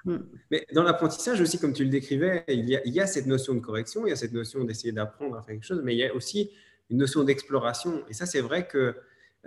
Mm. 0.05 0.17
Mais 0.51 0.65
dans 0.73 0.83
l'apprentissage 0.83 1.41
aussi, 1.41 1.59
comme 1.59 1.73
tu 1.73 1.83
le 1.83 1.89
décrivais, 1.89 2.43
il 2.47 2.69
y, 2.69 2.75
a, 2.75 2.81
il 2.85 2.93
y, 2.93 3.01
a, 3.01 3.07
cette 3.07 3.25
notion 3.25 3.53
de 3.53 3.59
correction, 3.59 4.05
il 4.05 4.09
y 4.09 4.13
a 4.13 4.15
cette 4.15 4.33
notion 4.33 4.63
d'essayer 4.63 4.91
d'apprendre 4.91 5.35
à 5.35 5.41
faire 5.41 5.55
quelque 5.55 5.65
chose, 5.65 5.81
mais 5.83 5.93
il 5.95 5.99
y 5.99 6.05
a 6.05 6.13
aussi 6.13 6.51
une 6.89 6.97
notion 6.97 7.23
d'exploration. 7.23 8.03
Et 8.09 8.13
ça, 8.13 8.25
c'est 8.25 8.41
vrai 8.41 8.67
que 8.67 8.95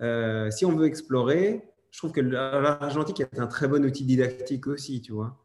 euh, 0.00 0.50
si 0.50 0.64
on 0.64 0.74
veut 0.74 0.86
explorer, 0.86 1.62
je 1.90 1.98
trouve 1.98 2.12
que 2.12 2.20
l'argentique 2.20 3.20
est 3.20 3.38
un 3.38 3.46
très 3.46 3.68
bon 3.68 3.84
outil 3.84 4.04
didactique 4.04 4.66
aussi, 4.66 5.00
tu 5.00 5.12
vois. 5.12 5.36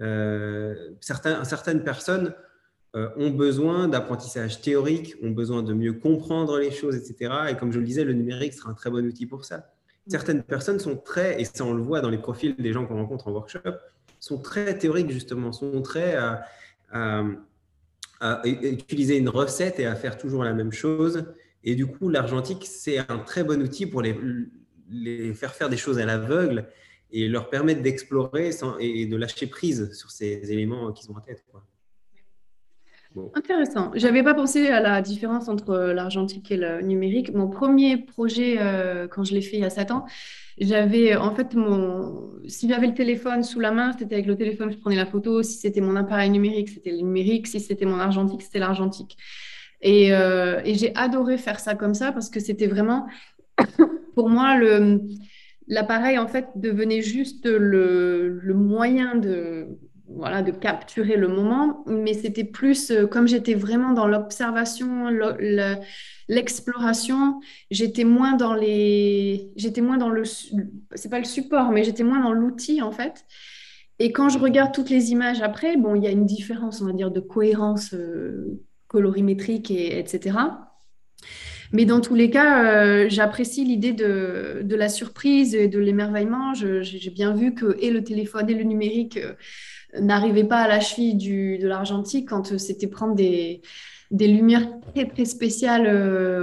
Euh, 0.00 0.92
certains, 1.00 1.44
certaines 1.44 1.84
personnes 1.84 2.34
euh, 2.96 3.08
ont 3.16 3.30
besoin 3.30 3.86
d'apprentissage 3.88 4.60
théorique, 4.62 5.14
ont 5.22 5.30
besoin 5.30 5.62
de 5.62 5.74
mieux 5.74 5.92
comprendre 5.92 6.58
les 6.58 6.70
choses, 6.70 6.96
etc. 6.96 7.32
Et 7.50 7.56
comme 7.56 7.72
je 7.72 7.78
le 7.78 7.84
disais, 7.84 8.04
le 8.04 8.14
numérique 8.14 8.54
sera 8.54 8.70
un 8.70 8.74
très 8.74 8.90
bon 8.90 9.04
outil 9.06 9.26
pour 9.26 9.44
ça. 9.44 9.58
Mm. 10.06 10.10
Certaines 10.10 10.42
personnes 10.42 10.80
sont 10.80 10.96
très, 10.96 11.40
et 11.40 11.44
ça 11.44 11.64
on 11.64 11.74
le 11.74 11.82
voit 11.82 12.00
dans 12.00 12.10
les 12.10 12.18
profils 12.18 12.56
des 12.56 12.72
gens 12.72 12.86
qu'on 12.86 12.96
rencontre 12.96 13.28
en 13.28 13.32
workshop, 13.32 13.76
sont 14.20 14.38
très 14.38 14.78
théoriques 14.78 15.10
justement, 15.10 15.50
sont 15.52 15.82
très 15.82 16.16
à, 16.16 16.42
utiliser 18.44 19.16
une 19.16 19.30
recette 19.30 19.80
et 19.80 19.86
à 19.86 19.96
faire 19.96 20.18
toujours 20.18 20.44
la 20.44 20.52
même 20.52 20.72
chose. 20.72 21.24
Et 21.64 21.74
du 21.74 21.86
coup, 21.86 22.08
l'argentique, 22.08 22.66
c'est 22.66 22.98
un 22.98 23.18
très 23.18 23.44
bon 23.44 23.62
outil 23.62 23.86
pour 23.86 24.02
les, 24.02 25.34
faire 25.34 25.54
faire 25.54 25.68
des 25.68 25.76
choses 25.76 25.98
à 25.98 26.04
l'aveugle 26.04 26.68
et 27.12 27.28
leur 27.28 27.48
permettre 27.50 27.82
d'explorer 27.82 28.50
et 28.78 29.06
de 29.06 29.16
lâcher 29.16 29.46
prise 29.46 29.92
sur 29.94 30.10
ces 30.10 30.52
éléments 30.52 30.92
qu'ils 30.92 31.10
ont 31.10 31.16
en 31.16 31.20
tête. 31.20 31.44
Intéressant. 33.34 33.90
J'avais 33.94 34.22
pas 34.22 34.34
pensé 34.34 34.68
à 34.68 34.80
la 34.80 35.02
différence 35.02 35.48
entre 35.48 35.76
l'argentique 35.92 36.50
et 36.52 36.56
le 36.56 36.80
numérique. 36.80 37.34
Mon 37.34 37.48
premier 37.48 37.96
projet, 37.96 38.56
euh, 38.60 39.08
quand 39.08 39.24
je 39.24 39.34
l'ai 39.34 39.40
fait 39.40 39.56
il 39.56 39.60
y 39.60 39.64
a 39.64 39.70
7 39.70 39.90
ans, 39.90 40.06
j'avais 40.58 41.16
en 41.16 41.34
fait 41.34 41.54
mon. 41.54 42.30
Si 42.46 42.68
j'avais 42.68 42.86
le 42.86 42.94
téléphone 42.94 43.42
sous 43.42 43.58
la 43.58 43.72
main, 43.72 43.92
c'était 43.98 44.14
avec 44.14 44.26
le 44.26 44.36
téléphone 44.36 44.68
que 44.68 44.74
je 44.74 44.78
prenais 44.78 44.96
la 44.96 45.06
photo. 45.06 45.42
Si 45.42 45.58
c'était 45.58 45.80
mon 45.80 45.96
appareil 45.96 46.30
numérique, 46.30 46.68
c'était 46.68 46.92
le 46.92 46.98
numérique. 46.98 47.48
Si 47.48 47.58
c'était 47.58 47.84
mon 47.84 47.98
argentique, 47.98 48.42
c'était 48.42 48.60
l'argentique. 48.60 49.16
Et, 49.82 50.14
euh, 50.14 50.60
et 50.64 50.74
j'ai 50.74 50.94
adoré 50.94 51.36
faire 51.36 51.58
ça 51.58 51.74
comme 51.74 51.94
ça 51.94 52.12
parce 52.12 52.30
que 52.30 52.38
c'était 52.38 52.66
vraiment, 52.68 53.08
pour 54.14 54.28
moi, 54.28 54.56
le 54.56 55.00
l'appareil 55.66 56.18
en 56.18 56.26
fait 56.26 56.48
devenait 56.56 57.00
juste 57.00 57.46
le, 57.46 58.40
le 58.42 58.54
moyen 58.54 59.14
de 59.14 59.78
voilà, 60.16 60.42
de 60.42 60.50
capturer 60.50 61.16
le 61.16 61.28
moment, 61.28 61.84
mais 61.86 62.14
c'était 62.14 62.44
plus 62.44 62.90
euh, 62.90 63.06
comme 63.06 63.28
j'étais 63.28 63.54
vraiment 63.54 63.92
dans 63.92 64.06
l'observation, 64.06 65.08
l'exploration, 66.28 67.40
j'étais 67.70 68.04
moins 68.04 68.34
dans 68.36 68.54
les, 68.54 69.50
j'étais 69.56 69.80
moins 69.80 69.98
dans 69.98 70.08
le, 70.08 70.24
c'est 70.24 71.10
pas 71.10 71.18
le 71.18 71.24
support, 71.24 71.70
mais 71.70 71.84
j'étais 71.84 72.02
moins 72.02 72.20
dans 72.20 72.32
l'outil 72.32 72.82
en 72.82 72.90
fait. 72.90 73.24
Et 73.98 74.12
quand 74.12 74.30
je 74.30 74.38
regarde 74.38 74.72
toutes 74.72 74.90
les 74.90 75.10
images 75.10 75.42
après, 75.42 75.76
bon, 75.76 75.94
il 75.94 76.02
y 76.02 76.06
a 76.06 76.10
une 76.10 76.26
différence, 76.26 76.80
on 76.80 76.86
va 76.86 76.92
dire, 76.92 77.10
de 77.10 77.20
cohérence 77.20 77.92
euh, 77.92 78.60
colorimétrique 78.88 79.70
et 79.70 79.98
etc. 79.98 80.38
Mais 81.72 81.84
dans 81.84 82.00
tous 82.00 82.16
les 82.16 82.30
cas, 82.30 83.06
j'apprécie 83.08 83.64
l'idée 83.64 83.92
de, 83.92 84.62
de, 84.64 84.74
la 84.74 84.88
surprise 84.88 85.54
et 85.54 85.68
de 85.68 85.78
l'émerveillement. 85.78 86.52
J'ai 86.52 87.10
bien 87.10 87.32
vu 87.32 87.54
que 87.54 87.76
et 87.78 87.90
le 87.90 88.02
téléphone 88.02 88.50
et 88.50 88.54
le 88.54 88.64
numérique 88.64 89.20
n'arrivaient 89.98 90.44
pas 90.44 90.58
à 90.58 90.68
la 90.68 90.80
cheville 90.80 91.14
du, 91.14 91.58
de 91.58 91.66
l'argentique 91.66 92.28
quand 92.28 92.58
c'était 92.58 92.86
prendre 92.86 93.14
des, 93.14 93.62
des 94.10 94.28
lumières 94.28 94.68
très, 94.94 95.06
très 95.06 95.24
spéciales. 95.24 95.86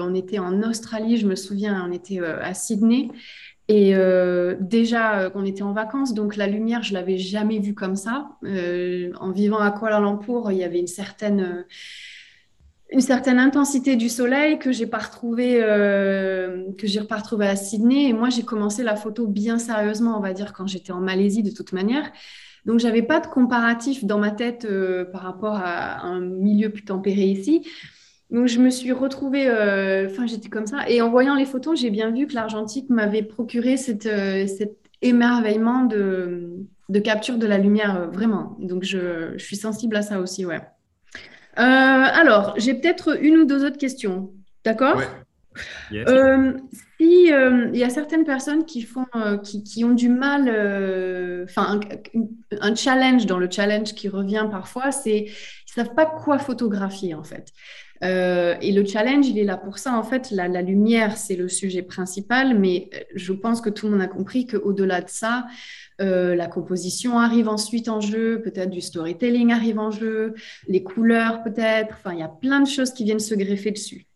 on 0.02 0.14
était 0.14 0.40
en 0.40 0.64
Australie, 0.64 1.18
je 1.18 1.28
me 1.28 1.36
souviens, 1.36 1.86
on 1.88 1.92
était 1.92 2.20
à 2.20 2.54
Sydney. 2.54 3.10
Et 3.70 3.96
euh, 3.96 4.56
déjà 4.62 5.20
euh, 5.20 5.30
qu'on 5.30 5.44
était 5.44 5.64
en 5.64 5.74
vacances, 5.74 6.14
donc 6.14 6.38
la 6.38 6.48
lumière, 6.48 6.84
je 6.84 6.94
l'avais 6.94 7.18
jamais 7.18 7.60
vue 7.60 7.74
comme 7.74 7.98
ça. 7.98 8.30
Euh, 8.46 9.12
en 9.20 9.32
vivant 9.32 9.60
à 9.60 9.72
Kuala 9.72 10.00
Lumpur, 10.00 10.52
il 10.52 10.58
y 10.58 10.64
avait 10.64 10.80
une 10.80 10.88
certaine, 10.88 11.66
une 12.90 13.02
certaine 13.02 13.40
intensité 13.40 13.98
du 13.98 14.08
soleil 14.08 14.58
que 14.58 14.72
j'ai 14.72 14.88
pas 14.88 15.00
retrouvée, 15.00 15.60
que 15.60 16.88
j'ai 16.88 17.02
pas 17.02 17.18
retrouvée 17.18 17.48
à 17.48 17.58
Sydney. 17.58 18.08
Et 18.08 18.14
moi, 18.14 18.30
j'ai 18.30 18.44
commencé 18.44 18.84
la 18.84 18.96
photo 18.96 19.28
bien 19.28 19.60
sérieusement, 19.60 20.18
on 20.18 20.22
va 20.22 20.32
dire, 20.32 20.54
quand 20.54 20.68
j'étais 20.68 20.94
en 20.94 21.02
Malaisie 21.02 21.44
de 21.44 21.52
toute 21.52 21.74
manière. 21.74 22.10
Donc, 22.68 22.80
j'avais 22.80 23.02
pas 23.02 23.20
de 23.20 23.28
comparatif 23.28 24.06
dans 24.06 24.20
ma 24.20 24.30
tête 24.30 24.68
par 25.12 25.22
rapport 25.22 25.56
à 25.56 26.02
un 26.06 26.20
milieu 26.20 26.70
plus 26.70 26.86
tempéré 26.86 27.24
ici. 27.24 27.66
Donc, 28.30 28.48
je 28.48 28.60
me 28.60 28.70
suis 28.70 28.92
retrouvée, 28.92 29.48
euh, 29.48 30.08
enfin, 30.10 30.28
j'étais 30.28 30.50
comme 30.50 30.68
ça. 30.68 30.90
Et 30.90 31.02
en 31.02 31.10
voyant 31.10 31.36
les 31.36 31.46
photos, 31.46 31.80
j'ai 31.80 31.90
bien 31.90 32.12
vu 32.12 32.28
que 32.28 32.34
l'argentique 32.34 32.90
m'avait 32.90 33.24
procuré 33.24 33.78
cette, 33.78 34.06
euh, 34.06 34.46
cet 34.48 34.76
émerveillement 35.02 35.86
de, 35.86 36.50
de, 36.90 37.00
capture 37.00 37.38
de 37.38 37.48
la 37.48 37.58
lumière, 37.58 37.96
euh, 37.96 38.08
vraiment. 38.08 38.58
Donc, 38.60 38.84
je, 38.84 39.34
je, 39.38 39.44
suis 39.44 39.56
sensible 39.56 39.96
à 39.96 40.02
ça 40.02 40.20
aussi, 40.20 40.46
ouais. 40.46 40.60
alors, 41.56 42.54
j'ai 42.58 42.74
peut-être 42.74 43.18
une 43.24 43.38
ou 43.38 43.46
deux 43.46 43.66
autres 43.66 43.78
questions. 43.78 44.32
D'accord? 44.66 44.98
Ouais. 44.98 46.04
Si 47.00 47.28
il 47.28 47.76
y 47.78 47.84
a 47.84 47.90
certaines 47.90 48.24
personnes 48.24 48.66
qui 48.66 48.82
font, 48.82 49.06
qui, 49.44 49.64
qui, 49.64 49.84
ont 49.84 49.94
du 49.94 50.10
mal, 50.10 50.44
enfin, 51.44 51.80
un, 52.14 52.60
un, 52.62 52.76
challenge 52.76 53.26
dans 53.26 53.38
le 53.38 53.50
challenge 53.50 53.94
qui 53.94 54.10
revient 54.10 54.48
parfois, 54.50 54.92
c'est 54.92 55.26
ils 55.28 55.74
savent 55.74 55.94
pas 55.94 56.06
quoi 56.06 56.40
photographier 56.40 57.14
en 57.14 57.24
fait. 57.24 57.54
Euh, 58.04 58.56
et 58.62 58.72
le 58.72 58.86
challenge, 58.86 59.28
il 59.28 59.40
est 59.40 59.44
là 59.44 59.58
pour 59.58 59.78
ça. 59.78 59.98
En 59.98 60.04
fait, 60.04 60.32
la, 60.32 60.48
lumière, 60.62 61.18
c'est 61.18 61.36
le 61.36 61.48
sujet 61.48 61.82
principal, 61.82 62.58
mais 62.58 62.90
euh, 62.94 63.00
je 63.16 63.34
pense 63.34 63.62
que 63.62 63.70
tout 63.70 63.88
le 63.88 63.94
monde 63.94 64.02
a 64.02 64.08
compris 64.08 64.46
qu'au-delà 64.46 65.02
de 65.02 65.10
ça, 65.10 65.48
euh, 66.00 66.36
la 66.36 66.48
composition 66.48 67.18
arrive 67.20 67.50
ensuite 67.50 67.90
en 67.90 68.02
jeu, 68.02 68.42
peut-être 68.44 68.70
du 68.70 68.82
storytelling 68.82 69.52
arrive 69.52 69.80
en 69.80 69.92
jeu, 69.92 70.36
les 70.68 70.84
couleurs 70.84 71.44
peut-être. 71.44 71.96
Enfin, 71.98 72.14
il 72.14 72.20
y 72.20 72.24
a 72.24 72.28
plein 72.28 72.60
de 72.60 72.68
choses 72.68 72.94
qui 72.94 73.04
viennent 73.04 73.20
se 73.20 73.36
greffer 73.36 73.72
dessus. 73.72 74.07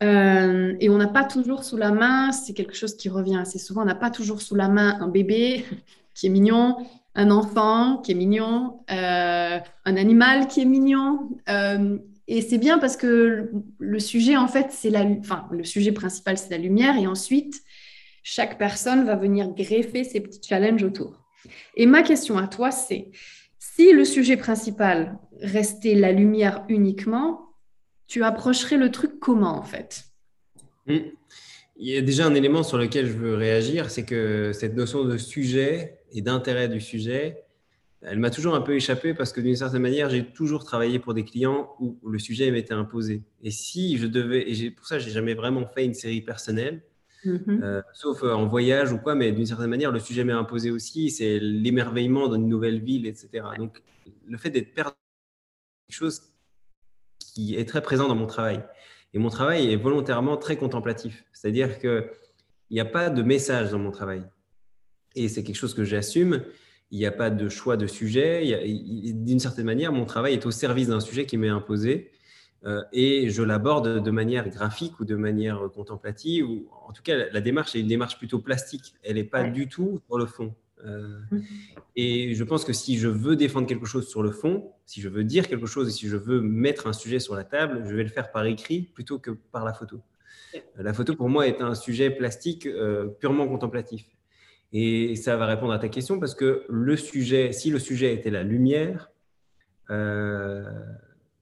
Et 0.00 0.88
on 0.88 0.98
n'a 0.98 1.08
pas 1.08 1.24
toujours 1.24 1.64
sous 1.64 1.76
la 1.76 1.90
main, 1.90 2.32
c'est 2.32 2.52
quelque 2.52 2.74
chose 2.74 2.96
qui 2.96 3.08
revient 3.08 3.38
assez 3.38 3.58
souvent, 3.58 3.82
on 3.82 3.86
n'a 3.86 3.94
pas 3.94 4.10
toujours 4.10 4.42
sous 4.42 4.54
la 4.54 4.68
main 4.68 4.98
un 5.00 5.08
bébé 5.08 5.64
qui 6.14 6.26
est 6.26 6.30
mignon, 6.30 6.76
un 7.14 7.30
enfant 7.30 7.98
qui 7.98 8.12
est 8.12 8.14
mignon, 8.14 8.80
un 8.88 9.62
animal 9.84 10.48
qui 10.48 10.60
est 10.60 10.66
mignon. 10.66 11.30
Et 12.28 12.42
c'est 12.42 12.58
bien 12.58 12.78
parce 12.78 12.96
que 12.96 13.50
le 13.78 13.98
sujet, 14.00 14.36
en 14.36 14.48
fait, 14.48 14.68
c'est 14.70 14.90
la, 14.90 15.04
enfin, 15.04 15.46
le 15.52 15.62
sujet 15.64 15.92
principal, 15.92 16.36
c'est 16.36 16.50
la 16.50 16.58
lumière. 16.58 16.98
Et 16.98 17.06
ensuite, 17.06 17.62
chaque 18.24 18.58
personne 18.58 19.04
va 19.04 19.14
venir 19.14 19.50
greffer 19.50 20.02
ses 20.02 20.20
petits 20.20 20.40
challenges 20.46 20.82
autour. 20.82 21.22
Et 21.76 21.86
ma 21.86 22.02
question 22.02 22.36
à 22.36 22.48
toi, 22.48 22.72
c'est 22.72 23.12
si 23.58 23.92
le 23.92 24.04
sujet 24.04 24.36
principal 24.36 25.18
restait 25.40 25.94
la 25.94 26.10
lumière 26.10 26.64
uniquement, 26.68 27.45
tu 28.06 28.22
approcherais 28.24 28.76
le 28.76 28.90
truc 28.90 29.18
comment, 29.20 29.58
en 29.58 29.62
fait? 29.62 30.04
Hmm. 30.86 31.10
Il 31.78 31.88
y 31.88 31.96
a 31.96 32.00
déjà 32.00 32.26
un 32.26 32.34
élément 32.34 32.62
sur 32.62 32.78
lequel 32.78 33.06
je 33.06 33.12
veux 33.12 33.34
réagir, 33.34 33.90
c'est 33.90 34.04
que 34.04 34.52
cette 34.54 34.74
notion 34.74 35.04
de 35.04 35.18
sujet 35.18 35.98
et 36.12 36.22
d'intérêt 36.22 36.68
du 36.68 36.80
sujet, 36.80 37.44
elle 38.02 38.18
m'a 38.18 38.30
toujours 38.30 38.54
un 38.54 38.60
peu 38.60 38.74
échappé 38.74 39.14
parce 39.14 39.32
que 39.32 39.40
d'une 39.40 39.56
certaine 39.56 39.82
manière, 39.82 40.08
j'ai 40.08 40.24
toujours 40.24 40.64
travaillé 40.64 40.98
pour 40.98 41.12
des 41.12 41.24
clients 41.24 41.74
où 41.80 41.98
le 42.08 42.18
sujet 42.18 42.50
m'était 42.50 42.72
imposé. 42.72 43.22
Et 43.42 43.50
si 43.50 43.98
je 43.98 44.06
devais, 44.06 44.50
et 44.50 44.70
pour 44.70 44.86
ça, 44.86 44.98
j'ai 44.98 45.10
jamais 45.10 45.34
vraiment 45.34 45.66
fait 45.66 45.84
une 45.84 45.94
série 45.94 46.22
personnelle, 46.22 46.82
mm-hmm. 47.24 47.62
euh, 47.62 47.82
sauf 47.92 48.22
euh, 48.22 48.32
en 48.32 48.46
voyage 48.46 48.92
ou 48.92 48.98
quoi, 48.98 49.14
mais 49.14 49.32
d'une 49.32 49.46
certaine 49.46 49.70
manière, 49.70 49.92
le 49.92 49.98
sujet 49.98 50.24
m'est 50.24 50.32
imposé 50.32 50.70
aussi. 50.70 51.10
C'est 51.10 51.38
l'émerveillement 51.40 52.28
d'une 52.28 52.48
nouvelle 52.48 52.80
ville, 52.80 53.06
etc. 53.06 53.28
Donc, 53.58 53.82
le 54.26 54.38
fait 54.38 54.50
d'être 54.50 54.72
perdu, 54.72 54.94
quelque 55.88 55.96
chose 55.96 56.22
qui 57.18 57.56
est 57.56 57.68
très 57.68 57.82
présent 57.82 58.08
dans 58.08 58.14
mon 58.14 58.26
travail. 58.26 58.62
Et 59.14 59.18
mon 59.18 59.28
travail 59.28 59.72
est 59.72 59.76
volontairement 59.76 60.36
très 60.36 60.56
contemplatif. 60.56 61.24
C'est-à-dire 61.32 61.78
qu'il 61.78 62.10
n'y 62.70 62.80
a 62.80 62.84
pas 62.84 63.10
de 63.10 63.22
message 63.22 63.70
dans 63.70 63.78
mon 63.78 63.90
travail. 63.90 64.22
Et 65.14 65.28
c'est 65.28 65.42
quelque 65.42 65.56
chose 65.56 65.74
que 65.74 65.84
j'assume 65.84 66.44
il 66.90 66.98
n'y 66.98 67.06
a 67.06 67.12
pas 67.12 67.30
de 67.30 67.48
choix 67.48 67.76
de 67.76 67.86
sujet. 67.86 68.68
D'une 69.12 69.40
certaine 69.40 69.66
manière, 69.66 69.92
mon 69.92 70.04
travail 70.04 70.34
est 70.34 70.46
au 70.46 70.50
service 70.50 70.88
d'un 70.88 71.00
sujet 71.00 71.26
qui 71.26 71.36
m'est 71.36 71.48
imposé 71.48 72.12
euh, 72.64 72.82
et 72.92 73.28
je 73.28 73.42
l'aborde 73.42 74.02
de 74.02 74.10
manière 74.10 74.48
graphique 74.48 74.98
ou 75.00 75.04
de 75.04 75.16
manière 75.16 75.60
contemplative. 75.74 76.48
Ou, 76.48 76.68
en 76.86 76.92
tout 76.92 77.02
cas, 77.02 77.28
la, 77.30 77.40
démarche 77.40 77.74
est 77.74 77.80
une 77.80 77.88
démarche 77.88 78.18
plutôt 78.18 78.38
plastique. 78.38 78.94
Elle 79.02 79.16
n'est 79.16 79.24
pas 79.24 79.44
du 79.44 79.68
tout 79.68 80.00
sur 80.06 80.18
le 80.18 80.26
fond. 80.26 80.54
Euh, 80.84 81.20
et 81.96 82.34
je 82.34 82.44
pense 82.44 82.64
que 82.64 82.72
si 82.72 82.98
je 82.98 83.08
veux 83.08 83.36
défendre 83.36 83.66
quelque 83.66 83.86
chose 83.86 84.08
sur 84.08 84.22
le 84.22 84.30
fond, 84.30 84.72
si 84.84 85.00
je 85.00 85.08
veux 85.08 85.24
dire 85.24 85.48
quelque 85.48 85.66
chose 85.66 85.88
et 85.88 85.90
si 85.90 86.08
je 86.08 86.16
veux 86.16 86.40
mettre 86.40 86.86
un 86.86 86.92
sujet 86.92 87.18
sur 87.18 87.34
la 87.34 87.44
table, 87.44 87.84
je 87.88 87.94
vais 87.94 88.02
le 88.02 88.08
faire 88.08 88.30
par 88.30 88.44
écrit 88.44 88.82
plutôt 88.82 89.18
que 89.18 89.30
par 89.30 89.64
la 89.64 89.72
photo. 89.72 90.00
La 90.76 90.92
photo, 90.92 91.14
pour 91.14 91.28
moi, 91.28 91.46
est 91.46 91.60
un 91.60 91.74
sujet 91.74 92.10
plastique 92.10 92.66
euh, 92.66 93.06
purement 93.06 93.46
contemplatif. 93.46 94.06
Et 94.72 95.16
ça 95.16 95.36
va 95.36 95.46
répondre 95.46 95.72
à 95.72 95.78
ta 95.78 95.88
question 95.88 96.18
parce 96.18 96.34
que 96.34 96.64
le 96.68 96.96
sujet, 96.96 97.52
si 97.52 97.70
le 97.70 97.78
sujet 97.78 98.12
était 98.12 98.30
la 98.30 98.42
lumière, 98.42 99.10
euh, 99.90 100.64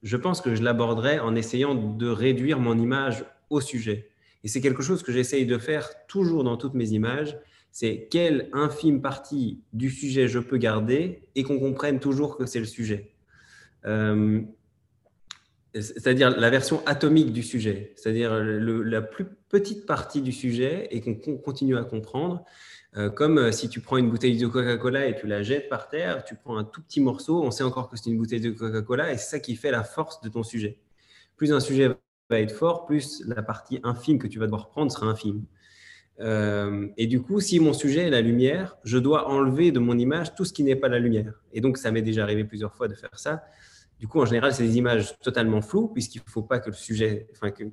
je 0.03 0.16
pense 0.16 0.41
que 0.41 0.55
je 0.55 0.62
l'aborderais 0.62 1.18
en 1.18 1.35
essayant 1.35 1.74
de 1.74 2.09
réduire 2.09 2.59
mon 2.59 2.78
image 2.78 3.24
au 3.51 3.61
sujet. 3.61 4.11
Et 4.43 4.49
c'est 4.49 4.61
quelque 4.61 4.82
chose 4.82 5.03
que 5.03 5.11
j'essaye 5.11 5.47
de 5.47 5.57
faire 5.57 6.07
toujours 6.07 6.45
dans 6.45 6.57
toutes 6.57 6.74
mes 6.74 6.91
images. 6.91 7.39
C'est 7.75 8.07
quelle 8.09 8.51
infime 8.53 9.03
partie 9.03 9.61
du 9.72 9.91
sujet 9.91 10.29
je 10.29 10.39
peux 10.39 10.59
garder 10.59 11.29
et 11.35 11.43
qu'on 11.43 11.59
comprenne 11.59 11.99
toujours 11.99 12.37
que 12.37 12.47
c'est 12.47 12.61
le 12.61 12.66
sujet. 12.66 13.16
Euh, 13.85 14.43
c'est-à-dire 15.75 16.31
la 16.39 16.51
version 16.51 16.87
atomique 16.87 17.33
du 17.33 17.43
sujet, 17.43 17.93
c'est-à-dire 17.97 18.33
la 18.33 19.03
plus 19.03 19.27
petite 19.49 19.87
partie 19.87 20.22
du 20.22 20.31
sujet 20.31 20.87
et 20.93 21.01
qu'on 21.01 21.37
continue 21.37 21.77
à 21.77 21.83
comprendre. 21.83 22.45
Euh, 22.97 23.11
comme 23.11 23.39
euh, 23.39 23.51
si 23.51 23.68
tu 23.68 23.81
prends 23.81 23.97
une 23.97 24.09
bouteille 24.09 24.39
de 24.39 24.47
Coca-Cola 24.47 25.07
et 25.07 25.16
tu 25.16 25.27
la 25.27 25.43
jettes 25.43 25.68
par 25.68 25.89
terre, 25.89 26.22
tu 26.22 26.37
prends 26.37 26.57
un 26.57 26.62
tout 26.62 26.81
petit 26.81 27.01
morceau, 27.01 27.43
on 27.43 27.51
sait 27.51 27.64
encore 27.64 27.91
que 27.91 27.97
c'est 27.97 28.09
une 28.09 28.18
bouteille 28.18 28.41
de 28.41 28.53
Coca-Cola 28.53 29.12
et 29.12 29.18
c'est 29.18 29.31
ça 29.31 29.41
qui 29.41 29.57
fait 29.57 29.72
la 29.72 29.83
force 29.83 30.20
de 30.20 30.29
ton 30.29 30.45
sujet. 30.45 30.79
Plus 31.37 31.53
un 31.53 31.59
sujet 31.59 31.89
va 32.31 32.39
être 32.39 32.55
fort, 32.55 32.87
plus 32.87 33.25
la 33.27 33.43
partie 33.43 33.81
infime 33.83 34.20
que 34.20 34.29
tu 34.29 34.39
vas 34.39 34.45
devoir 34.45 34.68
prendre 34.68 34.93
sera 34.93 35.07
infime. 35.07 35.45
Euh, 36.21 36.89
et 36.97 37.07
du 37.07 37.21
coup, 37.21 37.41
si 37.41 37.59
mon 37.61 37.73
sujet 37.73 38.03
est 38.03 38.11
la 38.11 38.21
lumière, 38.21 38.77
je 38.85 38.99
dois 38.99 39.29
enlever 39.29 39.73
de 39.73 39.79
mon 39.79 39.99
image 39.99 40.35
tout 40.35 40.45
ce 40.45 40.53
qui 40.53 40.62
n'est 40.62 40.77
pas 40.77 40.89
la 40.89 40.99
lumière. 40.99 41.43
Et 41.53 41.61
donc, 41.61 41.77
ça 41.77 41.91
m'est 41.91 42.03
déjà 42.03 42.23
arrivé 42.23 42.45
plusieurs 42.45 42.75
fois 42.75 42.89
de 42.89 42.95
faire 42.95 43.19
ça. 43.19 43.45
Du 43.99 44.07
coup, 44.07 44.21
en 44.21 44.27
général, 44.27 44.55
c'est 44.55 44.65
des 44.65 44.77
images 44.77 45.19
totalement 45.21 45.61
floues, 45.61 45.89
puisqu'il 45.89 46.23
ne 46.25 46.31
faut 46.31 46.43
pas 46.43 46.59
que 46.59 46.71
le 46.71 46.77
sujet, 46.77 47.29
enfin, 47.33 47.51
que, 47.51 47.65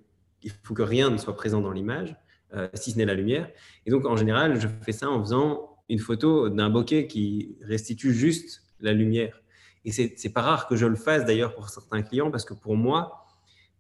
faut 0.64 0.74
que 0.74 0.82
rien 0.82 1.10
ne 1.10 1.18
soit 1.18 1.36
présent 1.36 1.62
dans 1.62 1.72
l'image. 1.72 2.16
Euh, 2.54 2.68
si 2.74 2.92
ce 2.92 2.98
n'est 2.98 3.06
la 3.06 3.14
lumière. 3.14 3.50
Et 3.86 3.92
donc, 3.92 4.06
en 4.06 4.18
général, 4.18 4.60
je 4.60 4.68
fais 4.84 4.92
ça 4.92 5.10
en 5.10 5.22
faisant 5.22 5.78
une 5.88 6.00
photo 6.00 6.50
d'un 6.50 6.70
bokeh 6.70 7.08
qui 7.08 7.56
restitue 7.62 8.14
juste 8.14 8.64
la 8.82 8.92
lumière. 8.92 9.42
Et 9.86 9.92
c'est 9.92 10.34
pas 10.34 10.42
rare 10.42 10.68
que 10.68 10.76
je 10.76 10.86
le 10.86 10.98
fasse 10.98 11.26
d'ailleurs 11.26 11.56
pour 11.56 11.70
certains 11.70 12.02
clients 12.02 12.30
parce 12.30 12.44
que 12.44 12.54
pour 12.54 12.76
moi, 12.76 13.26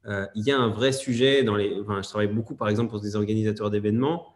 euh, 0.07 0.25
il 0.35 0.45
y 0.45 0.51
a 0.51 0.57
un 0.57 0.69
vrai 0.69 0.93
sujet 0.93 1.43
dans 1.43 1.55
les. 1.55 1.79
Enfin, 1.81 2.01
je 2.01 2.07
travaille 2.07 2.27
beaucoup 2.27 2.55
par 2.55 2.69
exemple 2.69 2.89
pour 2.89 3.01
des 3.01 3.15
organisateurs 3.15 3.69
d'événements. 3.69 4.33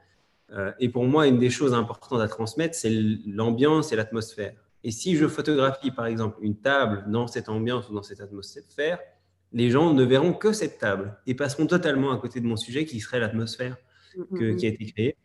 Euh, 0.52 0.72
et 0.80 0.90
pour 0.90 1.06
moi, 1.06 1.28
une 1.28 1.40
des 1.40 1.50
choses 1.50 1.74
importantes 1.74 2.22
à 2.22 2.28
transmettre, 2.28 2.76
c'est 2.76 2.92
l'ambiance 3.26 3.92
et 3.92 3.96
l'atmosphère. 3.96 4.54
Et 4.84 4.92
si 4.92 5.16
je 5.16 5.28
photographie 5.28 5.90
par 5.90 6.06
exemple 6.06 6.38
une 6.42 6.58
table 6.58 7.06
dans 7.08 7.26
cette 7.26 7.50
ambiance 7.50 7.90
ou 7.90 7.96
dans 7.96 8.04
cette 8.04 8.22
atmosphère, 8.22 9.00
les 9.52 9.72
gens 9.72 9.94
ne 9.94 10.04
verront 10.04 10.34
que 10.34 10.54
cette 10.54 10.78
table 10.78 11.18
et 11.26 11.34
passeront 11.34 11.66
totalement 11.66 12.12
à 12.12 12.18
côté 12.18 12.40
de 12.40 12.46
mon 12.46 12.58
sujet 12.58 12.86
qui 12.86 13.00
serait 13.00 13.20
l'atmosphère. 13.20 13.78
Mm, 14.16 14.22
mm, 14.30 14.56
qui 14.58 14.66
a 14.66 14.70
mm. 14.70 14.74
été 14.74 14.86
créé. 14.86 15.16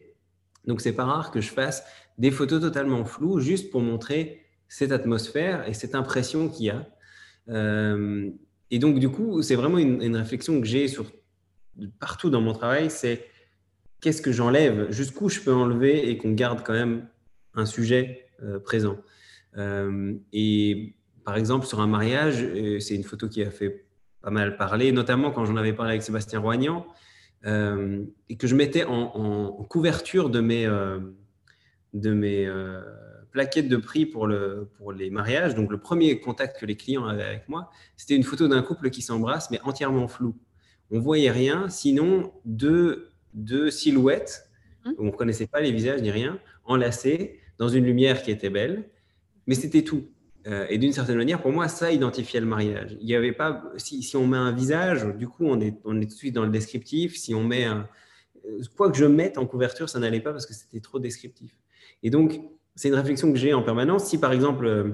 Donc, 0.66 0.80
c'est 0.80 0.92
pas 0.92 1.04
rare 1.04 1.30
que 1.30 1.40
je 1.40 1.50
fasse 1.50 1.84
des 2.18 2.30
photos 2.30 2.60
totalement 2.60 3.04
floues 3.04 3.40
juste 3.40 3.70
pour 3.70 3.80
montrer 3.80 4.44
cette 4.68 4.92
atmosphère 4.92 5.66
et 5.68 5.74
cette 5.74 5.94
impression 5.94 6.48
qu'il 6.48 6.66
y 6.66 6.70
a. 6.70 6.86
Euh, 7.48 8.30
et 8.70 8.78
donc, 8.78 8.98
du 8.98 9.08
coup, 9.08 9.42
c'est 9.42 9.54
vraiment 9.54 9.78
une, 9.78 10.16
réflexion 10.16 10.60
que 10.60 10.66
j'ai 10.66 10.86
sur 10.86 11.06
partout 11.98 12.30
dans 12.30 12.40
mon 12.40 12.52
travail, 12.52 12.90
c'est 12.90 13.26
qu'est-ce 14.00 14.22
que 14.22 14.32
j'enlève, 14.32 14.90
jusqu'où 14.90 15.28
je 15.28 15.40
peux 15.40 15.52
enlever 15.52 16.10
et 16.10 16.18
qu'on 16.18 16.32
garde 16.32 16.62
quand 16.64 16.72
même 16.72 17.06
un 17.54 17.66
sujet 17.66 18.26
euh, 18.42 18.58
présent. 18.58 18.98
Euh, 19.56 20.14
et 20.32 20.94
par 21.24 21.36
exemple, 21.36 21.66
sur 21.66 21.80
un 21.80 21.86
mariage, 21.86 22.46
c'est 22.80 22.94
une 22.94 23.04
photo 23.04 23.28
qui 23.28 23.42
a 23.42 23.50
fait 23.50 23.86
pas 24.22 24.30
mal 24.30 24.56
parler, 24.56 24.92
notamment 24.92 25.30
quand 25.30 25.44
j'en 25.44 25.56
avais 25.56 25.72
parlé 25.72 25.92
avec 25.92 26.02
Sébastien 26.02 26.40
Roignan. 26.40 26.86
et 27.44 28.36
que 28.38 28.46
je 28.46 28.54
mettais 28.54 28.84
en, 28.84 29.52
couverture 29.68 30.30
de 30.30 30.40
mes, 30.40 30.66
de 31.94 32.12
mes 32.12 32.48
plaquettes 33.30 33.68
de 33.68 33.76
prix 33.76 34.06
pour, 34.06 34.26
le, 34.26 34.70
pour 34.76 34.92
les 34.92 35.10
mariages. 35.10 35.54
Donc, 35.54 35.70
le 35.70 35.78
premier 35.78 36.20
contact 36.20 36.60
que 36.60 36.66
les 36.66 36.76
clients 36.76 37.04
avaient 37.06 37.24
avec 37.24 37.48
moi, 37.48 37.70
c'était 37.96 38.16
une 38.16 38.24
photo 38.24 38.48
d'un 38.48 38.62
couple 38.62 38.90
qui 38.90 39.02
s'embrasse, 39.02 39.50
mais 39.50 39.60
entièrement 39.62 40.08
flou. 40.08 40.36
On 40.90 40.98
voyait 40.98 41.30
rien, 41.30 41.68
sinon 41.68 42.32
deux, 42.44 43.09
deux 43.34 43.70
silhouettes, 43.70 44.48
mmh. 44.84 44.90
on 44.98 45.04
ne 45.04 45.10
connaissait 45.10 45.46
pas 45.46 45.60
les 45.60 45.72
visages 45.72 46.02
ni 46.02 46.10
rien, 46.10 46.38
enlacées 46.64 47.40
dans 47.58 47.68
une 47.68 47.84
lumière 47.84 48.22
qui 48.22 48.30
était 48.30 48.50
belle, 48.50 48.88
mais 49.46 49.54
c'était 49.54 49.82
tout. 49.82 50.08
Euh, 50.46 50.66
et 50.70 50.78
d'une 50.78 50.92
certaine 50.92 51.16
manière, 51.16 51.42
pour 51.42 51.52
moi, 51.52 51.68
ça 51.68 51.92
identifiait 51.92 52.40
le 52.40 52.46
mariage. 52.46 52.96
Il 53.00 53.08
y 53.08 53.14
avait 53.14 53.32
pas, 53.32 53.62
si, 53.76 54.02
si, 54.02 54.16
on 54.16 54.26
met 54.26 54.38
un 54.38 54.52
visage, 54.52 55.04
du 55.18 55.28
coup, 55.28 55.44
on 55.44 55.60
est, 55.60 55.76
on 55.84 56.00
est 56.00 56.06
tout 56.06 56.14
de 56.14 56.18
suite 56.18 56.34
dans 56.34 56.44
le 56.44 56.50
descriptif. 56.50 57.16
Si 57.16 57.34
on 57.34 57.44
met 57.44 57.64
un, 57.64 57.86
euh, 58.46 58.62
quoi 58.76 58.90
que 58.90 58.96
je 58.96 59.04
mette 59.04 59.38
en 59.38 59.46
couverture, 59.46 59.88
ça 59.88 59.98
n'allait 59.98 60.20
pas 60.20 60.32
parce 60.32 60.46
que 60.46 60.54
c'était 60.54 60.80
trop 60.80 60.98
descriptif. 60.98 61.52
Et 62.02 62.10
donc, 62.10 62.40
c'est 62.74 62.88
une 62.88 62.94
réflexion 62.94 63.32
que 63.32 63.38
j'ai 63.38 63.52
en 63.52 63.62
permanence. 63.62 64.06
Si 64.06 64.18
par 64.18 64.32
exemple, 64.32 64.66
euh, 64.66 64.92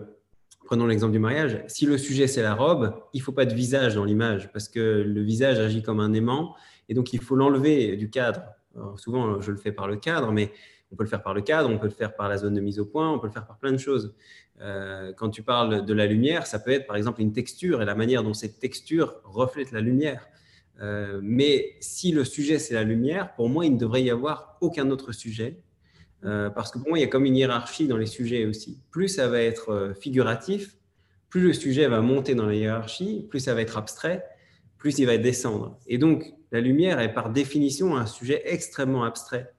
prenons 0.65 0.87
l'exemple 0.87 1.13
du 1.13 1.19
mariage, 1.19 1.63
si 1.69 1.87
le 1.87 1.99
sujet 1.99 2.27
c'est 2.27 2.43
la 2.43 2.55
robe, 2.55 2.95
il 3.13 3.23
faut 3.23 3.33
pas 3.33 3.47
de 3.47 3.55
visage 3.55 3.95
dans 3.95 4.05
l'image 4.05 4.51
parce 4.53 4.69
que 4.69 4.81
le 4.81 5.23
visage 5.23 5.59
agit 5.59 5.83
comme 5.83 6.01
un 6.01 6.13
aimant 6.13 6.57
et 6.89 6.95
donc 6.95 7.13
il 7.13 7.21
faut 7.21 7.37
l'enlever 7.37 7.97
du 7.97 8.11
cadre. 8.11 8.43
souvent, 8.97 9.41
je 9.41 9.51
le 9.51 9.57
fais 9.57 9.73
par 9.73 9.89
le 9.89 9.97
cadre, 9.97 10.33
mais 10.33 10.53
on 10.93 10.97
peut 10.97 11.05
le 11.05 11.09
faire 11.09 11.23
par 11.23 11.35
le 11.35 11.43
cadre, 11.43 11.69
on 11.69 11.79
peut 11.79 11.87
le 11.87 11.93
faire 11.93 12.15
par 12.15 12.29
la 12.29 12.37
zone 12.37 12.55
de 12.55 12.61
mise 12.61 12.79
au 12.79 12.87
point, 12.87 13.11
on 13.13 13.19
peut 13.19 13.27
le 13.27 13.33
faire 13.33 13.47
par 13.47 13.59
plein 13.59 13.73
de 13.73 13.79
choses. 13.79 14.15
Euh, 14.61 15.13
quand 15.13 15.31
tu 15.31 15.43
parles 15.43 15.85
de 15.85 15.93
la 15.93 16.07
lumière, 16.07 16.47
ça 16.47 16.59
peut 16.59 16.71
être 16.71 16.87
par 16.87 16.97
exemple 16.97 17.21
une 17.21 17.33
texture 17.33 17.83
et 17.83 17.85
la 17.85 17.95
manière 17.95 18.23
dont 18.23 18.35
cette 18.35 18.59
texture 18.59 19.17
reflète 19.25 19.73
la 19.73 19.81
lumière. 19.81 20.27
Euh, 20.81 21.21
mais 21.23 21.77
si 21.81 22.13
le 22.13 22.25
sujet 22.25 22.59
c'est 22.59 22.75
la 22.75 22.85
lumière, 22.85 23.35
pour 23.35 23.49
moi, 23.49 23.67
il 23.67 23.75
ne 23.75 23.79
devrait 23.79 24.03
y 24.03 24.11
avoir 24.11 24.57
aucun 24.61 24.91
autre 24.91 25.13
sujet. 25.13 25.63
Euh, 26.25 26.51
parce 26.51 26.71
que 26.71 26.79
pour 26.79 26.89
moi, 26.89 26.99
il 26.99 27.03
y 27.03 27.05
a 27.05 27.09
comme 27.09 27.27
une 27.27 27.37
hiérarchie 27.37 27.89
dans 27.89 27.97
les 27.97 28.07
sujets 28.07 28.47
aussi. 28.47 28.81
Plus 28.91 29.09
ça 29.09 29.29
va 29.29 29.41
être 29.41 29.95
figuratif, 30.01 30.77
plus 31.29 31.41
le 31.41 31.53
sujet 31.53 31.89
va 31.89 32.01
monter 32.01 32.35
dans 32.35 32.47
la 32.47 32.55
hiérarchie, 32.55 33.27
plus 33.29 33.41
ça 33.41 33.55
va 33.55 33.61
être 33.61 33.77
abstrait, 33.77 34.25
plus 34.79 34.99
il 34.99 35.07
va 35.07 35.19
descendre. 35.19 35.79
Et 35.87 35.99
donc, 35.99 36.33
la 36.53 36.61
lumière 36.61 37.01
est 37.01 37.13
par 37.13 37.31
définition 37.31 37.97
un 37.97 38.07
sujet 38.07 38.43
extrêmement 38.45 39.05
abstrait. 39.05 39.53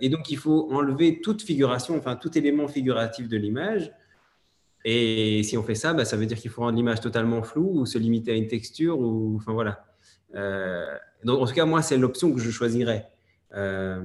et 0.00 0.08
donc, 0.08 0.30
il 0.30 0.38
faut 0.38 0.72
enlever 0.72 1.20
toute 1.20 1.42
figuration, 1.42 1.96
enfin 1.96 2.16
tout 2.16 2.36
élément 2.38 2.68
figuratif 2.68 3.28
de 3.28 3.36
l'image 3.36 3.92
et 4.84 5.42
si 5.42 5.56
on 5.56 5.62
fait 5.62 5.74
ça, 5.74 5.92
bah, 5.92 6.04
ça 6.04 6.16
veut 6.16 6.26
dire 6.26 6.38
qu'il 6.38 6.50
faut 6.50 6.62
rendre 6.62 6.76
l'image 6.76 7.00
totalement 7.00 7.42
floue 7.42 7.80
ou 7.80 7.86
se 7.86 7.98
limiter 7.98 8.32
à 8.32 8.34
une 8.34 8.46
texture. 8.46 8.98
Ou, 8.98 9.36
enfin, 9.36 9.52
voilà. 9.52 9.84
Euh, 10.34 10.86
en 11.26 11.46
tout 11.46 11.52
cas, 11.52 11.64
moi, 11.64 11.82
c'est 11.82 11.96
l'option 11.96 12.32
que 12.32 12.40
je 12.40 12.50
choisirais. 12.50 13.06
Euh, 13.54 14.02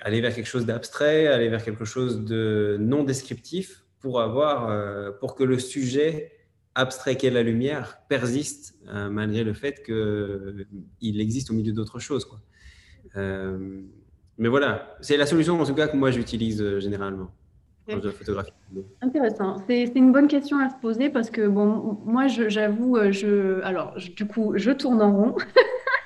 aller 0.00 0.20
vers 0.20 0.34
quelque 0.34 0.46
chose 0.46 0.66
d'abstrait, 0.66 1.28
aller 1.28 1.48
vers 1.48 1.64
quelque 1.64 1.84
chose 1.84 2.24
de 2.24 2.76
non 2.80 3.04
descriptif 3.04 3.84
pour, 4.00 4.20
avoir, 4.20 4.68
euh, 4.68 5.12
pour 5.12 5.34
que 5.34 5.44
le 5.44 5.58
sujet 5.58 6.32
abstrait 6.74 7.16
qu'est 7.16 7.30
la 7.30 7.42
lumière 7.42 7.98
persiste 8.08 8.76
malgré 8.86 9.44
le 9.44 9.52
fait 9.52 9.82
qu'il 9.84 11.20
existe 11.20 11.50
au 11.50 11.54
milieu 11.54 11.72
d'autres 11.72 11.98
choses. 11.98 12.24
Quoi. 12.24 12.40
mais 14.38 14.48
voilà, 14.48 14.96
c'est 15.00 15.16
la 15.16 15.26
solution 15.26 15.60
en 15.60 15.64
tout 15.64 15.74
cas 15.74 15.88
que 15.88 15.96
moi 15.96 16.10
j'utilise 16.10 16.78
généralement 16.78 17.30
photographie. 17.86 18.52
Intéressant. 19.00 19.56
C'est 19.66 19.92
une 19.94 20.12
bonne 20.12 20.28
question 20.28 20.58
à 20.58 20.68
se 20.68 20.76
poser 20.76 21.10
parce 21.10 21.30
que, 21.30 21.46
bon, 21.46 21.98
moi, 22.04 22.26
j'avoue, 22.28 22.96
euh, 22.96 23.12
je, 23.12 23.60
alors, 23.62 23.96
du 23.96 24.26
coup, 24.26 24.52
je 24.56 24.70
tourne 24.70 25.02
en 25.02 25.12
rond. 25.12 25.36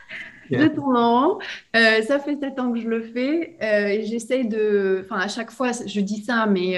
je 0.51 0.67
tourne 0.67 0.97
en 0.97 1.29
rond. 1.29 1.39
Euh, 1.75 2.03
ça 2.03 2.19
fait 2.19 2.39
sept 2.41 2.59
ans 2.59 2.73
que 2.73 2.81
je 2.81 2.89
le 2.89 3.03
fais 3.03 3.57
euh, 3.63 3.89
et 3.89 4.05
j'essaye 4.05 4.49
de. 4.49 5.03
Enfin, 5.05 5.21
à 5.21 5.29
chaque 5.29 5.51
fois, 5.51 5.71
je 5.87 6.01
dis 6.01 6.23
ça, 6.23 6.47
mais 6.47 6.77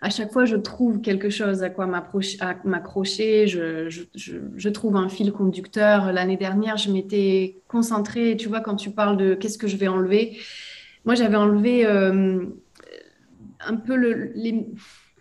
à 0.00 0.10
chaque 0.10 0.32
fois, 0.32 0.44
je 0.44 0.56
trouve 0.56 1.00
quelque 1.00 1.30
chose 1.30 1.62
à 1.62 1.70
quoi 1.70 1.86
m'accrocher. 1.86 3.46
Je, 3.46 3.88
je, 3.88 4.34
je, 4.56 4.68
trouve 4.68 4.96
un 4.96 5.08
fil 5.08 5.32
conducteur. 5.32 6.12
L'année 6.12 6.36
dernière, 6.36 6.76
je 6.76 6.90
m'étais 6.90 7.62
concentrée. 7.68 8.36
Tu 8.36 8.48
vois, 8.48 8.60
quand 8.60 8.76
tu 8.76 8.90
parles 8.90 9.16
de 9.16 9.34
qu'est-ce 9.34 9.58
que 9.58 9.68
je 9.68 9.76
vais 9.76 9.88
enlever, 9.88 10.38
moi, 11.04 11.14
j'avais 11.14 11.36
enlevé 11.36 11.86
un 13.66 13.76
peu 13.76 13.96
le, 13.96 14.32
les, 14.34 14.66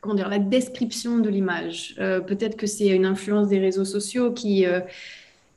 comment 0.04 0.16
dire, 0.16 0.30
la 0.30 0.40
description 0.40 1.20
de 1.20 1.30
l'image. 1.30 1.96
Euh, 1.98 2.20
peut-être 2.20 2.58
que 2.58 2.68
c'est 2.68 2.90
une 2.90 3.06
influence 3.06 3.48
des 3.48 3.60
réseaux 3.60 3.86
sociaux 3.86 4.34
qui, 4.34 4.66
euh, 4.66 4.82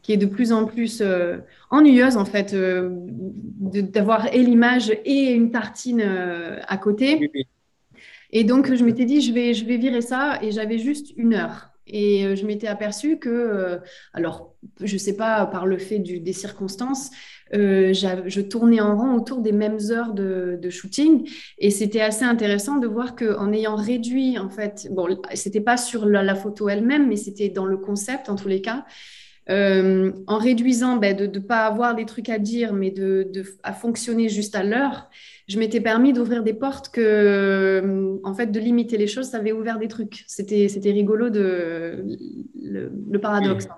qui 0.07 0.12
est 0.12 0.16
de 0.16 0.26
plus 0.26 0.52
en 0.52 0.66
plus 0.66 1.00
euh, 1.00 1.38
ennuyeuse, 1.70 2.16
en 2.16 2.24
fait, 2.24 2.54
d'avoir 3.61 4.32
et 4.32 4.40
l'image 4.40 4.92
et 5.04 5.32
une 5.32 5.50
tartine 5.50 6.00
à 6.00 6.76
côté. 6.76 7.28
Et 8.30 8.44
donc, 8.44 8.72
je 8.72 8.84
m'étais 8.84 9.04
dit, 9.04 9.20
je 9.20 9.32
vais, 9.32 9.52
je 9.52 9.64
vais 9.64 9.78
virer 9.78 10.02
ça, 10.02 10.38
et 10.42 10.52
j'avais 10.52 10.78
juste 10.78 11.12
une 11.16 11.34
heure. 11.34 11.70
Et 11.88 12.36
je 12.36 12.46
m'étais 12.46 12.68
aperçue 12.68 13.18
que, 13.18 13.80
alors, 14.12 14.54
je 14.80 14.92
ne 14.92 14.98
sais 14.98 15.16
pas, 15.16 15.44
par 15.46 15.66
le 15.66 15.76
fait 15.76 15.98
du, 15.98 16.20
des 16.20 16.32
circonstances, 16.32 17.11
euh, 17.54 17.92
je 17.92 18.40
tournais 18.40 18.80
en 18.80 18.96
rond 18.96 19.14
autour 19.14 19.40
des 19.40 19.52
mêmes 19.52 19.78
heures 19.90 20.12
de, 20.12 20.59
shooting 20.68 21.30
et 21.59 21.70
c'était 21.70 22.00
assez 22.00 22.24
intéressant 22.24 22.76
de 22.76 22.88
voir 22.88 23.14
qu'en 23.14 23.52
ayant 23.52 23.76
réduit, 23.76 24.38
en 24.38 24.48
fait, 24.48 24.88
bon, 24.90 25.16
c'était 25.34 25.61
pas 25.61 25.76
sur 25.76 26.07
la, 26.07 26.34
photo 26.34 26.68
elle-même, 26.68 27.09
mais 27.09 27.16
c'était 27.16 27.48
dans 27.48 27.66
le 27.66 27.76
concept 27.76 28.28
en 28.28 28.34
tous 28.36 28.48
les 28.48 28.61
cas. 28.61 28.84
Euh, 29.49 30.11
en 30.26 30.38
réduisant 30.38 30.97
ben, 30.97 31.16
de 31.16 31.26
ne 31.26 31.38
pas 31.38 31.66
avoir 31.66 31.94
des 31.94 32.05
trucs 32.05 32.28
à 32.28 32.38
dire, 32.38 32.72
mais 32.72 32.90
de, 32.90 33.30
à 33.62 33.72
fonctionner 33.72 34.28
juste 34.28 34.57
à 34.57 34.64
l'heure, 34.64 35.09
je 35.47 35.59
m'étais 35.61 35.80
permis 35.80 36.12
d'ouvrir 36.12 36.42
des 36.42 36.55
portes 36.55 36.88
que, 36.88 38.18
en 38.24 38.34
fait, 38.34 38.49
de 38.49 38.59
limiter 38.59 38.97
les 38.97 39.07
choses, 39.07 39.26
ça 39.26 39.36
avait 39.36 39.53
ouvert 39.53 39.78
des 39.78 39.86
trucs. 39.86 40.24
C'était 40.26 40.90
rigolo 40.90 41.30
de 41.30 42.05
le, 42.61 43.18
paradoxe. 43.18 43.68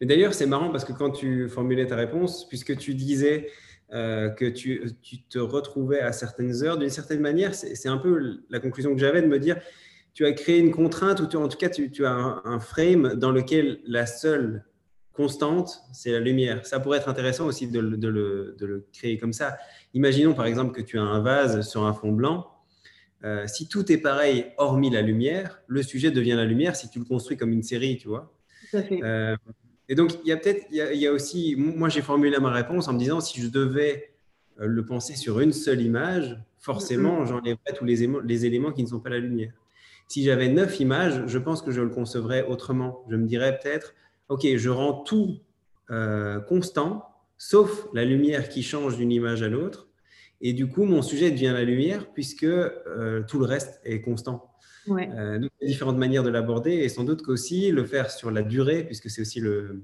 D'ailleurs, 0.00 0.34
c'est 0.34 0.46
marrant 0.46 0.70
parce 0.70 0.84
que 0.84 0.92
quand 0.92 1.10
tu 1.10 1.48
formulais 1.48 1.86
ta 1.86 1.96
réponse, 1.96 2.48
puisque 2.48 2.76
tu 2.76 2.94
disais 2.94 3.48
euh, 3.94 4.28
que 4.30 4.46
tu, 4.46 4.82
te 5.30 5.38
retrouvais 5.38 6.00
à 6.00 6.10
certaines 6.10 6.64
heures, 6.64 6.76
d'une 6.76 6.90
certaine 6.90 7.20
manière, 7.20 7.54
c'est 7.54 7.88
un 7.88 7.96
peu 7.96 8.40
la 8.50 8.58
conclusion 8.58 8.92
que 8.92 9.00
j'avais 9.00 9.22
de 9.22 9.28
me 9.28 9.38
dire, 9.38 9.56
tu 10.16 10.24
as 10.24 10.32
créé 10.32 10.58
une 10.58 10.70
contrainte, 10.70 11.20
ou 11.20 11.24
en 11.36 11.46
tout 11.46 11.58
cas, 11.58 11.68
tu, 11.68 12.06
as 12.06 12.40
un, 12.42 12.58
frame 12.58 13.16
dans 13.16 13.30
lequel 13.30 13.80
la 13.86 14.06
seule 14.06 14.64
constante, 15.12 15.82
c'est 15.92 16.10
la 16.10 16.20
lumière. 16.20 16.64
Ça 16.64 16.80
pourrait 16.80 16.96
être 16.96 17.10
intéressant 17.10 17.44
aussi 17.44 17.68
de, 17.68 17.80
le, 17.80 18.86
créer 18.94 19.18
comme 19.18 19.34
ça. 19.34 19.58
Imaginons 19.92 20.32
par 20.32 20.46
exemple 20.46 20.72
que 20.72 20.80
tu 20.80 20.98
as 20.98 21.02
un 21.02 21.20
vase 21.20 21.68
sur 21.68 21.84
un 21.84 21.92
fond 21.92 22.12
blanc. 22.12 22.50
Euh, 23.24 23.46
si 23.46 23.68
tout 23.68 23.92
est 23.92 23.98
pareil, 23.98 24.46
hormis 24.56 24.88
la 24.88 25.02
lumière, 25.02 25.60
le 25.66 25.82
sujet 25.82 26.10
devient 26.10 26.32
la 26.32 26.46
lumière 26.46 26.76
si 26.76 26.88
tu 26.88 26.98
le 26.98 27.04
construis 27.04 27.36
comme 27.36 27.52
une 27.52 27.62
série, 27.62 27.98
tu 27.98 28.08
vois. 28.08 28.34
Tout 28.70 28.78
à 28.78 28.82
fait. 28.82 29.00
Euh, 29.02 29.36
et 29.90 29.94
donc, 29.94 30.12
il 30.24 30.28
y 30.30 30.32
a 30.32 30.38
peut-être, 30.38 30.66
il, 30.70 30.78
y 30.98 31.06
a 31.06 31.12
aussi, 31.12 31.56
moi 31.58 31.90
j'ai 31.90 32.00
formulé 32.00 32.38
ma 32.38 32.52
réponse 32.52 32.88
en 32.88 32.94
me 32.94 32.98
disant 32.98 33.20
si 33.20 33.42
je 33.42 33.48
devais 33.48 34.14
euh, 34.60 34.66
le 34.66 34.86
penser 34.86 35.14
sur 35.14 35.40
une 35.40 35.52
seule 35.52 35.82
image, 35.82 36.38
forcément 36.58 37.22
mm-hmm. 37.22 37.28
j'enlèverais 37.28 37.72
tous 37.76 37.84
les, 37.84 38.08
les 38.24 38.46
éléments 38.46 38.72
qui 38.72 38.82
ne 38.82 38.88
sont 38.88 39.00
pas 39.00 39.10
la 39.10 39.18
lumière. 39.18 39.52
Si 40.08 40.22
j'avais 40.22 40.48
neuf 40.48 40.78
images, 40.80 41.26
je 41.26 41.38
pense 41.38 41.62
que 41.62 41.70
je 41.70 41.80
le 41.80 41.88
concevrais 41.88 42.46
autrement. 42.46 43.04
Je 43.10 43.16
me 43.16 43.26
dirais 43.26 43.58
peut-être, 43.58 43.94
OK, 44.28 44.46
je 44.56 44.70
rends 44.70 45.02
tout 45.02 45.40
euh, 45.90 46.40
constant, 46.40 47.08
sauf 47.38 47.88
la 47.92 48.04
lumière 48.04 48.48
qui 48.48 48.62
change 48.62 48.96
d'une 48.96 49.12
image 49.12 49.42
à 49.42 49.48
l'autre. 49.48 49.88
Et 50.40 50.52
du 50.52 50.68
coup, 50.68 50.84
mon 50.84 51.02
sujet 51.02 51.30
devient 51.30 51.52
la 51.54 51.64
lumière 51.64 52.12
puisque 52.12 52.44
euh, 52.44 53.22
tout 53.26 53.38
le 53.38 53.46
reste 53.46 53.80
est 53.84 54.00
constant. 54.00 54.50
Euh, 54.88 55.38
donc, 55.38 55.50
il 55.60 55.64
y 55.64 55.68
a 55.68 55.72
différentes 55.72 55.98
manières 55.98 56.22
de 56.22 56.28
l'aborder 56.28 56.72
et 56.72 56.88
sans 56.88 57.04
doute 57.04 57.22
qu'aussi 57.22 57.70
le 57.70 57.84
faire 57.84 58.10
sur 58.10 58.30
la 58.30 58.42
durée, 58.42 58.84
puisque 58.84 59.10
c'est 59.10 59.20
aussi 59.20 59.40
le, 59.40 59.82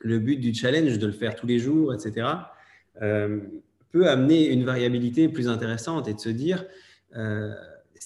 le, 0.00 0.18
but 0.18 0.36
du 0.36 0.54
challenge 0.54 0.98
de 0.98 1.06
le 1.06 1.12
faire 1.12 1.34
tous 1.34 1.46
les 1.46 1.58
jours, 1.58 1.92
etc., 1.92 2.28
euh, 3.02 3.40
peut 3.90 4.08
amener 4.08 4.48
une 4.48 4.64
variabilité 4.64 5.28
plus 5.28 5.48
intéressante 5.48 6.08
et 6.08 6.14
de 6.14 6.20
se 6.20 6.30
dire, 6.30 6.64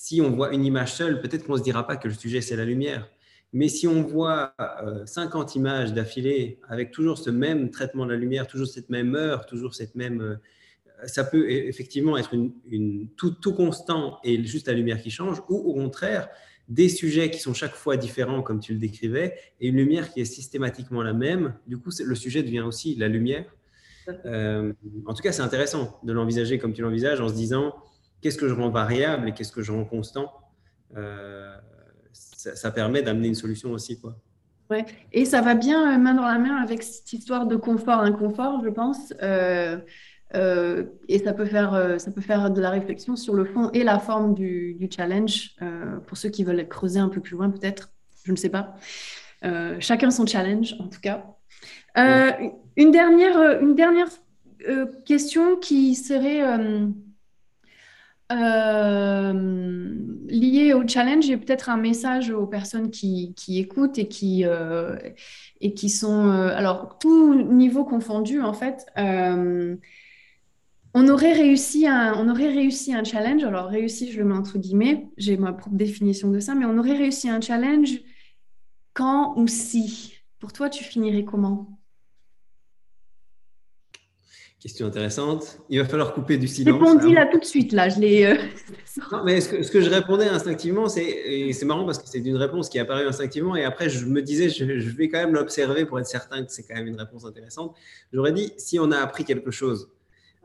si 0.02 0.20
on 0.20 0.30
voit 0.30 0.52
une 0.52 0.64
image 0.64 0.94
seule, 0.94 1.20
peut-être 1.20 1.44
qu'on 1.44 1.54
ne 1.54 1.58
se 1.58 1.62
dira 1.62 1.86
pas 1.86 1.96
que 1.96 2.08
le 2.08 2.14
sujet, 2.14 2.40
c'est 2.40 2.56
la 2.56 2.64
lumière. 2.64 3.08
Mais 3.52 3.68
si 3.68 3.86
on 3.86 4.02
voit 4.02 4.54
50 5.06 5.54
images 5.54 5.94
d'affilée 5.94 6.58
avec 6.68 6.90
toujours 6.90 7.16
ce 7.18 7.30
même 7.30 7.70
traitement 7.70 8.04
de 8.04 8.12
la 8.12 8.18
lumière, 8.18 8.46
toujours 8.46 8.66
cette 8.66 8.90
même 8.90 9.14
heure, 9.14 9.46
toujours 9.46 9.74
cette 9.74 9.94
même 9.94 10.38
ça 11.04 11.24
peut 11.24 11.44
e-, 11.44 11.68
effectivement 11.68 12.16
être 12.16 12.32
une, 12.34 13.08
tout, 13.16 13.30
tout, 13.30 13.52
constant 13.52 14.18
et 14.24 14.42
juste 14.44 14.68
la 14.68 14.74
lumière 14.74 15.00
qui 15.00 15.10
change, 15.10 15.40
ou 15.48 15.56
au 15.56 15.74
contraire, 15.74 16.28
des 16.68 16.88
sujets 16.88 17.30
qui 17.30 17.38
sont 17.38 17.54
chaque 17.54 17.74
fois 17.74 17.96
différents, 17.96 18.42
comme 18.42 18.60
tu 18.60 18.72
le 18.72 18.78
décrivais, 18.78 19.36
et 19.60 19.68
une 19.68 19.76
lumière 19.76 20.12
qui 20.12 20.20
est 20.20 20.24
systématiquement 20.24 21.02
la 21.02 21.12
même. 21.12 21.54
Du 21.66 21.78
coup, 21.78 21.90
le 22.04 22.14
sujet 22.14 22.42
devient 22.42 22.62
aussi 22.62 22.96
la 22.96 23.08
lumière. 23.08 23.44
Euh, 24.24 24.72
en 25.06 25.14
tout 25.14 25.22
cas, 25.22 25.32
c'est 25.32 25.42
intéressant 25.42 25.98
de 26.02 26.12
l'envisager 26.12 26.58
comme 26.58 26.72
tu 26.72 26.82
l'envisages, 26.82 27.20
en 27.20 27.28
se 27.28 27.34
disant 27.34 27.74
qu'est-ce 28.26 28.38
que 28.38 28.48
je 28.48 28.54
rends 28.54 28.70
variable 28.70 29.28
et 29.28 29.32
qu'est-ce 29.32 29.52
que 29.52 29.62
je 29.62 29.70
rends 29.70 29.84
constant. 29.84 30.32
Euh, 30.96 31.54
ça, 32.12 32.72
permet 32.72 33.02
d'amener 33.02 33.28
une 33.28 33.36
solution 33.36 33.70
aussi. 33.70 34.00
Quoi. 34.00 34.16
Ouais. 34.68 34.84
Et 35.12 35.24
ça 35.24 35.42
va 35.42 35.54
bien 35.54 35.96
main 35.96 36.14
dans 36.14 36.26
la 36.26 36.38
main 36.38 36.56
avec 36.56 36.82
cette 36.82 37.12
histoire 37.12 37.46
de 37.46 37.54
confort-inconfort, 37.54 38.62
je 38.64 38.70
pense. 38.70 39.12
et 39.12 39.78
ça 41.24 41.32
peut, 41.34 41.44
faire, 41.44 42.00
ça 42.00 42.10
peut 42.10 42.20
faire 42.20 42.50
de 42.50 42.60
la 42.60 42.70
réflexion 42.70 43.14
sur 43.14 43.34
le 43.34 43.44
fond 43.44 43.70
et 43.72 43.84
la 43.84 44.00
forme 44.00 44.34
du, 44.34 44.74
du 44.74 44.88
challenge, 44.90 45.54
pour 46.08 46.16
ceux 46.16 46.30
qui 46.30 46.42
veulent 46.42 46.66
creuser 46.66 46.98
un 46.98 47.08
peu 47.08 47.20
plus 47.20 47.36
loin 47.36 47.48
peut-être, 47.48 47.92
je 48.24 48.32
ne 48.32 48.36
sais 48.36 48.50
pas. 48.50 48.74
chacun 49.78 50.10
son 50.10 50.26
challenge, 50.26 50.74
en 50.80 50.88
tout 50.88 51.00
cas. 51.00 51.24
Une 52.76 52.90
dernière, 52.90 53.60
une 53.60 53.76
dernière 53.76 54.08
question 55.04 55.54
qui 55.56 55.94
serait 55.94 56.42
euh, 58.32 59.32
lié 60.28 60.72
au 60.74 60.86
challenge 60.86 61.30
et 61.30 61.36
peut-être 61.36 61.68
un 61.70 61.76
message 61.76 62.30
aux 62.30 62.46
personnes 62.46 62.90
qui, 62.90 63.34
qui 63.34 63.58
écoutent 63.58 63.98
et 63.98 64.08
qui, 64.08 64.44
euh, 64.44 64.96
et 65.60 65.74
qui 65.74 65.88
sont, 65.88 66.28
euh, 66.28 66.48
alors, 66.56 66.98
tout 66.98 67.34
niveau 67.34 67.84
confondu, 67.84 68.40
en 68.40 68.52
fait. 68.52 68.86
on 70.94 71.08
aurait, 71.08 71.32
réussi 71.34 71.86
un, 71.86 72.14
on 72.14 72.28
aurait 72.28 72.50
réussi 72.50 72.94
un 72.94 73.04
challenge, 73.04 73.44
alors 73.44 73.66
réussi, 73.66 74.10
je 74.10 74.18
le 74.18 74.24
mets 74.24 74.34
entre 74.34 74.58
guillemets, 74.58 75.08
j'ai 75.18 75.36
ma 75.36 75.52
propre 75.52 75.76
définition 75.76 76.30
de 76.30 76.40
ça, 76.40 76.54
mais 76.54 76.64
on 76.64 76.78
aurait 76.78 76.96
réussi 76.96 77.28
un 77.28 77.40
challenge 77.40 78.00
quand 78.94 79.34
ou 79.38 79.46
si. 79.48 80.14
Pour 80.38 80.52
toi, 80.52 80.70
tu 80.70 80.84
finirais 80.84 81.24
comment? 81.24 81.78
Question 84.60 84.86
intéressante. 84.86 85.58
Il 85.68 85.78
va 85.78 85.84
falloir 85.84 86.14
couper 86.14 86.38
du 86.38 86.48
silence. 86.48 86.80
Répondis 86.80 87.12
là 87.12 87.26
tout 87.30 87.38
de 87.38 87.44
suite, 87.44 87.72
là. 87.72 87.90
Je 87.90 88.00
l'ai. 88.00 88.24
Euh, 88.24 88.36
non, 89.12 89.22
mais 89.22 89.42
ce 89.42 89.50
que, 89.50 89.62
ce 89.62 89.70
que, 89.70 89.82
je 89.82 89.90
répondais 89.90 90.28
instinctivement, 90.28 90.88
c'est 90.88 91.04
et 91.04 91.52
c'est 91.52 91.66
marrant 91.66 91.84
parce 91.84 91.98
que 91.98 92.08
c'est 92.08 92.20
une 92.20 92.36
réponse 92.36 92.70
qui 92.70 92.78
est 92.78 92.80
apparue 92.80 93.06
instinctivement 93.06 93.54
et 93.54 93.64
après 93.64 93.90
je 93.90 94.06
me 94.06 94.22
disais 94.22 94.48
je, 94.48 94.64
vais 94.64 95.08
quand 95.08 95.18
même 95.18 95.34
l'observer 95.34 95.84
pour 95.84 96.00
être 96.00 96.06
certain 96.06 96.42
que 96.42 96.50
c'est 96.50 96.62
quand 96.62 96.74
même 96.74 96.86
une 96.86 96.98
réponse 96.98 97.26
intéressante. 97.26 97.76
J'aurais 98.14 98.32
dit 98.32 98.54
si 98.56 98.78
on 98.78 98.90
a 98.92 98.96
appris 98.98 99.24
quelque 99.24 99.50
chose. 99.50 99.90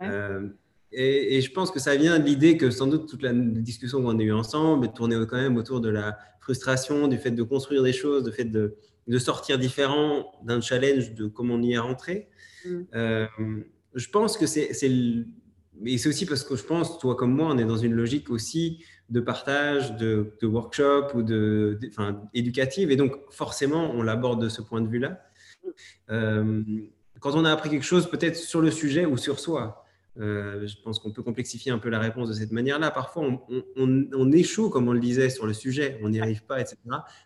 Euh, 0.02 0.48
et, 0.92 1.38
et, 1.38 1.42
je 1.42 1.52
pense 1.52 1.72
que 1.72 1.80
ça 1.80 1.96
vient 1.96 2.20
de 2.20 2.26
l'idée 2.26 2.58
que 2.58 2.70
sans 2.70 2.88
doute 2.88 3.08
toute 3.08 3.22
la 3.22 3.32
discussion 3.34 4.02
qu'on 4.02 4.20
a 4.20 4.24
eue 4.24 4.34
ensemble 4.34 4.92
tournait 4.92 5.16
quand 5.26 5.38
même 5.38 5.56
autour 5.56 5.80
de 5.80 5.90
la 5.90 6.18
frustration, 6.42 7.08
du 7.08 7.18
fait 7.18 7.32
de 7.32 7.44
construire 7.44 7.84
des 7.84 7.94
choses, 7.94 8.26
du 8.26 8.32
fait 8.32 8.46
de, 8.46 8.76
de 9.08 9.18
sortir 9.20 9.58
différent 9.58 10.34
d'un 10.44 10.60
challenge, 10.60 11.14
de 11.14 11.28
comment 11.28 11.54
on 11.54 11.62
y 11.62 11.74
est 11.74 11.78
rentré. 11.78 12.28
Mm. 12.66 12.82
Euh, 12.94 13.28
je 13.96 14.10
pense 14.10 14.38
que 14.38 14.46
c'est, 14.46 14.72
mais 15.80 15.98
c'est 15.98 16.10
aussi 16.10 16.26
parce 16.26 16.44
que 16.44 16.56
je 16.56 16.64
pense, 16.64 17.00
toi 17.00 17.16
comme 17.16 17.34
moi, 17.34 17.50
on 17.52 17.58
est 17.58 17.66
dans 17.66 17.78
une 17.78 17.94
logique 17.94 18.30
aussi 18.30 18.84
de 19.10 19.20
partage, 19.20 19.98
de, 19.98 20.32
workshop 20.44 21.08
ou 21.16 21.24
de, 21.24 21.78
enfin, 21.90 22.22
éducative, 22.34 22.92
et 22.92 22.96
donc 22.96 23.14
forcément, 23.30 23.92
on 23.92 24.02
l'aborde 24.02 24.42
de 24.42 24.50
ce 24.50 24.62
point 24.62 24.82
de 24.82 24.88
vue-là. 24.88 25.22
Euh, 26.10 26.62
quand 27.20 27.36
on 27.36 27.46
a 27.46 27.52
appris 27.52 27.70
quelque 27.70 27.86
chose, 27.86 28.10
peut-être 28.10 28.36
sur 28.36 28.62
le 28.62 28.72
sujet 28.72 29.06
ou 29.06 29.18
sur 29.18 29.40
soi, 29.40 29.86
euh, 30.20 30.68
je 30.68 30.76
pense 30.84 31.00
qu'on 31.00 31.12
peut 31.12 31.24
complexifier 31.24 31.72
un 31.72 31.78
peu 31.78 31.90
la 31.90 32.00
réponse 32.00 32.30
de 32.30 32.34
cette 32.34 32.52
manière-là. 32.52 32.92
Parfois, 32.92 33.24
on, 33.78 34.32
échoue, 34.32 34.70
comme 34.70 34.88
on 34.88 34.94
le 34.94 35.00
disait, 35.00 35.30
sur 35.30 35.46
le 35.46 35.54
sujet, 35.54 36.00
on 36.04 36.10
n'y 36.10 36.20
arrive 36.20 36.44
pas, 36.44 36.60
etc. 36.60 36.78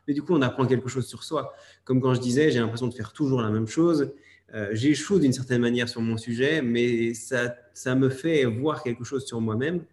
Mais 0.07 0.13
du 0.13 0.21
coup, 0.21 0.33
on 0.33 0.41
apprend 0.41 0.65
quelque 0.65 0.89
chose 0.89 1.07
sur 1.07 1.23
soi. 1.23 1.53
Comme 1.83 2.01
quand 2.01 2.13
je 2.13 2.19
disais, 2.19 2.51
j'ai 2.51 2.59
l'impression 2.59 2.87
de 2.87 2.93
faire 2.93 3.13
toujours 3.13 3.41
la 3.41 3.49
même 3.49 3.67
chose 3.67 4.13
euh, 4.53 4.69
j'échoue 4.73 5.19
d'une 5.19 5.33
certaine 5.33 5.61
manière 5.61 5.89
sur 5.89 6.01
mon 6.01 6.17
sujet, 6.17 6.61
mais 6.61 7.13
ça, 7.13 7.55
ça 7.73 7.95
me 7.95 8.09
fait 8.09 8.45
voir 8.45 8.83
quelque 8.83 9.03
chose 9.03 9.25
sur 9.25 9.41
moi-même 9.41 9.83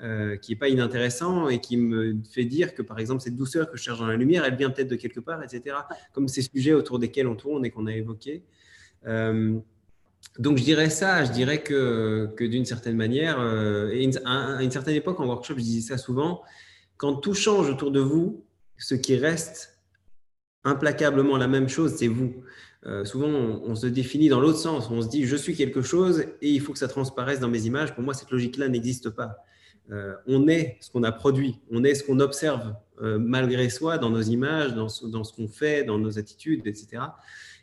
euh, 0.00 0.36
qui 0.36 0.52
n'est 0.52 0.58
pas 0.58 0.68
inintéressant 0.68 1.48
et 1.48 1.60
qui 1.60 1.76
me 1.76 2.16
fait 2.30 2.44
dire 2.44 2.74
que, 2.74 2.82
par 2.82 2.98
exemple, 3.00 3.22
cette 3.22 3.34
douceur 3.34 3.70
que 3.70 3.76
je 3.76 3.82
cherche 3.82 3.98
dans 3.98 4.06
la 4.06 4.16
lumière, 4.16 4.44
elle 4.44 4.56
vient 4.56 4.70
peut-être 4.70 4.88
de 4.88 4.96
quelque 4.96 5.20
part, 5.20 5.42
etc. 5.42 5.76
Comme 6.12 6.28
ces 6.28 6.42
sujets 6.42 6.72
autour 6.72 6.98
desquels 6.98 7.26
on 7.26 7.34
tourne 7.34 7.64
et 7.64 7.70
qu'on 7.70 7.86
a 7.86 7.92
évoqués. 7.92 8.44
Euh, 9.06 9.58
donc, 10.38 10.58
je 10.58 10.62
dirais 10.62 10.90
ça, 10.90 11.24
je 11.24 11.32
dirais 11.32 11.62
que, 11.62 12.32
que 12.36 12.44
d'une 12.44 12.64
certaine 12.64 12.96
manière, 12.96 13.40
et 13.92 14.08
à 14.24 14.62
une 14.62 14.70
certaine 14.70 14.94
époque 14.94 15.18
en 15.18 15.26
workshop, 15.26 15.54
je 15.54 15.62
disais 15.62 15.88
ça 15.88 15.98
souvent, 15.98 16.42
quand 16.96 17.14
tout 17.14 17.34
change 17.34 17.68
autour 17.68 17.90
de 17.90 18.00
vous, 18.00 18.44
ce 18.76 18.94
qui 18.94 19.16
reste 19.16 19.78
implacablement 20.64 21.36
la 21.36 21.48
même 21.48 21.68
chose, 21.68 21.96
c'est 21.96 22.08
vous. 22.08 22.34
Euh, 22.86 23.04
souvent, 23.04 23.26
on, 23.26 23.74
se 23.74 23.86
définit 23.86 24.28
dans 24.28 24.40
l'autre 24.40 24.58
sens. 24.58 24.88
On 24.90 25.02
se 25.02 25.08
dit, 25.08 25.26
je 25.26 25.36
suis 25.36 25.56
quelque 25.56 25.82
chose 25.82 26.20
et 26.40 26.50
il 26.50 26.60
faut 26.60 26.72
que 26.72 26.78
ça 26.78 26.88
transparaisse 26.88 27.40
dans 27.40 27.48
mes 27.48 27.66
images. 27.66 27.94
Pour 27.94 28.04
moi, 28.04 28.14
cette 28.14 28.30
logique-là 28.30 28.68
n'existe 28.68 29.10
pas. 29.10 29.44
Euh, 29.90 30.14
on 30.26 30.48
est 30.48 30.76
ce 30.80 30.90
qu'on 30.90 31.02
a 31.02 31.12
produit, 31.12 31.60
on 31.70 31.82
est 31.82 31.94
ce 31.94 32.04
qu'on 32.04 32.20
observe 32.20 32.74
euh, 33.00 33.18
malgré 33.18 33.70
soi 33.70 33.96
dans 33.96 34.10
nos 34.10 34.20
images, 34.20 34.74
dans 34.74 34.88
ce, 34.88 35.06
dans 35.06 35.24
ce 35.24 35.32
qu'on 35.32 35.48
fait, 35.48 35.82
dans 35.82 35.98
nos 35.98 36.18
attitudes, 36.18 36.66
etc. 36.66 37.02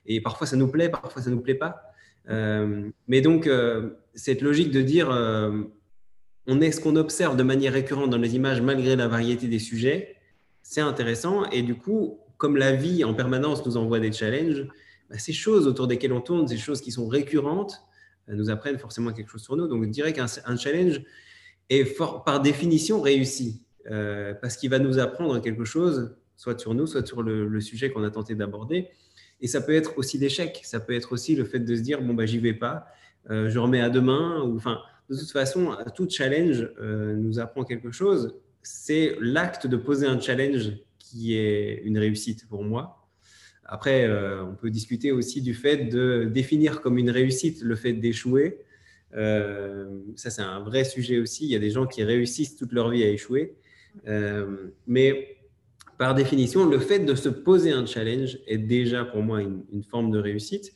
Et 0.07 0.21
parfois, 0.21 0.47
ça 0.47 0.57
nous 0.57 0.67
plaît, 0.67 0.89
parfois, 0.89 1.21
ça 1.21 1.29
ne 1.29 1.35
nous 1.35 1.41
plaît 1.41 1.55
pas. 1.55 1.81
mais 2.27 3.21
donc, 3.21 3.49
cette 4.15 4.41
logique 4.41 4.71
de 4.71 4.81
dire, 4.81 5.09
on 6.47 6.61
est 6.61 6.71
ce 6.71 6.81
qu'on 6.81 6.95
observe 6.95 7.37
de 7.37 7.43
manière 7.43 7.73
récurrente 7.73 8.09
dans 8.09 8.17
les 8.17 8.35
images 8.35 8.61
malgré 8.61 8.95
la 8.95 9.07
variété 9.07 9.47
des 9.47 9.59
sujets, 9.59 10.15
c'est 10.61 10.81
intéressant. 10.81 11.45
Et 11.51 11.61
du 11.61 11.75
coup, 11.75 12.19
comme 12.37 12.57
la 12.57 12.71
vie 12.73 13.03
en 13.03 13.13
permanence 13.13 13.65
nous 13.65 13.77
envoie 13.77 13.99
des 13.99 14.11
challenges, 14.11 14.67
bah, 15.09 15.17
ces 15.17 15.33
choses 15.33 15.67
autour 15.67 15.87
desquelles 15.87 16.13
on 16.13 16.21
tourne, 16.21 16.47
ces 16.47 16.57
choses 16.57 16.81
qui 16.81 16.91
sont 16.91 17.07
récurrentes, 17.07 17.85
euh, 18.29 18.35
nous 18.35 18.49
apprennent 18.49 18.79
forcément 18.79 19.13
quelque 19.13 19.29
chose 19.29 19.43
sur 19.43 19.55
nous. 19.55 19.67
Donc, 19.67 19.83
je 19.83 19.89
dirais 19.89 20.13
qu'un 20.13 20.57
challenge 20.57 21.01
est 21.69 21.97
par 22.25 22.41
définition 22.41 23.01
réussi, 23.01 23.61
euh, 23.89 24.33
parce 24.33 24.57
qu'il 24.57 24.69
va 24.69 24.79
nous 24.79 24.99
apprendre 24.99 25.39
quelque 25.41 25.65
chose, 25.65 26.15
soit 26.35 26.59
sur 26.59 26.73
nous, 26.73 26.87
soit 26.87 27.05
sur 27.05 27.23
le, 27.23 27.59
sujet 27.61 27.91
qu'on 27.91 28.03
a 28.03 28.11
tenté 28.11 28.35
d'aborder. 28.35 28.89
Et 29.41 29.47
ça 29.47 29.61
peut 29.61 29.75
être 29.75 29.97
aussi 29.97 30.17
l'échec, 30.17 30.61
ça 30.63 30.79
peut 30.79 30.93
être 30.93 31.11
aussi 31.11 31.35
le 31.35 31.43
fait 31.43 31.59
de 31.59 31.75
se 31.75 31.81
dire, 31.81 32.01
bon, 32.01 32.13
bah, 32.13 32.25
j'y 32.25 32.39
vais 32.39 32.53
pas, 32.53 32.87
euh, 33.29 33.49
je 33.49 33.59
remets 33.59 33.81
à 33.81 33.89
demain, 33.89 34.41
enfin, 34.55 34.79
de 35.09 35.15
toute 35.15 35.31
façon, 35.31 35.75
tout 35.93 36.09
challenge 36.09 36.67
nous 36.79 37.37
apprend 37.37 37.63
quelque 37.63 37.91
chose. 37.91 38.33
C'est 38.63 39.15
l'acte 39.19 39.67
de 39.67 39.77
poser 39.77 40.07
un 40.07 40.19
challenge 40.19 40.71
qui 40.97 41.35
est 41.35 41.81
une 41.83 41.99
réussite 41.99 42.47
pour 42.49 42.63
moi. 42.63 43.04
Après, 43.65 44.05
euh, 44.05 44.43
on 44.43 44.53
peut 44.53 44.69
discuter 44.69 45.11
aussi 45.11 45.41
du 45.41 45.55
fait 45.55 45.85
de 45.85 46.25
définir 46.25 46.81
comme 46.81 46.97
une 46.97 47.09
réussite 47.09 47.61
le 47.61 47.75
fait 47.75 47.93
d'échouer. 47.93 48.59
Euh, 49.15 50.01
ça, 50.15 50.29
c'est 50.29 50.43
un 50.43 50.59
vrai 50.59 50.83
sujet 50.83 51.19
aussi. 51.19 51.45
Il 51.45 51.51
y 51.51 51.55
a 51.55 51.59
des 51.59 51.71
gens 51.71 51.87
qui 51.87 52.03
réussissent 52.03 52.55
toute 52.55 52.71
leur 52.71 52.89
vie 52.91 53.03
à 53.03 53.09
échouer. 53.09 53.55
Euh, 54.07 54.67
mais 54.85 55.37
par 55.97 56.13
définition, 56.13 56.69
le 56.69 56.77
fait 56.77 56.99
de 56.99 57.15
se 57.15 57.29
poser 57.29 57.71
un 57.71 57.85
challenge 57.85 58.37
est 58.45 58.59
déjà 58.59 59.03
pour 59.03 59.23
moi 59.23 59.41
une, 59.41 59.83
forme 59.89 60.11
de 60.11 60.19
réussite 60.19 60.73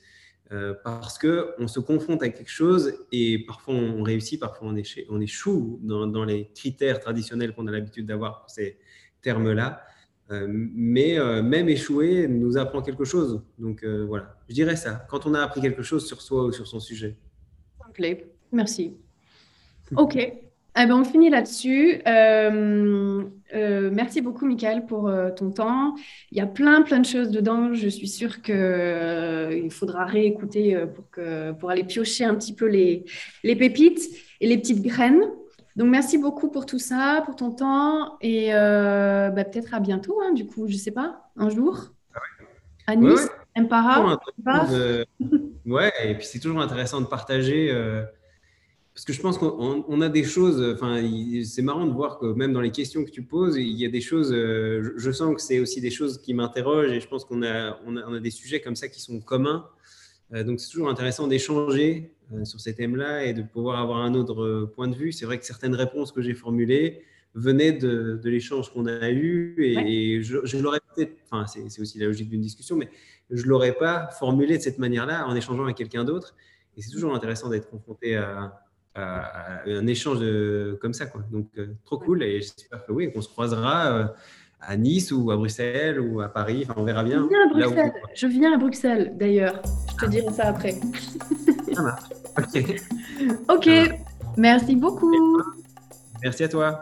parce 0.83 1.19
qu'on 1.19 1.67
se 1.67 1.79
confronte 1.79 2.23
à 2.23 2.29
quelque 2.29 2.49
chose 2.49 3.05
et 3.11 3.45
parfois 3.45 3.75
on 3.75 4.01
réussit, 4.01 4.39
parfois 4.39 4.69
on, 5.09 5.21
échoue, 5.21 5.79
dans, 5.83 6.07
dans 6.07 6.25
les 6.25 6.49
critères 6.55 6.99
traditionnels 6.99 7.53
qu'on 7.53 7.67
a 7.67 7.71
l'habitude 7.71 8.07
d'avoir 8.07 8.39
pour 8.39 8.49
ces 8.49 8.79
termes-là. 9.21 9.85
Euh, 10.31 10.45
mais 10.47 11.17
euh, 11.17 11.41
même 11.41 11.69
échouer 11.69 12.27
nous 12.27 12.57
apprend 12.57 12.81
quelque 12.81 13.03
chose. 13.03 13.41
Donc 13.57 13.83
euh, 13.83 14.05
voilà, 14.07 14.35
je 14.47 14.53
dirais 14.53 14.75
ça. 14.75 15.05
Quand 15.09 15.25
on 15.25 15.33
a 15.33 15.41
appris 15.41 15.59
quelque 15.59 15.81
chose 15.81 16.05
sur 16.05 16.21
soi 16.21 16.45
ou 16.45 16.51
sur 16.51 16.67
son 16.67 16.79
sujet. 16.79 17.15
Merci. 18.51 18.93
Ok. 19.97 20.17
Eh 20.17 20.85
ben, 20.85 20.91
on 20.91 21.03
finit 21.03 21.31
là-dessus. 21.31 21.99
merci 23.51 24.21
beaucoup, 24.21 24.45
Michael, 24.45 24.85
pour 24.85 25.11
ton 25.35 25.49
temps. 25.49 25.95
Il 26.31 26.37
y 26.37 26.41
a 26.41 26.45
plein, 26.45 26.83
plein 26.83 26.99
de 26.99 27.07
choses 27.07 27.31
dedans. 27.31 27.73
Je 27.73 27.89
suis 27.89 28.07
sûre 28.07 28.43
qu'il 28.43 29.71
faudra 29.71 30.05
réécouter 30.05 30.77
pour, 30.93 31.09
que, 31.09 31.53
pour 31.53 31.71
aller 31.71 31.83
piocher 31.83 32.23
un 32.23 32.35
petit 32.35 32.53
peu 32.53 32.67
les, 32.67 33.03
les 33.43 33.55
pépites 33.55 34.03
et 34.39 34.47
les 34.47 34.59
petites 34.59 34.83
graines. 34.83 35.23
Donc, 35.79 35.87
merci 35.87 36.17
beaucoup 36.17 36.49
pour 36.49 36.65
tout 36.65 36.77
ça, 36.77 37.23
pour 37.25 37.37
ton 37.37 37.51
temps. 37.51 38.17
Et 38.19 38.53
euh, 38.53 39.29
bah, 39.29 39.45
peut-être 39.45 39.73
à 39.73 39.79
bientôt, 39.79 40.19
hein, 40.21 40.33
du 40.33 40.45
coup, 40.45 40.67
je 40.67 40.73
ne 40.73 40.77
sais 40.77 40.91
pas, 40.91 41.31
un 41.37 41.49
jour. 41.49 41.93
Ah 42.13 42.91
à 42.91 42.95
Nice, 42.97 43.21
ouais, 43.21 43.61
Impara. 43.61 44.19
Ouais, 45.65 45.93
et 46.03 46.15
puis 46.15 46.25
c'est 46.25 46.39
toujours 46.39 46.59
intéressant 46.59 46.99
de 46.99 47.05
partager. 47.05 47.71
Euh, 47.71 48.03
parce 48.93 49.05
que 49.05 49.13
je 49.13 49.21
pense 49.21 49.37
qu'on 49.37 50.01
a 50.01 50.09
des 50.09 50.25
choses, 50.25 50.61
enfin, 50.73 51.01
c'est 51.45 51.61
marrant 51.61 51.85
de 51.85 51.93
voir 51.93 52.19
que 52.19 52.25
même 52.25 52.51
dans 52.51 52.59
les 52.59 52.71
questions 52.71 53.05
que 53.05 53.11
tu 53.11 53.21
poses, 53.21 53.55
il 53.55 53.77
y 53.77 53.85
a 53.85 53.89
des 53.89 54.01
choses, 54.01 54.33
euh, 54.33 54.93
je, 54.97 55.11
sens 55.11 55.33
que 55.33 55.41
c'est 55.41 55.61
aussi 55.61 55.79
des 55.79 55.91
choses 55.91 56.21
qui 56.21 56.33
m'interrogent 56.33 56.91
et 56.91 56.99
je 56.99 57.07
pense 57.07 57.23
qu'on 57.23 57.41
a, 57.43 57.79
on 57.85 57.95
a, 57.95 58.01
on 58.05 58.15
a, 58.15 58.19
des 58.19 58.31
sujets 58.31 58.59
comme 58.59 58.75
ça 58.75 58.89
qui 58.89 58.99
sont 58.99 59.21
communs. 59.21 59.65
Donc, 60.31 60.59
c'est 60.59 60.69
toujours 60.69 60.89
intéressant 60.89 61.27
d'échanger 61.27 62.11
euh, 62.33 62.45
sur 62.45 62.59
ces 62.59 62.75
thèmes-là 62.75 63.25
et 63.25 63.33
de 63.33 63.41
pouvoir 63.41 63.79
avoir 63.79 63.99
un 63.99 64.13
autre 64.13 64.43
euh, 64.43 64.71
point 64.75 64.87
de 64.87 64.95
vue. 64.95 65.11
C'est 65.11 65.25
vrai 65.25 65.39
que 65.39 65.45
certaines 65.45 65.73
réponses 65.73 66.11
que 66.11 66.21
j'ai 66.21 66.35
formulées 66.35 67.01
venaient 67.33 67.71
de, 67.71 68.19
l'échange 68.23 68.71
qu'on 68.71 68.85
a 68.85 69.09
eu 69.09 69.55
et, 69.57 70.21
je, 70.21 70.57
l'aurais 70.57 70.79
peut-être, 70.93 71.13
enfin 71.29 71.45
c'est 71.47 71.79
aussi 71.79 71.99
la 71.99 72.07
logique 72.07 72.29
d'une 72.29 72.41
discussion, 72.41 72.75
mais 72.75 72.89
je 73.29 73.45
l'aurais 73.45 73.73
pas 73.73 74.09
formulé 74.17 74.57
de 74.57 74.63
cette 74.63 74.79
manière-là 74.79 75.27
en 75.27 75.35
échangeant 75.35 75.63
avec 75.63 75.77
quelqu'un 75.77 76.03
d'autre. 76.03 76.35
Et 76.77 76.81
c'est 76.81 76.91
toujours 76.91 77.15
intéressant 77.15 77.49
d'être 77.49 77.69
confronté 77.69 78.15
à, 78.15 78.61
un 78.95 79.87
échange 79.87 80.19
de, 80.19 80.77
comme 80.81 80.93
ça. 80.93 81.05
Quoi. 81.05 81.23
Donc, 81.31 81.47
euh, 81.57 81.67
trop 81.85 81.97
cool. 81.97 82.21
Et 82.21 82.41
j'espère 82.41 82.85
que 82.85 82.91
oui, 82.91 83.11
qu'on 83.11 83.21
se 83.21 83.29
croisera 83.29 84.13
à 84.61 84.77
Nice 84.77 85.11
ou 85.11 85.31
à 85.31 85.37
Bruxelles 85.37 85.99
ou 85.99 86.21
à 86.21 86.29
Paris. 86.29 86.65
Enfin, 86.69 86.79
on 86.81 86.83
verra 86.83 87.03
bien. 87.03 87.23
Je 87.23 87.27
viens 87.27 87.67
à 87.67 87.69
Bruxelles. 87.69 87.93
Je 88.13 88.27
viens 88.27 88.53
à 88.53 88.57
Bruxelles, 88.57 89.13
d'ailleurs. 89.15 89.61
Je 89.91 90.05
te 90.05 90.09
dirai 90.09 90.33
ça 90.33 90.47
après. 90.49 90.75
Ça 91.73 91.81
marche. 91.81 92.09
Ok. 92.37 92.81
ok. 93.49 93.69
Merci 94.37 94.75
beaucoup. 94.75 95.41
Merci 96.21 96.43
à 96.43 96.49
toi. 96.49 96.81